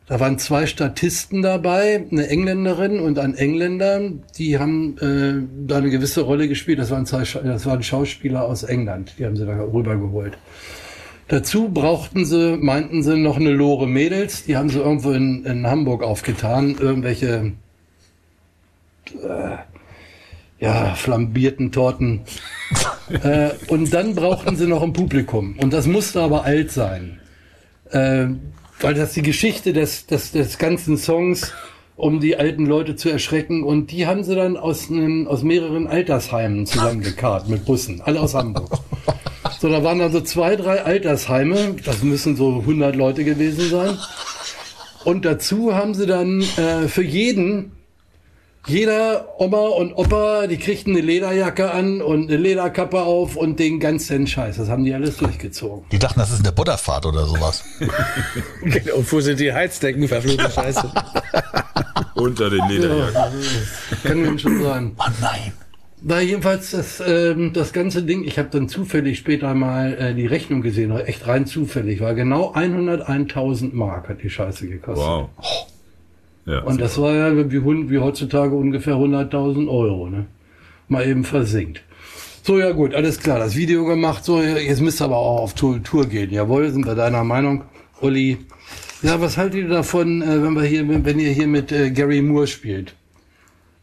da 0.08 0.18
waren 0.18 0.40
zwei 0.40 0.66
Statisten 0.66 1.40
dabei, 1.40 2.04
eine 2.10 2.26
Engländerin 2.26 2.98
und 2.98 3.20
ein 3.20 3.36
Engländer. 3.36 4.00
Die 4.36 4.58
haben 4.58 4.98
äh, 4.98 5.46
da 5.68 5.76
eine 5.76 5.90
gewisse 5.90 6.22
Rolle 6.22 6.48
gespielt. 6.48 6.80
Das 6.80 6.90
waren, 6.90 7.06
zwei, 7.06 7.22
das 7.22 7.64
waren 7.64 7.84
Schauspieler 7.84 8.44
aus 8.44 8.64
England. 8.64 9.14
Die 9.20 9.24
haben 9.24 9.36
sie 9.36 9.46
da 9.46 9.52
rübergeholt. 9.52 10.36
Dazu 11.28 11.68
brauchten 11.68 12.24
sie, 12.24 12.56
meinten 12.56 13.04
sie, 13.04 13.16
noch 13.18 13.36
eine 13.36 13.52
Lore 13.52 13.86
Mädels. 13.86 14.42
Die 14.46 14.56
haben 14.56 14.68
sie 14.68 14.80
irgendwo 14.80 15.12
in, 15.12 15.44
in 15.44 15.64
Hamburg 15.64 16.02
aufgetan. 16.02 16.74
Irgendwelche 16.76 17.52
äh, 19.14 19.58
ja, 20.60 20.94
flambierten 20.94 21.72
Torten. 21.72 22.20
äh, 23.22 23.50
und 23.68 23.92
dann 23.92 24.14
brauchten 24.14 24.56
sie 24.56 24.66
noch 24.66 24.82
ein 24.82 24.92
Publikum. 24.92 25.58
Und 25.58 25.72
das 25.72 25.86
musste 25.86 26.20
aber 26.20 26.44
alt 26.44 26.70
sein. 26.70 27.18
Äh, 27.90 28.26
weil 28.80 28.94
das 28.94 29.12
die 29.12 29.22
Geschichte 29.22 29.72
des, 29.72 30.06
des, 30.06 30.32
des 30.32 30.58
ganzen 30.58 30.96
Songs, 30.96 31.52
um 31.96 32.20
die 32.20 32.36
alten 32.36 32.66
Leute 32.66 32.96
zu 32.96 33.10
erschrecken. 33.10 33.64
Und 33.64 33.90
die 33.90 34.06
haben 34.06 34.22
sie 34.22 34.34
dann 34.34 34.56
aus, 34.56 34.90
einem, 34.90 35.26
aus 35.26 35.42
mehreren 35.42 35.86
Altersheimen 35.86 36.66
zusammengekarrt 36.66 37.48
mit 37.48 37.64
Bussen, 37.64 38.00
alle 38.02 38.20
aus 38.20 38.34
Hamburg. 38.34 38.78
So, 39.58 39.68
da 39.68 39.82
waren 39.84 40.00
also 40.00 40.20
zwei, 40.22 40.56
drei 40.56 40.82
Altersheime, 40.82 41.76
das 41.84 42.02
müssen 42.02 42.36
so 42.36 42.60
100 42.60 42.96
Leute 42.96 43.24
gewesen 43.24 43.68
sein. 43.68 43.98
Und 45.04 45.24
dazu 45.24 45.74
haben 45.74 45.94
sie 45.94 46.06
dann 46.06 46.40
äh, 46.56 46.88
für 46.88 47.02
jeden 47.02 47.72
jeder 48.66 49.40
Oma 49.40 49.68
und 49.68 49.94
Opa, 49.94 50.46
die 50.46 50.58
kriegten 50.58 50.92
eine 50.92 51.00
Lederjacke 51.00 51.70
an 51.70 52.02
und 52.02 52.28
eine 52.28 52.36
Lederkappe 52.36 53.02
auf 53.02 53.36
und 53.36 53.58
den 53.58 53.80
ganzen 53.80 54.26
Scheiß. 54.26 54.56
Das 54.58 54.68
haben 54.68 54.84
die 54.84 54.92
alles 54.92 55.16
durchgezogen. 55.16 55.84
Die 55.90 55.98
dachten, 55.98 56.20
das 56.20 56.30
ist 56.30 56.40
eine 56.40 56.52
Butterfahrt 56.52 57.06
oder 57.06 57.26
sowas. 57.26 57.64
genau, 58.62 59.02
wo 59.10 59.20
sind 59.20 59.40
die 59.40 59.52
Heizdecken, 59.52 60.06
verfluchte 60.06 60.50
Scheiße. 60.50 60.92
Unter 62.14 62.50
den 62.50 62.68
Lederjacken. 62.68 63.12
Ja, 63.12 64.08
kann 64.10 64.20
mir 64.20 64.38
schon 64.38 64.62
sein. 64.62 64.92
Oh 64.98 65.04
nein. 65.20 65.52
Na, 66.02 66.20
jedenfalls 66.20 66.70
das, 66.70 67.02
ähm, 67.06 67.52
das 67.52 67.72
ganze 67.72 68.02
Ding, 68.02 68.24
ich 68.24 68.38
habe 68.38 68.48
dann 68.50 68.68
zufällig 68.68 69.18
später 69.18 69.54
mal 69.54 69.94
äh, 69.94 70.14
die 70.14 70.26
Rechnung 70.26 70.62
gesehen, 70.62 70.96
echt 70.98 71.26
rein 71.26 71.44
zufällig, 71.44 72.00
war 72.00 72.14
genau 72.14 72.54
101.000 72.54 73.74
Mark 73.74 74.08
hat 74.08 74.22
die 74.22 74.30
Scheiße 74.30 74.66
gekostet. 74.66 75.06
Wow. 75.06 75.28
Und 76.58 76.80
das 76.80 76.98
war 76.98 77.14
ja 77.14 77.50
wie, 77.50 77.90
wie 77.90 77.98
heutzutage 77.98 78.54
ungefähr 78.54 78.94
100.000 78.94 79.68
Euro, 79.68 80.08
ne? 80.08 80.26
Mal 80.88 81.06
eben 81.06 81.24
versinkt. 81.24 81.82
So, 82.42 82.58
ja 82.58 82.72
gut, 82.72 82.94
alles 82.94 83.20
klar, 83.20 83.38
das 83.38 83.54
Video 83.54 83.84
gemacht, 83.84 84.24
so, 84.24 84.40
jetzt 84.42 84.80
müsst 84.80 85.00
ihr 85.00 85.04
aber 85.04 85.18
auch 85.18 85.42
auf 85.42 85.54
Tour, 85.54 85.82
Tour 85.82 86.06
gehen. 86.06 86.30
Jawohl, 86.30 86.70
sind 86.70 86.86
wir 86.86 86.94
deiner 86.94 87.22
Meinung, 87.22 87.64
Uli. 88.00 88.38
Ja, 89.02 89.20
was 89.20 89.36
haltet 89.36 89.60
ihr 89.62 89.68
davon, 89.68 90.22
äh, 90.22 90.42
wenn 90.42 90.54
wir 90.54 90.64
hier, 90.64 90.86
wenn 91.04 91.18
ihr 91.18 91.30
hier 91.30 91.46
mit 91.46 91.70
äh, 91.70 91.90
Gary 91.90 92.22
Moore 92.22 92.46
spielt? 92.46 92.94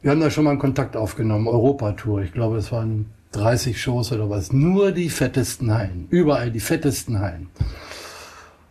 Wir 0.01 0.11
haben 0.11 0.19
da 0.19 0.29
schon 0.29 0.43
mal 0.43 0.51
einen 0.51 0.59
Kontakt 0.59 0.95
aufgenommen, 0.95 1.47
Europatour. 1.47 2.21
Ich 2.21 2.33
glaube, 2.33 2.57
es 2.57 2.71
waren 2.71 3.07
30 3.31 3.81
Shows 3.81 4.11
oder 4.11 4.29
was. 4.29 4.53
Nur 4.53 4.91
die 4.91 5.09
fettesten 5.09 5.73
Hallen. 5.73 6.07
Überall 6.09 6.51
die 6.51 6.59
fettesten 6.59 7.19
Hallen. 7.19 7.49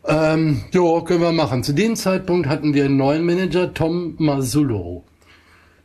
Ähm, 0.09 0.63
jo, 0.73 1.03
können 1.03 1.21
wir 1.21 1.33
machen. 1.33 1.63
Zu 1.65 1.73
dem 1.73 1.97
Zeitpunkt 1.97 2.49
hatten 2.49 2.75
wir 2.75 2.85
einen 2.85 2.97
neuen 2.97 3.25
Manager, 3.25 3.75
Tom 3.75 4.15
Mazzullo. 4.19 5.05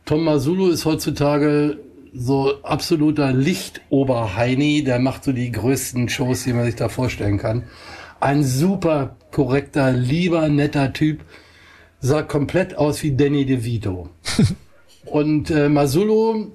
Tom 0.04 0.24
Mazzullo 0.24 0.68
ist 0.68 0.84
heutzutage 0.84 1.78
so 2.14 2.62
absoluter 2.62 3.32
Lichtoberheini, 3.32 4.84
der 4.84 4.98
macht 4.98 5.24
so 5.24 5.32
die 5.32 5.50
größten 5.50 6.08
Shows, 6.08 6.44
die 6.44 6.52
man 6.52 6.66
sich 6.66 6.76
da 6.76 6.88
vorstellen 6.88 7.38
kann. 7.38 7.64
Ein 8.20 8.44
super 8.44 9.16
korrekter, 9.32 9.92
lieber, 9.92 10.48
netter 10.48 10.92
Typ. 10.92 11.22
Sah 12.00 12.22
komplett 12.22 12.76
aus 12.76 13.02
wie 13.02 13.16
Danny 13.16 13.46
DeVito. 13.46 14.08
Und 15.04 15.50
äh, 15.50 15.68
Mazzullo 15.68 16.52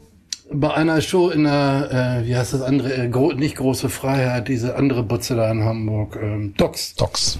bei 0.51 0.73
einer 0.73 1.01
Show 1.01 1.29
in 1.29 1.43
der, 1.43 2.21
äh, 2.23 2.27
wie 2.27 2.35
heißt 2.35 2.53
das 2.53 2.61
andere, 2.61 2.93
äh, 2.93 3.09
gro 3.09 3.33
nicht 3.33 3.57
große 3.57 3.89
Freiheit, 3.89 4.47
diese 4.47 4.75
andere 4.75 5.03
Butze 5.03 5.35
da 5.35 5.51
in 5.51 5.63
Hamburg, 5.63 6.17
ähm, 6.21 6.53
Docs. 6.57 6.95
Docs 6.95 7.39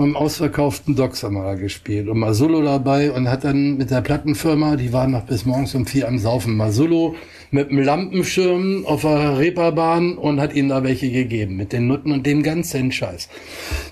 beim 0.00 0.16
ausverkauften 0.16 0.96
Docs 0.96 1.22
haben 1.24 1.34
wir 1.34 1.42
da 1.42 1.54
gespielt 1.54 2.08
und 2.08 2.18
Masullo 2.18 2.62
dabei 2.62 3.12
und 3.12 3.28
hat 3.28 3.44
dann 3.44 3.76
mit 3.76 3.90
der 3.90 4.00
Plattenfirma, 4.00 4.76
die 4.76 4.94
waren 4.94 5.10
noch 5.10 5.26
bis 5.26 5.44
morgens 5.44 5.74
um 5.74 5.84
vier 5.84 6.08
am 6.08 6.18
Saufen, 6.18 6.56
Masullo 6.56 7.16
mit 7.50 7.68
einem 7.68 7.82
Lampenschirm 7.82 8.86
auf 8.86 9.02
der 9.02 9.38
Reeperbahn 9.38 10.16
und 10.16 10.40
hat 10.40 10.54
ihnen 10.54 10.70
da 10.70 10.84
welche 10.84 11.10
gegeben 11.10 11.56
mit 11.56 11.74
den 11.74 11.86
Nutten 11.86 12.12
und 12.12 12.24
dem 12.24 12.42
ganzen 12.42 12.92
Scheiß. 12.92 13.28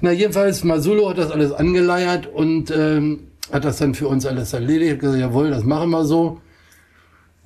Na 0.00 0.12
jedenfalls, 0.12 0.64
Masullo 0.64 1.10
hat 1.10 1.18
das 1.18 1.30
alles 1.30 1.52
angeleiert 1.52 2.26
und 2.26 2.70
ähm, 2.70 3.24
hat 3.52 3.66
das 3.66 3.76
dann 3.76 3.94
für 3.94 4.08
uns 4.08 4.24
alles 4.24 4.54
erledigt, 4.54 4.92
hat 4.92 5.00
gesagt, 5.00 5.20
jawohl, 5.20 5.50
das 5.50 5.64
machen 5.64 5.90
wir 5.90 6.04
so. 6.06 6.40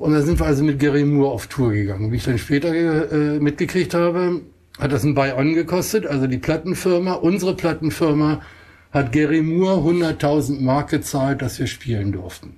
Und 0.03 0.15
dann 0.15 0.27
sind 0.27 0.41
wir 0.41 0.47
also 0.47 0.65
mit 0.65 0.81
Gary 0.81 1.05
Moore 1.05 1.31
auf 1.31 1.47
Tour 1.47 1.71
gegangen. 1.71 2.11
Wie 2.11 2.17
ich 2.17 2.25
dann 2.25 2.37
später 2.37 2.75
äh, 2.75 3.39
mitgekriegt 3.39 3.95
habe, 3.95 4.41
hat 4.81 4.91
das 4.91 5.05
ein 5.05 5.15
Buy-on 5.15 5.55
gekostet, 5.55 6.07
also 6.07 6.27
die 6.27 6.39
Plattenfirma, 6.39 7.13
unsere 7.13 7.55
Plattenfirma 7.55 8.43
hat 8.91 9.13
Gary 9.13 9.43
Moore 9.43 9.89
100.000 9.89 10.61
Mark 10.61 10.91
gezahlt, 10.91 11.41
dass 11.41 11.61
wir 11.61 11.69
spielen 11.69 12.11
durften. 12.11 12.55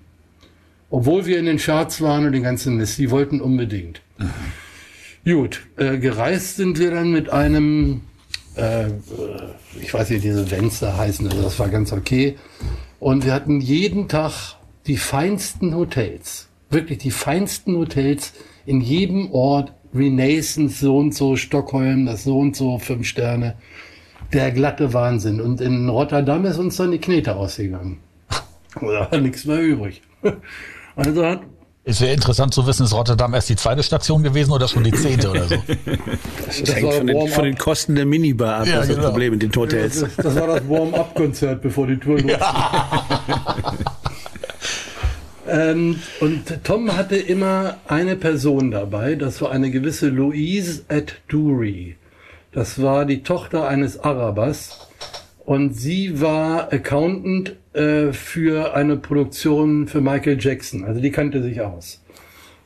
Obwohl 0.88 1.26
wir 1.26 1.38
in 1.38 1.44
den 1.44 1.58
Charts 1.58 2.00
waren 2.00 2.24
und 2.24 2.32
den 2.32 2.44
ganzen 2.44 2.78
Mist, 2.78 2.96
die 2.96 3.10
wollten 3.10 3.42
unbedingt. 3.42 4.00
Mhm. 4.16 5.30
Gut, 5.30 5.66
äh, 5.76 5.98
gereist 5.98 6.56
sind 6.56 6.78
wir 6.78 6.92
dann 6.92 7.12
mit 7.12 7.28
einem, 7.28 8.00
äh, 8.56 8.86
ich 9.82 9.92
weiß 9.92 10.08
nicht, 10.08 10.24
diese 10.24 10.50
Wenster 10.50 10.96
heißen, 10.96 11.28
also 11.28 11.42
das 11.42 11.58
war 11.58 11.68
ganz 11.68 11.92
okay. 11.92 12.38
Und 13.00 13.26
wir 13.26 13.34
hatten 13.34 13.60
jeden 13.60 14.08
Tag 14.08 14.56
die 14.86 14.96
feinsten 14.96 15.74
Hotels. 15.74 16.48
Wirklich 16.70 16.98
die 16.98 17.10
feinsten 17.10 17.76
Hotels 17.76 18.32
in 18.66 18.80
jedem 18.80 19.30
Ort. 19.32 19.72
Renaissance, 19.94 20.80
so 20.80 20.96
und 20.98 21.14
so, 21.14 21.36
Stockholm, 21.36 22.06
das 22.06 22.24
so 22.24 22.36
und 22.38 22.56
so, 22.56 22.78
fünf 22.80 23.06
Sterne. 23.06 23.54
Der 24.32 24.50
glatte 24.50 24.92
Wahnsinn. 24.92 25.40
Und 25.40 25.60
in 25.60 25.88
Rotterdam 25.88 26.44
ist 26.46 26.58
uns 26.58 26.76
dann 26.76 26.90
die 26.90 26.98
Knete 26.98 27.36
ausgegangen. 27.36 27.98
Da 28.80 29.08
war 29.10 29.20
nichts 29.20 29.44
mehr 29.44 29.60
übrig. 29.60 30.02
Also 30.96 31.24
hat 31.24 31.40
Es 31.84 32.00
wäre 32.00 32.12
interessant 32.12 32.54
zu 32.54 32.66
wissen, 32.66 32.84
ist 32.84 32.92
Rotterdam 32.92 33.34
erst 33.34 33.48
die 33.48 33.56
zweite 33.56 33.82
Station 33.82 34.22
gewesen 34.22 34.52
oder 34.52 34.66
schon 34.68 34.84
die 34.84 34.92
zehnte 34.92 35.30
oder 35.30 35.44
so? 35.48 35.56
Das, 36.46 36.62
Das 36.62 36.74
hängt 36.74 36.86
war 36.86 36.92
von 36.92 37.06
den, 37.06 37.28
von 37.28 37.44
den 37.44 37.58
Kosten 37.58 37.94
der 37.94 38.06
Minibar 38.06 38.60
ab, 38.60 38.66
Ja, 38.66 38.76
das 38.76 38.82
ist 38.84 38.88
das 38.90 38.96
genau. 38.96 39.08
Problem 39.10 39.32
in 39.34 39.38
den 39.40 39.52
Hotels. 39.54 40.00
Das, 40.00 40.16
das 40.16 40.34
war 40.36 40.46
das 40.46 40.68
Warm-up-Konzert, 40.68 41.62
bevor 41.62 41.86
die 41.86 41.96
Tour 41.96 42.18
losging. 42.18 42.36
Ähm, 45.48 46.00
und 46.20 46.64
Tom 46.64 46.96
hatte 46.96 47.16
immer 47.16 47.78
eine 47.86 48.16
Person 48.16 48.70
dabei, 48.70 49.14
das 49.14 49.40
war 49.42 49.50
eine 49.50 49.70
gewisse 49.70 50.08
Louise 50.08 50.84
at 50.88 51.20
Dury. 51.28 51.96
Das 52.52 52.80
war 52.80 53.04
die 53.04 53.22
Tochter 53.22 53.66
eines 53.66 53.98
Arabers 53.98 54.88
und 55.44 55.74
sie 55.74 56.20
war 56.20 56.72
Accountant 56.72 57.56
äh, 57.72 58.12
für 58.12 58.74
eine 58.74 58.96
Produktion 58.96 59.88
für 59.88 60.00
Michael 60.00 60.38
Jackson. 60.40 60.84
Also 60.84 61.00
die 61.00 61.10
kannte 61.10 61.42
sich 61.42 61.60
aus. 61.60 62.00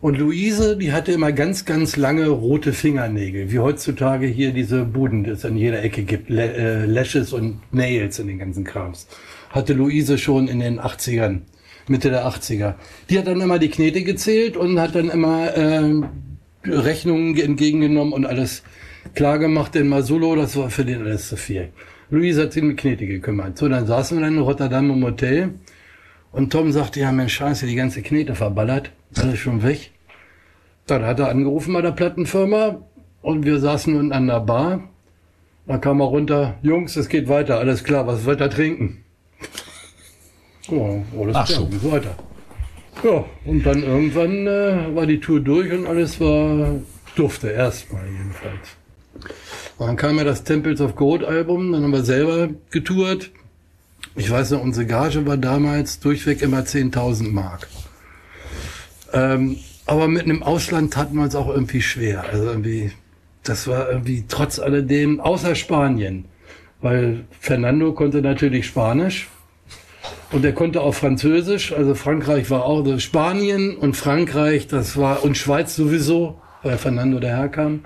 Und 0.00 0.16
Luise, 0.16 0.76
die 0.76 0.92
hatte 0.92 1.10
immer 1.10 1.32
ganz, 1.32 1.64
ganz 1.64 1.96
lange 1.96 2.28
rote 2.28 2.72
Fingernägel, 2.72 3.50
wie 3.50 3.58
heutzutage 3.58 4.28
hier 4.28 4.52
diese 4.52 4.84
Buden, 4.84 5.24
die 5.24 5.30
es 5.30 5.44
an 5.44 5.56
jeder 5.56 5.82
Ecke 5.82 6.04
gibt, 6.04 6.30
äh, 6.30 6.86
Lashes 6.86 7.32
und 7.32 7.60
Nails 7.72 8.20
in 8.20 8.28
den 8.28 8.38
ganzen 8.38 8.62
Krams. 8.62 9.08
Hatte 9.50 9.72
Luise 9.72 10.16
schon 10.16 10.46
in 10.46 10.60
den 10.60 10.78
80ern, 10.78 11.40
Mitte 11.88 12.10
der 12.10 12.26
80er. 12.26 12.74
Die 13.10 13.18
hat 13.18 13.26
dann 13.26 13.40
immer 13.40 13.58
die 13.58 13.70
Knete 13.70 14.02
gezählt 14.02 14.56
und 14.56 14.80
hat 14.80 14.94
dann 14.94 15.10
immer 15.10 15.54
äh, 15.54 16.02
Rechnungen 16.64 17.36
entgegengenommen 17.36 18.12
und 18.12 18.26
alles 18.26 18.62
klar 19.14 19.38
gemacht. 19.38 19.74
Denn 19.74 19.88
Masulo, 19.88 20.36
das 20.36 20.56
war 20.56 20.70
für 20.70 20.84
den 20.84 21.02
alles 21.02 21.28
zu 21.28 21.36
viel. 21.36 21.70
Luise 22.10 22.42
hat 22.42 22.52
sich 22.52 22.62
die 22.62 22.74
Knete 22.74 23.06
gekümmert. 23.06 23.58
So, 23.58 23.68
dann 23.68 23.86
saßen 23.86 24.18
wir 24.18 24.24
dann 24.24 24.36
in 24.36 24.40
Rotterdam 24.40 24.90
im 24.90 25.04
Hotel 25.04 25.54
und 26.32 26.52
Tom 26.52 26.72
sagte, 26.72 27.00
ja 27.00 27.12
Mensch, 27.12 27.34
scheiße, 27.34 27.66
die 27.66 27.74
ganze 27.74 28.02
Knete 28.02 28.34
verballert, 28.34 28.90
alles 29.16 29.38
schon 29.38 29.62
weg. 29.62 29.90
Dann 30.86 31.04
hat 31.04 31.20
er 31.20 31.28
angerufen 31.28 31.74
bei 31.74 31.82
der 31.82 31.92
Plattenfirma 31.92 32.82
und 33.20 33.44
wir 33.44 33.58
saßen 33.58 33.94
unten 33.94 34.12
an 34.12 34.26
der 34.26 34.40
Bar. 34.40 34.88
Da 35.66 35.76
kam 35.76 36.00
er 36.00 36.06
runter, 36.06 36.58
Jungs, 36.62 36.96
es 36.96 37.10
geht 37.10 37.28
weiter, 37.28 37.58
alles 37.58 37.84
klar, 37.84 38.06
was 38.06 38.24
wollt 38.24 38.40
ihr 38.40 38.48
trinken? 38.48 39.04
Ja, 40.70 41.20
alles 41.20 41.36
Ach 41.36 41.46
klar, 41.46 41.68
so. 41.82 41.92
weiter. 41.92 42.14
Ja, 43.02 43.24
und 43.44 43.64
dann 43.64 43.82
irgendwann 43.82 44.46
äh, 44.46 44.94
war 44.94 45.06
die 45.06 45.20
Tour 45.20 45.40
durch 45.40 45.72
und 45.72 45.86
alles 45.86 46.20
war 46.20 46.76
dufte, 47.14 47.48
erstmal 47.50 48.04
jedenfalls. 48.06 48.76
Und 49.78 49.86
dann 49.86 49.96
kam 49.96 50.18
ja 50.18 50.24
das 50.24 50.44
Temples 50.44 50.80
of 50.80 50.96
Gold 50.96 51.24
Album, 51.24 51.72
dann 51.72 51.84
haben 51.84 51.92
wir 51.92 52.02
selber 52.04 52.48
getourt. 52.70 53.30
Ich 54.16 54.30
weiß 54.30 54.50
noch, 54.50 54.62
unsere 54.62 54.86
Gage 54.86 55.24
war 55.26 55.36
damals 55.36 56.00
durchweg 56.00 56.42
immer 56.42 56.60
10.000 56.60 57.30
Mark. 57.30 57.68
Ähm, 59.12 59.58
aber 59.86 60.08
mit 60.08 60.24
einem 60.24 60.42
Ausland 60.42 60.96
hatten 60.96 61.16
wir 61.16 61.26
es 61.26 61.34
auch 61.34 61.48
irgendwie 61.48 61.82
schwer. 61.82 62.24
Also 62.30 62.44
irgendwie, 62.44 62.90
das 63.44 63.66
war 63.68 63.88
irgendwie 63.90 64.24
trotz 64.28 64.58
alledem, 64.58 65.20
außer 65.20 65.54
Spanien. 65.54 66.24
Weil 66.80 67.24
Fernando 67.40 67.92
konnte 67.92 68.22
natürlich 68.22 68.66
Spanisch. 68.66 69.28
Und 70.30 70.44
er 70.44 70.52
konnte 70.52 70.82
auch 70.82 70.94
Französisch. 70.94 71.72
Also 71.72 71.94
Frankreich 71.94 72.50
war 72.50 72.64
auch, 72.64 72.78
also 72.78 72.98
Spanien 72.98 73.76
und 73.76 73.96
Frankreich, 73.96 74.66
das 74.66 74.96
war, 74.96 75.24
und 75.24 75.36
Schweiz 75.38 75.74
sowieso, 75.74 76.38
weil 76.62 76.76
Fernando 76.76 77.18
daherkam. 77.18 77.80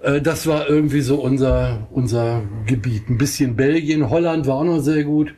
Äh, 0.00 0.20
Das 0.20 0.46
war 0.46 0.68
irgendwie 0.68 1.00
so 1.00 1.16
unser, 1.20 1.86
unser 1.90 2.42
Gebiet. 2.66 3.08
Ein 3.08 3.18
bisschen 3.18 3.54
Belgien, 3.56 4.10
Holland 4.10 4.46
war 4.46 4.56
auch 4.56 4.64
noch 4.64 4.80
sehr 4.80 5.04
gut. 5.04 5.34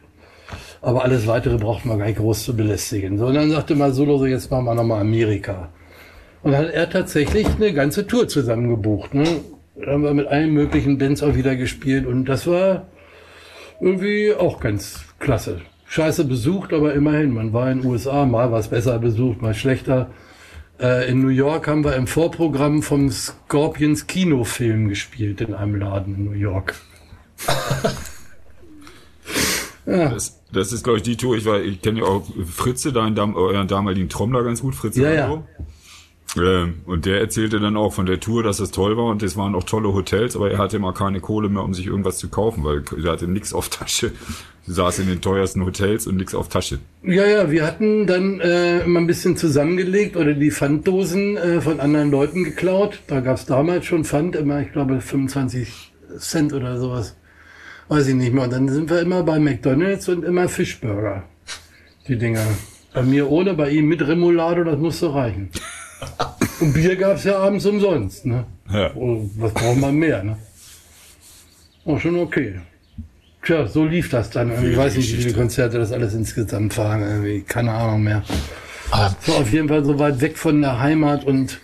Aber 0.81 1.03
alles 1.03 1.27
weitere 1.27 1.57
braucht 1.59 1.85
man 1.87 1.99
gar 1.99 2.07
nicht 2.07 2.19
groß 2.19 2.45
zu 2.45 2.57
belästigen. 2.57 3.19
So, 3.19 3.27
und 3.27 3.35
dann 3.35 3.51
sagte 3.51 3.75
mal 3.75 3.93
Solo, 3.93 4.19
so 4.19 4.27
jetzt 4.27 4.51
machen 4.51 4.65
wir 4.67 4.75
nochmal 4.75 5.01
Amerika. 5.01 5.71
Und 6.43 6.53
dann 6.53 6.67
hat 6.67 6.75
er 6.75 6.91
tatsächlich 6.91 7.47
eine 7.57 7.73
ganze 7.73 8.07
Tour 8.07 8.29
zusammengebucht. 8.29 9.15
Ne? 9.15 9.25
Da 9.77 9.93
haben 9.93 10.03
wir 10.03 10.13
mit 10.15 10.27
allen 10.27 10.53
möglichen 10.53 10.99
Bands 10.99 11.23
auch 11.23 11.35
wieder 11.35 11.57
gespielt 11.57 12.07
und 12.07 12.27
das 12.27 12.47
war 12.47 12.87
irgendwie 13.81 14.35
auch 14.35 14.61
ganz 14.61 15.05
klasse. 15.19 15.61
Scheiße 15.95 16.25
besucht, 16.25 16.73
aber 16.73 16.93
immerhin. 16.95 17.33
Man 17.33 17.53
war 17.53 17.71
in 17.71 17.83
den 17.83 17.89
USA, 17.89 18.25
mal 18.27 18.51
was 18.51 18.67
besser 18.69 18.99
besucht, 18.99 19.41
mal 19.43 19.55
schlechter. 19.55 20.11
Äh, 20.81 21.09
in 21.09 21.23
New 21.23 21.29
York 21.29 21.69
haben 21.69 21.85
wir 21.85 21.95
im 21.95 22.09
Vorprogramm 22.09 22.83
vom 22.83 23.09
Scorpions 23.13 24.09
Kinofilm 24.09 24.89
gespielt 24.89 25.41
in 25.41 25.55
einem 25.55 25.77
Laden 25.77 26.17
in 26.17 26.25
New 26.25 26.33
York. 26.33 26.75
Das, 29.87 30.41
das 30.51 30.73
ist, 30.73 30.83
glaube 30.83 30.97
ich, 30.99 31.03
die 31.03 31.17
Tour. 31.19 31.37
Ich, 31.37 31.45
war- 31.45 31.61
ich 31.61 31.83
kenne 31.83 32.01
ja 32.01 32.07
auch 32.07 32.23
Fritze, 32.51 32.91
deinen, 32.91 33.19
euren 33.19 33.69
damaligen 33.69 34.09
Trommler, 34.09 34.43
ganz 34.43 34.63
gut, 34.63 34.75
Fritze. 34.75 35.03
Ja, 35.03 35.13
ja. 35.13 35.43
Ähm, 36.37 36.81
und 36.87 37.07
der 37.07 37.21
erzählte 37.21 37.61
dann 37.61 37.77
auch 37.77 37.93
von 37.93 38.07
der 38.07 38.21
Tour, 38.21 38.43
dass 38.43 38.57
das 38.57 38.71
toll 38.71 38.97
war 38.97 39.07
und 39.07 39.23
es 39.23 39.37
waren 39.37 39.55
auch 39.55 39.65
tolle 39.65 39.93
Hotels, 39.93 40.37
aber 40.37 40.51
er 40.51 40.59
hatte 40.59 40.77
immer 40.77 40.93
keine 40.93 41.21
Kohle 41.21 41.49
mehr, 41.49 41.63
um 41.63 41.75
sich 41.75 41.87
irgendwas 41.87 42.19
zu 42.19 42.29
kaufen, 42.29 42.65
weil 42.65 42.83
er 43.03 43.13
hatte 43.13 43.29
nichts 43.29 43.53
auf 43.55 43.69
Tasche. 43.69 44.13
saß 44.67 45.01
in 45.01 45.09
den 45.09 45.21
teuersten 45.21 45.65
Hotels 45.65 46.07
und 46.07 46.17
nichts 46.17 46.35
auf 46.35 46.49
Tasche. 46.49 46.79
Ja, 47.03 47.27
ja, 47.27 47.51
wir 47.51 47.67
hatten 47.67 48.07
dann 48.07 48.41
äh, 48.41 48.81
immer 48.81 49.01
ein 49.01 49.07
bisschen 49.07 49.37
zusammengelegt 49.37 50.17
oder 50.17 50.33
die 50.33 50.51
Pfanddosen 50.51 51.37
äh, 51.37 51.61
von 51.61 51.81
anderen 51.81 52.11
Leuten 52.11 52.45
geklaut. 52.45 53.01
Da 53.07 53.21
gab's 53.21 53.45
damals 53.45 53.85
schon 53.85 54.05
Pfand, 54.05 54.37
immer, 54.37 54.61
ich 54.61 54.73
glaube, 54.73 55.01
25 55.01 55.93
Cent 56.19 56.53
oder 56.53 56.79
sowas. 56.79 57.17
Weiß 57.89 58.07
ich 58.09 58.15
nicht 58.15 58.33
mehr. 58.33 58.45
Und 58.45 58.53
dann 58.53 58.69
sind 58.69 58.89
wir 58.89 59.01
immer 59.01 59.23
bei 59.23 59.39
McDonalds 59.39 60.09
und 60.09 60.25
immer 60.25 60.49
Fischburger. 60.49 61.25
Die 62.09 62.17
Dinger. 62.17 62.47
Bei 62.95 63.03
mir 63.03 63.31
ohne, 63.31 63.55
bei 63.55 63.71
ihm 63.71 63.87
mit 63.87 64.07
Remoulade, 64.07 64.65
das 64.65 64.79
musste 64.79 65.13
reichen. 65.13 65.51
Und 66.61 66.73
Bier 66.73 66.97
gab's 66.97 67.25
ja 67.25 67.39
abends 67.39 67.67
umsonst. 67.67 68.27
Ne? 68.27 68.45
Ja. 68.73 68.91
Oh, 68.95 69.29
was 69.37 69.53
braucht 69.53 69.79
man 69.79 69.95
mehr? 69.97 70.23
Ne? 70.23 70.37
Oh, 71.85 71.99
schon 71.99 72.17
okay. 72.19 72.61
Tja, 73.45 73.67
so 73.67 73.85
lief 73.85 74.09
das 74.11 74.31
dann. 74.31 74.51
Ich 74.53 74.61
Wilde 74.63 74.77
weiß 74.77 74.97
nicht, 74.97 75.13
wie 75.19 75.23
viele. 75.23 75.35
Konzerte 75.35 75.79
das 75.79 75.93
alles 75.93 76.15
insgesamt 76.15 76.77
waren. 76.79 77.03
Irgendwie. 77.03 77.41
Keine 77.43 77.73
Ahnung 77.73 78.03
mehr. 78.05 78.23
Aber 78.91 79.15
Es 79.21 79.29
war 79.29 79.37
auf 79.37 79.53
jeden 79.53 79.69
Fall 79.69 79.85
so 79.85 79.99
weit 79.99 80.21
weg 80.21 80.39
von 80.39 80.61
der 80.63 80.81
Heimat 80.81 81.25
und 81.25 81.61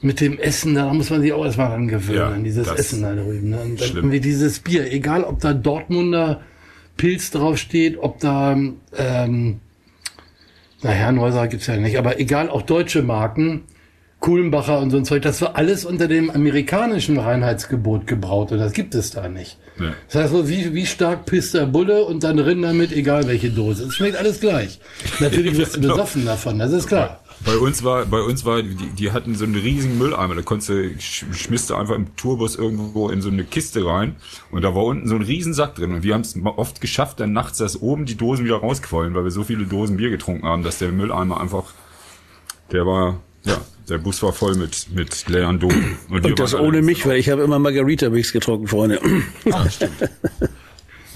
mit 0.00 0.20
dem 0.20 0.38
Essen, 0.38 0.74
da 0.74 0.92
muss 0.92 1.08
man 1.10 1.22
sich 1.22 1.32
auch 1.32 1.44
erstmal 1.44 1.68
dran 1.70 1.88
gewöhnen, 1.88 2.18
Ja, 2.18 2.28
an 2.28 2.44
dieses 2.44 2.68
Essen 2.68 3.02
da 3.02 3.14
drüben. 3.14 3.50
Ne? 3.50 3.58
Und 3.60 3.80
dann 3.80 3.88
schlimm. 3.88 3.96
irgendwie 3.96 4.20
dieses 4.20 4.58
Bier, 4.58 4.92
egal 4.92 5.24
ob 5.24 5.40
da 5.40 5.54
Dortmunder 5.54 6.42
Pilz 6.96 7.30
draufsteht, 7.30 7.96
ob 7.98 8.20
da, 8.20 8.52
ähm, 8.96 9.60
na 10.84 10.90
Herrenhäuser 10.90 11.48
gibt's 11.48 11.66
ja 11.66 11.76
nicht, 11.76 11.98
aber 11.98 12.20
egal, 12.20 12.48
auch 12.50 12.62
deutsche 12.62 13.02
Marken, 13.02 13.64
Kuhlenbacher 14.24 14.78
und 14.78 14.88
so 14.90 14.96
ein 14.96 15.04
Zeug, 15.04 15.20
das 15.20 15.42
war 15.42 15.54
alles 15.56 15.84
unter 15.84 16.08
dem 16.08 16.30
amerikanischen 16.30 17.18
Reinheitsgebot 17.18 18.06
gebraut 18.06 18.52
und 18.52 18.58
das 18.58 18.72
gibt 18.72 18.94
es 18.94 19.10
da 19.10 19.28
nicht. 19.28 19.58
Ja. 19.78 19.92
Das 20.08 20.22
heißt 20.22 20.32
so, 20.32 20.48
wie, 20.48 20.72
wie 20.72 20.86
stark 20.86 21.26
pisst 21.26 21.52
der 21.52 21.66
Bulle 21.66 22.04
und 22.06 22.24
dann 22.24 22.38
Rinder 22.38 22.72
mit, 22.72 22.90
egal 22.90 23.26
welche 23.26 23.50
Dose. 23.50 23.84
Es 23.84 23.96
schmeckt 23.96 24.16
alles 24.16 24.40
gleich. 24.40 24.80
Natürlich 25.20 25.58
wirst 25.58 25.76
du 25.76 25.80
besoffen 25.88 26.24
davon, 26.24 26.58
das 26.58 26.72
ist 26.72 26.86
klar. 26.86 27.20
Bei 27.44 27.58
uns 27.58 27.84
war, 27.84 28.06
bei 28.06 28.20
uns 28.22 28.46
war, 28.46 28.62
die, 28.62 28.74
die 28.98 29.12
hatten 29.12 29.34
so 29.34 29.44
einen 29.44 29.56
riesigen 29.56 29.98
Mülleimer, 29.98 30.34
da 30.36 30.40
konntest 30.40 30.70
du, 30.70 30.72
sch- 30.72 31.34
schmisst 31.34 31.68
du 31.68 31.74
einfach 31.74 31.94
im 31.94 32.16
Tourbus 32.16 32.56
irgendwo 32.56 33.10
in 33.10 33.20
so 33.20 33.28
eine 33.28 33.44
Kiste 33.44 33.84
rein 33.84 34.16
und 34.50 34.62
da 34.62 34.74
war 34.74 34.84
unten 34.84 35.06
so 35.06 35.16
ein 35.16 35.22
riesen 35.22 35.52
Sack 35.52 35.74
drin 35.74 35.92
und 35.92 36.02
wir 36.02 36.14
haben 36.14 36.22
es 36.22 36.34
oft 36.56 36.80
geschafft, 36.80 37.20
dann 37.20 37.34
nachts, 37.34 37.58
dass 37.58 37.82
oben 37.82 38.06
die 38.06 38.16
Dosen 38.16 38.46
wieder 38.46 38.56
rausquollen, 38.56 39.14
weil 39.14 39.24
wir 39.24 39.30
so 39.30 39.44
viele 39.44 39.64
Dosen 39.66 39.98
Bier 39.98 40.08
getrunken 40.08 40.46
haben, 40.46 40.62
dass 40.62 40.78
der 40.78 40.92
Mülleimer 40.92 41.38
einfach, 41.38 41.64
der 42.72 42.86
war, 42.86 43.20
ja, 43.44 43.58
der 43.88 43.98
Bus 43.98 44.22
war 44.22 44.32
voll 44.32 44.54
mit, 44.54 44.88
mit 44.94 45.28
leeren 45.28 45.58
Dosen. 45.58 45.98
wir 46.08 46.24
Und 46.24 46.38
das 46.38 46.54
ohne 46.54 46.82
mich, 46.82 47.06
weil 47.06 47.18
ich 47.18 47.28
habe 47.30 47.42
immer 47.42 47.58
Margarita-Mix 47.58 48.32
getrunken, 48.32 48.66
Freunde. 48.66 49.00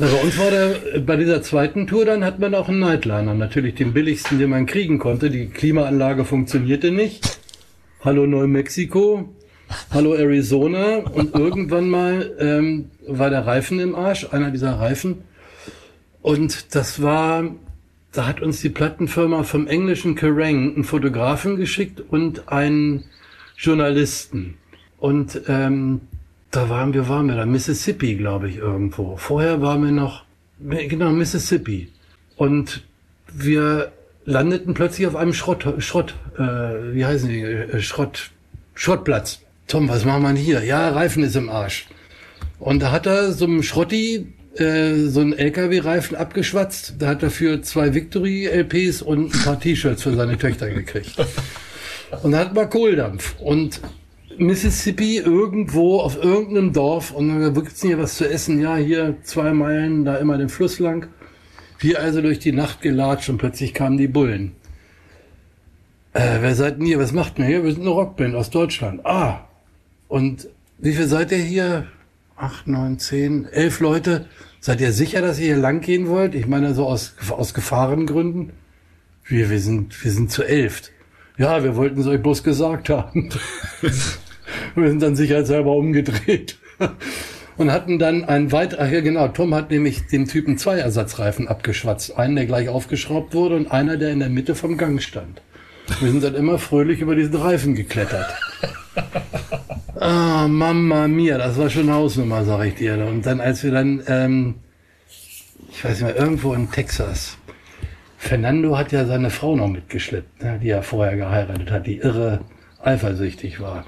Na, 0.00 0.06
bei 0.06 0.22
uns 0.22 0.38
war 0.38 0.50
der, 0.50 1.00
bei 1.00 1.16
dieser 1.16 1.42
zweiten 1.42 1.86
Tour 1.86 2.04
dann 2.04 2.24
hat 2.24 2.38
man 2.38 2.54
auch 2.54 2.68
einen 2.68 2.78
Nightliner. 2.78 3.34
Natürlich 3.34 3.74
den 3.74 3.92
billigsten, 3.92 4.38
den 4.38 4.50
man 4.50 4.66
kriegen 4.66 4.98
konnte. 4.98 5.28
Die 5.28 5.46
Klimaanlage 5.46 6.24
funktionierte 6.24 6.92
nicht. 6.92 7.40
Hallo 8.04 8.26
Neumexiko. 8.26 9.28
Hallo 9.90 10.14
Arizona. 10.14 10.98
Und 10.98 11.34
irgendwann 11.34 11.90
mal 11.90 12.32
ähm, 12.38 12.90
war 13.08 13.30
der 13.30 13.46
Reifen 13.46 13.80
im 13.80 13.96
Arsch, 13.96 14.28
einer 14.30 14.50
dieser 14.52 14.78
Reifen. 14.78 15.24
Und 16.22 16.74
das 16.76 17.02
war, 17.02 17.44
da 18.12 18.26
hat 18.26 18.40
uns 18.40 18.60
die 18.60 18.70
Plattenfirma 18.70 19.42
vom 19.42 19.66
englischen 19.66 20.14
Kerrang 20.14 20.74
einen 20.74 20.84
Fotografen 20.84 21.56
geschickt 21.56 22.00
und 22.00 22.48
einen 22.48 23.04
Journalisten. 23.56 24.56
Und 24.98 25.42
ähm, 25.48 26.00
da 26.50 26.68
waren 26.70 26.94
wir, 26.94 27.08
waren 27.08 27.28
wir 27.28 27.36
da, 27.36 27.44
Mississippi, 27.44 28.14
glaube 28.14 28.48
ich, 28.48 28.56
irgendwo. 28.56 29.16
Vorher 29.16 29.60
waren 29.60 29.84
wir 29.84 29.92
noch, 29.92 30.24
genau, 30.58 31.10
Mississippi. 31.10 31.92
Und 32.36 32.82
wir 33.32 33.92
landeten 34.24 34.74
plötzlich 34.74 35.06
auf 35.06 35.16
einem 35.16 35.34
Schrott, 35.34 35.66
Schrott, 35.78 36.14
äh, 36.38 36.94
wie 36.94 37.04
heißen 37.04 37.28
die, 37.28 37.42
äh, 37.42 37.80
Schrott, 37.82 38.30
Schrottplatz. 38.74 39.42
Tom, 39.66 39.88
was 39.88 40.04
machen 40.04 40.22
wir 40.22 40.32
hier? 40.32 40.64
Ja, 40.64 40.88
Reifen 40.90 41.22
ist 41.22 41.36
im 41.36 41.50
Arsch. 41.50 41.86
Und 42.58 42.80
da 42.80 42.90
hat 42.90 43.06
er 43.06 43.32
so 43.32 43.44
einem 43.44 43.62
Schrotti 43.62 44.32
äh, 44.60 45.06
so 45.06 45.20
einen 45.20 45.32
LKW-Reifen 45.32 46.16
abgeschwatzt. 46.16 46.94
Da 46.98 47.08
hat 47.08 47.22
er 47.22 47.30
für 47.30 47.62
zwei 47.62 47.94
Victory-LPs 47.94 49.02
und 49.02 49.34
ein 49.34 49.42
paar 49.44 49.60
T-Shirts 49.60 50.02
für 50.02 50.14
seine 50.14 50.38
Töchter 50.38 50.68
gekriegt. 50.70 51.14
Und 52.22 52.32
da 52.32 52.38
hat 52.38 52.54
man 52.54 52.70
Kohldampf. 52.70 53.36
Und 53.38 53.80
Mississippi 54.38 55.18
irgendwo 55.18 56.00
auf 56.00 56.22
irgendeinem 56.22 56.72
Dorf 56.72 57.10
und 57.10 57.28
dann 57.28 57.54
gibt's 57.54 57.82
hier 57.82 57.98
was 57.98 58.16
zu 58.16 58.28
essen. 58.28 58.60
Ja, 58.60 58.76
hier 58.76 59.16
zwei 59.22 59.52
Meilen, 59.52 60.04
da 60.04 60.16
immer 60.16 60.38
den 60.38 60.48
Fluss 60.48 60.78
lang. 60.78 61.08
Wir 61.80 62.00
also 62.00 62.22
durch 62.22 62.38
die 62.38 62.52
Nacht 62.52 62.80
gelatscht 62.80 63.28
und 63.28 63.38
plötzlich 63.38 63.74
kamen 63.74 63.98
die 63.98 64.08
Bullen. 64.08 64.52
Äh, 66.12 66.38
wer 66.40 66.54
seid 66.54 66.78
denn 66.78 66.86
ihr? 66.86 66.98
Was 66.98 67.12
macht 67.12 67.38
ihr 67.38 67.46
hier? 67.46 67.64
Wir 67.64 67.72
sind 67.72 67.82
eine 67.82 67.90
Rockband 67.90 68.34
aus 68.34 68.50
Deutschland. 68.50 69.04
Ah. 69.04 69.48
Und 70.08 70.48
wie 70.78 70.94
viel 70.94 71.06
seid 71.06 71.32
ihr 71.32 71.38
hier? 71.38 71.86
Acht, 72.36 72.66
neun, 72.66 72.98
zehn, 72.98 73.44
elf 73.46 73.80
Leute. 73.80 74.26
Seid 74.60 74.80
ihr 74.80 74.92
sicher, 74.92 75.22
dass 75.22 75.38
ihr 75.38 75.46
hier 75.46 75.56
lang 75.56 75.80
gehen 75.80 76.08
wollt? 76.08 76.34
Ich 76.34 76.46
meine, 76.46 76.74
so 76.74 76.86
aus, 76.86 77.14
aus 77.30 77.54
Gefahrengründen. 77.54 78.52
Wir, 79.24 79.50
wir 79.50 79.60
sind, 79.60 80.02
wir 80.02 80.10
sind 80.10 80.30
zu 80.30 80.42
elft. 80.42 80.90
Ja, 81.36 81.62
wir 81.62 81.76
wollten 81.76 82.00
es 82.00 82.06
euch 82.06 82.20
bloß 82.20 82.42
gesagt 82.42 82.88
haben. 82.88 83.30
wir 84.74 84.88
sind 84.88 85.00
dann 85.02 85.14
sicherheitshalber 85.14 85.72
umgedreht. 85.72 86.58
Und 87.56 87.72
hatten 87.72 87.98
dann 87.98 88.24
ein 88.24 88.50
weit, 88.50 88.78
ach 88.78 88.90
ja 88.90 89.00
genau, 89.00 89.28
Tom 89.28 89.54
hat 89.54 89.70
nämlich 89.70 90.06
dem 90.06 90.26
Typen 90.26 90.58
zwei 90.58 90.78
Ersatzreifen 90.78 91.46
abgeschwatzt. 91.46 92.16
Einen, 92.16 92.36
der 92.36 92.46
gleich 92.46 92.68
aufgeschraubt 92.68 93.34
wurde 93.34 93.56
und 93.56 93.70
einer, 93.70 93.96
der 93.96 94.10
in 94.10 94.20
der 94.20 94.28
Mitte 94.28 94.54
vom 94.54 94.76
Gang 94.76 95.02
stand. 95.02 95.42
Wir 96.00 96.10
sind 96.10 96.22
dann 96.22 96.34
immer 96.34 96.58
fröhlich 96.58 97.00
über 97.00 97.14
diesen 97.14 97.36
Reifen 97.36 97.74
geklettert. 97.74 98.34
Ah, 100.00 100.46
Mama 100.46 101.08
mia, 101.08 101.38
das 101.38 101.58
war 101.58 101.68
schon 101.68 101.90
Hausnummer, 101.90 102.44
sag 102.44 102.64
ich 102.66 102.76
dir. 102.76 103.04
Und 103.04 103.26
dann, 103.26 103.40
als 103.40 103.64
wir 103.64 103.72
dann, 103.72 104.00
ähm, 104.06 104.54
ich 105.72 105.84
weiß 105.84 106.00
nicht 106.00 106.14
mehr, 106.14 106.16
irgendwo 106.16 106.54
in 106.54 106.70
Texas, 106.70 107.36
Fernando 108.16 108.78
hat 108.78 108.92
ja 108.92 109.06
seine 109.06 109.30
Frau 109.30 109.56
noch 109.56 109.66
mitgeschleppt, 109.66 110.40
ne, 110.40 110.60
die 110.62 110.68
er 110.68 110.84
vorher 110.84 111.16
geheiratet 111.16 111.72
hat, 111.72 111.88
die 111.88 111.96
irre 111.96 112.42
eifersüchtig 112.80 113.58
war. 113.58 113.86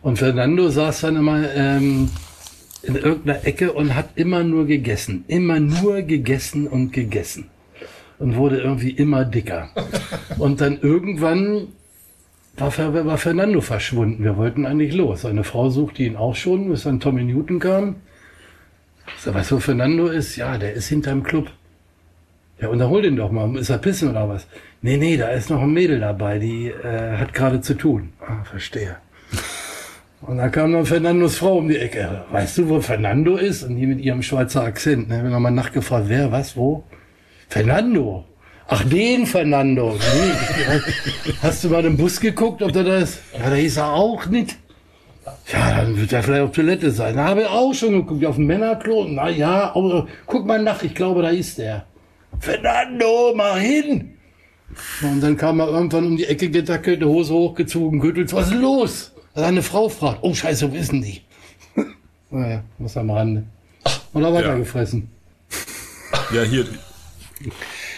Und 0.00 0.20
Fernando 0.20 0.68
saß 0.68 1.00
dann 1.00 1.16
immer 1.16 1.52
ähm, 1.56 2.08
in 2.84 2.94
irgendeiner 2.94 3.44
Ecke 3.44 3.72
und 3.72 3.96
hat 3.96 4.10
immer 4.14 4.44
nur 4.44 4.66
gegessen. 4.66 5.24
Immer 5.26 5.58
nur 5.58 6.02
gegessen 6.02 6.68
und 6.68 6.92
gegessen. 6.92 7.50
Und 8.20 8.36
wurde 8.36 8.60
irgendwie 8.60 8.90
immer 8.90 9.24
dicker. 9.24 9.70
Und 10.38 10.60
dann 10.60 10.78
irgendwann 10.80 11.66
war, 12.56 13.06
war 13.06 13.18
Fernando 13.18 13.60
verschwunden. 13.60 14.24
Wir 14.24 14.36
wollten 14.36 14.66
eigentlich 14.66 14.94
los. 14.94 15.22
Seine 15.22 15.44
Frau 15.44 15.70
suchte 15.70 16.02
ihn 16.02 16.16
auch 16.16 16.34
schon, 16.34 16.68
bis 16.68 16.84
dann 16.84 17.00
Tommy 17.00 17.24
Newton 17.24 17.58
kam. 17.58 17.96
Sag, 19.18 19.34
weißt 19.34 19.50
du, 19.50 19.56
wo 19.56 19.60
Fernando 19.60 20.08
ist? 20.08 20.36
Ja, 20.36 20.58
der 20.58 20.74
ist 20.74 20.88
hinterm 20.88 21.22
Club. 21.22 21.50
Ja, 22.60 22.68
und 22.68 22.78
dann 22.78 22.90
hol 22.90 23.02
den 23.02 23.16
doch 23.16 23.32
mal. 23.32 23.56
Ist 23.56 23.70
er 23.70 23.78
pissen 23.78 24.10
oder 24.10 24.28
was? 24.28 24.46
Nee, 24.82 24.96
nee, 24.96 25.16
da 25.16 25.28
ist 25.28 25.50
noch 25.50 25.62
ein 25.62 25.72
Mädel 25.72 26.00
dabei, 26.00 26.38
die 26.38 26.68
äh, 26.68 27.16
hat 27.16 27.34
gerade 27.34 27.60
zu 27.60 27.74
tun. 27.74 28.12
Ah, 28.20 28.44
verstehe. 28.44 28.96
Und 30.20 30.38
da 30.38 30.48
kam 30.48 30.72
dann 30.72 30.86
Fernandos 30.86 31.36
Frau 31.36 31.58
um 31.58 31.68
die 31.68 31.78
Ecke. 31.78 32.24
Weißt 32.30 32.58
du, 32.58 32.68
wo 32.68 32.80
Fernando 32.80 33.36
ist? 33.36 33.64
Und 33.64 33.76
die 33.76 33.86
mit 33.86 34.00
ihrem 34.00 34.22
Schweizer 34.22 34.62
Akzent. 34.62 35.08
Ne? 35.08 35.24
Wir 35.24 35.30
haben 35.32 35.42
mal 35.42 35.50
nachgefragt, 35.50 36.04
wer, 36.08 36.30
was, 36.30 36.56
wo? 36.56 36.84
Fernando. 37.48 38.24
Ach, 38.74 38.84
den 38.84 39.26
Fernando. 39.26 39.98
Nee. 39.98 41.32
Hast 41.42 41.62
du 41.62 41.68
mal 41.68 41.82
den 41.82 41.98
Bus 41.98 42.18
geguckt, 42.18 42.62
ob 42.62 42.72
der 42.72 42.84
da 42.84 42.96
ist? 42.96 43.18
Ja, 43.38 43.50
da 43.50 43.56
ist 43.56 43.76
er 43.76 43.92
auch 43.92 44.24
nicht. 44.24 44.56
Ja, 45.52 45.82
dann 45.82 45.94
wird 45.94 46.10
er 46.10 46.22
vielleicht 46.22 46.42
auf 46.42 46.52
Toilette 46.52 46.90
sein. 46.90 47.16
Da 47.16 47.24
habe 47.26 47.42
ich 47.42 47.48
auch 47.48 47.74
schon 47.74 47.92
geguckt, 47.92 48.24
auf 48.24 48.36
dem 48.36 48.46
Männerklo. 48.46 49.06
Na 49.10 49.28
ja, 49.28 49.76
aber 49.76 50.08
guck 50.24 50.46
mal 50.46 50.62
nach, 50.62 50.82
ich 50.82 50.94
glaube, 50.94 51.20
da 51.20 51.28
ist 51.28 51.58
der. 51.58 51.84
Fernando, 52.40 53.34
mal 53.34 53.60
hin! 53.60 54.14
Und 55.02 55.20
dann 55.20 55.36
kam 55.36 55.60
er 55.60 55.68
irgendwann 55.68 56.06
um 56.06 56.16
die 56.16 56.24
Ecke 56.24 56.48
gedackelt, 56.48 57.04
Hose 57.04 57.34
hochgezogen, 57.34 58.00
Gürtel. 58.00 58.32
Was 58.32 58.48
ist 58.48 58.54
los? 58.54 59.12
Seine 59.34 59.60
Frau 59.60 59.90
fragt, 59.90 60.20
oh 60.22 60.32
Scheiße, 60.32 60.72
wo 60.72 60.76
ist 60.76 60.92
denn 60.92 61.02
die? 61.02 61.20
naja, 62.30 62.62
was 62.78 62.96
am 62.96 63.10
Rande. 63.10 63.44
Und 64.14 64.24
er 64.24 64.32
weitergefressen. 64.32 65.10
Ja, 66.32 66.40
hier. 66.40 66.64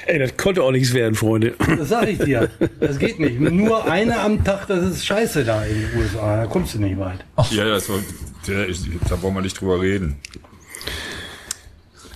Ey, 0.06 0.18
das 0.18 0.36
konnte 0.36 0.62
auch 0.62 0.70
nichts 0.70 0.92
werden, 0.92 1.14
Freunde. 1.14 1.54
Das 1.58 1.88
sag 1.88 2.08
ich 2.08 2.18
dir. 2.18 2.50
Das 2.80 2.98
geht 2.98 3.18
nicht. 3.18 3.40
Nur 3.40 3.90
eine 3.90 4.18
am 4.20 4.44
Tag, 4.44 4.66
das 4.66 4.84
ist 4.84 5.06
scheiße 5.06 5.44
da 5.44 5.64
in 5.64 5.80
den 5.80 6.00
USA. 6.00 6.42
Da 6.42 6.46
kommst 6.46 6.74
du 6.74 6.78
nicht 6.78 6.98
weit. 6.98 7.24
Ja, 7.50 7.64
das 7.64 7.88
war, 7.88 7.98
der, 8.46 8.68
ich, 8.68 8.80
da 9.08 9.20
wollen 9.22 9.34
wir 9.34 9.40
nicht 9.40 9.60
drüber 9.60 9.80
reden. 9.80 10.16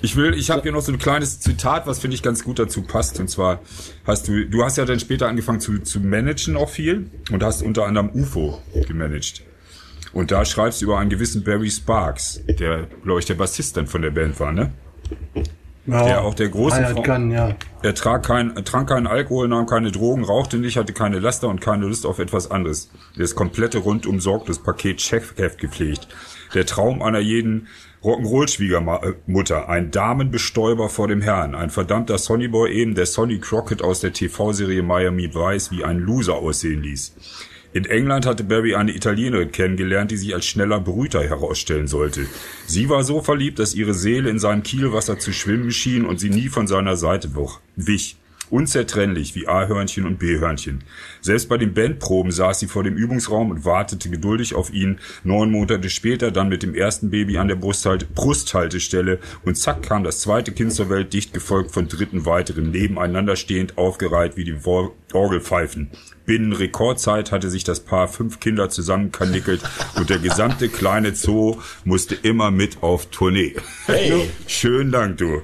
Ich 0.00 0.14
will, 0.14 0.34
ich 0.34 0.50
habe 0.50 0.62
hier 0.62 0.72
noch 0.72 0.82
so 0.82 0.92
ein 0.92 0.98
kleines 0.98 1.40
Zitat, 1.40 1.86
was 1.86 1.98
finde 1.98 2.14
ich 2.14 2.22
ganz 2.22 2.44
gut 2.44 2.58
dazu 2.58 2.82
passt. 2.82 3.18
Und 3.18 3.28
zwar 3.28 3.60
hast 4.06 4.28
du, 4.28 4.44
du 4.44 4.62
hast 4.62 4.76
ja 4.76 4.84
dann 4.84 5.00
später 5.00 5.26
angefangen 5.26 5.60
zu, 5.60 5.78
zu 5.80 6.00
managen 6.00 6.56
auch 6.56 6.68
viel 6.68 7.10
und 7.32 7.42
hast 7.42 7.62
unter 7.62 7.84
anderem 7.86 8.10
UFO 8.14 8.62
gemanagt. 8.86 9.42
Und 10.12 10.30
da 10.30 10.44
schreibst 10.44 10.80
du 10.80 10.86
über 10.86 10.98
einen 10.98 11.10
gewissen 11.10 11.42
Barry 11.42 11.70
Sparks, 11.70 12.40
der, 12.46 12.86
glaube 13.02 13.20
ich, 13.20 13.26
der 13.26 13.34
Bassist 13.34 13.76
dann 13.76 13.86
von 13.86 14.02
der 14.02 14.10
Band 14.10 14.38
war, 14.40 14.52
ne? 14.52 14.72
Ja, 15.88 16.04
Der 16.04 16.22
auch 16.22 16.34
der 16.34 16.48
große 16.48 16.76
Freiheit 16.76 17.04
kann, 17.04 17.30
ja. 17.30 17.56
Er 17.82 17.94
trank, 17.94 18.26
kein, 18.26 18.54
er 18.56 18.64
trank 18.64 18.88
keinen 18.88 19.06
Alkohol, 19.06 19.48
nahm 19.48 19.66
keine 19.66 19.90
Drogen, 19.90 20.24
rauchte 20.24 20.58
nicht, 20.58 20.76
hatte 20.76 20.92
keine 20.92 21.18
Laster 21.18 21.48
und 21.48 21.60
keine 21.60 21.86
Lust 21.86 22.04
auf 22.04 22.18
etwas 22.18 22.50
anderes. 22.50 22.90
Das 23.16 23.34
komplette 23.34 23.78
rundum 23.78 24.20
sorgtes 24.20 24.58
Paket 24.58 25.00
Chefheft 25.00 25.58
gepflegt. 25.58 26.08
Der 26.54 26.66
Traum 26.66 27.02
einer 27.02 27.20
jeden 27.20 27.68
Rock'n'Roll-Schwiegermutter. 28.02 29.68
Ein 29.68 29.90
Damenbestäuber 29.90 30.88
vor 30.88 31.08
dem 31.08 31.20
Herrn. 31.20 31.54
Ein 31.54 31.70
verdammter 31.70 32.18
Sonnyboy 32.18 32.70
eben, 32.70 32.94
der 32.94 33.06
Sonny 33.06 33.38
Crockett 33.38 33.82
aus 33.82 34.00
der 34.00 34.12
TV-Serie 34.12 34.82
Miami 34.82 35.34
Vice 35.34 35.70
wie 35.70 35.84
ein 35.84 35.98
Loser 35.98 36.36
aussehen 36.36 36.82
ließ. 36.82 37.14
In 37.74 37.84
England 37.84 38.24
hatte 38.24 38.44
Barry 38.44 38.74
eine 38.74 38.94
Italienerin 38.94 39.52
kennengelernt, 39.52 40.10
die 40.10 40.16
sich 40.16 40.34
als 40.34 40.46
schneller 40.46 40.80
Brüter 40.80 41.22
herausstellen 41.22 41.86
sollte. 41.86 42.26
Sie 42.66 42.88
war 42.88 43.04
so 43.04 43.20
verliebt, 43.20 43.58
dass 43.58 43.74
ihre 43.74 43.92
Seele 43.92 44.30
in 44.30 44.38
seinem 44.38 44.62
Kielwasser 44.62 45.18
zu 45.18 45.32
schwimmen 45.32 45.70
schien 45.70 46.06
und 46.06 46.18
sie 46.18 46.30
nie 46.30 46.48
von 46.48 46.66
seiner 46.66 46.96
Seite 46.96 47.30
wich. 47.76 48.16
Unzertrennlich 48.50 49.34
wie 49.34 49.46
A-Hörnchen 49.46 50.06
und 50.06 50.18
B-Hörnchen. 50.18 50.82
Selbst 51.20 51.50
bei 51.50 51.58
den 51.58 51.74
Bandproben 51.74 52.32
saß 52.32 52.58
sie 52.58 52.66
vor 52.66 52.82
dem 52.82 52.96
Übungsraum 52.96 53.50
und 53.50 53.66
wartete 53.66 54.08
geduldig 54.08 54.54
auf 54.54 54.72
ihn. 54.72 55.00
Neun 55.22 55.50
Monate 55.50 55.90
später 55.90 56.30
dann 56.30 56.48
mit 56.48 56.62
dem 56.62 56.74
ersten 56.74 57.10
Baby 57.10 57.36
an 57.36 57.48
der 57.48 57.56
Brusthalt 57.56 58.14
Brusthaltestelle 58.14 59.18
und 59.44 59.58
zack 59.58 59.82
kam 59.82 60.02
das 60.02 60.20
zweite 60.20 60.52
Kind 60.52 60.72
zur 60.72 60.88
Welt, 60.88 61.12
dicht 61.12 61.34
gefolgt 61.34 61.72
von 61.72 61.88
dritten 61.88 62.24
weiteren, 62.24 62.70
nebeneinander 62.70 63.36
stehend, 63.36 63.76
aufgereiht 63.76 64.38
wie 64.38 64.44
die 64.44 64.56
Orgelpfeifen. 65.12 65.90
Binnen 66.28 66.52
Rekordzeit 66.52 67.32
hatte 67.32 67.48
sich 67.48 67.64
das 67.64 67.80
Paar 67.80 68.06
fünf 68.06 68.38
Kinder 68.38 68.68
zusammenkanickel 68.68 69.60
und 69.96 70.10
der 70.10 70.18
gesamte 70.18 70.68
kleine 70.68 71.14
Zoo 71.14 71.56
musste 71.86 72.14
immer 72.16 72.50
mit 72.50 72.82
auf 72.82 73.06
Tournee. 73.06 73.56
Hey. 73.86 74.28
Schönen 74.46 74.92
Dank, 74.92 75.16
du. 75.16 75.40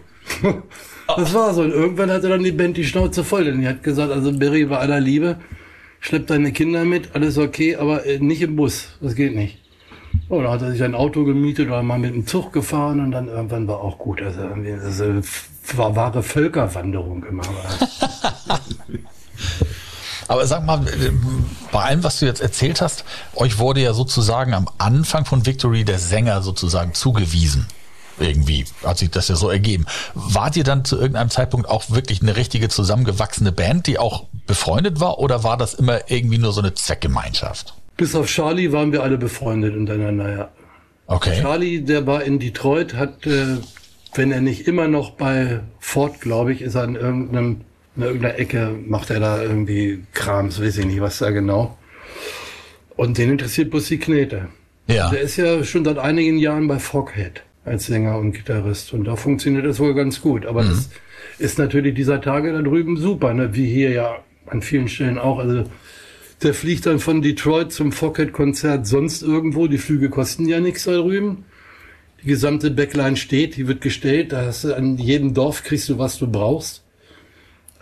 Das 1.09 1.33
war 1.33 1.55
so. 1.55 1.63
Und 1.63 1.71
irgendwann 1.71 2.11
hatte 2.11 2.29
dann 2.29 2.45
die 2.45 2.53
Band 2.53 2.77
die 2.77 2.85
Schnauze 2.85 3.25
voll. 3.25 3.45
Denn 3.45 3.63
die 3.63 3.67
hat 3.67 3.83
gesagt, 3.83 4.13
also 4.13 4.31
Barry 4.39 4.67
bei 4.67 4.77
aller 4.77 5.01
Liebe, 5.01 5.39
schleppt 6.01 6.29
deine 6.29 6.53
Kinder 6.53 6.85
mit, 6.85 7.15
alles 7.15 7.39
okay, 7.39 7.77
aber 7.77 8.05
äh, 8.05 8.19
nicht 8.19 8.43
im 8.43 8.55
Bus. 8.55 8.89
Das 9.01 9.15
geht 9.15 9.35
nicht. 9.35 9.63
Oh, 10.29 10.43
da 10.43 10.51
hat 10.51 10.61
er 10.61 10.71
sich 10.71 10.83
ein 10.83 10.95
Auto 10.95 11.25
gemietet 11.25 11.69
oder 11.69 11.83
mal 11.83 11.99
mit 11.99 12.15
dem 12.15 12.27
Zug 12.27 12.53
gefahren 12.53 13.01
und 13.01 13.11
dann 13.11 13.29
irgendwann 13.29 13.67
war 13.69 13.81
auch 13.81 13.99
gut. 13.99 14.21
Also 14.21 14.41
irgendwie, 14.41 14.73
das 14.73 15.03
war 15.79 15.97
wahre 15.97 16.23
Völkerwanderung 16.23 17.25
immer. 17.25 17.43
Aber 20.29 20.47
sag 20.47 20.65
mal, 20.65 20.85
bei 21.73 21.83
allem, 21.83 22.05
was 22.05 22.21
du 22.21 22.27
jetzt 22.27 22.41
erzählt 22.41 22.81
hast, 22.81 23.05
euch 23.35 23.59
wurde 23.59 23.81
ja 23.81 23.93
sozusagen 23.93 24.55
am 24.55 24.69
Anfang 24.79 25.25
von 25.25 25.47
Victory 25.47 25.85
der 25.85 25.99
Sänger 25.99 26.43
sozusagen 26.43 26.95
zugewiesen. 26.95 27.67
Irgendwie 28.19 28.65
hat 28.85 28.99
sich 28.99 29.11
das 29.11 29.29
ja 29.29 29.35
so 29.35 29.51
ergeben. 29.51 29.87
Wart 30.15 30.57
ihr 30.57 30.65
dann 30.65 30.85
zu 30.85 30.97
irgendeinem 30.97 31.31
Zeitpunkt 31.31 31.69
auch 31.69 31.91
wirklich 31.91 32.23
eine 32.23 32.37
richtige 32.37 32.69
zusammengewachsene 32.69 33.51
Band, 33.51 33.89
die 33.89 33.99
auch 33.99 34.25
befreundet 34.47 35.01
war, 35.01 35.19
oder 35.19 35.43
war 35.43 35.57
das 35.57 35.75
immer 35.75 36.11
irgendwie 36.11 36.39
nur 36.39 36.53
so 36.53 36.61
eine 36.61 36.75
Zweckgemeinschaft? 36.75 37.75
bis 37.97 38.15
auf 38.15 38.27
Charlie 38.27 38.73
waren 38.73 38.93
wir 38.93 39.03
alle 39.03 39.19
befreundet 39.19 39.77
untereinander, 39.77 40.37
ja. 40.37 40.49
Okay. 41.07 41.41
Charlie, 41.41 41.83
der 41.83 42.07
war 42.07 42.25
in 42.25 42.39
Detroit, 42.39 42.95
hat, 42.95 43.27
äh, 43.27 43.59
wenn 44.15 44.33
er 44.33 44.41
nicht 44.41 44.67
immer 44.67 44.89
noch 44.89 45.13
bei 45.13 45.61
Ford, 45.79 46.21
glaube 46.21 46.53
ich, 46.53 46.63
ist 46.63 46.75
er 46.75 46.85
in 46.85 46.95
irgendeinem, 46.95 47.61
in 47.97 48.03
irgendeiner 48.03 48.39
Ecke, 48.39 48.75
macht 48.87 49.11
er 49.11 49.21
da 49.21 49.43
irgendwie 49.43 50.03
Krams, 50.13 50.61
weiß 50.61 50.79
ich 50.79 50.87
nicht, 50.87 51.01
was 51.01 51.19
da 51.19 51.31
genau. 51.31 51.79
Und 52.97 53.19
den 53.19 53.31
interessiert 53.31 53.71
bloß 53.71 53.89
die 53.89 53.99
Knete. 53.99 54.49
Ja. 54.87 55.11
Der 55.11 55.21
ist 55.21 55.37
ja 55.37 55.65
schon 55.65 55.85
seit 55.85 55.99
einigen 55.99 56.39
Jahren 56.39 56.69
bei 56.69 56.79
Foghead. 56.79 57.43
als 57.65 57.87
Sänger 57.87 58.19
und 58.19 58.33
Gitarrist. 58.33 58.93
Und 58.93 59.05
da 59.05 59.17
funktioniert 59.17 59.65
das 59.65 59.81
wohl 59.81 59.95
ganz 59.95 60.21
gut. 60.21 60.45
Aber 60.47 60.63
das 60.63 60.91
ist 61.39 61.59
natürlich 61.59 61.95
dieser 61.95 62.21
Tage 62.21 62.53
da 62.53 62.63
drüben 62.63 62.97
super, 62.97 63.33
ne? 63.35 63.55
wie 63.55 63.67
hier 63.67 63.91
ja 63.91 64.19
an 64.47 64.63
vielen 64.63 64.89
Stellen 64.89 65.19
auch. 65.19 65.39
Also 65.39 65.65
der 66.43 66.55
fliegt 66.55 66.87
dann 66.87 66.99
von 66.99 67.23
Detroit 67.23 67.73
zum 67.73 67.91
Focket-Konzert 67.91 68.87
sonst 68.87 69.23
irgendwo. 69.23 69.67
Die 69.67 69.79
Flüge 69.79 70.11
kosten 70.11 70.47
ja 70.47 70.61
nichts 70.61 70.85
da 70.85 70.93
drüben. 70.93 71.45
Die 72.23 72.29
gesamte 72.29 72.71
Backline 72.71 73.17
steht, 73.17 73.57
die 73.57 73.67
wird 73.67 73.81
gestellt. 73.81 74.33
Da 74.33 74.45
hast 74.45 74.65
du 74.65 74.75
an 74.75 74.99
jedem 74.99 75.33
Dorf 75.33 75.63
kriegst 75.63 75.89
du, 75.89 75.99
was 75.99 76.19
du 76.19 76.31
brauchst. 76.31 76.84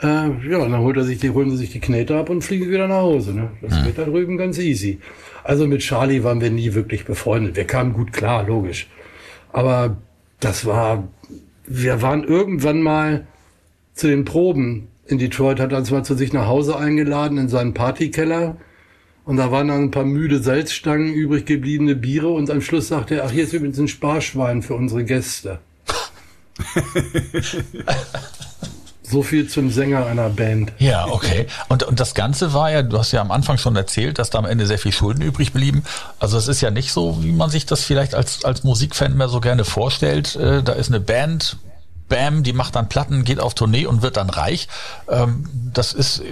Äh, 0.03 0.31
ja, 0.51 0.59
dann 0.59 0.79
holt 0.79 0.97
er 0.97 1.05
sich 1.05 1.19
die, 1.19 1.31
holen 1.31 1.51
sie 1.51 1.59
sich 1.59 1.71
die 1.71 1.81
Knete 1.81 2.17
ab 2.17 2.29
und 2.29 2.43
fliegen 2.43 2.69
wieder 2.69 2.89
nach 2.89 3.03
Hause. 3.03 3.33
Ne? 3.35 3.51
Das 3.61 3.85
geht 3.85 3.99
da 3.99 4.05
drüben 4.05 4.37
ganz 4.37 4.59
easy. 4.59 4.99
Also 5.45 5.67
mit 5.67 5.81
Charlie 5.81 6.25
waren 6.25 6.41
wir 6.41 6.51
nie 6.51 6.75
wirklich 6.75 7.05
befreundet. 7.05 7.57
Wir 7.57 7.65
kamen 7.65 7.93
gut 7.93 8.13
klar, 8.13 8.45
logisch. 8.45 8.89
Aber 9.53 9.97
das 10.41 10.67
war, 10.67 11.09
wir 11.67 12.03
waren 12.03 12.25
irgendwann 12.25 12.83
mal 12.83 13.27
zu 13.95 14.09
den 14.09 14.25
Proben 14.25 14.89
in 15.07 15.19
Detroit, 15.19 15.61
hat 15.61 15.73
uns 15.73 15.91
mal 15.93 16.05
zu 16.05 16.15
sich 16.15 16.33
nach 16.33 16.47
Hause 16.47 16.77
eingeladen 16.77 17.39
in 17.39 17.49
seinen 17.49 17.75
Partykeller. 17.75 18.57
Und 19.25 19.37
da 19.37 19.53
waren 19.53 19.69
dann 19.69 19.83
ein 19.85 19.91
paar 19.93 20.05
müde 20.05 20.41
Salzstangen, 20.41 21.15
übrig 21.15 21.45
gebliebene 21.45 21.95
Biere 21.95 22.31
und 22.31 22.51
am 22.51 22.61
Schluss 22.61 22.89
sagte 22.89 23.17
er, 23.17 23.25
ach, 23.25 23.31
hier 23.31 23.45
ist 23.45 23.53
übrigens 23.53 23.79
ein 23.79 23.87
Sparschwein 23.87 24.63
für 24.63 24.75
unsere 24.75 25.05
Gäste. 25.05 25.61
so 29.13 29.23
viel 29.23 29.49
zum 29.49 29.71
Sänger 29.71 30.07
einer 30.07 30.29
Band. 30.29 30.73
Ja, 30.79 31.07
okay. 31.07 31.47
Und, 31.69 31.85
und 31.85 32.01
das 32.01 32.15
Ganze 32.15 32.53
war 32.53 32.71
ja, 32.71 32.83
du 32.83 32.99
hast 32.99 33.13
ja 33.13 33.21
am 33.21 33.31
Anfang 33.31 33.59
schon 33.59 33.77
erzählt, 33.77 34.19
dass 34.19 34.31
da 34.31 34.39
am 34.39 34.47
Ende 34.47 34.67
sehr 34.67 34.79
viel 34.79 34.93
Schulden 34.93 35.23
übrig 35.23 35.53
blieben. 35.53 35.85
Also 36.19 36.37
es 36.37 36.49
ist 36.49 36.61
ja 36.61 36.71
nicht 36.71 36.93
so, 36.93 37.23
wie 37.23 37.33
man 37.33 37.51
sich 37.51 37.67
das 37.67 37.85
vielleicht 37.85 38.15
als, 38.15 38.45
als 38.45 38.65
Musikfan 38.65 39.17
mehr 39.17 39.29
so 39.29 39.41
gerne 39.41 39.65
vorstellt. 39.65 40.35
Äh, 40.35 40.63
da 40.65 40.73
ist 40.73 40.89
eine 40.89 40.99
Band, 40.99 41.59
Bam, 42.09 42.43
die 42.43 42.53
macht 42.53 42.75
dann 42.75 42.89
Platten, 42.89 43.25
geht 43.25 43.41
auf 43.41 43.55
Tournee 43.55 43.87
und 43.87 44.03
wird 44.03 44.17
dann 44.17 44.29
reich. 44.29 44.69
Ähm, 45.09 45.49
das 45.73 45.93
ist 45.93 46.23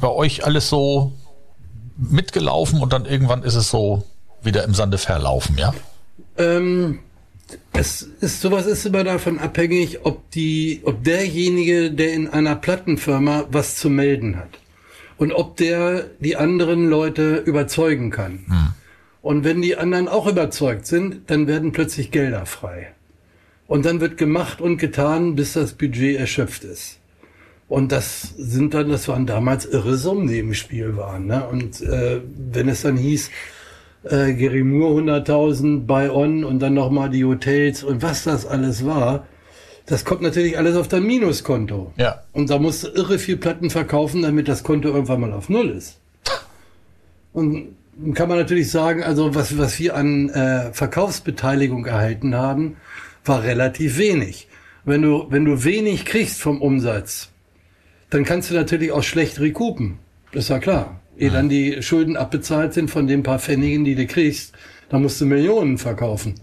bei 0.00 0.08
euch 0.08 0.44
alles 0.44 0.68
so 0.68 1.12
mitgelaufen 1.96 2.80
und 2.80 2.92
dann 2.92 3.04
irgendwann 3.04 3.42
ist 3.42 3.54
es 3.54 3.70
so 3.70 4.04
wieder 4.42 4.64
im 4.64 4.74
Sande 4.74 4.98
verlaufen, 4.98 5.56
ja? 5.58 5.74
Ähm, 6.38 7.00
es 7.72 8.02
ist 8.20 8.40
sowas 8.40 8.66
ist 8.66 8.86
immer 8.86 9.04
davon 9.04 9.38
abhängig, 9.38 10.04
ob 10.04 10.30
die, 10.30 10.80
ob 10.84 11.04
derjenige, 11.04 11.90
der 11.90 12.12
in 12.12 12.28
einer 12.28 12.56
Plattenfirma 12.56 13.46
was 13.50 13.76
zu 13.76 13.90
melden 13.90 14.36
hat 14.36 14.58
und 15.16 15.32
ob 15.32 15.56
der 15.56 16.10
die 16.20 16.36
anderen 16.36 16.88
Leute 16.88 17.36
überzeugen 17.36 18.10
kann. 18.10 18.44
Und 19.22 19.44
wenn 19.44 19.62
die 19.62 19.76
anderen 19.76 20.08
auch 20.08 20.26
überzeugt 20.26 20.86
sind, 20.86 21.30
dann 21.30 21.46
werden 21.46 21.72
plötzlich 21.72 22.10
Gelder 22.10 22.46
frei. 22.46 22.92
Und 23.66 23.84
dann 23.84 24.00
wird 24.00 24.16
gemacht 24.16 24.60
und 24.60 24.76
getan, 24.76 25.34
bis 25.34 25.54
das 25.54 25.72
Budget 25.72 26.16
erschöpft 26.16 26.62
ist. 26.62 27.00
Und 27.68 27.90
das 27.90 28.34
sind 28.36 28.74
dann, 28.74 28.88
das 28.88 29.08
waren 29.08 29.26
damals 29.26 29.66
irre 29.66 29.96
Summen, 29.96 30.28
die 30.28 30.38
im 30.38 30.54
Spiel 30.54 30.96
waren. 30.96 31.26
Ne? 31.26 31.44
Und 31.48 31.80
äh, 31.80 32.20
wenn 32.52 32.68
es 32.68 32.82
dann 32.82 32.96
hieß, 32.96 33.30
äh, 34.10 34.34
Gary 34.34 34.62
Moore 34.62 35.02
100.000 35.02 35.86
bei 35.86 36.10
On 36.10 36.44
und 36.44 36.60
dann 36.60 36.74
nochmal 36.74 37.10
die 37.10 37.24
Hotels 37.24 37.82
und 37.82 38.02
was 38.02 38.24
das 38.24 38.46
alles 38.46 38.84
war, 38.84 39.26
das 39.86 40.04
kommt 40.04 40.22
natürlich 40.22 40.58
alles 40.58 40.76
auf 40.76 40.88
dein 40.88 41.04
Minuskonto. 41.04 41.92
Ja. 41.96 42.22
Und 42.32 42.50
da 42.50 42.58
musst 42.58 42.84
du 42.84 42.88
irre 42.88 43.18
viel 43.18 43.36
Platten 43.36 43.70
verkaufen, 43.70 44.22
damit 44.22 44.48
das 44.48 44.64
Konto 44.64 44.88
irgendwann 44.88 45.20
mal 45.20 45.32
auf 45.32 45.48
Null 45.48 45.70
ist. 45.70 45.98
Und 47.32 47.76
dann 47.98 48.14
kann 48.14 48.28
man 48.28 48.38
natürlich 48.38 48.70
sagen, 48.70 49.02
also 49.02 49.34
was, 49.34 49.56
was 49.58 49.78
wir 49.78 49.94
an 49.94 50.28
äh, 50.30 50.72
Verkaufsbeteiligung 50.72 51.86
erhalten 51.86 52.34
haben, 52.34 52.76
war 53.24 53.42
relativ 53.42 53.98
wenig. 53.98 54.48
Wenn 54.84 55.02
du, 55.02 55.26
wenn 55.30 55.44
du 55.44 55.64
wenig 55.64 56.04
kriegst 56.04 56.40
vom 56.40 56.60
Umsatz, 56.60 57.30
dann 58.10 58.24
kannst 58.24 58.50
du 58.50 58.54
natürlich 58.54 58.92
auch 58.92 59.02
schlecht 59.02 59.40
recoupen. 59.40 59.98
Das 60.32 60.44
ist 60.44 60.50
ja 60.50 60.58
klar. 60.58 61.00
Ehe 61.18 61.30
dann 61.30 61.48
die 61.48 61.82
Schulden 61.82 62.16
abbezahlt 62.16 62.74
sind 62.74 62.90
von 62.90 63.06
den 63.06 63.22
paar 63.22 63.38
Pfennigen, 63.38 63.84
die 63.84 63.94
du 63.94 64.06
kriegst, 64.06 64.52
dann 64.88 65.02
musst 65.02 65.20
du 65.20 65.26
Millionen 65.26 65.78
verkaufen, 65.78 66.34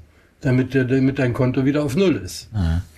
damit, 0.41 0.73
damit 0.75 1.19
dein 1.19 1.33
Konto 1.33 1.63
wieder 1.65 1.83
auf 1.83 1.95
Null 1.95 2.15
ist. 2.17 2.49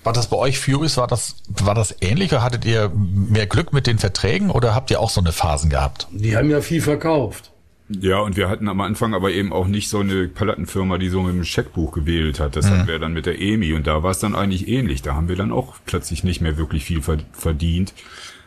War 0.03 0.13
das 0.13 0.30
bei 0.30 0.38
euch 0.38 0.57
Furies, 0.59 0.97
war 0.97 1.07
das, 1.07 1.36
war 1.49 1.76
das 1.76 1.95
ähnlich 2.01 2.32
oder 2.32 2.43
hattet 2.43 2.65
ihr 2.65 2.91
mehr 2.95 3.45
Glück 3.45 3.73
mit 3.73 3.88
den 3.88 3.97
Verträgen 3.99 4.49
oder 4.51 4.73
habt 4.73 4.89
ihr 4.91 4.99
auch 4.99 5.09
so 5.09 5.19
eine 5.21 5.32
Phasen 5.32 5.69
gehabt? 5.69 6.07
Die 6.11 6.36
haben 6.38 6.49
ja 6.49 6.61
viel 6.61 6.82
verkauft. 6.82 7.51
Ja, 7.88 8.17
und 8.17 8.36
wir 8.36 8.49
hatten 8.49 8.67
am 8.67 8.82
Anfang 8.82 9.13
aber 9.13 9.30
eben 9.30 9.53
auch 9.53 9.67
nicht 9.67 9.89
so 9.89 9.99
eine 9.99 10.28
Palettenfirma, 10.28 10.97
die 10.97 11.09
so 11.09 11.21
mit 11.21 11.36
dem 11.36 11.43
Scheckbuch 11.43 11.91
gewählt 11.91 12.39
hat. 12.39 12.55
Das 12.55 12.67
hatten 12.67 12.88
wir 12.88 12.97
dann 12.97 13.13
mit 13.13 13.28
der 13.28 13.39
EMI 13.39 13.73
und 13.73 13.86
da 13.86 14.01
war 14.01 14.09
es 14.09 14.17
dann 14.17 14.36
eigentlich 14.36 14.67
ähnlich. 14.67 15.03
Da 15.03 15.13
haben 15.13 15.28
wir 15.28 15.36
dann 15.36 15.51
auch 15.51 15.76
plötzlich 15.86 16.23
nicht 16.23 16.41
mehr 16.41 16.57
wirklich 16.57 16.84
viel 16.84 17.03
ver- 17.03 17.19
verdient, 17.34 17.93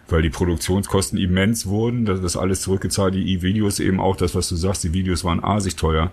weil 0.09 0.23
die 0.23 0.31
Produktionskosten 0.31 1.19
immens 1.19 1.67
wurden. 1.67 2.05
Das 2.05 2.21
ist 2.21 2.37
alles 2.37 2.63
zurückgezahlt, 2.63 3.15
die 3.15 3.33
E-Videos 3.33 3.79
eben 3.79 4.01
auch, 4.01 4.17
das, 4.17 4.35
was 4.35 4.49
du 4.49 4.57
sagst, 4.57 4.85
die 4.85 4.93
Videos 4.93 5.25
waren 5.25 5.43
asig 5.43 5.77
teuer. 5.77 6.11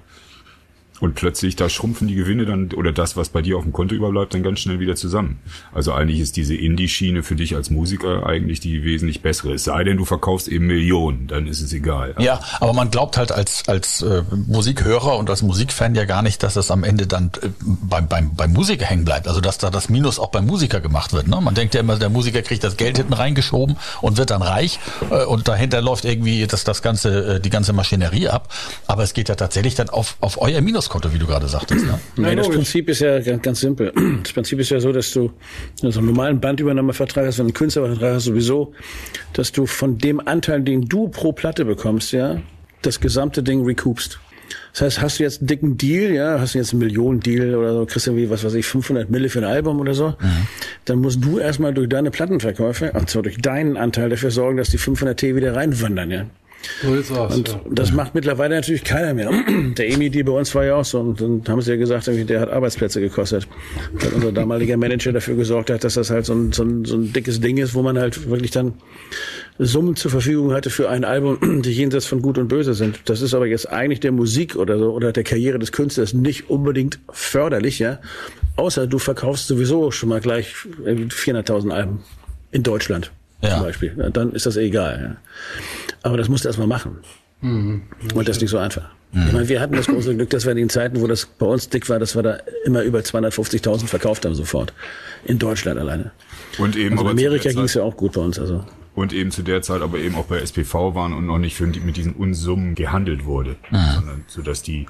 Und 1.02 1.16
plötzlich, 1.16 1.58
da 1.58 1.68
schrumpfen 1.68 2.08
die 2.08 2.16
Gewinne 2.16 2.46
dann, 2.46 2.72
oder 2.72 2.94
das, 2.94 3.18
was 3.18 3.30
bei 3.30 3.42
dir 3.42 3.58
auf 3.58 3.64
dem 3.64 3.74
Konto 3.74 3.96
überbleibt, 3.96 4.34
dann 4.34 4.44
ganz 4.44 4.62
schnell 4.62 4.80
wieder 4.80 4.96
zusammen. 4.96 5.40
Also 5.74 5.92
eigentlich 5.92 6.22
ist 6.22 6.38
diese 6.38 6.56
Indie-Schiene 6.56 7.22
für 7.22 7.36
dich 7.36 7.56
als 7.56 7.70
Musiker 7.70 8.26
eigentlich 8.26 8.62
die 8.62 8.84
wesentlich 8.84 9.22
bessere. 9.22 9.54
Es 9.54 9.66
sei 9.66 9.84
denn, 9.84 9.98
du 9.98 10.06
verkaufst 10.06 10.48
eben 10.48 10.68
Millionen, 10.68 11.28
dann 11.28 11.48
ist 11.48 11.62
es 11.62 11.74
egal. 11.74 12.16
Ja, 12.20 12.40
aber 12.62 12.74
man 12.74 12.92
glaubt 12.92 13.18
halt 13.18 13.34
als, 13.34 13.68
als 13.68 14.02
äh, 14.04 14.24
Musikhörer 14.48 15.18
und 15.18 15.30
als 15.30 15.42
Musikfan 15.42 15.96
ja 15.96 16.06
gar 16.06 16.22
nicht, 16.22 16.44
dass 16.44 16.56
es 16.56 16.72
am 16.72 16.86
Ende 16.86 17.08
dann 17.08 17.32
äh, 17.42 17.50
beim, 17.60 18.08
beim, 18.08 18.34
beim 18.34 18.54
Musiker 18.54 18.86
hängen 18.86 19.04
bleibt. 19.04 19.28
Also 19.28 19.42
dass 19.42 19.58
da 19.58 19.70
das 19.70 19.90
Minus 19.90 20.18
auch 20.18 20.30
beim 20.30 20.46
Musiker 20.46 20.80
gemacht 20.80 21.12
wird. 21.12 21.28
Ne? 21.28 21.40
Man 21.42 21.56
denkt 21.56 21.74
ja 21.74 21.82
immer, 21.82 21.98
der 21.98 22.10
Musiker 22.10 22.42
kriegt 22.42 22.64
das 22.64 22.78
Geld 22.78 22.98
hinten 22.98 23.14
reingeschoben 23.14 23.76
und 24.02 24.18
wird 24.18 24.30
dann 24.30 24.42
reich 24.42 24.80
äh, 25.10 25.26
und 25.26 25.48
dahinter 25.50 25.82
läuft 25.82 26.06
irgendwie 26.06 26.48
das, 26.48 26.64
das 26.64 26.82
ganze, 26.82 27.36
äh, 27.36 27.40
die 27.42 27.50
ganze 27.50 27.74
Maschinerie 27.74 28.30
ab. 28.30 28.54
Aber 28.88 29.04
es 29.04 29.14
geht 29.14 29.28
ja 29.28 29.36
tatsächlich 29.36 29.76
dann 29.76 29.90
auf, 29.90 30.16
auf 30.22 30.42
euer 30.42 30.62
Minuskonto, 30.96 31.14
wie 31.14 31.20
du 31.20 31.28
gerade 31.28 31.48
sagtest. 31.48 31.86
Ne? 31.86 32.00
Nee, 32.18 32.36
das. 32.36 32.50
Prinzip 32.50 32.90
ist 32.90 33.02
ja 33.02 33.20
ganz, 33.20 33.42
ganz 33.42 33.60
simpel. 33.60 33.92
Das 34.24 34.34
Prinzip 34.34 34.60
ist 34.60 34.70
ja 34.72 34.80
so, 34.80 34.92
dass 34.92 35.12
du 35.12 35.32
also 35.84 36.00
einen 36.00 36.10
normalen 36.10 36.40
Bandübernahmevertrag 36.40 37.26
hast, 37.28 37.38
wenn 37.38 37.46
du 37.46 37.50
einen 37.50 37.54
Künstlervertrag 37.54 38.16
hast, 38.16 38.26
sowieso, 38.26 38.74
dass 39.34 39.52
du 39.52 39.66
von 39.66 39.98
dem 39.98 40.26
Anteil, 40.26 40.62
den 40.62 40.86
du 40.86 41.10
pro 41.10 41.32
Platte 41.32 41.66
bekommst, 41.66 42.12
ja, 42.12 42.42
das 42.82 43.00
gesamte 43.00 43.44
Ding 43.44 43.66
recoupst. 43.66 44.20
Das 44.74 44.82
heißt, 44.82 45.02
hast 45.02 45.20
du 45.20 45.24
jetzt 45.24 45.40
einen 45.40 45.48
dicken 45.48 45.78
Deal, 45.78 46.12
ja, 46.12 46.40
hast 46.40 46.54
du 46.54 46.60
jetzt 46.60 46.72
einen 46.72 46.80
Millionen-Deal 46.80 47.56
oder 47.56 47.74
so, 47.74 47.86
kriegst 47.86 48.08
du 48.08 48.12
irgendwie, 48.12 48.30
was 48.30 48.44
weiß 48.44 48.54
ich, 48.54 48.66
500 48.66 49.10
Mille 49.10 49.30
für 49.30 49.40
ein 49.40 49.46
Album 49.46 49.80
oder 49.80 49.94
so, 49.94 50.16
dann 50.86 51.00
musst 51.00 51.24
du 51.24 51.40
erstmal 51.40 51.74
durch 51.74 51.90
deine 51.90 52.12
Plattenverkäufe, 52.12 52.92
und 52.92 53.10
zwar 53.10 53.24
durch 53.24 53.38
deinen 53.38 53.78
Anteil 53.78 54.10
dafür 54.10 54.32
sorgen, 54.32 54.58
dass 54.58 54.70
die 54.70 54.78
500 54.78 55.18
T 55.18 55.36
wieder 55.36 55.56
reinwandern, 55.56 56.12
ja. 56.12 56.26
So 56.82 56.96
ist 56.96 57.12
aus. 57.12 57.36
Und 57.36 57.50
ja. 57.50 57.60
das 57.72 57.92
macht 57.92 58.16
mittlerweile 58.16 58.56
natürlich 58.56 58.84
keiner 58.84 59.14
mehr. 59.14 59.30
Der 59.78 59.90
Emi, 59.90 60.10
die 60.10 60.24
bei 60.24 60.32
uns 60.32 60.54
war 60.56 60.66
ja 60.66 60.76
auch 60.76 60.86
so. 60.86 61.00
Und 61.00 61.22
dann 61.22 61.42
haben 61.48 61.62
sie 61.62 61.72
ja 61.72 61.78
gesagt, 61.78 62.08
der 62.08 62.40
hat 62.40 62.50
Arbeitsplätze 62.50 63.00
gekostet. 63.02 63.48
Weil 63.94 64.14
unser 64.14 64.32
damaliger 64.32 64.78
Manager 64.78 65.12
dafür 65.12 65.36
gesorgt 65.36 65.70
hat, 65.70 65.84
dass 65.84 65.96
das 65.96 66.10
halt 66.10 66.26
so 66.26 66.34
ein, 66.34 66.52
so, 66.52 66.64
ein, 66.64 66.86
so 66.86 66.96
ein 66.96 67.14
dickes 67.14 67.42
Ding 67.42 67.58
ist, 67.58 67.74
wo 67.74 67.82
man 67.82 67.98
halt 67.98 68.30
wirklich 68.30 68.52
dann 68.52 68.74
Summen 69.58 69.96
zur 69.96 70.12
Verfügung 70.12 70.54
hatte 70.54 70.70
für 70.70 70.90
ein 70.90 71.06
Album, 71.06 71.62
die 71.62 71.72
jenseits 71.72 72.06
von 72.06 72.22
Gut 72.22 72.38
und 72.38 72.48
Böse 72.48 72.74
sind. 72.74 73.00
Das 73.06 73.22
ist 73.22 73.34
aber 73.34 73.48
jetzt 73.48 73.70
eigentlich 73.70 74.02
der 74.02 74.12
Musik 74.12 74.56
oder 74.56 74.78
so 74.78 74.92
oder 74.92 75.12
der 75.12 75.24
Karriere 75.24 75.60
des 75.60 75.72
Künstlers 75.72 76.14
nicht 76.14 76.50
unbedingt 76.50 77.00
förderlich, 77.12 77.80
ja. 77.80 78.00
Außer 78.58 78.88
du 78.88 79.00
verkaufst 79.00 79.48
sowieso 79.48 79.92
schon 79.92 80.10
mal 80.10 80.20
gleich 80.22 80.54
irgendwie 80.84 81.08
400.000 81.08 81.72
Alben 81.72 82.00
in 82.52 82.64
Deutschland 82.64 83.12
Ja. 83.42 83.56
zum 83.56 83.64
Beispiel. 83.64 84.10
Dann 84.14 84.32
ist 84.32 84.46
das 84.46 84.58
egal. 84.58 85.00
Ja. 85.02 85.18
Aber 86.06 86.18
das 86.18 86.30
musst 86.30 86.44
du 86.44 86.50
erstmal 86.50 86.68
machen. 86.68 87.00
Und 87.42 87.82
das 88.16 88.38
ist 88.38 88.42
nicht 88.42 88.52
so 88.52 88.60
einfach. 88.60 88.90
Ich 89.12 89.34
meine, 89.34 89.50
wir 89.50 89.60
hatten 89.60 89.76
das 89.76 89.88
große 89.88 90.16
Glück, 90.16 90.30
dass 90.30 90.46
wir 90.46 90.52
in 90.52 90.58
den 90.58 90.70
Zeiten, 90.70 91.02
wo 91.02 91.08
das 91.08 91.26
bei 91.26 91.48
uns 91.48 91.68
dick 91.70 91.90
war, 91.90 91.98
dass 91.98 92.16
wir 92.16 92.22
da 92.22 92.38
immer 92.64 92.84
über 92.84 93.00
250.000 93.00 93.88
verkauft 93.88 94.24
haben 94.24 94.36
sofort. 94.36 94.72
In 95.26 95.40
Deutschland 95.40 95.80
alleine. 95.80 96.12
Und 96.60 96.76
eben 96.76 96.98
Also 97.00 97.10
in 97.10 97.12
Amerika 97.18 97.50
ging 97.50 97.64
es 97.64 97.74
ja 97.74 97.82
auch 97.82 97.98
gut 97.98 98.14
bei 98.14 98.22
uns. 98.22 98.38
Also 98.38 98.64
Und 98.94 99.14
eben 99.14 99.32
zu 99.32 99.42
der 99.42 99.64
Zeit 99.64 99.82
aber 99.82 99.98
eben 99.98 100.16
auch 100.16 100.26
bei 100.26 100.38
SPV 100.38 100.94
waren 100.94 101.14
und 101.14 101.26
noch 101.26 101.40
nicht 101.40 101.56
für, 101.56 101.66
mit 101.66 101.98
diesen 101.98 102.14
Unsummen 102.14 102.76
gehandelt 102.76 103.26
wurde, 103.26 103.56
sondern 103.72 104.26
so 104.28 104.44
dass 104.44 104.62
die 104.62 104.86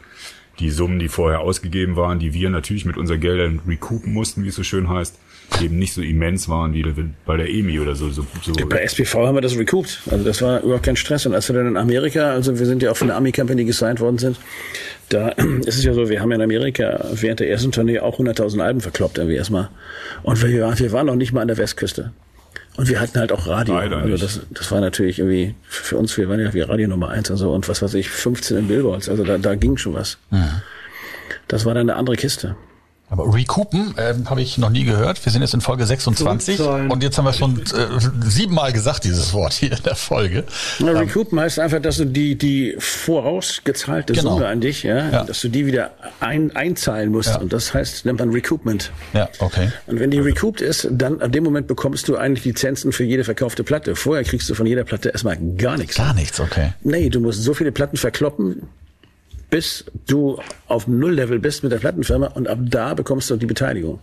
die 0.60 0.70
Summen, 0.70 1.00
die 1.00 1.10
vorher 1.10 1.42
ausgegeben 1.42 1.96
waren, 1.96 2.20
die 2.20 2.34
wir 2.34 2.50
natürlich 2.50 2.86
mit 2.86 2.98
unseren 2.98 3.20
Geldern 3.20 3.62
recoupen 3.68 4.14
mussten, 4.14 4.44
wie 4.44 4.50
es 4.50 4.56
so 4.56 4.64
schön 4.64 4.90
heißt, 4.90 5.20
eben 5.62 5.78
nicht 5.80 5.94
so 5.94 6.02
immens 6.02 6.50
waren 6.50 6.74
wie 6.74 6.84
bei 7.26 7.38
der 7.38 7.50
EMI 7.50 7.80
oder 7.80 7.96
so. 7.96 8.10
so, 8.10 8.26
so. 8.42 8.54
bei 8.68 8.80
SPV 8.82 9.26
haben 9.28 9.36
wir 9.36 9.42
das 9.42 9.58
recouped. 9.58 10.02
Also 10.12 10.24
das 10.24 10.42
war 10.42 10.62
überhaupt 10.62 10.84
kein 10.84 10.96
Stress. 10.96 11.26
Und 11.26 11.34
als 11.34 11.48
wir 11.50 11.56
dann 11.56 11.68
in 11.68 11.78
Amerika, 11.78 12.32
also 12.32 12.58
wir 12.60 12.66
sind 12.66 12.82
ja 12.84 12.92
auch 12.92 12.98
von 12.98 13.08
der 13.08 13.16
Army 13.16 13.32
Company 13.32 13.64
gesigned 13.66 14.00
worden 14.00 14.18
sind, 14.18 14.38
da 15.10 15.30
ist 15.66 15.78
es 15.78 15.84
ja 15.84 15.94
so, 15.94 16.10
wir 16.10 16.20
haben 16.22 16.30
ja 16.32 16.36
in 16.36 16.42
Amerika 16.42 17.06
während 17.14 17.40
der 17.40 17.50
ersten 17.50 17.72
Tournee 17.72 18.00
auch 18.00 18.20
100.000 18.20 18.60
Alben 18.62 18.82
verkloppt 18.82 19.18
irgendwie 19.18 19.38
erstmal. 19.38 19.70
Und 20.24 20.42
wir, 20.44 20.62
waren- 20.64 20.80
wir 20.80 20.92
waren 20.92 21.06
noch 21.08 21.16
nicht 21.16 21.32
mal 21.32 21.42
an 21.42 21.48
der 21.48 21.58
Westküste. 21.58 22.12
Und 22.78 22.90
wir 22.90 23.00
hatten 23.00 23.18
halt 23.18 23.32
auch 23.32 23.48
Radio. 23.48 23.76
Leider 23.76 23.98
also 24.00 24.18
das, 24.18 24.42
das 24.52 24.70
war 24.72 24.82
natürlich 24.82 25.20
irgendwie 25.20 25.56
für 25.62 25.96
uns, 25.96 26.18
wir 26.18 26.28
waren 26.28 26.42
ja 26.42 26.54
wie 26.54 26.60
Radio 26.60 26.90
Nummer 26.90 27.08
eins 27.10 27.30
und 27.30 27.38
so 27.38 27.54
und 27.54 27.70
was 27.70 27.82
weiß 27.82 27.94
ich, 27.94 28.10
15 28.10 28.58
in 28.58 28.68
Billboards. 28.68 29.08
Also 29.08 29.24
da, 29.24 29.38
da 29.38 29.56
ging 29.56 29.78
schon 29.78 29.94
was. 29.94 30.18
Das 31.48 31.64
war 31.66 31.74
dann 31.74 31.90
eine 31.90 31.98
andere 31.98 32.18
Kiste. 32.18 32.58
Aber 33.10 33.32
recoupen 33.34 33.94
ähm, 33.98 34.30
habe 34.30 34.42
ich 34.42 34.58
noch 34.58 34.72
nie 34.72 34.84
gehört. 34.84 35.24
Wir 35.24 35.32
sind 35.32 35.42
jetzt 35.44 35.54
in 35.54 35.62
Folge 35.62 35.86
26 35.86 36.58
Zurückzahlen. 36.58 36.90
und 36.92 37.04
jetzt 37.04 37.18
haben 37.18 37.26
wir 37.26 37.34
schon 37.34 37.60
äh, 37.62 37.66
siebenmal 38.26 38.74
gesagt 38.74 39.04
dieses 39.04 39.32
Wort 39.34 39.54
hier 39.54 39.72
in 39.74 39.84
der 39.84 39.96
Folge. 39.96 40.44
Na, 40.80 40.92
Recoupen 40.92 41.40
heißt 41.40 41.60
einfach, 41.60 41.80
dass 41.82 41.98
du 41.98 42.06
die, 42.06 42.36
die 42.36 42.76
vorausgezahlte 42.80 44.14
Genau. 44.14 44.32
Summe 44.34 44.48
an 44.48 44.60
dich, 44.60 44.84
ja, 44.84 45.10
Ja. 45.10 45.24
dass 45.24 45.42
du 45.42 45.50
die 45.50 45.66
wieder 45.66 45.92
ein, 46.20 46.56
einzahlen 46.56 47.12
musst. 47.12 47.30
Ja. 47.30 47.38
Und 47.40 47.54
das 47.54 47.74
heißt, 47.74 48.06
nennt 48.06 48.20
man 48.20 48.32
Recoupment. 48.32 48.92
Ja, 49.14 49.30
okay. 49.40 49.72
Und 49.88 50.00
wenn 50.00 50.12
die 50.12 50.20
recouped 50.20 50.62
ist, 50.62 50.88
dann 50.92 51.22
an 51.22 51.32
dem 51.32 51.44
Moment 51.44 51.68
bekommst 51.68 52.08
du 52.08 52.18
eigentlich 52.18 52.44
Lizenzen 52.46 52.92
für 52.92 53.04
jede 53.04 53.24
verkaufte 53.24 53.64
Platte. 53.64 53.96
Vorher 53.96 54.24
kriegst 54.24 54.50
du 54.50 54.56
von 54.56 54.66
jeder 54.66 54.84
Platte 54.84 55.10
erstmal 55.10 55.38
gar 55.58 55.78
nichts. 55.78 55.96
Gar 55.96 56.14
nichts, 56.16 56.40
okay. 56.40 56.74
Nee, 56.84 57.10
du 57.10 57.20
musst 57.20 57.42
so 57.44 57.54
viele 57.54 57.72
Platten 57.72 57.98
verkloppen, 57.98 58.64
bis 59.50 59.86
du 60.08 60.40
auf 60.68 60.88
Null-Level 60.88 61.40
bist 61.40 61.64
mit 61.64 61.72
der 61.72 61.78
Plattenfirma 61.78 62.28
und 62.28 62.48
ab 62.48 62.60
da 62.62 62.94
bekommst 62.94 63.30
du 63.30 63.36
die 63.36 63.46
Beteiligung. 63.46 64.00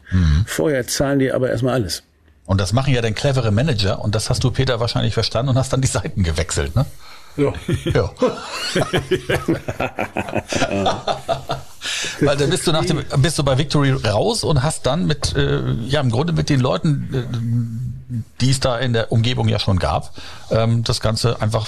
Vorher 0.47 0.87
zahlen 0.87 1.19
die 1.19 1.33
aber 1.33 1.51
erstmal 1.51 1.75
alles. 1.75 2.03
Und 2.45 2.61
das 2.61 2.73
machen 2.73 2.93
ja 2.93 3.01
dann 3.03 3.15
clevere 3.15 3.51
Manager 3.51 4.03
und 4.03 4.15
das 4.15 4.29
hast 4.29 4.43
du, 4.45 4.51
Peter, 4.51 4.81
wahrscheinlich 4.81 5.15
verstanden 5.15 5.51
und 5.51 5.57
hast 5.59 5.73
dann 5.73 5.81
die 5.81 5.89
Seiten 5.89 6.23
gewechselt, 6.23 6.75
ne? 6.75 6.87
Ja. 7.37 7.53
Ja. 7.85 8.11
Weil 12.21 12.37
dann 12.37 12.51
bist 12.51 12.67
du 12.67 12.73
nach 12.73 12.85
dem, 12.85 13.03
bist 13.19 13.39
du 13.39 13.45
bei 13.45 13.59
Victory 13.59 13.91
raus 13.91 14.45
und 14.45 14.63
hast 14.63 14.87
dann 14.87 15.07
mit, 15.07 15.35
äh, 15.37 15.73
ja, 15.87 16.01
im 16.01 16.11
Grunde 16.11 16.33
mit 16.33 16.49
den 16.49 16.61
Leuten, 16.61 17.09
äh, 17.13 17.23
die 18.41 18.51
es 18.51 18.61
da 18.61 18.79
in 18.79 18.93
der 18.93 19.11
Umgebung 19.11 19.49
ja 19.49 19.59
schon 19.59 19.79
gab, 19.79 20.15
ähm, 20.51 20.85
das 20.85 21.01
Ganze 21.01 21.41
einfach 21.41 21.67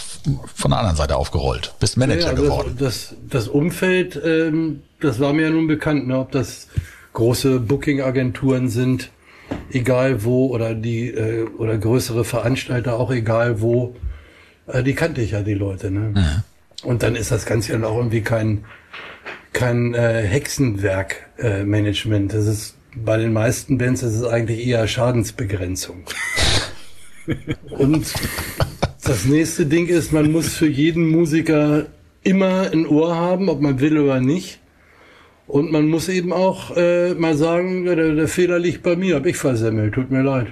von 0.55 0.71
der 0.71 0.79
anderen 0.79 0.97
Seite 0.97 1.17
aufgerollt. 1.17 1.75
Bist 1.81 1.97
Manager 1.97 2.21
Ja, 2.21 2.29
also 2.29 2.43
geworden. 2.43 2.77
Das, 2.79 3.15
das 3.29 3.49
Umfeld, 3.49 4.21
ähm, 4.23 4.83
das 5.01 5.21
war 5.21 5.33
mir 5.33 5.43
ja 5.43 5.51
nun 5.51 5.67
bekannt, 5.67 6.07
ne, 6.07 6.19
ob 6.19 6.33
das 6.33 6.69
große 7.15 7.61
Booking-Agenturen 7.61 8.69
sind, 8.69 9.11
egal 9.71 10.25
wo, 10.25 10.49
oder 10.49 10.75
die 10.75 11.09
äh, 11.09 11.47
oder 11.59 11.79
größere 11.79 12.25
Veranstalter, 12.25 12.99
auch 12.99 13.11
egal 13.11 13.61
wo, 13.61 13.97
die 14.85 14.95
kannte 14.95 15.21
ich 15.21 15.33
ja 15.33 15.43
die 15.43 15.55
Leute. 15.55 15.91
Ne? 15.91 16.43
Und 16.83 17.03
dann 17.03 17.17
ist 17.17 17.31
das 17.31 17.47
Ganze 17.47 17.73
ja 17.73 17.83
auch 17.85 17.97
irgendwie 17.97 18.23
kein 18.23 18.65
kein 19.53 19.95
äh, 19.95 20.23
Hexenwerk-Management. 20.23 21.39
Äh, 21.39 21.65
Management. 21.65 22.33
das 22.33 22.47
ist 22.47 22.77
bei 22.97 23.17
den 23.17 23.33
meisten 23.33 23.79
Bands 23.79 24.03
ist 24.03 24.15
es 24.15 24.25
eigentlich 24.25 24.67
eher 24.67 24.87
Schadensbegrenzung. 24.87 26.05
Und 27.71 28.13
das 29.03 29.25
nächste 29.25 29.67
Ding 29.67 29.87
ist, 29.87 30.13
man 30.13 30.31
muss 30.31 30.55
für 30.55 30.69
jeden 30.69 31.11
Musiker 31.11 31.87
immer 32.23 32.71
ein 32.71 32.87
Ohr 32.87 33.15
haben, 33.17 33.49
ob 33.49 33.61
man 33.61 33.81
will 33.81 33.99
oder 33.99 34.21
nicht. 34.21 34.61
Und 35.47 35.73
man 35.73 35.89
muss 35.89 36.09
eben 36.09 36.33
auch 36.33 36.75
äh, 36.77 37.15
mal 37.15 37.37
sagen, 37.37 37.87
ja, 37.87 37.95
der, 37.95 38.15
der 38.15 38.29
Fehler 38.29 38.59
liegt 38.59 38.83
bei 38.83 38.97
mir, 38.97 39.17
hab 39.17 39.27
ich 39.27 39.37
versemmelt, 39.37 39.95
tut 39.95 40.11
mir 40.11 40.23
leid. 40.23 40.49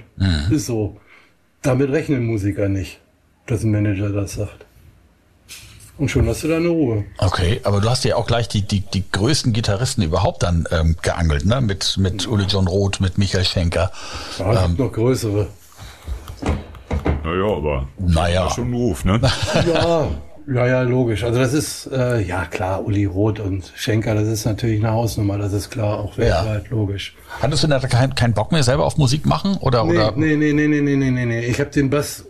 Ist 0.51 0.67
so. 0.67 0.99
Damit 1.63 1.91
rechnen 1.91 2.25
Musiker 2.25 2.69
nicht, 2.69 2.99
dass 3.47 3.63
ein 3.63 3.71
Manager 3.71 4.09
das 4.09 4.33
sagt. 4.33 4.65
Und 5.97 6.09
schon 6.09 6.27
hast 6.27 6.43
du 6.43 6.47
da 6.47 6.57
eine 6.57 6.69
Ruhe. 6.69 7.05
Okay, 7.19 7.61
aber 7.63 7.79
du 7.79 7.87
hast 7.89 8.03
ja 8.03 8.15
auch 8.15 8.25
gleich 8.25 8.47
die, 8.47 8.63
die, 8.63 8.79
die 8.81 9.03
größten 9.11 9.53
Gitarristen 9.53 10.01
überhaupt 10.01 10.41
dann 10.41 10.67
ähm, 10.71 10.95
geangelt, 11.03 11.45
ne? 11.45 11.61
Mit, 11.61 11.97
mit 11.99 12.27
Uli 12.27 12.45
John 12.45 12.67
Roth, 12.67 12.99
mit 12.99 13.19
Michael 13.19 13.45
Schenker. 13.45 13.91
Ja, 14.39 14.53
es 14.53 14.67
gibt 14.67 14.79
noch 14.79 14.91
größere. 14.91 15.47
Naja, 17.23 17.45
aber 17.55 17.87
Naja. 17.99 18.49
schon 18.49 18.71
ein 18.71 18.73
Ruf, 18.73 19.05
ne? 19.05 19.21
Ja, 19.71 20.07
ja, 20.45 20.67
ja, 20.67 20.81
logisch. 20.81 21.23
Also 21.23 21.39
das 21.39 21.53
ist, 21.53 21.87
äh, 21.93 22.21
ja 22.21 22.45
klar, 22.45 22.83
Uli 22.83 23.05
Roth 23.05 23.39
und 23.39 23.71
Schenker, 23.75 24.13
das 24.15 24.27
ist 24.27 24.45
natürlich 24.45 24.79
eine 24.83 24.91
Hausnummer, 24.91 25.37
das 25.37 25.53
ist 25.53 25.69
klar, 25.69 25.99
auch 25.99 26.17
weltweit, 26.17 26.69
logisch. 26.69 27.15
Hattest 27.41 27.63
du 27.63 27.67
da 27.67 27.79
keinen 27.79 28.13
keinen 28.15 28.33
Bock 28.33 28.51
mehr 28.51 28.63
selber 28.63 28.83
auf 28.85 28.97
Musik 28.97 29.25
machen? 29.25 29.55
Oder, 29.61 29.85
Nee, 29.85 29.91
oder? 29.93 30.11
nee, 30.17 30.35
nee, 30.35 30.51
nee, 30.51 30.67
nee, 30.67 30.81
nee, 30.81 30.95
nee, 30.97 31.11
nee, 31.11 31.25
nee. 31.25 31.45
Ich 31.45 31.59
habe 31.61 31.69
den 31.69 31.89
Bass 31.89 32.25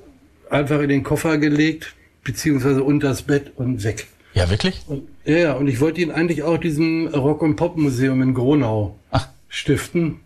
einfach 0.53 0.79
in 0.81 0.89
den 0.89 1.03
Koffer 1.03 1.37
gelegt, 1.37 1.93
beziehungsweise 2.23 2.83
unters 2.83 3.23
Bett 3.23 3.51
und 3.55 3.83
weg. 3.83 4.07
Ja, 4.33 4.49
wirklich? 4.49 4.81
Und, 4.87 5.07
ja, 5.25 5.53
und 5.53 5.67
ich 5.67 5.79
wollte 5.79 6.01
ihn 6.01 6.11
eigentlich 6.11 6.43
auch 6.43 6.57
diesem 6.57 7.07
Rock- 7.07 7.41
und 7.41 7.55
Pop-Museum 7.55 8.21
in 8.21 8.33
Gronau 8.33 8.97
Ach. 9.11 9.27
stiften. 9.47 10.19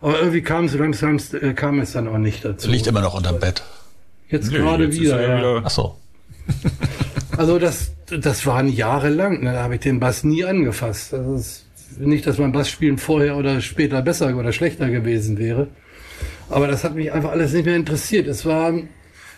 Aber 0.00 0.18
irgendwie 0.18 0.42
kam 0.42 0.66
es 0.66 0.74
langsam, 0.74 1.18
äh, 1.40 1.52
kam 1.54 1.80
es 1.80 1.92
dann 1.92 2.08
auch 2.08 2.18
nicht 2.18 2.44
dazu. 2.44 2.70
Liegt 2.70 2.86
immer 2.86 3.00
noch 3.00 3.14
unterm 3.14 3.38
Bett. 3.40 3.62
Jetzt 4.28 4.50
Nee, 4.50 4.58
gerade 4.58 4.84
jetzt 4.84 5.00
wieder, 5.00 5.20
er 5.20 5.42
ja. 5.42 5.62
Ach 5.64 5.70
so. 5.70 5.96
Also 7.36 7.58
das, 7.58 7.92
das 8.10 8.44
waren 8.44 8.68
Jahre 8.68 9.08
lang. 9.08 9.42
Ne? 9.42 9.52
Da 9.52 9.62
habe 9.62 9.76
ich 9.76 9.80
den 9.80 10.00
Bass 10.00 10.22
nie 10.22 10.44
angefasst. 10.44 11.14
Das 11.14 11.26
ist 11.26 11.66
nicht, 11.98 12.26
dass 12.26 12.36
mein 12.36 12.52
Bassspielen 12.52 12.98
vorher 12.98 13.38
oder 13.38 13.62
später 13.62 14.02
besser 14.02 14.36
oder 14.36 14.52
schlechter 14.52 14.90
gewesen 14.90 15.38
wäre. 15.38 15.68
Aber 16.50 16.66
das 16.66 16.84
hat 16.84 16.94
mich 16.94 17.10
einfach 17.10 17.30
alles 17.30 17.54
nicht 17.54 17.64
mehr 17.64 17.76
interessiert. 17.76 18.26
Es 18.26 18.44
war, 18.44 18.74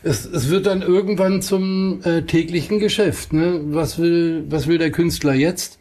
es, 0.05 0.27
es 0.27 0.51
wird 0.51 0.67
dann 0.67 0.83
irgendwann 0.83 1.43
zum 1.43 2.01
äh, 2.05 2.23
täglichen 2.23 2.79
Geschäft. 2.79 3.33
Ne? 3.33 3.61
Was 3.65 3.99
will, 3.99 4.45
was 4.49 4.67
will 4.67 4.79
der 4.79 4.91
Künstler 4.91 5.35
jetzt? 5.35 5.79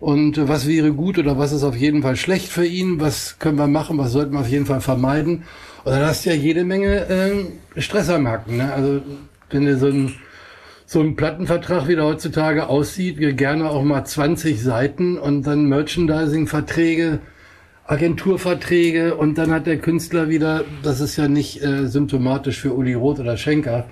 Und 0.00 0.38
äh, 0.38 0.48
was 0.48 0.68
wäre 0.68 0.92
gut 0.92 1.18
oder 1.18 1.38
was 1.38 1.52
ist 1.52 1.64
auf 1.64 1.76
jeden 1.76 2.02
Fall 2.02 2.16
schlecht 2.16 2.48
für 2.48 2.64
ihn? 2.64 3.00
Was 3.00 3.38
können 3.38 3.58
wir 3.58 3.66
machen? 3.66 3.98
Was 3.98 4.12
sollten 4.12 4.32
wir 4.32 4.40
auf 4.40 4.48
jeden 4.48 4.66
Fall 4.66 4.80
vermeiden? 4.80 5.42
Und 5.84 5.92
dann 5.92 6.04
hast 6.04 6.24
du 6.24 6.30
ja 6.30 6.36
jede 6.36 6.64
Menge 6.64 7.08
äh, 7.08 7.80
Stress 7.80 8.08
am 8.08 8.28
Hacken. 8.28 8.58
Ne? 8.58 8.72
Also 8.72 9.02
wenn 9.50 9.64
du 9.64 9.76
so 9.76 9.88
ein 9.88 10.14
so 10.90 11.00
ein 11.00 11.16
Plattenvertrag, 11.16 11.86
wie 11.86 11.96
der 11.96 12.06
heutzutage 12.06 12.66
aussieht, 12.68 13.18
gerne 13.36 13.68
auch 13.68 13.82
mal 13.82 14.06
20 14.06 14.62
Seiten 14.62 15.18
und 15.18 15.42
dann 15.42 15.66
Merchandising-Verträge, 15.66 17.18
Agenturverträge 17.88 19.16
und 19.16 19.38
dann 19.38 19.50
hat 19.50 19.66
der 19.66 19.78
Künstler 19.78 20.28
wieder, 20.28 20.64
das 20.82 21.00
ist 21.00 21.16
ja 21.16 21.26
nicht 21.26 21.62
äh, 21.62 21.88
symptomatisch 21.88 22.60
für 22.60 22.74
Uli 22.74 22.94
Roth 22.94 23.18
oder 23.18 23.36
Schenker, 23.36 23.86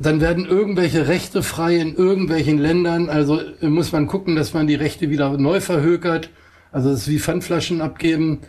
dann 0.00 0.20
werden 0.20 0.46
irgendwelche 0.46 1.06
Rechte 1.06 1.42
frei 1.42 1.76
in 1.76 1.94
irgendwelchen 1.94 2.58
Ländern, 2.58 3.08
also 3.08 3.40
äh, 3.40 3.68
muss 3.68 3.92
man 3.92 4.06
gucken, 4.06 4.34
dass 4.34 4.54
man 4.54 4.66
die 4.66 4.74
Rechte 4.74 5.10
wieder 5.10 5.36
neu 5.36 5.60
verhökert, 5.60 6.30
also 6.72 6.90
das 6.90 7.02
ist 7.02 7.08
wie 7.08 7.20
Pfandflaschen 7.20 7.80
abgeben, 7.80 8.40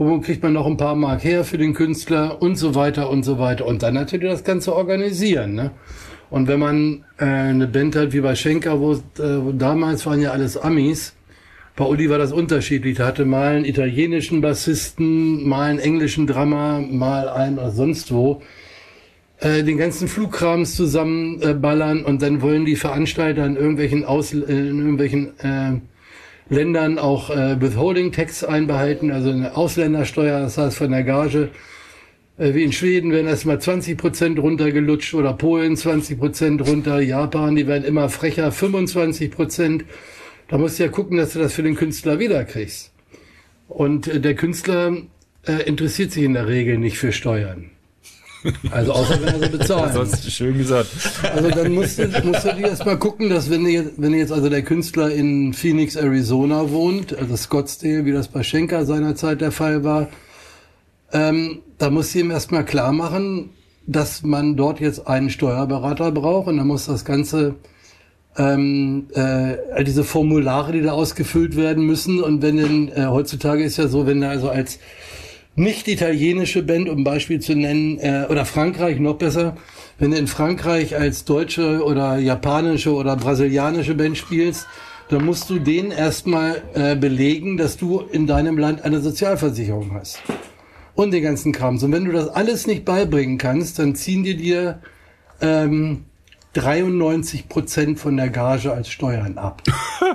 wo 0.00 0.18
kriegt 0.18 0.42
man 0.42 0.54
noch 0.54 0.66
ein 0.66 0.78
paar 0.78 0.96
Mark 0.96 1.22
her 1.22 1.44
für 1.44 1.58
den 1.58 1.74
Künstler? 1.74 2.40
Und 2.40 2.56
so 2.56 2.74
weiter 2.74 3.10
und 3.10 3.22
so 3.22 3.38
weiter. 3.38 3.66
Und 3.66 3.82
dann 3.82 3.92
natürlich 3.92 4.30
das 4.30 4.44
Ganze 4.44 4.74
organisieren, 4.74 5.54
ne? 5.54 5.72
Und 6.30 6.48
wenn 6.48 6.58
man 6.58 7.04
äh, 7.18 7.24
eine 7.24 7.66
Band 7.66 7.96
hat 7.96 8.12
wie 8.12 8.20
bei 8.20 8.34
Schenker, 8.34 8.80
wo, 8.80 8.92
äh, 8.94 8.98
wo 9.18 9.52
damals 9.52 10.06
waren 10.06 10.22
ja 10.22 10.30
alles 10.30 10.56
Amis, 10.56 11.14
bei 11.80 11.86
Uli 11.86 12.10
war 12.10 12.18
das 12.18 12.30
unterschiedlich. 12.30 12.98
Der 12.98 13.06
hatte 13.06 13.24
mal 13.24 13.54
einen 13.54 13.64
italienischen 13.64 14.42
Bassisten, 14.42 15.48
mal 15.48 15.70
einen 15.70 15.78
englischen 15.78 16.26
Drummer, 16.26 16.78
mal 16.78 17.26
einen 17.30 17.56
oder 17.56 17.70
sonst 17.70 18.12
wo. 18.12 18.42
Äh, 19.38 19.62
den 19.62 19.78
ganzen 19.78 20.06
Flugkrams 20.06 20.76
zusammen 20.76 21.40
äh, 21.40 22.04
und 22.04 22.20
dann 22.20 22.42
wollen 22.42 22.66
die 22.66 22.76
Veranstalter 22.76 23.46
in 23.46 23.56
irgendwelchen, 23.56 24.04
Aus, 24.04 24.34
äh, 24.34 24.36
in 24.36 24.78
irgendwelchen 24.78 25.40
äh, 25.40 25.80
Ländern 26.50 26.98
auch 26.98 27.30
äh, 27.30 27.58
Withholding 27.58 28.12
Tax 28.12 28.44
einbehalten, 28.44 29.10
also 29.10 29.30
eine 29.30 29.56
Ausländersteuer, 29.56 30.40
das 30.40 30.58
heißt 30.58 30.76
von 30.76 30.90
der 30.90 31.04
Gage 31.04 31.48
äh, 32.36 32.52
wie 32.52 32.64
in 32.64 32.72
Schweden 32.72 33.10
werden 33.10 33.26
erstmal 33.26 33.58
20 33.58 33.96
Prozent 33.96 34.38
runtergelutscht 34.38 35.14
oder 35.14 35.32
Polen 35.32 35.78
20 35.78 36.18
Prozent 36.18 36.68
runter, 36.68 37.00
Japan, 37.00 37.56
die 37.56 37.66
werden 37.66 37.84
immer 37.84 38.10
frecher, 38.10 38.52
25 38.52 39.30
Prozent. 39.30 39.84
Da 40.50 40.58
musst 40.58 40.78
du 40.78 40.82
ja 40.82 40.88
gucken, 40.88 41.16
dass 41.16 41.32
du 41.32 41.38
das 41.38 41.52
für 41.52 41.62
den 41.62 41.76
Künstler 41.76 42.18
wiederkriegst. 42.18 42.90
Und 43.68 44.08
äh, 44.08 44.20
der 44.20 44.34
Künstler 44.34 44.96
äh, 45.46 45.62
interessiert 45.62 46.10
sich 46.10 46.24
in 46.24 46.34
der 46.34 46.48
Regel 46.48 46.76
nicht 46.76 46.98
für 46.98 47.12
Steuern. 47.12 47.70
Also 48.70 48.92
außer 48.92 49.22
wenn 49.22 49.34
er 49.34 49.48
sie 49.48 49.56
bezahlen 49.58 49.96
muss. 49.96 50.10
Sonst 50.10 50.32
schön 50.32 50.58
gesagt. 50.58 50.88
Also 51.22 51.50
dann 51.50 51.72
musst 51.72 51.98
du, 51.98 52.08
musst 52.24 52.44
du 52.44 52.54
dir 52.54 52.68
erstmal 52.68 52.98
gucken, 52.98 53.28
dass 53.30 53.50
wenn 53.50 53.64
du 53.64 53.70
jetzt, 53.70 53.92
wenn 53.98 54.14
jetzt 54.14 54.32
also 54.32 54.48
der 54.48 54.62
Künstler 54.62 55.10
in 55.10 55.52
Phoenix, 55.52 55.94
Arizona 55.94 56.70
wohnt, 56.70 57.16
also 57.16 57.36
Scottsdale, 57.36 58.04
wie 58.06 58.12
das 58.12 58.28
bei 58.28 58.42
Schenker 58.42 58.86
seinerzeit 58.86 59.40
der 59.40 59.52
Fall 59.52 59.84
war, 59.84 60.08
ähm, 61.12 61.60
da 61.78 61.90
muss 61.90 62.12
sie 62.12 62.20
ihm 62.20 62.30
erstmal 62.30 62.64
klar 62.64 62.92
machen, 62.92 63.50
dass 63.86 64.22
man 64.22 64.56
dort 64.56 64.80
jetzt 64.80 65.06
einen 65.06 65.30
Steuerberater 65.30 66.10
braucht 66.10 66.48
und 66.48 66.56
dann 66.56 66.66
muss 66.66 66.86
das 66.86 67.04
Ganze 67.04 67.56
ähm, 68.40 69.08
äh, 69.14 69.56
all 69.74 69.84
diese 69.84 70.02
Formulare, 70.02 70.72
die 70.72 70.80
da 70.80 70.92
ausgefüllt 70.92 71.56
werden 71.56 71.84
müssen 71.84 72.22
und 72.22 72.40
wenn 72.40 72.56
denn 72.56 72.88
äh, 72.88 73.06
heutzutage 73.06 73.62
ist 73.62 73.76
ja 73.76 73.86
so, 73.86 74.06
wenn 74.06 74.22
da 74.22 74.30
also 74.30 74.48
als 74.48 74.78
nicht 75.56 75.88
italienische 75.88 76.62
Band, 76.62 76.88
um 76.88 77.04
Beispiel 77.04 77.40
zu 77.40 77.54
nennen, 77.54 77.98
äh, 77.98 78.26
oder 78.30 78.46
Frankreich 78.46 78.98
noch 78.98 79.16
besser, 79.16 79.56
wenn 79.98 80.12
du 80.12 80.16
in 80.16 80.26
Frankreich 80.26 80.96
als 80.96 81.26
deutsche 81.26 81.84
oder 81.84 82.16
japanische 82.16 82.94
oder 82.94 83.16
brasilianische 83.16 83.94
Band 83.94 84.16
spielst, 84.16 84.66
dann 85.10 85.24
musst 85.24 85.50
du 85.50 85.58
denen 85.58 85.90
erstmal 85.90 86.62
äh, 86.72 86.96
belegen, 86.96 87.58
dass 87.58 87.76
du 87.76 88.00
in 88.00 88.26
deinem 88.26 88.56
Land 88.56 88.82
eine 88.84 89.00
Sozialversicherung 89.00 89.92
hast. 89.92 90.22
Und 90.94 91.12
den 91.12 91.22
ganzen 91.22 91.52
Krams. 91.52 91.82
Und 91.82 91.92
wenn 91.92 92.04
du 92.04 92.12
das 92.12 92.28
alles 92.28 92.66
nicht 92.66 92.84
beibringen 92.84 93.36
kannst, 93.36 93.78
dann 93.78 93.94
ziehen 93.94 94.22
die 94.22 94.36
dir 94.36 94.80
ähm, 95.40 96.04
93 96.54 97.48
Prozent 97.48 97.98
von 97.98 98.16
der 98.16 98.28
Gage 98.28 98.72
als 98.72 98.88
Steuern 98.88 99.38
ab. 99.38 99.62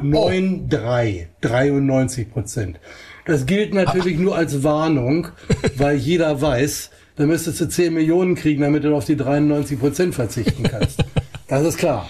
9, 0.02 0.68
3, 0.70 1.30
93 1.42 2.32
Prozent. 2.32 2.80
Das 3.26 3.46
gilt 3.46 3.74
natürlich 3.74 4.18
nur 4.18 4.36
als 4.36 4.64
Warnung, 4.64 5.28
weil 5.78 5.98
jeder 5.98 6.42
weiß, 6.42 6.92
da 7.16 7.26
müsstest 7.26 7.62
du 7.62 7.70
10 7.70 7.94
Millionen 7.94 8.36
kriegen, 8.36 8.62
damit 8.62 8.84
du 8.84 8.96
auf 8.96 9.06
die 9.06 9.16
93 9.16 9.80
Prozent 9.80 10.16
verzichten 10.16 10.64
kannst. 10.64 11.04
Das 11.48 11.64
ist 11.64 11.78
klar. 11.78 12.10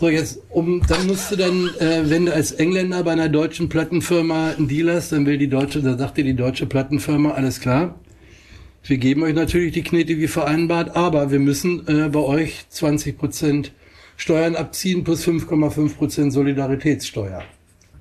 So, 0.00 0.08
jetzt, 0.08 0.40
um, 0.48 0.80
dann 0.88 1.06
musst 1.06 1.30
du 1.30 1.36
dann, 1.36 1.68
äh, 1.78 2.08
wenn 2.08 2.24
du 2.24 2.32
als 2.32 2.50
Engländer 2.52 3.02
bei 3.04 3.12
einer 3.12 3.28
deutschen 3.28 3.68
Plattenfirma 3.68 4.54
einen 4.56 4.68
Deal 4.68 4.90
hast, 4.90 5.12
dann 5.12 5.26
will 5.26 5.36
die 5.36 5.48
deutsche, 5.48 5.82
da 5.82 5.98
sagt 5.98 6.16
dir 6.16 6.24
die 6.24 6.34
deutsche 6.34 6.64
Plattenfirma, 6.64 7.32
alles 7.32 7.60
klar. 7.60 7.94
Wir 8.86 8.98
geben 8.98 9.22
euch 9.22 9.34
natürlich 9.34 9.72
die 9.72 9.82
Knete 9.82 10.18
wie 10.18 10.28
vereinbart, 10.28 10.94
aber 10.94 11.30
wir 11.30 11.38
müssen 11.38 11.88
äh, 11.88 12.10
bei 12.10 12.20
euch 12.20 12.66
20 12.68 13.16
Prozent 13.16 13.72
Steuern 14.18 14.56
abziehen 14.56 15.04
plus 15.04 15.26
5,5 15.26 15.96
Prozent 15.96 16.32
Solidaritätssteuer. 16.34 17.42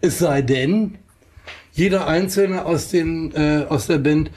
Es 0.02 0.20
sei 0.20 0.42
denn, 0.42 0.96
jeder 1.72 2.08
Einzelne 2.08 2.66
aus, 2.66 2.90
den, 2.90 3.34
äh, 3.34 3.66
aus 3.70 3.88
der 3.88 4.00
Band 4.00 4.30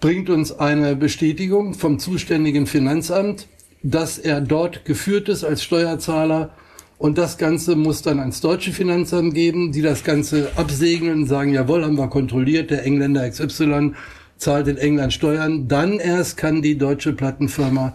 bringt 0.00 0.30
uns 0.30 0.50
eine 0.50 0.96
Bestätigung 0.96 1.74
vom 1.74 2.00
zuständigen 2.00 2.66
Finanzamt, 2.66 3.46
dass 3.84 4.18
er 4.18 4.40
dort 4.40 4.84
geführt 4.84 5.28
ist 5.28 5.44
als 5.44 5.62
Steuerzahler 5.62 6.50
und 6.98 7.18
das 7.18 7.38
Ganze 7.38 7.76
muss 7.76 8.02
dann 8.02 8.18
ans 8.18 8.40
deutsche 8.40 8.72
Finanzamt 8.72 9.32
geben, 9.34 9.70
die 9.70 9.82
das 9.82 10.02
Ganze 10.02 10.50
absegnen, 10.56 11.26
sagen, 11.26 11.52
jawohl, 11.52 11.84
haben 11.84 11.96
wir 11.96 12.08
kontrolliert, 12.08 12.70
der 12.70 12.84
Engländer 12.84 13.30
XY 13.30 13.92
zahlt 14.36 14.68
in 14.68 14.76
England 14.76 15.12
Steuern. 15.12 15.68
Dann 15.68 15.98
erst 15.98 16.36
kann 16.36 16.62
die 16.62 16.78
deutsche 16.78 17.12
Plattenfirma 17.12 17.94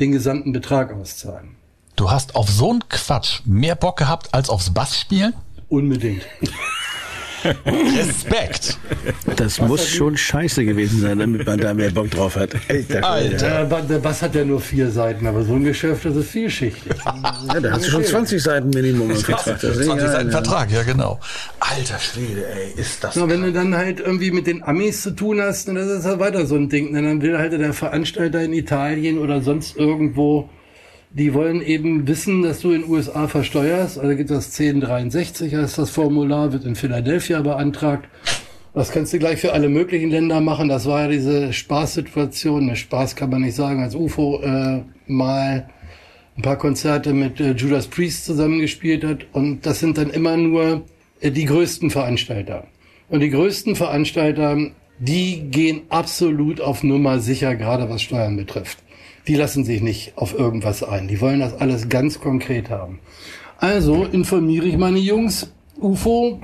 den 0.00 0.12
gesamten 0.12 0.52
Betrag 0.52 0.92
auszahlen. 0.92 1.56
Du 1.96 2.10
hast 2.10 2.34
auf 2.34 2.48
so 2.48 2.70
einen 2.70 2.88
Quatsch 2.88 3.40
mehr 3.44 3.74
Bock 3.74 3.98
gehabt 3.98 4.32
als 4.32 4.48
aufs 4.48 4.72
Bassspielen? 4.72 5.34
Unbedingt. 5.68 6.22
Respekt. 7.66 8.78
Das 9.36 9.60
muss 9.60 9.88
schon 9.88 10.16
scheiße 10.16 10.64
gewesen 10.64 11.00
sein, 11.00 11.18
damit 11.18 11.46
man 11.46 11.58
da 11.58 11.74
mehr 11.74 11.90
Bock 11.90 12.10
drauf 12.10 12.36
hat. 12.36 12.50
Alter. 12.68 13.04
Alter. 13.04 13.64
Der, 13.64 13.82
der 13.82 13.98
Bass 13.98 14.22
hat 14.22 14.34
ja 14.34 14.44
nur 14.44 14.60
vier 14.60 14.90
Seiten, 14.90 15.26
aber 15.26 15.42
so 15.42 15.54
ein 15.54 15.64
Geschäft, 15.64 16.04
das 16.04 16.16
ist 16.16 16.30
vielschichtig. 16.30 16.92
Ja, 17.52 17.60
da 17.60 17.72
hast 17.72 17.86
du 17.86 17.90
schon 17.90 18.04
20 18.04 18.42
Seiten 18.42 18.70
Minimum. 18.70 19.10
im 19.10 19.16
Vertrag. 19.16 19.60
Das 19.60 19.76
ist 19.76 19.84
20 19.84 19.92
egal, 19.92 20.12
Seiten 20.12 20.28
ja. 20.28 20.32
Vertrag, 20.32 20.70
ja 20.70 20.82
genau. 20.82 21.20
Alter 21.60 21.98
Schwede, 21.98 22.46
ey, 22.46 22.80
ist 22.80 23.02
das. 23.02 23.16
Na, 23.16 23.28
wenn 23.28 23.42
du 23.42 23.52
dann 23.52 23.76
halt 23.76 24.00
irgendwie 24.00 24.30
mit 24.30 24.46
den 24.46 24.62
Amis 24.62 25.02
zu 25.02 25.10
tun 25.10 25.40
hast, 25.40 25.68
dann 25.68 25.76
ist 25.76 25.88
das 25.88 26.04
halt 26.04 26.20
weiter 26.20 26.46
so 26.46 26.56
ein 26.56 26.68
Ding. 26.68 26.92
Dann 26.94 27.22
will 27.22 27.38
halt 27.38 27.52
der 27.52 27.72
Veranstalter 27.72 28.42
in 28.42 28.52
Italien 28.52 29.18
oder 29.18 29.40
sonst 29.42 29.76
irgendwo, 29.76 30.48
die 31.14 31.34
wollen 31.34 31.60
eben 31.60 32.06
wissen, 32.08 32.42
dass 32.42 32.60
du 32.60 32.72
in 32.72 32.82
den 32.82 32.90
USA 32.90 33.28
versteuerst. 33.28 33.98
Also 33.98 34.16
gibt 34.16 34.30
das 34.30 34.58
1063, 34.58 35.54
heißt 35.54 35.78
das 35.78 35.90
Formular, 35.90 36.52
wird 36.52 36.64
in 36.64 36.74
Philadelphia 36.74 37.40
beantragt. 37.42 38.08
Das 38.74 38.90
kannst 38.90 39.12
du 39.12 39.18
gleich 39.18 39.38
für 39.38 39.52
alle 39.52 39.68
möglichen 39.68 40.10
Länder 40.10 40.40
machen. 40.40 40.68
Das 40.68 40.86
war 40.86 41.02
ja 41.02 41.08
diese 41.08 41.52
Spaßsituation. 41.52 42.66
Ne, 42.66 42.76
Spaß 42.76 43.16
kann 43.16 43.28
man 43.28 43.42
nicht 43.42 43.54
sagen, 43.54 43.82
als 43.82 43.94
UFO 43.94 44.40
äh, 44.42 44.82
mal 45.06 45.68
ein 46.38 46.42
paar 46.42 46.56
Konzerte 46.56 47.12
mit 47.12 47.38
äh, 47.38 47.52
Judas 47.52 47.88
Priest 47.88 48.24
zusammengespielt 48.24 49.04
hat. 49.04 49.26
Und 49.32 49.66
das 49.66 49.80
sind 49.80 49.98
dann 49.98 50.08
immer 50.08 50.38
nur 50.38 50.86
äh, 51.20 51.30
die 51.30 51.44
größten 51.44 51.90
Veranstalter. 51.90 52.66
Und 53.10 53.20
die 53.20 53.28
größten 53.28 53.76
Veranstalter, 53.76 54.56
die 54.98 55.50
gehen 55.50 55.82
absolut 55.90 56.62
auf 56.62 56.82
Nummer 56.82 57.18
sicher, 57.18 57.54
gerade 57.56 57.90
was 57.90 58.00
Steuern 58.00 58.38
betrifft. 58.38 58.78
Die 59.28 59.36
lassen 59.36 59.64
sich 59.64 59.80
nicht 59.80 60.14
auf 60.16 60.36
irgendwas 60.36 60.82
ein. 60.82 61.08
Die 61.08 61.20
wollen 61.20 61.40
das 61.40 61.54
alles 61.54 61.88
ganz 61.88 62.20
konkret 62.20 62.70
haben. 62.70 62.98
Also 63.58 64.04
informiere 64.04 64.66
ich 64.66 64.76
meine 64.76 64.98
Jungs, 64.98 65.52
UFO. 65.80 66.40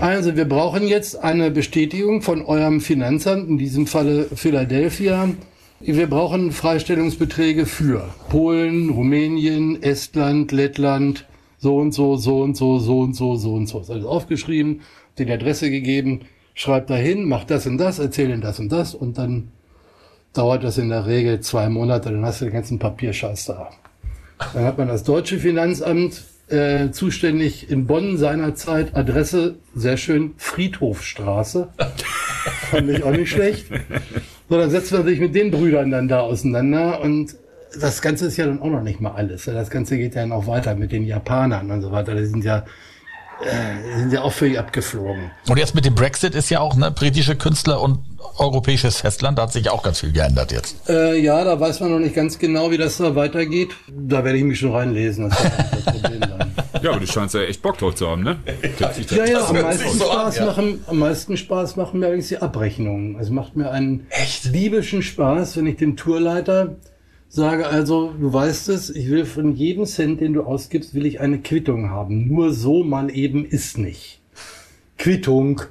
Also 0.00 0.34
wir 0.34 0.46
brauchen 0.46 0.88
jetzt 0.88 1.22
eine 1.22 1.50
Bestätigung 1.50 2.22
von 2.22 2.42
eurem 2.42 2.80
Finanzamt, 2.80 3.48
in 3.48 3.58
diesem 3.58 3.86
Falle 3.86 4.24
Philadelphia. 4.34 5.28
Wir 5.80 6.08
brauchen 6.08 6.52
Freistellungsbeträge 6.52 7.66
für 7.66 8.08
Polen, 8.30 8.88
Rumänien, 8.88 9.82
Estland, 9.82 10.52
Lettland, 10.52 11.26
so 11.58 11.76
und 11.76 11.92
so, 11.92 12.16
so 12.16 12.40
und 12.40 12.56
so, 12.56 12.78
so 12.78 13.00
und 13.00 13.14
so, 13.14 13.36
so 13.36 13.54
und 13.54 13.66
so. 13.66 13.80
Ist 13.80 13.90
alles 13.90 14.04
aufgeschrieben, 14.04 14.80
die 15.18 15.30
Adresse 15.30 15.70
gegeben, 15.70 16.20
schreibt 16.54 16.88
dahin, 16.88 17.28
macht 17.28 17.50
das 17.50 17.66
und 17.66 17.78
das, 17.78 17.98
erzählt 17.98 18.42
das 18.42 18.58
und 18.58 18.72
das 18.72 18.94
und 18.94 19.18
dann 19.18 19.48
dauert 20.32 20.64
das 20.64 20.78
in 20.78 20.88
der 20.88 21.06
Regel 21.06 21.40
zwei 21.40 21.68
Monate, 21.68 22.10
dann 22.10 22.24
hast 22.24 22.40
du 22.40 22.46
den 22.46 22.54
ganzen 22.54 22.78
Papierscheiß 22.78 23.46
da. 23.46 23.70
Dann 24.54 24.64
hat 24.64 24.78
man 24.78 24.88
das 24.88 25.04
deutsche 25.04 25.38
Finanzamt 25.38 26.22
äh, 26.48 26.90
zuständig 26.90 27.70
in 27.70 27.86
Bonn 27.86 28.18
seinerzeit, 28.18 28.96
Adresse, 28.96 29.56
sehr 29.74 29.96
schön, 29.96 30.34
Friedhofstraße. 30.36 31.68
Fand 32.70 32.90
ich 32.90 33.04
auch 33.04 33.12
nicht 33.12 33.30
schlecht. 33.30 33.66
So, 34.48 34.58
dann 34.58 34.70
setzt 34.70 34.92
man 34.92 35.04
sich 35.04 35.20
mit 35.20 35.34
den 35.34 35.50
Brüdern 35.50 35.90
dann 35.90 36.08
da 36.08 36.20
auseinander 36.20 37.00
und 37.00 37.36
das 37.80 38.02
Ganze 38.02 38.26
ist 38.26 38.36
ja 38.36 38.46
dann 38.46 38.60
auch 38.60 38.68
noch 38.68 38.82
nicht 38.82 39.00
mal 39.00 39.12
alles. 39.12 39.44
Das 39.44 39.70
Ganze 39.70 39.96
geht 39.96 40.14
ja 40.14 40.26
noch 40.26 40.46
weiter 40.46 40.74
mit 40.74 40.92
den 40.92 41.06
Japanern 41.06 41.70
und 41.70 41.80
so 41.80 41.90
weiter. 41.90 42.14
Die 42.14 42.26
sind 42.26 42.44
ja, 42.44 42.64
äh, 43.42 43.98
sind 43.98 44.12
ja 44.12 44.22
auch 44.22 44.32
völlig 44.32 44.58
abgeflogen. 44.58 45.30
Und 45.48 45.58
jetzt 45.58 45.74
mit 45.74 45.86
dem 45.86 45.94
Brexit 45.94 46.34
ist 46.34 46.50
ja 46.50 46.60
auch 46.60 46.76
ne, 46.76 46.90
britische 46.90 47.36
Künstler 47.36 47.80
und 47.80 48.00
europäisches 48.38 49.00
Festland, 49.00 49.38
da 49.38 49.42
hat 49.42 49.52
sich 49.52 49.70
auch 49.70 49.82
ganz 49.82 50.00
viel 50.00 50.12
geändert 50.12 50.52
jetzt. 50.52 50.88
Äh, 50.88 51.18
ja, 51.18 51.44
da 51.44 51.58
weiß 51.58 51.80
man 51.80 51.90
noch 51.90 51.98
nicht 51.98 52.14
ganz 52.14 52.38
genau, 52.38 52.70
wie 52.70 52.78
das 52.78 52.98
da 52.98 53.14
weitergeht. 53.14 53.70
Da 53.88 54.24
werde 54.24 54.38
ich 54.38 54.44
mich 54.44 54.58
schon 54.58 54.72
reinlesen. 54.72 55.30
Das 55.30 55.42
wird 55.42 55.54
nicht 55.54 55.86
das 55.86 55.94
Problem 55.94 56.20
sein. 56.20 56.54
Ja, 56.82 56.90
aber 56.90 57.00
du 57.00 57.06
scheinst 57.06 57.34
ja 57.34 57.42
echt 57.42 57.62
Bock 57.62 57.78
drauf 57.78 57.94
zu 57.94 58.08
haben, 58.08 58.22
ne? 58.22 58.38
Ja, 58.78 59.24
ja, 59.24 59.46
am 59.46 59.60
meisten, 59.60 59.98
so 59.98 60.04
Spaß 60.04 60.38
an, 60.38 60.42
ja. 60.42 60.46
machen, 60.46 60.84
am 60.86 60.98
meisten 60.98 61.36
Spaß 61.36 61.76
machen 61.76 62.00
mir 62.00 62.08
eigentlich 62.08 62.28
die 62.28 62.38
Abrechnungen. 62.38 63.18
Es 63.20 63.30
macht 63.30 63.56
mir 63.56 63.70
einen 63.70 64.06
liebischen 64.44 65.02
Spaß, 65.02 65.56
wenn 65.56 65.66
ich 65.66 65.76
dem 65.76 65.96
Tourleiter 65.96 66.76
sage, 67.28 67.66
also 67.66 68.12
du 68.18 68.32
weißt 68.32 68.68
es, 68.68 68.90
ich 68.90 69.08
will 69.10 69.24
von 69.24 69.54
jedem 69.54 69.86
Cent, 69.86 70.20
den 70.20 70.34
du 70.34 70.42
ausgibst, 70.42 70.92
will 70.94 71.06
ich 71.06 71.20
eine 71.20 71.38
Quittung 71.38 71.90
haben. 71.90 72.28
Nur 72.28 72.52
so 72.52 72.84
mal 72.84 73.10
eben 73.14 73.44
ist 73.44 73.78
nicht. 73.78 74.20
Quittung. 74.98 75.62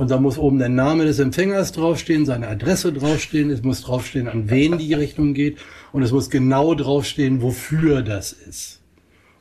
Und 0.00 0.10
da 0.10 0.18
muss 0.18 0.38
oben 0.38 0.58
der 0.58 0.70
Name 0.70 1.04
des 1.04 1.18
Empfängers 1.18 1.72
draufstehen, 1.72 2.24
seine 2.24 2.48
Adresse 2.48 2.90
draufstehen, 2.90 3.50
es 3.50 3.62
muss 3.62 3.82
draufstehen, 3.82 4.28
an 4.28 4.48
wen 4.48 4.78
die 4.78 4.94
Rechnung 4.94 5.34
geht 5.34 5.58
und 5.92 6.02
es 6.02 6.10
muss 6.10 6.30
genau 6.30 6.74
draufstehen, 6.74 7.42
wofür 7.42 8.00
das 8.00 8.32
ist. 8.32 8.80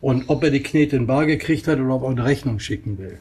Und 0.02 0.26
ob 0.28 0.44
er 0.44 0.52
die 0.52 0.62
Knete 0.62 0.98
in 0.98 1.08
Bar 1.08 1.28
gekriegt 1.28 1.66
hat 1.70 1.80
oder 1.80 1.96
ob 1.96 2.04
er 2.04 2.10
eine 2.10 2.26
Rechnung 2.26 2.60
schicken 2.60 2.98
will. 2.98 3.20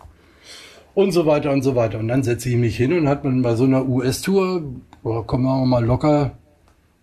Und 0.95 1.13
so 1.13 1.27
weiter 1.27 1.53
und 1.53 1.63
so 1.63 1.77
weiter. 1.77 2.01
Und 2.01 2.09
dann 2.09 2.25
setze 2.25 2.49
ich 2.49 2.57
mich 2.57 2.77
hin 2.77 2.93
und 2.93 3.09
hat 3.09 3.23
man 3.23 3.41
bei 3.41 3.55
so 3.55 3.63
einer 3.63 3.89
US-Tour, 3.89 4.75
kommen 5.05 5.45
wir 5.45 5.65
mal 5.65 5.85
locker, 5.85 6.37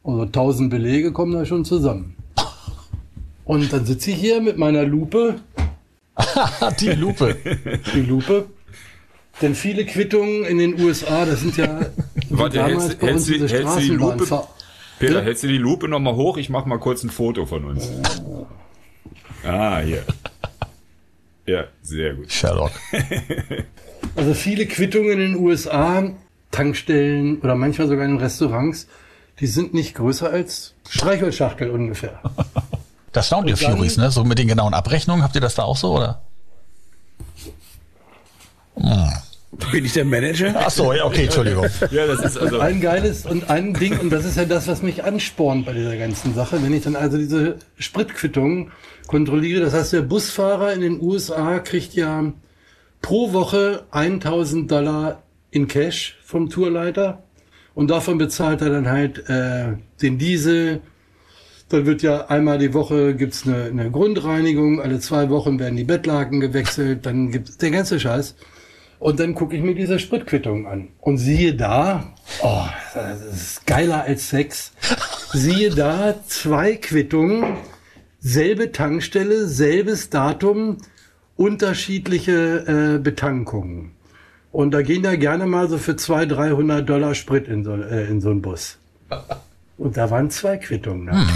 also 0.04 0.24
1000 0.24 0.70
Belege 0.70 1.14
kommen 1.14 1.32
da 1.32 1.46
schon 1.46 1.64
zusammen. 1.64 2.18
Und 3.46 3.72
dann 3.72 3.86
sitze 3.86 4.12
ich 4.12 4.18
hier 4.18 4.42
mit 4.42 4.58
meiner 4.58 4.84
Lupe, 4.84 5.36
Die 6.82 6.90
Lupe. 6.90 7.38
die 7.94 8.02
Lupe. 8.02 8.48
Denn 9.42 9.54
viele 9.56 9.86
Quittungen 9.86 10.46
in 10.46 10.58
den 10.58 10.80
USA, 10.82 11.26
das 11.26 11.42
sind 11.42 11.58
ja 11.58 11.82
Warte, 12.30 12.64
hältst- 12.64 13.00
bei 13.00 13.08
hältst 13.08 13.28
diese 13.28 13.48
hältst 13.48 13.76
du 13.78 13.82
die 13.82 13.90
Lupe- 13.90 14.48
Peter, 14.98 15.16
Ja. 15.16 15.22
hältst 15.22 15.44
du 15.44 15.48
die 15.48 15.58
Lupe 15.58 15.88
noch 15.90 16.00
mal 16.00 16.16
hoch? 16.16 16.38
Ich 16.38 16.50
mach 16.50 16.66
mal 16.66 16.80
kurz 16.80 17.04
ein 17.04 17.10
Foto 17.10 17.46
von 17.46 17.66
uns. 17.66 17.90
Ah, 19.44 19.80
hier. 19.80 20.04
Ja, 21.46 21.66
sehr 21.82 22.14
gut. 22.16 22.32
Sherlock. 22.32 22.72
Also 24.16 24.34
viele 24.34 24.66
Quittungen 24.66 25.12
in 25.12 25.20
den 25.20 25.36
USA, 25.36 26.04
Tankstellen 26.52 27.40
oder 27.42 27.56
manchmal 27.56 27.90
sogar 27.90 28.06
in 28.06 28.18
Restaurants, 28.18 28.88
die 29.42 29.48
sind 29.48 29.74
nicht 29.74 29.96
größer 29.96 30.30
als 30.30 30.74
Streichholzschachtel 30.88 31.70
ungefähr. 31.70 32.22
Das 33.12 33.28
staunt 33.28 33.50
ihr 33.50 33.56
Furies, 33.58 33.96
ne? 33.98 34.12
So 34.12 34.24
mit 34.26 34.40
den 34.40 34.48
genauen 34.50 34.74
Abrechnungen, 34.74 35.24
habt 35.24 35.36
ihr 35.36 35.42
das 35.42 35.56
da 35.56 35.64
auch 35.64 35.76
so, 35.78 35.96
oder? 35.98 36.22
Bin 39.72 39.86
ich 39.86 39.94
der 39.94 40.06
Manager? 40.06 40.54
Ach 40.58 40.70
so, 40.70 40.92
ja, 40.94 41.06
okay, 41.06 41.26
Entschuldigung. 41.26 41.66
Ja, 41.92 42.08
das 42.08 42.22
ist 42.22 42.38
also. 42.38 42.60
Ein 42.60 42.82
geiles 42.82 43.26
und 43.26 43.50
ein 43.50 43.74
Ding, 43.74 44.00
und 44.00 44.10
das 44.10 44.26
ist 44.26 44.38
ja 44.38 44.46
das, 44.46 44.68
was 44.68 44.82
mich 44.82 45.04
anspornt 45.04 45.66
bei 45.66 45.74
dieser 45.74 45.98
ganzen 45.98 46.34
Sache, 46.34 46.62
wenn 46.62 46.74
ich 46.74 46.84
dann 46.84 46.96
also 46.96 47.18
diese 47.18 47.58
Spritquittungen 47.78 48.72
kontrolliere. 49.08 49.62
Das 49.62 49.74
heißt, 49.74 49.94
der 49.94 50.02
Busfahrer 50.02 50.74
in 50.74 50.82
den 50.82 51.02
USA 51.02 51.60
kriegt 51.60 51.94
ja 51.94 52.34
pro 53.02 53.34
Woche 53.34 53.86
1000 53.92 54.72
Dollar 54.72 55.24
in 55.52 55.68
Cash 55.68 56.18
vom 56.24 56.50
Tourleiter 56.50 57.24
und 57.74 57.92
davon 57.92 58.18
bezahlt 58.18 58.62
er 58.62 58.70
dann 58.70 58.90
halt 58.90 59.30
äh, 59.30 59.74
den 60.02 60.18
Diesel. 60.18 60.82
Dann 61.70 61.86
wird 61.86 62.02
ja 62.02 62.28
einmal 62.28 62.58
die 62.58 62.74
Woche 62.74 63.16
gibt's 63.16 63.46
eine, 63.46 63.66
eine 63.66 63.92
Grundreinigung, 63.92 64.82
alle 64.82 65.00
zwei 65.00 65.30
Wochen 65.30 65.60
werden 65.60 65.76
die 65.76 65.84
Bettlaken 65.84 66.40
gewechselt, 66.40 67.06
dann 67.06 67.32
gibt's 67.32 67.58
der 67.58 67.72
ganze 67.72 68.00
Scheiß. 68.00 68.36
Und 69.00 69.20
dann 69.20 69.36
gucke 69.36 69.56
ich 69.56 69.62
mir 69.62 69.76
diese 69.76 70.00
Spritquittung 70.00 70.68
an. 70.68 70.90
Und 71.02 71.18
siehe 71.18 71.54
da, 71.54 72.14
oh, 72.42 72.66
das 72.94 73.22
ist 73.22 73.68
geiler 73.68 74.04
als 74.04 74.30
Sex. 74.30 74.72
Siehe 75.34 75.70
da, 75.70 76.16
zwei 76.28 76.76
Quittungen, 76.76 77.58
selbe 78.20 78.72
Tankstelle, 78.72 79.48
selbes 79.48 80.10
Datum, 80.10 80.78
unterschiedliche 81.36 82.96
äh, 82.96 83.00
Betankungen. 83.00 83.92
Und 84.52 84.72
da 84.72 84.82
gehen 84.82 85.04
ja 85.04 85.16
gerne 85.16 85.46
mal 85.46 85.68
so 85.68 85.78
für 85.78 85.98
200, 85.98 86.38
300 86.38 86.90
Dollar 86.90 87.14
Sprit 87.14 87.48
in 87.48 87.66
so, 87.66 87.76
äh, 87.76 88.06
in 88.06 88.22
so 88.22 88.30
einen 88.30 88.42
Bus. 88.42 88.78
Und 89.78 89.98
da 89.98 90.10
waren 90.10 90.30
zwei 90.30 90.56
Quittungen. 90.56 91.08
Da. 91.08 91.28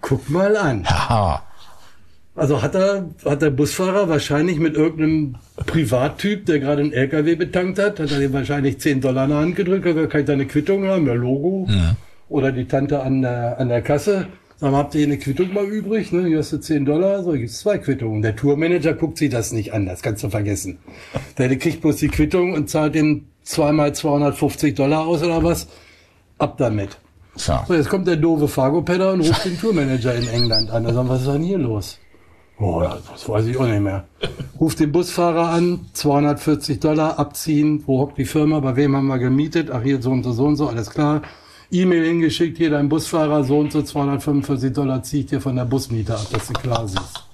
Guck 0.00 0.30
mal 0.30 0.56
an. 0.56 0.84
Haha. 0.86 1.42
Also 2.36 2.62
hat 2.62 2.74
er, 2.74 3.10
hat 3.24 3.42
der 3.42 3.50
Busfahrer 3.50 4.08
wahrscheinlich 4.08 4.58
mit 4.58 4.74
irgendeinem 4.74 5.36
Privattyp, 5.66 6.46
der 6.46 6.58
gerade 6.58 6.82
einen 6.82 6.92
LKW 6.92 7.36
betankt 7.36 7.78
hat, 7.78 8.00
hat 8.00 8.10
er 8.10 8.18
dem 8.18 8.32
wahrscheinlich 8.32 8.80
10 8.80 9.00
Dollar 9.00 9.24
in 9.24 9.30
die 9.30 9.36
Hand 9.36 9.56
gedrückt, 9.56 9.86
hat 9.86 10.10
kann 10.10 10.20
ich 10.20 10.26
da 10.26 10.32
eine 10.32 10.46
Quittung 10.46 10.84
haben, 10.86 11.06
ja 11.06 11.14
Logo. 11.14 11.68
Oder 12.28 12.50
die 12.50 12.64
Tante 12.64 13.00
an 13.02 13.22
der, 13.22 13.60
an 13.60 13.68
der 13.68 13.82
Kasse. 13.82 14.26
Mal, 14.60 14.72
habt 14.72 14.94
ihr 14.94 15.00
hier 15.00 15.08
eine 15.08 15.18
Quittung 15.18 15.52
mal 15.52 15.64
übrig? 15.64 16.10
Ne? 16.10 16.26
Hier 16.26 16.38
hast 16.38 16.52
du 16.52 16.58
10 16.58 16.86
Dollar, 16.86 17.22
so, 17.22 17.32
gibt's 17.32 17.60
zwei 17.60 17.78
Quittungen. 17.78 18.22
Der 18.22 18.34
Tourmanager 18.34 18.94
guckt 18.94 19.18
sich 19.18 19.30
das 19.30 19.52
nicht 19.52 19.72
an, 19.72 19.86
das 19.86 20.02
kannst 20.02 20.24
du 20.24 20.30
vergessen. 20.30 20.78
Der 21.38 21.54
kriegt 21.56 21.82
bloß 21.82 21.96
die 21.96 22.08
Quittung 22.08 22.54
und 22.54 22.68
zahlt 22.68 22.94
den 22.94 23.28
zweimal 23.42 23.94
250 23.94 24.74
Dollar 24.74 25.06
aus 25.06 25.22
oder 25.22 25.44
was. 25.44 25.68
Ab 26.38 26.56
damit. 26.58 26.98
Tja. 27.36 27.64
So, 27.68 27.74
jetzt 27.74 27.88
kommt 27.88 28.08
der 28.08 28.16
doofe 28.16 28.48
Fargo-Pedder 28.48 29.12
und 29.12 29.20
ruft 29.20 29.44
den 29.44 29.58
Tourmanager 29.58 30.14
in 30.14 30.26
England 30.28 30.70
an. 30.70 30.84
Er 30.84 30.94
sagt, 30.94 31.08
was 31.08 31.20
ist 31.20 31.28
denn 31.28 31.42
hier 31.42 31.58
los? 31.58 31.98
Ja, 32.60 32.98
das 33.10 33.28
weiß 33.28 33.46
ich 33.46 33.56
auch 33.56 33.66
nicht 33.66 33.80
mehr. 33.80 34.04
Ruft 34.60 34.80
den 34.80 34.92
Busfahrer 34.92 35.48
an, 35.48 35.86
240 35.92 36.78
Dollar 36.80 37.18
abziehen. 37.18 37.82
Wo 37.86 38.00
hockt 38.00 38.16
die 38.18 38.24
Firma? 38.24 38.60
Bei 38.60 38.76
wem 38.76 38.94
haben 38.94 39.08
wir 39.08 39.18
gemietet? 39.18 39.70
Ach, 39.70 39.82
hier 39.82 40.00
so 40.00 40.10
und 40.10 40.22
so, 40.22 40.32
so 40.32 40.44
und 40.44 40.56
so, 40.56 40.68
alles 40.68 40.90
klar. 40.90 41.22
E-Mail 41.70 42.04
hingeschickt, 42.04 42.56
hier 42.56 42.70
dein 42.70 42.88
Busfahrer, 42.88 43.42
so 43.42 43.58
und 43.58 43.72
so, 43.72 43.82
245 43.82 44.72
Dollar 44.72 45.02
zieht 45.02 45.32
dir 45.32 45.40
von 45.40 45.56
der 45.56 45.64
Busmiete 45.64 46.14
ab, 46.14 46.26
dass 46.30 46.46
du 46.46 46.52
klar 46.52 46.86
siehst. 46.86 47.24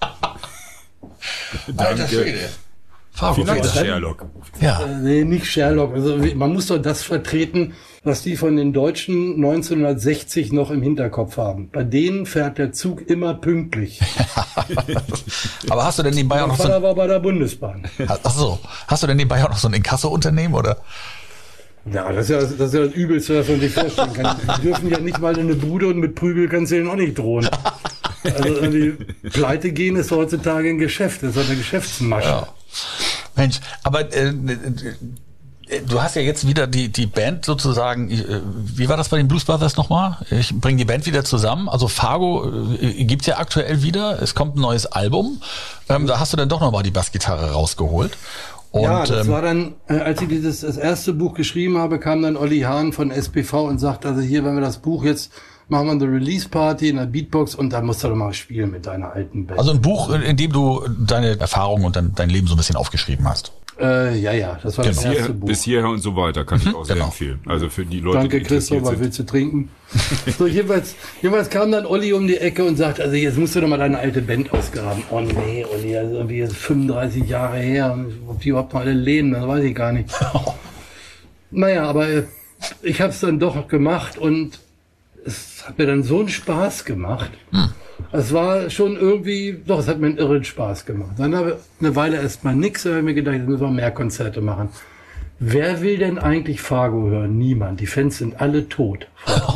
Danke. 1.76 2.06
Fargo. 2.06 2.06
Vielen 2.06 2.69
Dank, 3.20 3.62
dann- 3.62 3.72
Sherlock. 3.72 4.26
Ja. 4.60 4.82
Äh, 4.82 4.96
nee, 5.00 5.24
nicht 5.24 5.46
Sherlock. 5.46 5.94
Also, 5.94 6.16
man 6.34 6.52
muss 6.52 6.66
doch 6.66 6.78
das 6.78 7.02
vertreten, 7.02 7.74
was 8.02 8.22
die 8.22 8.36
von 8.36 8.56
den 8.56 8.72
Deutschen 8.72 9.34
1960 9.36 10.52
noch 10.52 10.70
im 10.70 10.82
Hinterkopf 10.82 11.36
haben. 11.36 11.68
Bei 11.70 11.84
denen 11.84 12.26
fährt 12.26 12.58
der 12.58 12.72
Zug 12.72 13.08
immer 13.08 13.34
pünktlich. 13.34 14.00
Aber 15.70 15.84
hast 15.84 15.98
du 15.98 16.02
denn 16.02 16.14
nebenbei 16.14 16.42
auch 16.42 16.48
noch 16.48 16.56
so 16.56 16.62
Vater 16.64 16.76
ein, 16.76 16.82
war 16.82 16.94
bei 16.94 17.06
der 17.06 17.20
Bundesbahn. 17.20 17.84
ach 18.08 18.30
so, 18.30 18.58
hast 18.86 19.02
du 19.02 19.06
denn 19.06 19.16
nebenbei 19.16 19.44
auch 19.44 19.50
noch 19.50 19.58
so 19.58 19.68
ein 19.68 19.74
Inkasso-Unternehmen 19.74 20.54
oder? 20.54 20.78
Ja, 21.90 22.12
das 22.12 22.28
ist 22.28 22.30
ja 22.30 22.40
das, 22.40 22.50
ist 22.52 22.74
ja 22.74 22.80
das 22.86 22.92
Übelste, 22.94 23.38
was 23.40 23.48
man 23.48 23.60
sich 23.60 23.72
vorstellen 23.72 24.12
kann. 24.12 24.36
Die 24.58 24.62
dürfen 24.62 24.90
ja 24.90 24.98
nicht 25.00 25.18
mal 25.18 25.36
in 25.36 25.46
eine 25.46 25.54
Bude 25.54 25.88
und 25.88 25.98
mit 25.98 26.14
Prügel 26.14 26.48
kannst 26.48 26.72
du 26.72 26.76
denen 26.76 26.88
auch 26.90 26.96
nicht 26.96 27.18
drohen. 27.18 27.48
Also 28.22 28.48
irgendwie 28.48 28.90
pleite 29.30 29.72
gehen 29.72 29.96
ist 29.96 30.10
heutzutage 30.10 30.68
ein 30.68 30.76
Geschäft. 30.76 31.22
Das 31.22 31.34
ist 31.36 31.46
eine 31.48 31.56
Geschäftsmasche. 31.56 32.46
Mensch, 33.40 33.60
aber 33.82 34.12
äh, 34.14 34.32
äh, 35.70 35.82
du 35.86 36.02
hast 36.02 36.16
ja 36.16 36.22
jetzt 36.22 36.46
wieder 36.46 36.66
die, 36.66 36.88
die 36.88 37.06
Band 37.06 37.44
sozusagen, 37.44 38.10
äh, 38.10 38.40
wie 38.44 38.88
war 38.88 38.96
das 38.96 39.08
bei 39.08 39.16
den 39.16 39.28
Blues 39.28 39.44
Brothers 39.44 39.76
nochmal? 39.76 40.18
Ich 40.30 40.54
bringe 40.54 40.78
die 40.78 40.84
Band 40.84 41.06
wieder 41.06 41.24
zusammen. 41.24 41.68
Also 41.68 41.88
Fargo 41.88 42.50
äh, 42.80 43.04
gibt's 43.04 43.26
ja 43.26 43.38
aktuell 43.38 43.82
wieder. 43.82 44.20
Es 44.20 44.34
kommt 44.34 44.56
ein 44.56 44.60
neues 44.60 44.86
Album. 44.86 45.40
Ähm, 45.88 46.06
da 46.06 46.18
hast 46.18 46.32
du 46.32 46.36
dann 46.36 46.48
doch 46.48 46.60
nochmal 46.60 46.82
die 46.82 46.90
Bassgitarre 46.90 47.52
rausgeholt. 47.52 48.16
Und, 48.72 48.82
ja, 48.82 49.04
das 49.04 49.26
ähm, 49.26 49.32
war 49.32 49.42
dann, 49.42 49.74
als 49.88 50.22
ich 50.22 50.28
dieses 50.28 50.60
das 50.60 50.76
erste 50.76 51.12
Buch 51.12 51.34
geschrieben 51.34 51.78
habe, 51.78 51.98
kam 51.98 52.22
dann 52.22 52.36
Olli 52.36 52.60
Hahn 52.60 52.92
von 52.92 53.10
SPV 53.10 53.64
und 53.64 53.78
sagte, 53.78 54.08
also 54.08 54.20
hier, 54.20 54.44
wenn 54.44 54.54
wir 54.54 54.60
das 54.60 54.78
Buch 54.78 55.04
jetzt 55.04 55.32
machen 55.70 55.86
wir 55.86 55.92
eine 55.92 56.12
Release 56.14 56.48
Party 56.48 56.88
in 56.88 56.96
der 56.96 57.06
Beatbox 57.06 57.54
und 57.54 57.70
dann 57.72 57.86
musst 57.86 58.02
du 58.04 58.08
doch 58.08 58.16
mal 58.16 58.32
spielen 58.32 58.70
mit 58.70 58.86
deiner 58.86 59.12
alten 59.12 59.46
Band. 59.46 59.58
also 59.58 59.70
ein 59.72 59.80
Buch, 59.80 60.10
in 60.10 60.36
dem 60.36 60.52
du 60.52 60.82
deine 61.06 61.38
Erfahrungen 61.38 61.84
und 61.84 61.96
dein, 61.96 62.14
dein 62.14 62.30
Leben 62.30 62.46
so 62.46 62.54
ein 62.54 62.56
bisschen 62.58 62.76
aufgeschrieben 62.76 63.28
hast. 63.28 63.52
äh, 63.80 64.18
ja, 64.18 64.32
ja, 64.32 64.58
das 64.62 64.76
war 64.76 64.84
das 64.84 64.96
Bis, 64.96 65.06
hier, 65.06 65.16
erste 65.18 65.32
Buch. 65.34 65.48
bis 65.48 65.62
hierher 65.62 65.88
und 65.88 66.00
so 66.00 66.14
weiter 66.16 66.44
kann 66.44 66.60
ich 66.60 66.74
auch 66.74 66.84
sehr 66.84 66.96
genau. 66.96 67.06
empfehlen. 67.06 67.40
Also 67.46 67.68
für 67.70 67.84
die 67.86 68.00
Leute, 68.00 68.18
Danke, 68.18 68.38
die 68.40 68.44
Christoph, 68.44 68.78
interessiert 68.78 68.82
was 68.82 68.90
sind. 68.90 69.00
willst 69.00 69.18
du 69.18 69.22
trinken? 69.24 69.70
so, 70.38 70.46
jeweils, 70.46 70.94
jeweils 71.22 71.48
kam 71.48 71.72
dann 71.72 71.86
Olli 71.86 72.12
um 72.12 72.26
die 72.26 72.36
Ecke 72.36 72.64
und 72.64 72.76
sagt, 72.76 73.00
also 73.00 73.14
jetzt 73.16 73.38
musst 73.38 73.56
du 73.56 73.60
doch 73.62 73.68
mal 73.68 73.78
deine 73.78 73.98
alte 73.98 74.20
Band 74.22 74.52
ausgraben. 74.52 75.02
Oh 75.10 75.20
nee, 75.20 75.64
Olli, 75.64 75.96
also 75.96 76.14
irgendwie 76.16 76.40
ist 76.40 76.56
35 76.56 77.28
Jahre 77.28 77.58
her 77.58 77.98
ob 78.28 78.40
die 78.40 78.50
überhaupt 78.50 78.74
noch 78.74 78.80
alle 78.80 78.92
leben, 78.92 79.32
das 79.32 79.46
weiß 79.46 79.64
ich 79.64 79.74
gar 79.74 79.92
nicht. 79.92 80.10
naja, 81.50 81.84
aber 81.84 82.06
ich 82.82 83.00
habe 83.00 83.10
es 83.12 83.20
dann 83.20 83.38
doch 83.38 83.66
gemacht 83.68 84.18
und 84.18 84.60
hat 85.70 85.78
mir 85.78 85.86
dann 85.86 86.02
so 86.02 86.18
einen 86.20 86.28
Spaß 86.28 86.84
gemacht. 86.84 87.30
Es 88.12 88.32
war 88.32 88.70
schon 88.70 88.96
irgendwie, 88.96 89.60
doch, 89.66 89.78
es 89.78 89.88
hat 89.88 89.98
mir 90.00 90.08
einen 90.08 90.18
irren 90.18 90.42
Spaß 90.44 90.84
gemacht. 90.86 91.12
Dann 91.18 91.34
habe 91.34 91.50
ich 91.50 91.84
eine 91.86 91.94
Weile 91.96 92.16
erst 92.20 92.44
mal 92.44 92.54
nix, 92.54 92.82
da 92.82 92.90
habe 92.90 92.98
ich 93.00 93.04
mir 93.04 93.14
gedacht, 93.14 93.34
jetzt 93.36 93.48
müssen 93.48 93.62
wir 93.62 93.70
mehr 93.70 93.90
Konzerte 93.90 94.40
machen. 94.40 94.68
Wer 95.38 95.80
will 95.80 95.96
denn 95.96 96.18
eigentlich 96.18 96.60
Fargo 96.60 97.08
hören? 97.08 97.38
Niemand. 97.38 97.80
Die 97.80 97.86
Fans 97.86 98.18
sind 98.18 98.40
alle 98.40 98.68
tot. 98.68 99.06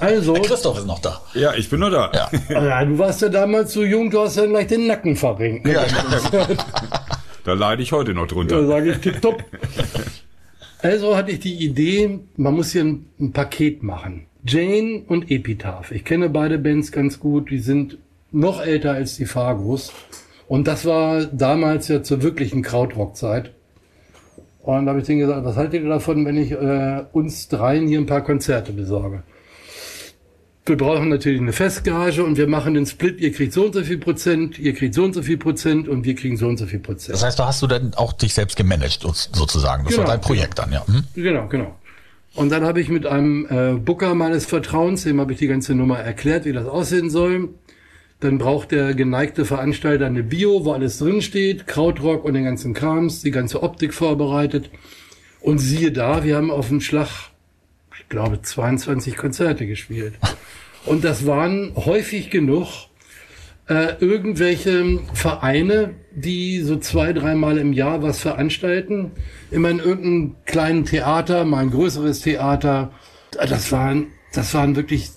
Also, 0.00 0.34
Christoph 0.34 0.78
ist 0.78 0.86
noch 0.86 0.98
da. 0.98 1.20
Ja, 1.34 1.54
ich 1.54 1.70
bin 1.70 1.80
nur 1.80 1.90
da. 1.90 2.10
Ja. 2.12 2.30
ja, 2.62 2.84
du 2.84 2.98
warst 2.98 3.22
ja 3.22 3.28
damals 3.28 3.72
so 3.72 3.82
jung, 3.84 4.10
du 4.10 4.20
hast 4.20 4.36
ja 4.36 4.46
gleich 4.46 4.66
den 4.66 4.86
Nacken 4.86 5.16
verrenkt. 5.16 5.64
Ne? 5.66 5.76
Da 7.44 7.54
leide 7.54 7.82
ich 7.82 7.90
heute 7.92 8.14
noch 8.14 8.26
Da 8.26 8.34
drunter. 8.34 8.66
sage 8.66 8.92
ich 8.92 8.98
tipptopp. 8.98 9.42
Also 10.80 11.16
hatte 11.16 11.32
ich 11.32 11.40
die 11.40 11.64
Idee, 11.64 12.20
man 12.36 12.54
muss 12.54 12.72
hier 12.72 12.84
ein, 12.84 13.06
ein 13.20 13.32
Paket 13.32 13.82
machen. 13.82 14.26
Jane 14.44 15.02
und 15.06 15.30
Epitaph. 15.30 15.92
Ich 15.92 16.04
kenne 16.04 16.28
beide 16.28 16.58
Bands 16.58 16.90
ganz 16.92 17.20
gut. 17.20 17.50
Die 17.50 17.58
sind 17.58 17.98
noch 18.32 18.60
älter 18.60 18.92
als 18.92 19.16
die 19.16 19.26
Fargos. 19.26 19.92
Und 20.48 20.66
das 20.66 20.84
war 20.84 21.24
damals 21.26 21.88
ja 21.88 22.02
zur 22.02 22.22
wirklichen 22.22 22.62
Krautrock-Zeit. 22.62 23.52
Und 24.62 24.86
da 24.86 24.90
habe 24.90 25.00
ich 25.00 25.06
denen 25.06 25.20
gesagt, 25.20 25.44
was 25.44 25.56
haltet 25.56 25.82
ihr 25.82 25.88
davon, 25.88 26.24
wenn 26.24 26.36
ich 26.36 26.52
äh, 26.52 27.04
uns 27.12 27.48
dreien 27.48 27.86
hier 27.88 27.98
ein 27.98 28.06
paar 28.06 28.22
Konzerte 28.22 28.72
besorge? 28.72 29.22
Wir 30.64 30.76
brauchen 30.76 31.08
natürlich 31.08 31.40
eine 31.40 31.52
Festgage 31.52 32.22
und 32.22 32.36
wir 32.36 32.46
machen 32.46 32.74
den 32.74 32.86
Split. 32.86 33.18
Ihr 33.20 33.32
kriegt 33.32 33.52
so 33.52 33.64
und 33.64 33.74
so 33.74 33.82
viel 33.82 33.98
Prozent, 33.98 34.60
ihr 34.60 34.72
kriegt 34.74 34.94
so 34.94 35.02
und 35.02 35.12
so 35.12 35.22
viel 35.22 35.36
Prozent 35.36 35.88
und 35.88 36.04
wir 36.04 36.14
kriegen 36.14 36.36
so 36.36 36.46
und 36.46 36.56
so 36.56 36.66
viel 36.66 36.78
Prozent. 36.78 37.14
Das 37.14 37.24
heißt, 37.24 37.38
du 37.40 37.44
hast 37.44 37.60
du 37.62 37.66
dann 37.66 37.94
auch 37.94 38.12
dich 38.12 38.32
selbst 38.32 38.56
gemanagt 38.56 39.00
so- 39.02 39.12
sozusagen. 39.12 39.82
Das 39.84 39.94
Genau, 39.94 40.06
war 40.06 40.12
dein 40.14 40.20
Projekt 40.20 40.60
dann, 40.60 40.70
ja. 40.70 40.86
Hm? 40.86 41.02
Genau, 41.16 41.48
genau. 41.48 41.74
Und 42.34 42.50
dann 42.50 42.64
habe 42.64 42.80
ich 42.80 42.88
mit 42.88 43.06
einem 43.06 43.46
äh, 43.50 43.74
Booker 43.74 44.14
meines 44.14 44.46
Vertrauens, 44.46 45.04
dem 45.04 45.20
habe 45.20 45.32
ich 45.32 45.38
die 45.38 45.48
ganze 45.48 45.74
Nummer 45.74 45.98
erklärt, 45.98 46.44
wie 46.44 46.52
das 46.52 46.66
aussehen 46.66 47.10
soll. 47.10 47.50
Dann 48.20 48.38
braucht 48.38 48.70
der 48.70 48.94
geneigte 48.94 49.44
Veranstalter 49.44 50.06
eine 50.06 50.22
Bio, 50.22 50.64
wo 50.64 50.72
alles 50.72 50.98
drin 50.98 51.20
steht, 51.22 51.66
Krautrock 51.66 52.24
und 52.24 52.34
den 52.34 52.44
ganzen 52.44 52.72
Krams, 52.72 53.20
die 53.22 53.32
ganze 53.32 53.62
Optik 53.62 53.92
vorbereitet. 53.92 54.70
Und 55.40 55.58
siehe 55.58 55.92
da, 55.92 56.24
wir 56.24 56.36
haben 56.36 56.50
auf 56.50 56.68
dem 56.68 56.80
Schlag, 56.80 57.08
ich 57.98 58.08
glaube, 58.08 58.40
22 58.40 59.16
Konzerte 59.16 59.66
gespielt. 59.66 60.14
Und 60.86 61.04
das 61.04 61.26
waren 61.26 61.72
häufig 61.74 62.30
genug 62.30 62.88
äh, 63.72 63.96
irgendwelche 64.00 65.00
Vereine, 65.14 65.94
die 66.14 66.60
so 66.60 66.76
zwei, 66.76 67.14
dreimal 67.14 67.56
im 67.56 67.72
Jahr 67.72 68.02
was 68.02 68.20
veranstalten. 68.20 69.12
Immer 69.50 69.70
in 69.70 69.78
irgendeinem 69.78 70.36
kleinen 70.44 70.84
Theater, 70.84 71.46
mal 71.46 71.60
ein 71.60 71.70
größeres 71.70 72.20
Theater. 72.20 72.92
Das 73.30 73.72
waren, 73.72 74.08
das 74.34 74.52
waren 74.52 74.76
wirklich, 74.76 75.10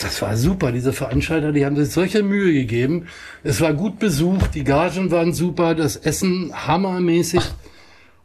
das 0.00 0.20
war 0.22 0.36
super. 0.36 0.72
Diese 0.72 0.92
Veranstalter, 0.92 1.52
die 1.52 1.64
haben 1.64 1.76
sich 1.76 1.90
solche 1.90 2.24
Mühe 2.24 2.52
gegeben. 2.52 3.06
Es 3.44 3.60
war 3.60 3.72
gut 3.74 4.00
besucht, 4.00 4.56
die 4.56 4.64
Gagen 4.64 5.12
waren 5.12 5.32
super, 5.32 5.76
das 5.76 5.94
Essen 5.94 6.52
hammermäßig. 6.52 7.42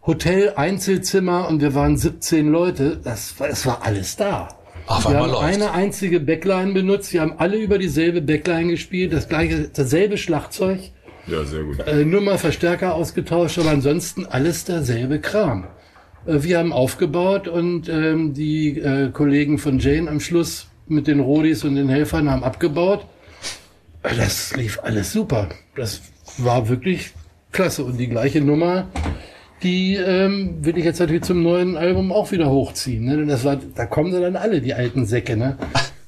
Hotel, 0.05 0.53
Einzelzimmer 0.55 1.47
und 1.47 1.61
wir 1.61 1.75
waren 1.75 1.95
17 1.95 2.49
Leute. 2.49 2.99
Das, 3.03 3.35
es 3.39 3.65
war 3.67 3.84
alles 3.84 4.15
da. 4.15 4.49
Auf 4.85 5.07
wir 5.10 5.18
haben 5.18 5.31
läuft. 5.31 5.43
eine 5.43 5.72
einzige 5.72 6.19
Backline 6.19 6.73
benutzt. 6.73 7.14
Wir 7.14 7.22
haben 7.22 7.34
alle 7.38 7.57
über 7.57 7.77
dieselbe 7.77 8.22
Backline 8.22 8.72
gespielt, 8.72 9.14
das 9.14 9.30
gleiche, 9.30 9.69
dasselbe 9.73 10.18
Schlagzeug, 10.18 10.80
Ja, 11.27 11.43
sehr 11.45 11.64
gut. 11.64 11.80
äh, 11.88 12.03
nur 12.05 12.22
mal 12.22 12.38
Verstärker 12.38 12.93
ausgetauscht, 12.95 13.57
aber 13.60 13.69
ansonsten 13.72 14.26
alles 14.26 14.65
derselbe 14.65 15.19
Kram. 15.19 15.65
Äh, 16.26 16.43
wir 16.43 16.60
haben 16.60 16.73
aufgebaut 16.73 17.47
und 17.47 17.88
ähm, 17.89 18.34
die 18.34 18.77
äh, 18.80 19.10
Kollegen 19.11 19.57
von 19.57 19.80
Jane 19.80 20.10
am 20.10 20.19
Schluss 20.19 20.68
mit 20.88 21.07
den 21.07 21.22
Rodis 21.22 21.64
und 21.64 21.76
den 21.76 21.88
Helfern 21.89 22.30
haben 22.30 22.43
abgebaut. 22.43 23.05
Äh, 24.03 24.15
Das 24.18 24.53
lief 24.55 24.80
alles 24.84 25.14
super. 25.14 25.47
Das 25.76 26.01
war 26.38 26.68
wirklich 26.68 27.11
klasse. 27.53 27.85
Und 27.85 27.97
die 27.97 28.07
gleiche 28.10 28.41
Nummer, 28.41 28.89
die 29.64 29.95
ähm, 29.95 30.57
will 30.61 30.77
ich 30.77 30.85
jetzt 30.85 30.99
natürlich 30.99 31.23
zum 31.23 31.41
neuen 31.41 31.77
Album 31.77 32.11
auch 32.11 32.31
wieder 32.31 32.49
hochziehen. 32.49 33.06
Ne? 33.06 33.18
Denn 33.18 33.27
das 33.27 33.45
war, 33.45 33.57
da 33.76 33.85
kommen 33.85 34.11
sie 34.11 34.19
dann 34.19 34.35
alle, 34.35 34.61
die 34.61 34.73
alten 34.73 35.06
Säcke. 35.06 35.38
Ne? 35.38 35.57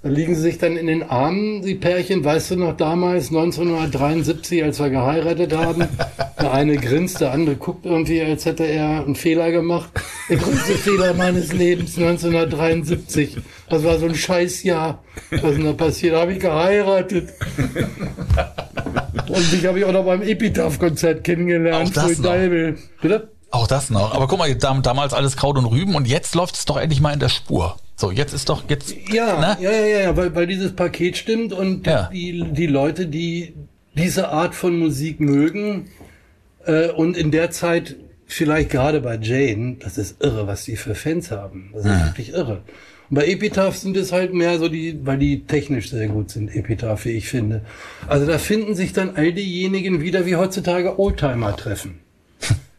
Da 0.06 0.10
liegen 0.10 0.36
sie 0.36 0.42
sich 0.42 0.58
dann 0.60 0.78
in 0.78 0.86
den 0.86 1.02
Armen, 1.02 1.64
die 1.64 1.74
Pärchen, 1.74 2.24
weißt 2.24 2.52
du 2.52 2.58
noch 2.58 2.78
damals, 2.78 3.30
1973, 3.30 4.64
als 4.64 4.80
wir 4.80 4.92
geheiratet 4.92 5.58
haben. 5.58 5.88
Der 6.40 6.54
eine 6.54 6.76
grinst, 6.78 7.22
der 7.22 7.32
andere 7.32 7.56
guckt 7.56 7.88
irgendwie, 7.88 8.22
als 8.22 8.46
hätte 8.46 8.66
er 8.66 9.04
einen 9.04 9.16
Fehler 9.16 9.50
gemacht. 9.50 9.90
Der 10.30 10.38
größte 10.38 10.74
Fehler 10.74 11.16
meines 11.16 11.54
Lebens, 11.54 11.98
1973. 11.98 13.38
Das 13.68 13.84
war 13.84 13.98
so 13.98 14.06
ein 14.06 14.14
Scheißjahr. 14.14 15.04
Was 15.32 15.42
ist 15.42 15.58
denn 15.58 15.66
da 15.66 15.74
passiert? 15.74 16.14
Da 16.14 16.22
habe 16.22 16.34
ich 16.34 16.40
geheiratet. 16.40 17.30
Und 19.28 19.52
dich 19.52 19.66
habe 19.66 19.80
ich 19.80 19.86
auch 19.86 19.92
noch 19.92 20.06
beim 20.06 20.22
Epitaph-Konzert 20.22 21.24
kennengelernt. 21.24 21.98
Auch 21.98 22.04
das. 22.04 22.22
Bitte? 23.02 23.35
Auch 23.56 23.68
das 23.68 23.90
noch. 23.90 24.14
Aber 24.14 24.28
guck 24.28 24.38
mal, 24.40 24.54
dam- 24.56 24.82
damals 24.82 25.14
alles 25.14 25.38
Kraut 25.38 25.58
und 25.58 25.66
Rüben 25.66 25.96
und 25.96 26.08
jetzt 26.08 26.36
läuft 26.36 26.56
es 26.56 26.66
doch 26.66 26.78
endlich 26.78 27.00
mal 27.02 27.14
in 27.14 27.20
der 27.20 27.30
Spur. 27.30 27.78
So, 27.96 28.12
jetzt 28.12 28.34
ist 28.34 28.50
doch 28.50 28.64
jetzt. 28.70 28.94
Ja, 29.12 29.40
ne? 29.40 29.58
ja, 29.62 29.72
ja, 29.72 29.86
ja, 30.04 30.18
weil, 30.18 30.36
weil 30.36 30.48
dieses 30.48 30.76
Paket 30.76 31.16
stimmt 31.16 31.54
und 31.54 31.88
Ja. 31.88 32.10
die, 32.12 32.44
die 32.52 32.68
Leute, 32.68 33.06
die 33.08 33.54
diese 33.94 34.28
Art 34.30 34.54
von 34.56 34.78
Musik 34.78 35.22
mögen 35.22 35.88
äh, 36.66 36.90
und 36.90 37.16
in 37.16 37.32
der 37.32 37.52
Zeit 37.52 37.96
vielleicht 38.28 38.72
gerade 38.72 39.00
bei 39.00 39.18
Jane, 39.22 39.78
das 39.80 39.98
ist 39.98 40.22
irre, 40.22 40.48
was 40.48 40.66
die 40.66 40.76
für 40.76 40.96
Fans 40.96 41.32
haben. 41.32 41.70
Das 41.74 41.86
ist 41.86 42.06
wirklich 42.06 42.34
irre. 42.34 42.64
Und 43.10 43.16
bei 43.18 43.28
Epitaph 43.28 43.78
sind 43.78 43.96
es 43.96 44.12
halt 44.12 44.34
mehr 44.34 44.58
so 44.60 44.68
die, 44.68 45.00
weil 45.06 45.20
die 45.20 45.46
technisch 45.46 45.92
sehr 45.92 46.08
gut 46.08 46.32
sind, 46.32 46.54
Epitaph, 46.54 47.06
wie 47.06 47.12
ich 47.12 47.30
finde. 47.30 47.62
Also 48.08 48.26
da 48.26 48.38
finden 48.40 48.74
sich 48.76 48.92
dann 48.94 49.16
all 49.16 49.32
diejenigen 49.32 50.02
wieder, 50.02 50.26
wie 50.26 50.36
heutzutage 50.36 51.00
Oldtimer 51.00 51.56
treffen. 51.56 52.00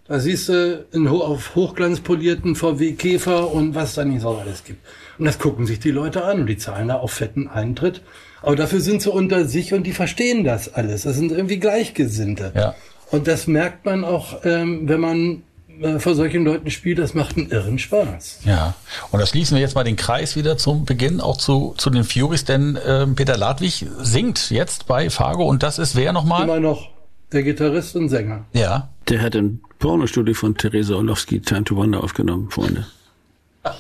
Da 0.09 0.21
siehst 0.21 0.49
du 0.49 0.87
einen 0.95 1.11
ho 1.11 1.21
auf 1.21 1.55
Hochglanz 1.55 2.01
polierten 2.01 2.55
VW 2.55 2.93
Käfer 2.93 3.53
und 3.53 3.75
was 3.75 3.95
da 3.95 4.05
nicht 4.05 4.23
so 4.23 4.31
alles 4.37 4.65
gibt. 4.65 4.87
Und 5.19 5.25
das 5.25 5.39
gucken 5.39 5.67
sich 5.67 5.81
die 5.81 5.91
Leute 5.91 6.25
an 6.25 6.41
und 6.41 6.47
die 6.47 6.59
zahlen 6.59 6.89
da 6.89 6.97
auf 6.97 7.13
fetten 7.13 7.49
Eintritt. 7.49 8.03
Aber 8.43 8.55
dafür 8.55 8.81
sind 8.81 9.03
sie 9.03 9.11
unter 9.11 9.47
sich 9.47 9.75
und 9.75 9.85
die 9.85 9.93
verstehen 9.93 10.45
das 10.45 10.73
alles. 10.73 11.03
Das 11.03 11.17
sind 11.17 11.33
irgendwie 11.33 11.59
Gleichgesinnte. 11.59 12.53
Ja. 12.55 12.75
Und 13.11 13.27
das 13.27 13.47
merkt 13.47 13.85
man 13.85 14.05
auch, 14.05 14.45
ähm, 14.45 14.89
wenn 14.89 15.01
man 15.01 15.43
äh, 15.81 15.99
vor 15.99 16.15
solchen 16.15 16.45
Leuten 16.45 16.71
spielt. 16.71 16.99
Das 16.99 17.15
macht 17.15 17.37
einen 17.37 17.51
irren 17.51 17.79
Spaß. 17.79 18.41
Ja, 18.45 18.75
und 19.11 19.21
da 19.21 19.27
schließen 19.27 19.57
wir 19.57 19.63
jetzt 19.63 19.75
mal 19.75 19.85
den 19.85 19.97
Kreis 19.97 20.37
wieder 20.37 20.57
zum 20.57 20.85
Beginn, 20.85 21.21
auch 21.21 21.37
zu, 21.37 21.75
zu 21.77 21.91
den 21.91 22.05
Furies, 22.05 22.45
denn 22.45 22.79
ähm, 22.87 23.15
Peter 23.15 23.37
Ladwig 23.37 23.87
singt 24.01 24.51
jetzt 24.51 24.87
bei 24.87 25.11
Fargo 25.11 25.45
und 25.45 25.63
das 25.63 25.79
ist 25.79 25.97
wer 25.97 26.13
nochmal? 26.13 26.45
Immer 26.45 26.61
noch 26.61 26.91
der 27.33 27.43
Gitarrist 27.43 27.97
und 27.97 28.09
Sänger. 28.09 28.45
Ja, 28.53 28.89
Der 29.09 29.23
hat 29.23 29.37
ein 29.37 29.61
Pornostudio 29.79 30.35
von 30.35 30.57
Theresa 30.57 30.95
Orlowski 30.95 31.41
Time 31.41 31.65
to 31.65 31.77
Wonder 31.77 32.03
aufgenommen, 32.03 32.51
Freunde. 32.51 32.87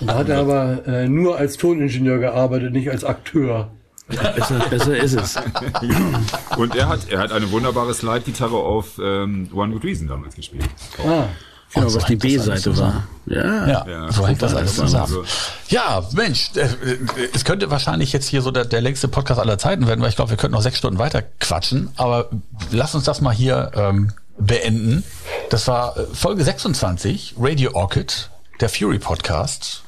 Da 0.00 0.14
hat 0.14 0.28
er 0.28 0.40
aber 0.40 0.86
äh, 0.86 1.08
nur 1.08 1.36
als 1.38 1.56
Toningenieur 1.56 2.18
gearbeitet, 2.18 2.72
nicht 2.72 2.90
als 2.90 3.04
Akteur. 3.04 3.70
Besser, 4.08 4.60
besser 4.70 4.96
ist 4.96 5.14
es. 5.14 5.36
Und 6.56 6.76
er 6.76 6.88
hat, 6.88 7.08
er 7.10 7.18
hat 7.18 7.32
eine 7.32 7.50
wunderbare 7.50 7.92
Slide-Gitarre 7.92 8.56
auf 8.56 8.98
ähm, 9.02 9.48
One 9.52 9.72
Good 9.72 9.84
Reason 9.84 10.06
damals 10.06 10.34
gespielt. 10.36 10.64
Ah, 11.04 11.24
Genau, 11.74 11.88
so 11.88 11.96
was 11.98 12.04
die 12.06 12.16
B-Seite 12.16 12.78
war. 12.78 13.06
Ja. 13.26 13.66
ja, 13.66 13.86
Ja. 13.88 14.12
so 14.12 14.26
hängt 14.26 14.40
das 14.40 14.54
alles 14.54 14.76
zusammen. 14.76 15.24
Ja, 15.68 16.02
Mensch, 16.14 16.50
äh, 16.54 16.60
äh, 16.60 16.98
es 17.34 17.44
könnte 17.44 17.70
wahrscheinlich 17.70 18.12
jetzt 18.12 18.28
hier 18.28 18.40
so 18.40 18.52
der, 18.52 18.64
der 18.64 18.80
längste 18.80 19.08
Podcast 19.08 19.40
aller 19.40 19.58
Zeiten 19.58 19.86
werden, 19.88 20.00
weil 20.00 20.08
ich 20.08 20.16
glaube, 20.16 20.30
wir 20.30 20.36
könnten 20.36 20.54
noch 20.54 20.62
sechs 20.62 20.78
Stunden 20.78 20.98
weiter 21.00 21.22
quatschen, 21.40 21.90
aber 21.96 22.30
lass 22.70 22.94
uns 22.94 23.04
das 23.04 23.20
mal 23.20 23.34
hier 23.34 23.72
ähm, 23.74 24.12
beenden. 24.38 25.04
Das 25.50 25.66
war 25.68 25.96
äh, 25.96 26.04
Folge 26.14 26.44
26, 26.44 27.34
Radio 27.38 27.72
Orchid, 27.74 28.30
der 28.60 28.68
Fury 28.68 28.98
Podcast. 28.98 29.82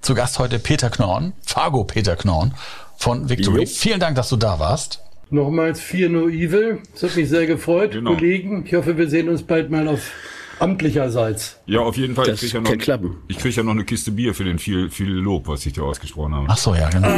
Zu 0.00 0.14
Gast 0.14 0.38
heute 0.38 0.58
Peter 0.58 0.90
Knorn, 0.90 1.32
Fargo 1.46 1.84
Peter 1.84 2.16
Knorn 2.16 2.54
von 2.96 3.28
Victory. 3.28 3.62
Jo. 3.64 3.66
Vielen 3.66 4.00
Dank, 4.00 4.16
dass 4.16 4.28
du 4.28 4.36
da 4.36 4.58
warst. 4.58 5.00
nochmals 5.30 5.80
vier 5.80 6.08
No 6.10 6.28
Evil. 6.28 6.80
Es 6.94 7.02
hat 7.02 7.16
mich 7.16 7.28
sehr 7.28 7.46
gefreut, 7.46 7.92
Genau. 7.92 8.14
Kollegen. 8.14 8.64
Ich 8.66 8.74
hoffe, 8.74 8.96
wir 8.98 9.08
sehen 9.08 9.28
uns 9.28 9.42
bald 9.42 9.70
mal 9.70 9.88
auf 9.88 10.10
amtlicherseits. 10.58 11.60
Ja, 11.66 11.80
auf 11.80 11.96
jeden 11.96 12.14
Fall. 12.14 12.26
Das 12.26 12.42
ich 12.42 12.50
krieg 12.52 12.54
ja 12.54 12.60
kann 12.68 12.76
noch, 12.78 12.82
klappen. 12.84 13.16
ich 13.28 13.38
krieg 13.38 13.54
ja 13.56 13.62
noch 13.62 13.72
eine 13.72 13.84
Kiste 13.84 14.10
Bier 14.10 14.34
für 14.34 14.44
den 14.44 14.58
viel, 14.58 14.90
viel 14.90 15.10
Lob, 15.10 15.48
was 15.48 15.64
ich 15.66 15.72
dir 15.72 15.82
ausgesprochen 15.84 16.34
habe. 16.34 16.46
Ach 16.48 16.56
so, 16.56 16.74
ja, 16.74 16.88
genau. 16.90 17.08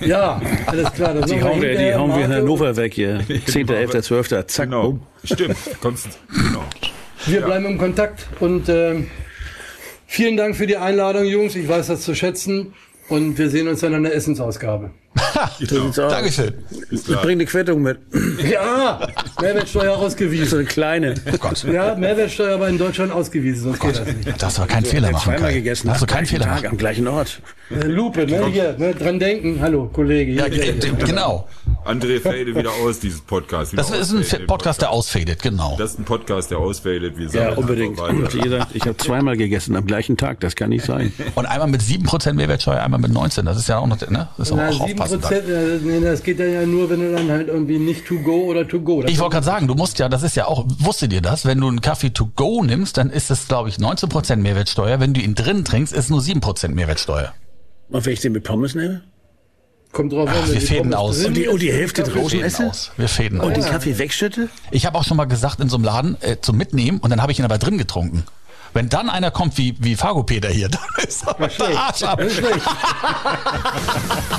Ja, 0.00 0.40
alles 0.66 0.92
klar. 0.92 1.14
Das 1.14 1.30
Die 1.30 1.42
hauen 1.42 1.60
wir, 1.60 1.76
die 1.76 1.94
hauen 1.94 2.10
wir 2.16 2.24
in 2.24 2.32
Hannover 2.32 2.76
weg 2.76 2.94
hier. 2.94 3.20
10., 3.46 3.68
11., 3.68 4.02
12., 4.02 4.46
zack, 4.46 4.66
Genau. 4.70 4.82
bumm. 4.92 5.00
Stimmt. 5.24 5.56
Konst, 5.80 6.18
genau. 6.28 6.64
Wir 7.26 7.40
bleiben 7.42 7.64
im 7.66 7.78
Kontakt 7.78 8.26
und 8.40 8.68
äh, 8.68 9.04
vielen 10.06 10.36
Dank 10.36 10.56
für 10.56 10.66
die 10.66 10.76
Einladung, 10.76 11.24
Jungs. 11.24 11.54
Ich 11.54 11.68
weiß 11.68 11.86
das 11.86 12.02
zu 12.02 12.14
schätzen. 12.14 12.74
Und 13.08 13.36
wir 13.36 13.50
sehen 13.50 13.68
uns 13.68 13.80
dann 13.80 13.94
an 13.94 14.04
der 14.04 14.14
Essensausgabe. 14.14 14.90
Genau. 15.58 15.90
So, 15.92 16.08
Dankeschön. 16.08 16.54
Ich 16.90 17.04
bring 17.04 17.32
eine 17.32 17.44
Quittung 17.46 17.82
mit. 17.82 17.98
Ja, 18.50 19.00
Mehrwertsteuer 19.40 19.94
So 19.96 20.00
ausgewiesen. 20.04 20.58
eine 20.60 20.66
kleine. 20.68 21.14
Ja, 21.70 21.94
Mehrwertsteuer 21.94 22.54
aber 22.54 22.68
in 22.68 22.78
Deutschland 22.78 23.12
ausgewiesen, 23.12 23.64
sonst 23.64 23.80
geht 23.80 23.96
das 23.98 24.06
nicht. 24.06 24.42
Das 24.42 24.58
war 24.58 24.66
kein 24.66 24.84
Fehler 24.84 25.10
machen. 25.10 25.32
Zweimal 25.34 25.52
gegessen. 25.52 25.90
Hast 25.90 26.00
du 26.00 26.04
am 26.04 26.08
keinen 26.08 26.24
gleichen 26.24 26.36
Fehler 26.36 26.44
Tag, 26.46 26.54
machen. 26.62 26.66
am 26.72 26.78
gleichen 26.78 27.08
Ort. 27.08 27.40
Äh, 27.70 27.86
Lupe, 27.86 28.26
ne? 28.26 28.46
Hier, 28.46 28.76
ne? 28.78 28.94
Dran 28.94 29.18
denken. 29.18 29.58
Hallo, 29.60 29.88
Kollege. 29.92 30.32
Ja, 30.32 30.44
Hier, 30.46 30.68
äh, 30.68 30.74
genau. 31.04 31.48
André 31.84 32.20
fade 32.20 32.54
wieder 32.54 32.70
aus, 32.84 33.00
dieses 33.00 33.20
Podcast. 33.20 33.72
Wieder 33.72 33.82
Das 33.82 33.90
ist 33.90 34.12
ein 34.12 34.20
ausfade, 34.20 34.44
Podcast, 34.44 34.80
der 34.82 34.90
ausfadet, 34.90 35.42
genau. 35.42 35.76
Das 35.78 35.92
ist 35.92 35.98
ein 35.98 36.04
Podcast, 36.04 36.50
der 36.50 36.58
ausfadet. 36.58 37.16
Wir 37.18 37.28
Ja, 37.28 37.52
unbedingt. 37.54 37.98
Und 38.00 38.30
gesagt, 38.30 38.68
ich 38.74 38.82
habe 38.86 38.96
zweimal 38.96 39.36
gegessen 39.36 39.74
am 39.76 39.86
gleichen 39.86 40.16
Tag. 40.16 40.40
Das 40.40 40.54
kann 40.54 40.70
nicht 40.70 40.84
sein. 40.84 41.12
Und 41.34 41.46
einmal 41.46 41.68
mit 41.68 41.82
7% 41.82 42.34
Mehrwertsteuer, 42.34 42.80
einmal 42.82 43.00
mit 43.00 43.12
19. 43.12 43.44
Das 43.44 43.56
ist 43.56 43.68
ja 43.68 43.78
auch 43.78 43.86
noch, 43.86 44.00
ne? 44.08 44.28
Das 44.36 44.50
ist 44.50 44.54
Na, 44.56 44.68
auch 44.68 44.86
7 44.86 45.01
aufpassen. 45.02 45.20
dann. 45.20 45.44
Prozent, 45.44 45.48
äh, 45.48 45.78
nee, 45.82 46.00
das 46.00 46.22
geht 46.22 46.38
ja 46.38 46.66
nur, 46.66 46.88
wenn 46.90 47.00
du 47.00 47.12
dann 47.12 47.30
halt 47.30 47.48
irgendwie 47.48 47.78
nicht 47.78 48.06
to 48.06 48.16
go 48.18 48.44
oder 48.44 48.66
to 48.66 48.80
go. 48.80 49.02
Ich 49.04 49.18
wollte 49.18 49.34
gerade 49.34 49.46
sagen, 49.46 49.66
du 49.68 49.74
musst 49.74 49.98
ja, 49.98 50.08
das 50.08 50.22
ist 50.22 50.36
ja 50.36 50.46
auch, 50.46 50.64
wusstet 50.78 51.12
ihr 51.12 51.20
das, 51.22 51.44
wenn 51.44 51.60
du 51.60 51.68
einen 51.68 51.80
Kaffee 51.80 52.10
to 52.10 52.28
go 52.36 52.62
nimmst, 52.62 52.96
dann 52.96 53.10
ist 53.10 53.30
es, 53.30 53.48
glaube 53.48 53.68
ich, 53.68 53.76
19% 53.76 54.36
Mehrwertsteuer. 54.36 55.00
Wenn 55.00 55.14
du 55.14 55.20
ihn 55.20 55.34
drin 55.34 55.64
trinkst, 55.64 55.92
ist 55.92 56.10
nur 56.10 56.20
7% 56.20 56.68
Mehrwertsteuer. 56.68 57.32
Und 57.90 58.06
wenn 58.06 58.12
ich 58.12 58.20
den 58.20 58.32
mit 58.32 58.44
Pommes 58.44 58.74
nehme? 58.74 59.02
Kommt 59.92 60.12
drauf 60.14 60.26
an, 60.26 60.34
Ach, 60.38 60.46
wenn 60.48 60.54
wir 60.54 60.60
fäden 60.62 60.94
aus. 60.94 61.22
Und 61.22 61.34
die, 61.36 61.48
und 61.48 61.60
die 61.60 61.70
Hälfte 61.70 62.02
draußen 62.02 62.30
Fäden 62.30 62.46
esse? 62.46 62.66
aus. 62.70 62.92
Wir 62.96 63.08
fäden 63.08 63.40
Und 63.40 63.54
den 63.56 63.62
aus. 63.62 63.68
Kaffee 63.70 63.98
wegschütte? 63.98 64.48
Ich 64.70 64.86
habe 64.86 64.98
auch 64.98 65.04
schon 65.04 65.18
mal 65.18 65.26
gesagt, 65.26 65.60
in 65.60 65.68
so 65.68 65.76
einem 65.76 65.84
Laden 65.84 66.16
äh, 66.22 66.36
zum 66.40 66.56
Mitnehmen 66.56 66.98
und 66.98 67.10
dann 67.10 67.20
habe 67.20 67.30
ich 67.30 67.38
ihn 67.38 67.44
aber 67.44 67.58
drin 67.58 67.76
getrunken. 67.76 68.22
Wenn 68.74 68.88
dann 68.88 69.10
einer 69.10 69.30
kommt 69.30 69.58
wie, 69.58 69.74
wie 69.80 69.96
Fargo 69.96 70.22
Peter 70.22 70.48
hier, 70.48 70.68
dann 70.96 71.06
ist 71.06 71.26
aber 71.26 71.48
der 71.48 71.78
Arsch 71.78 72.02
ab. 72.02 72.18
Das 72.18 72.32
ist 72.32 72.38
schlecht. 72.38 72.66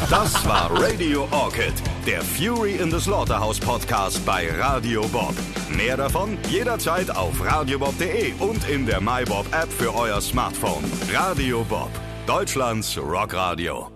Das 0.09 0.47
war 0.47 0.69
Radio 0.71 1.27
Orchid, 1.31 1.73
der 2.05 2.21
Fury 2.21 2.75
in 2.75 2.91
the 2.91 2.99
Slaughterhouse 2.99 3.59
Podcast 3.59 4.25
bei 4.25 4.49
Radio 4.59 5.07
Bob. 5.07 5.33
Mehr 5.69 5.97
davon 5.97 6.37
jederzeit 6.49 7.09
auf 7.15 7.43
radiobob.de 7.43 8.33
und 8.39 8.67
in 8.67 8.85
der 8.85 9.01
MyBob 9.01 9.45
App 9.53 9.71
für 9.71 9.93
euer 9.95 10.21
Smartphone. 10.21 10.83
Radio 11.13 11.63
Bob, 11.63 11.89
Deutschlands 12.25 12.97
Rockradio. 12.97 13.92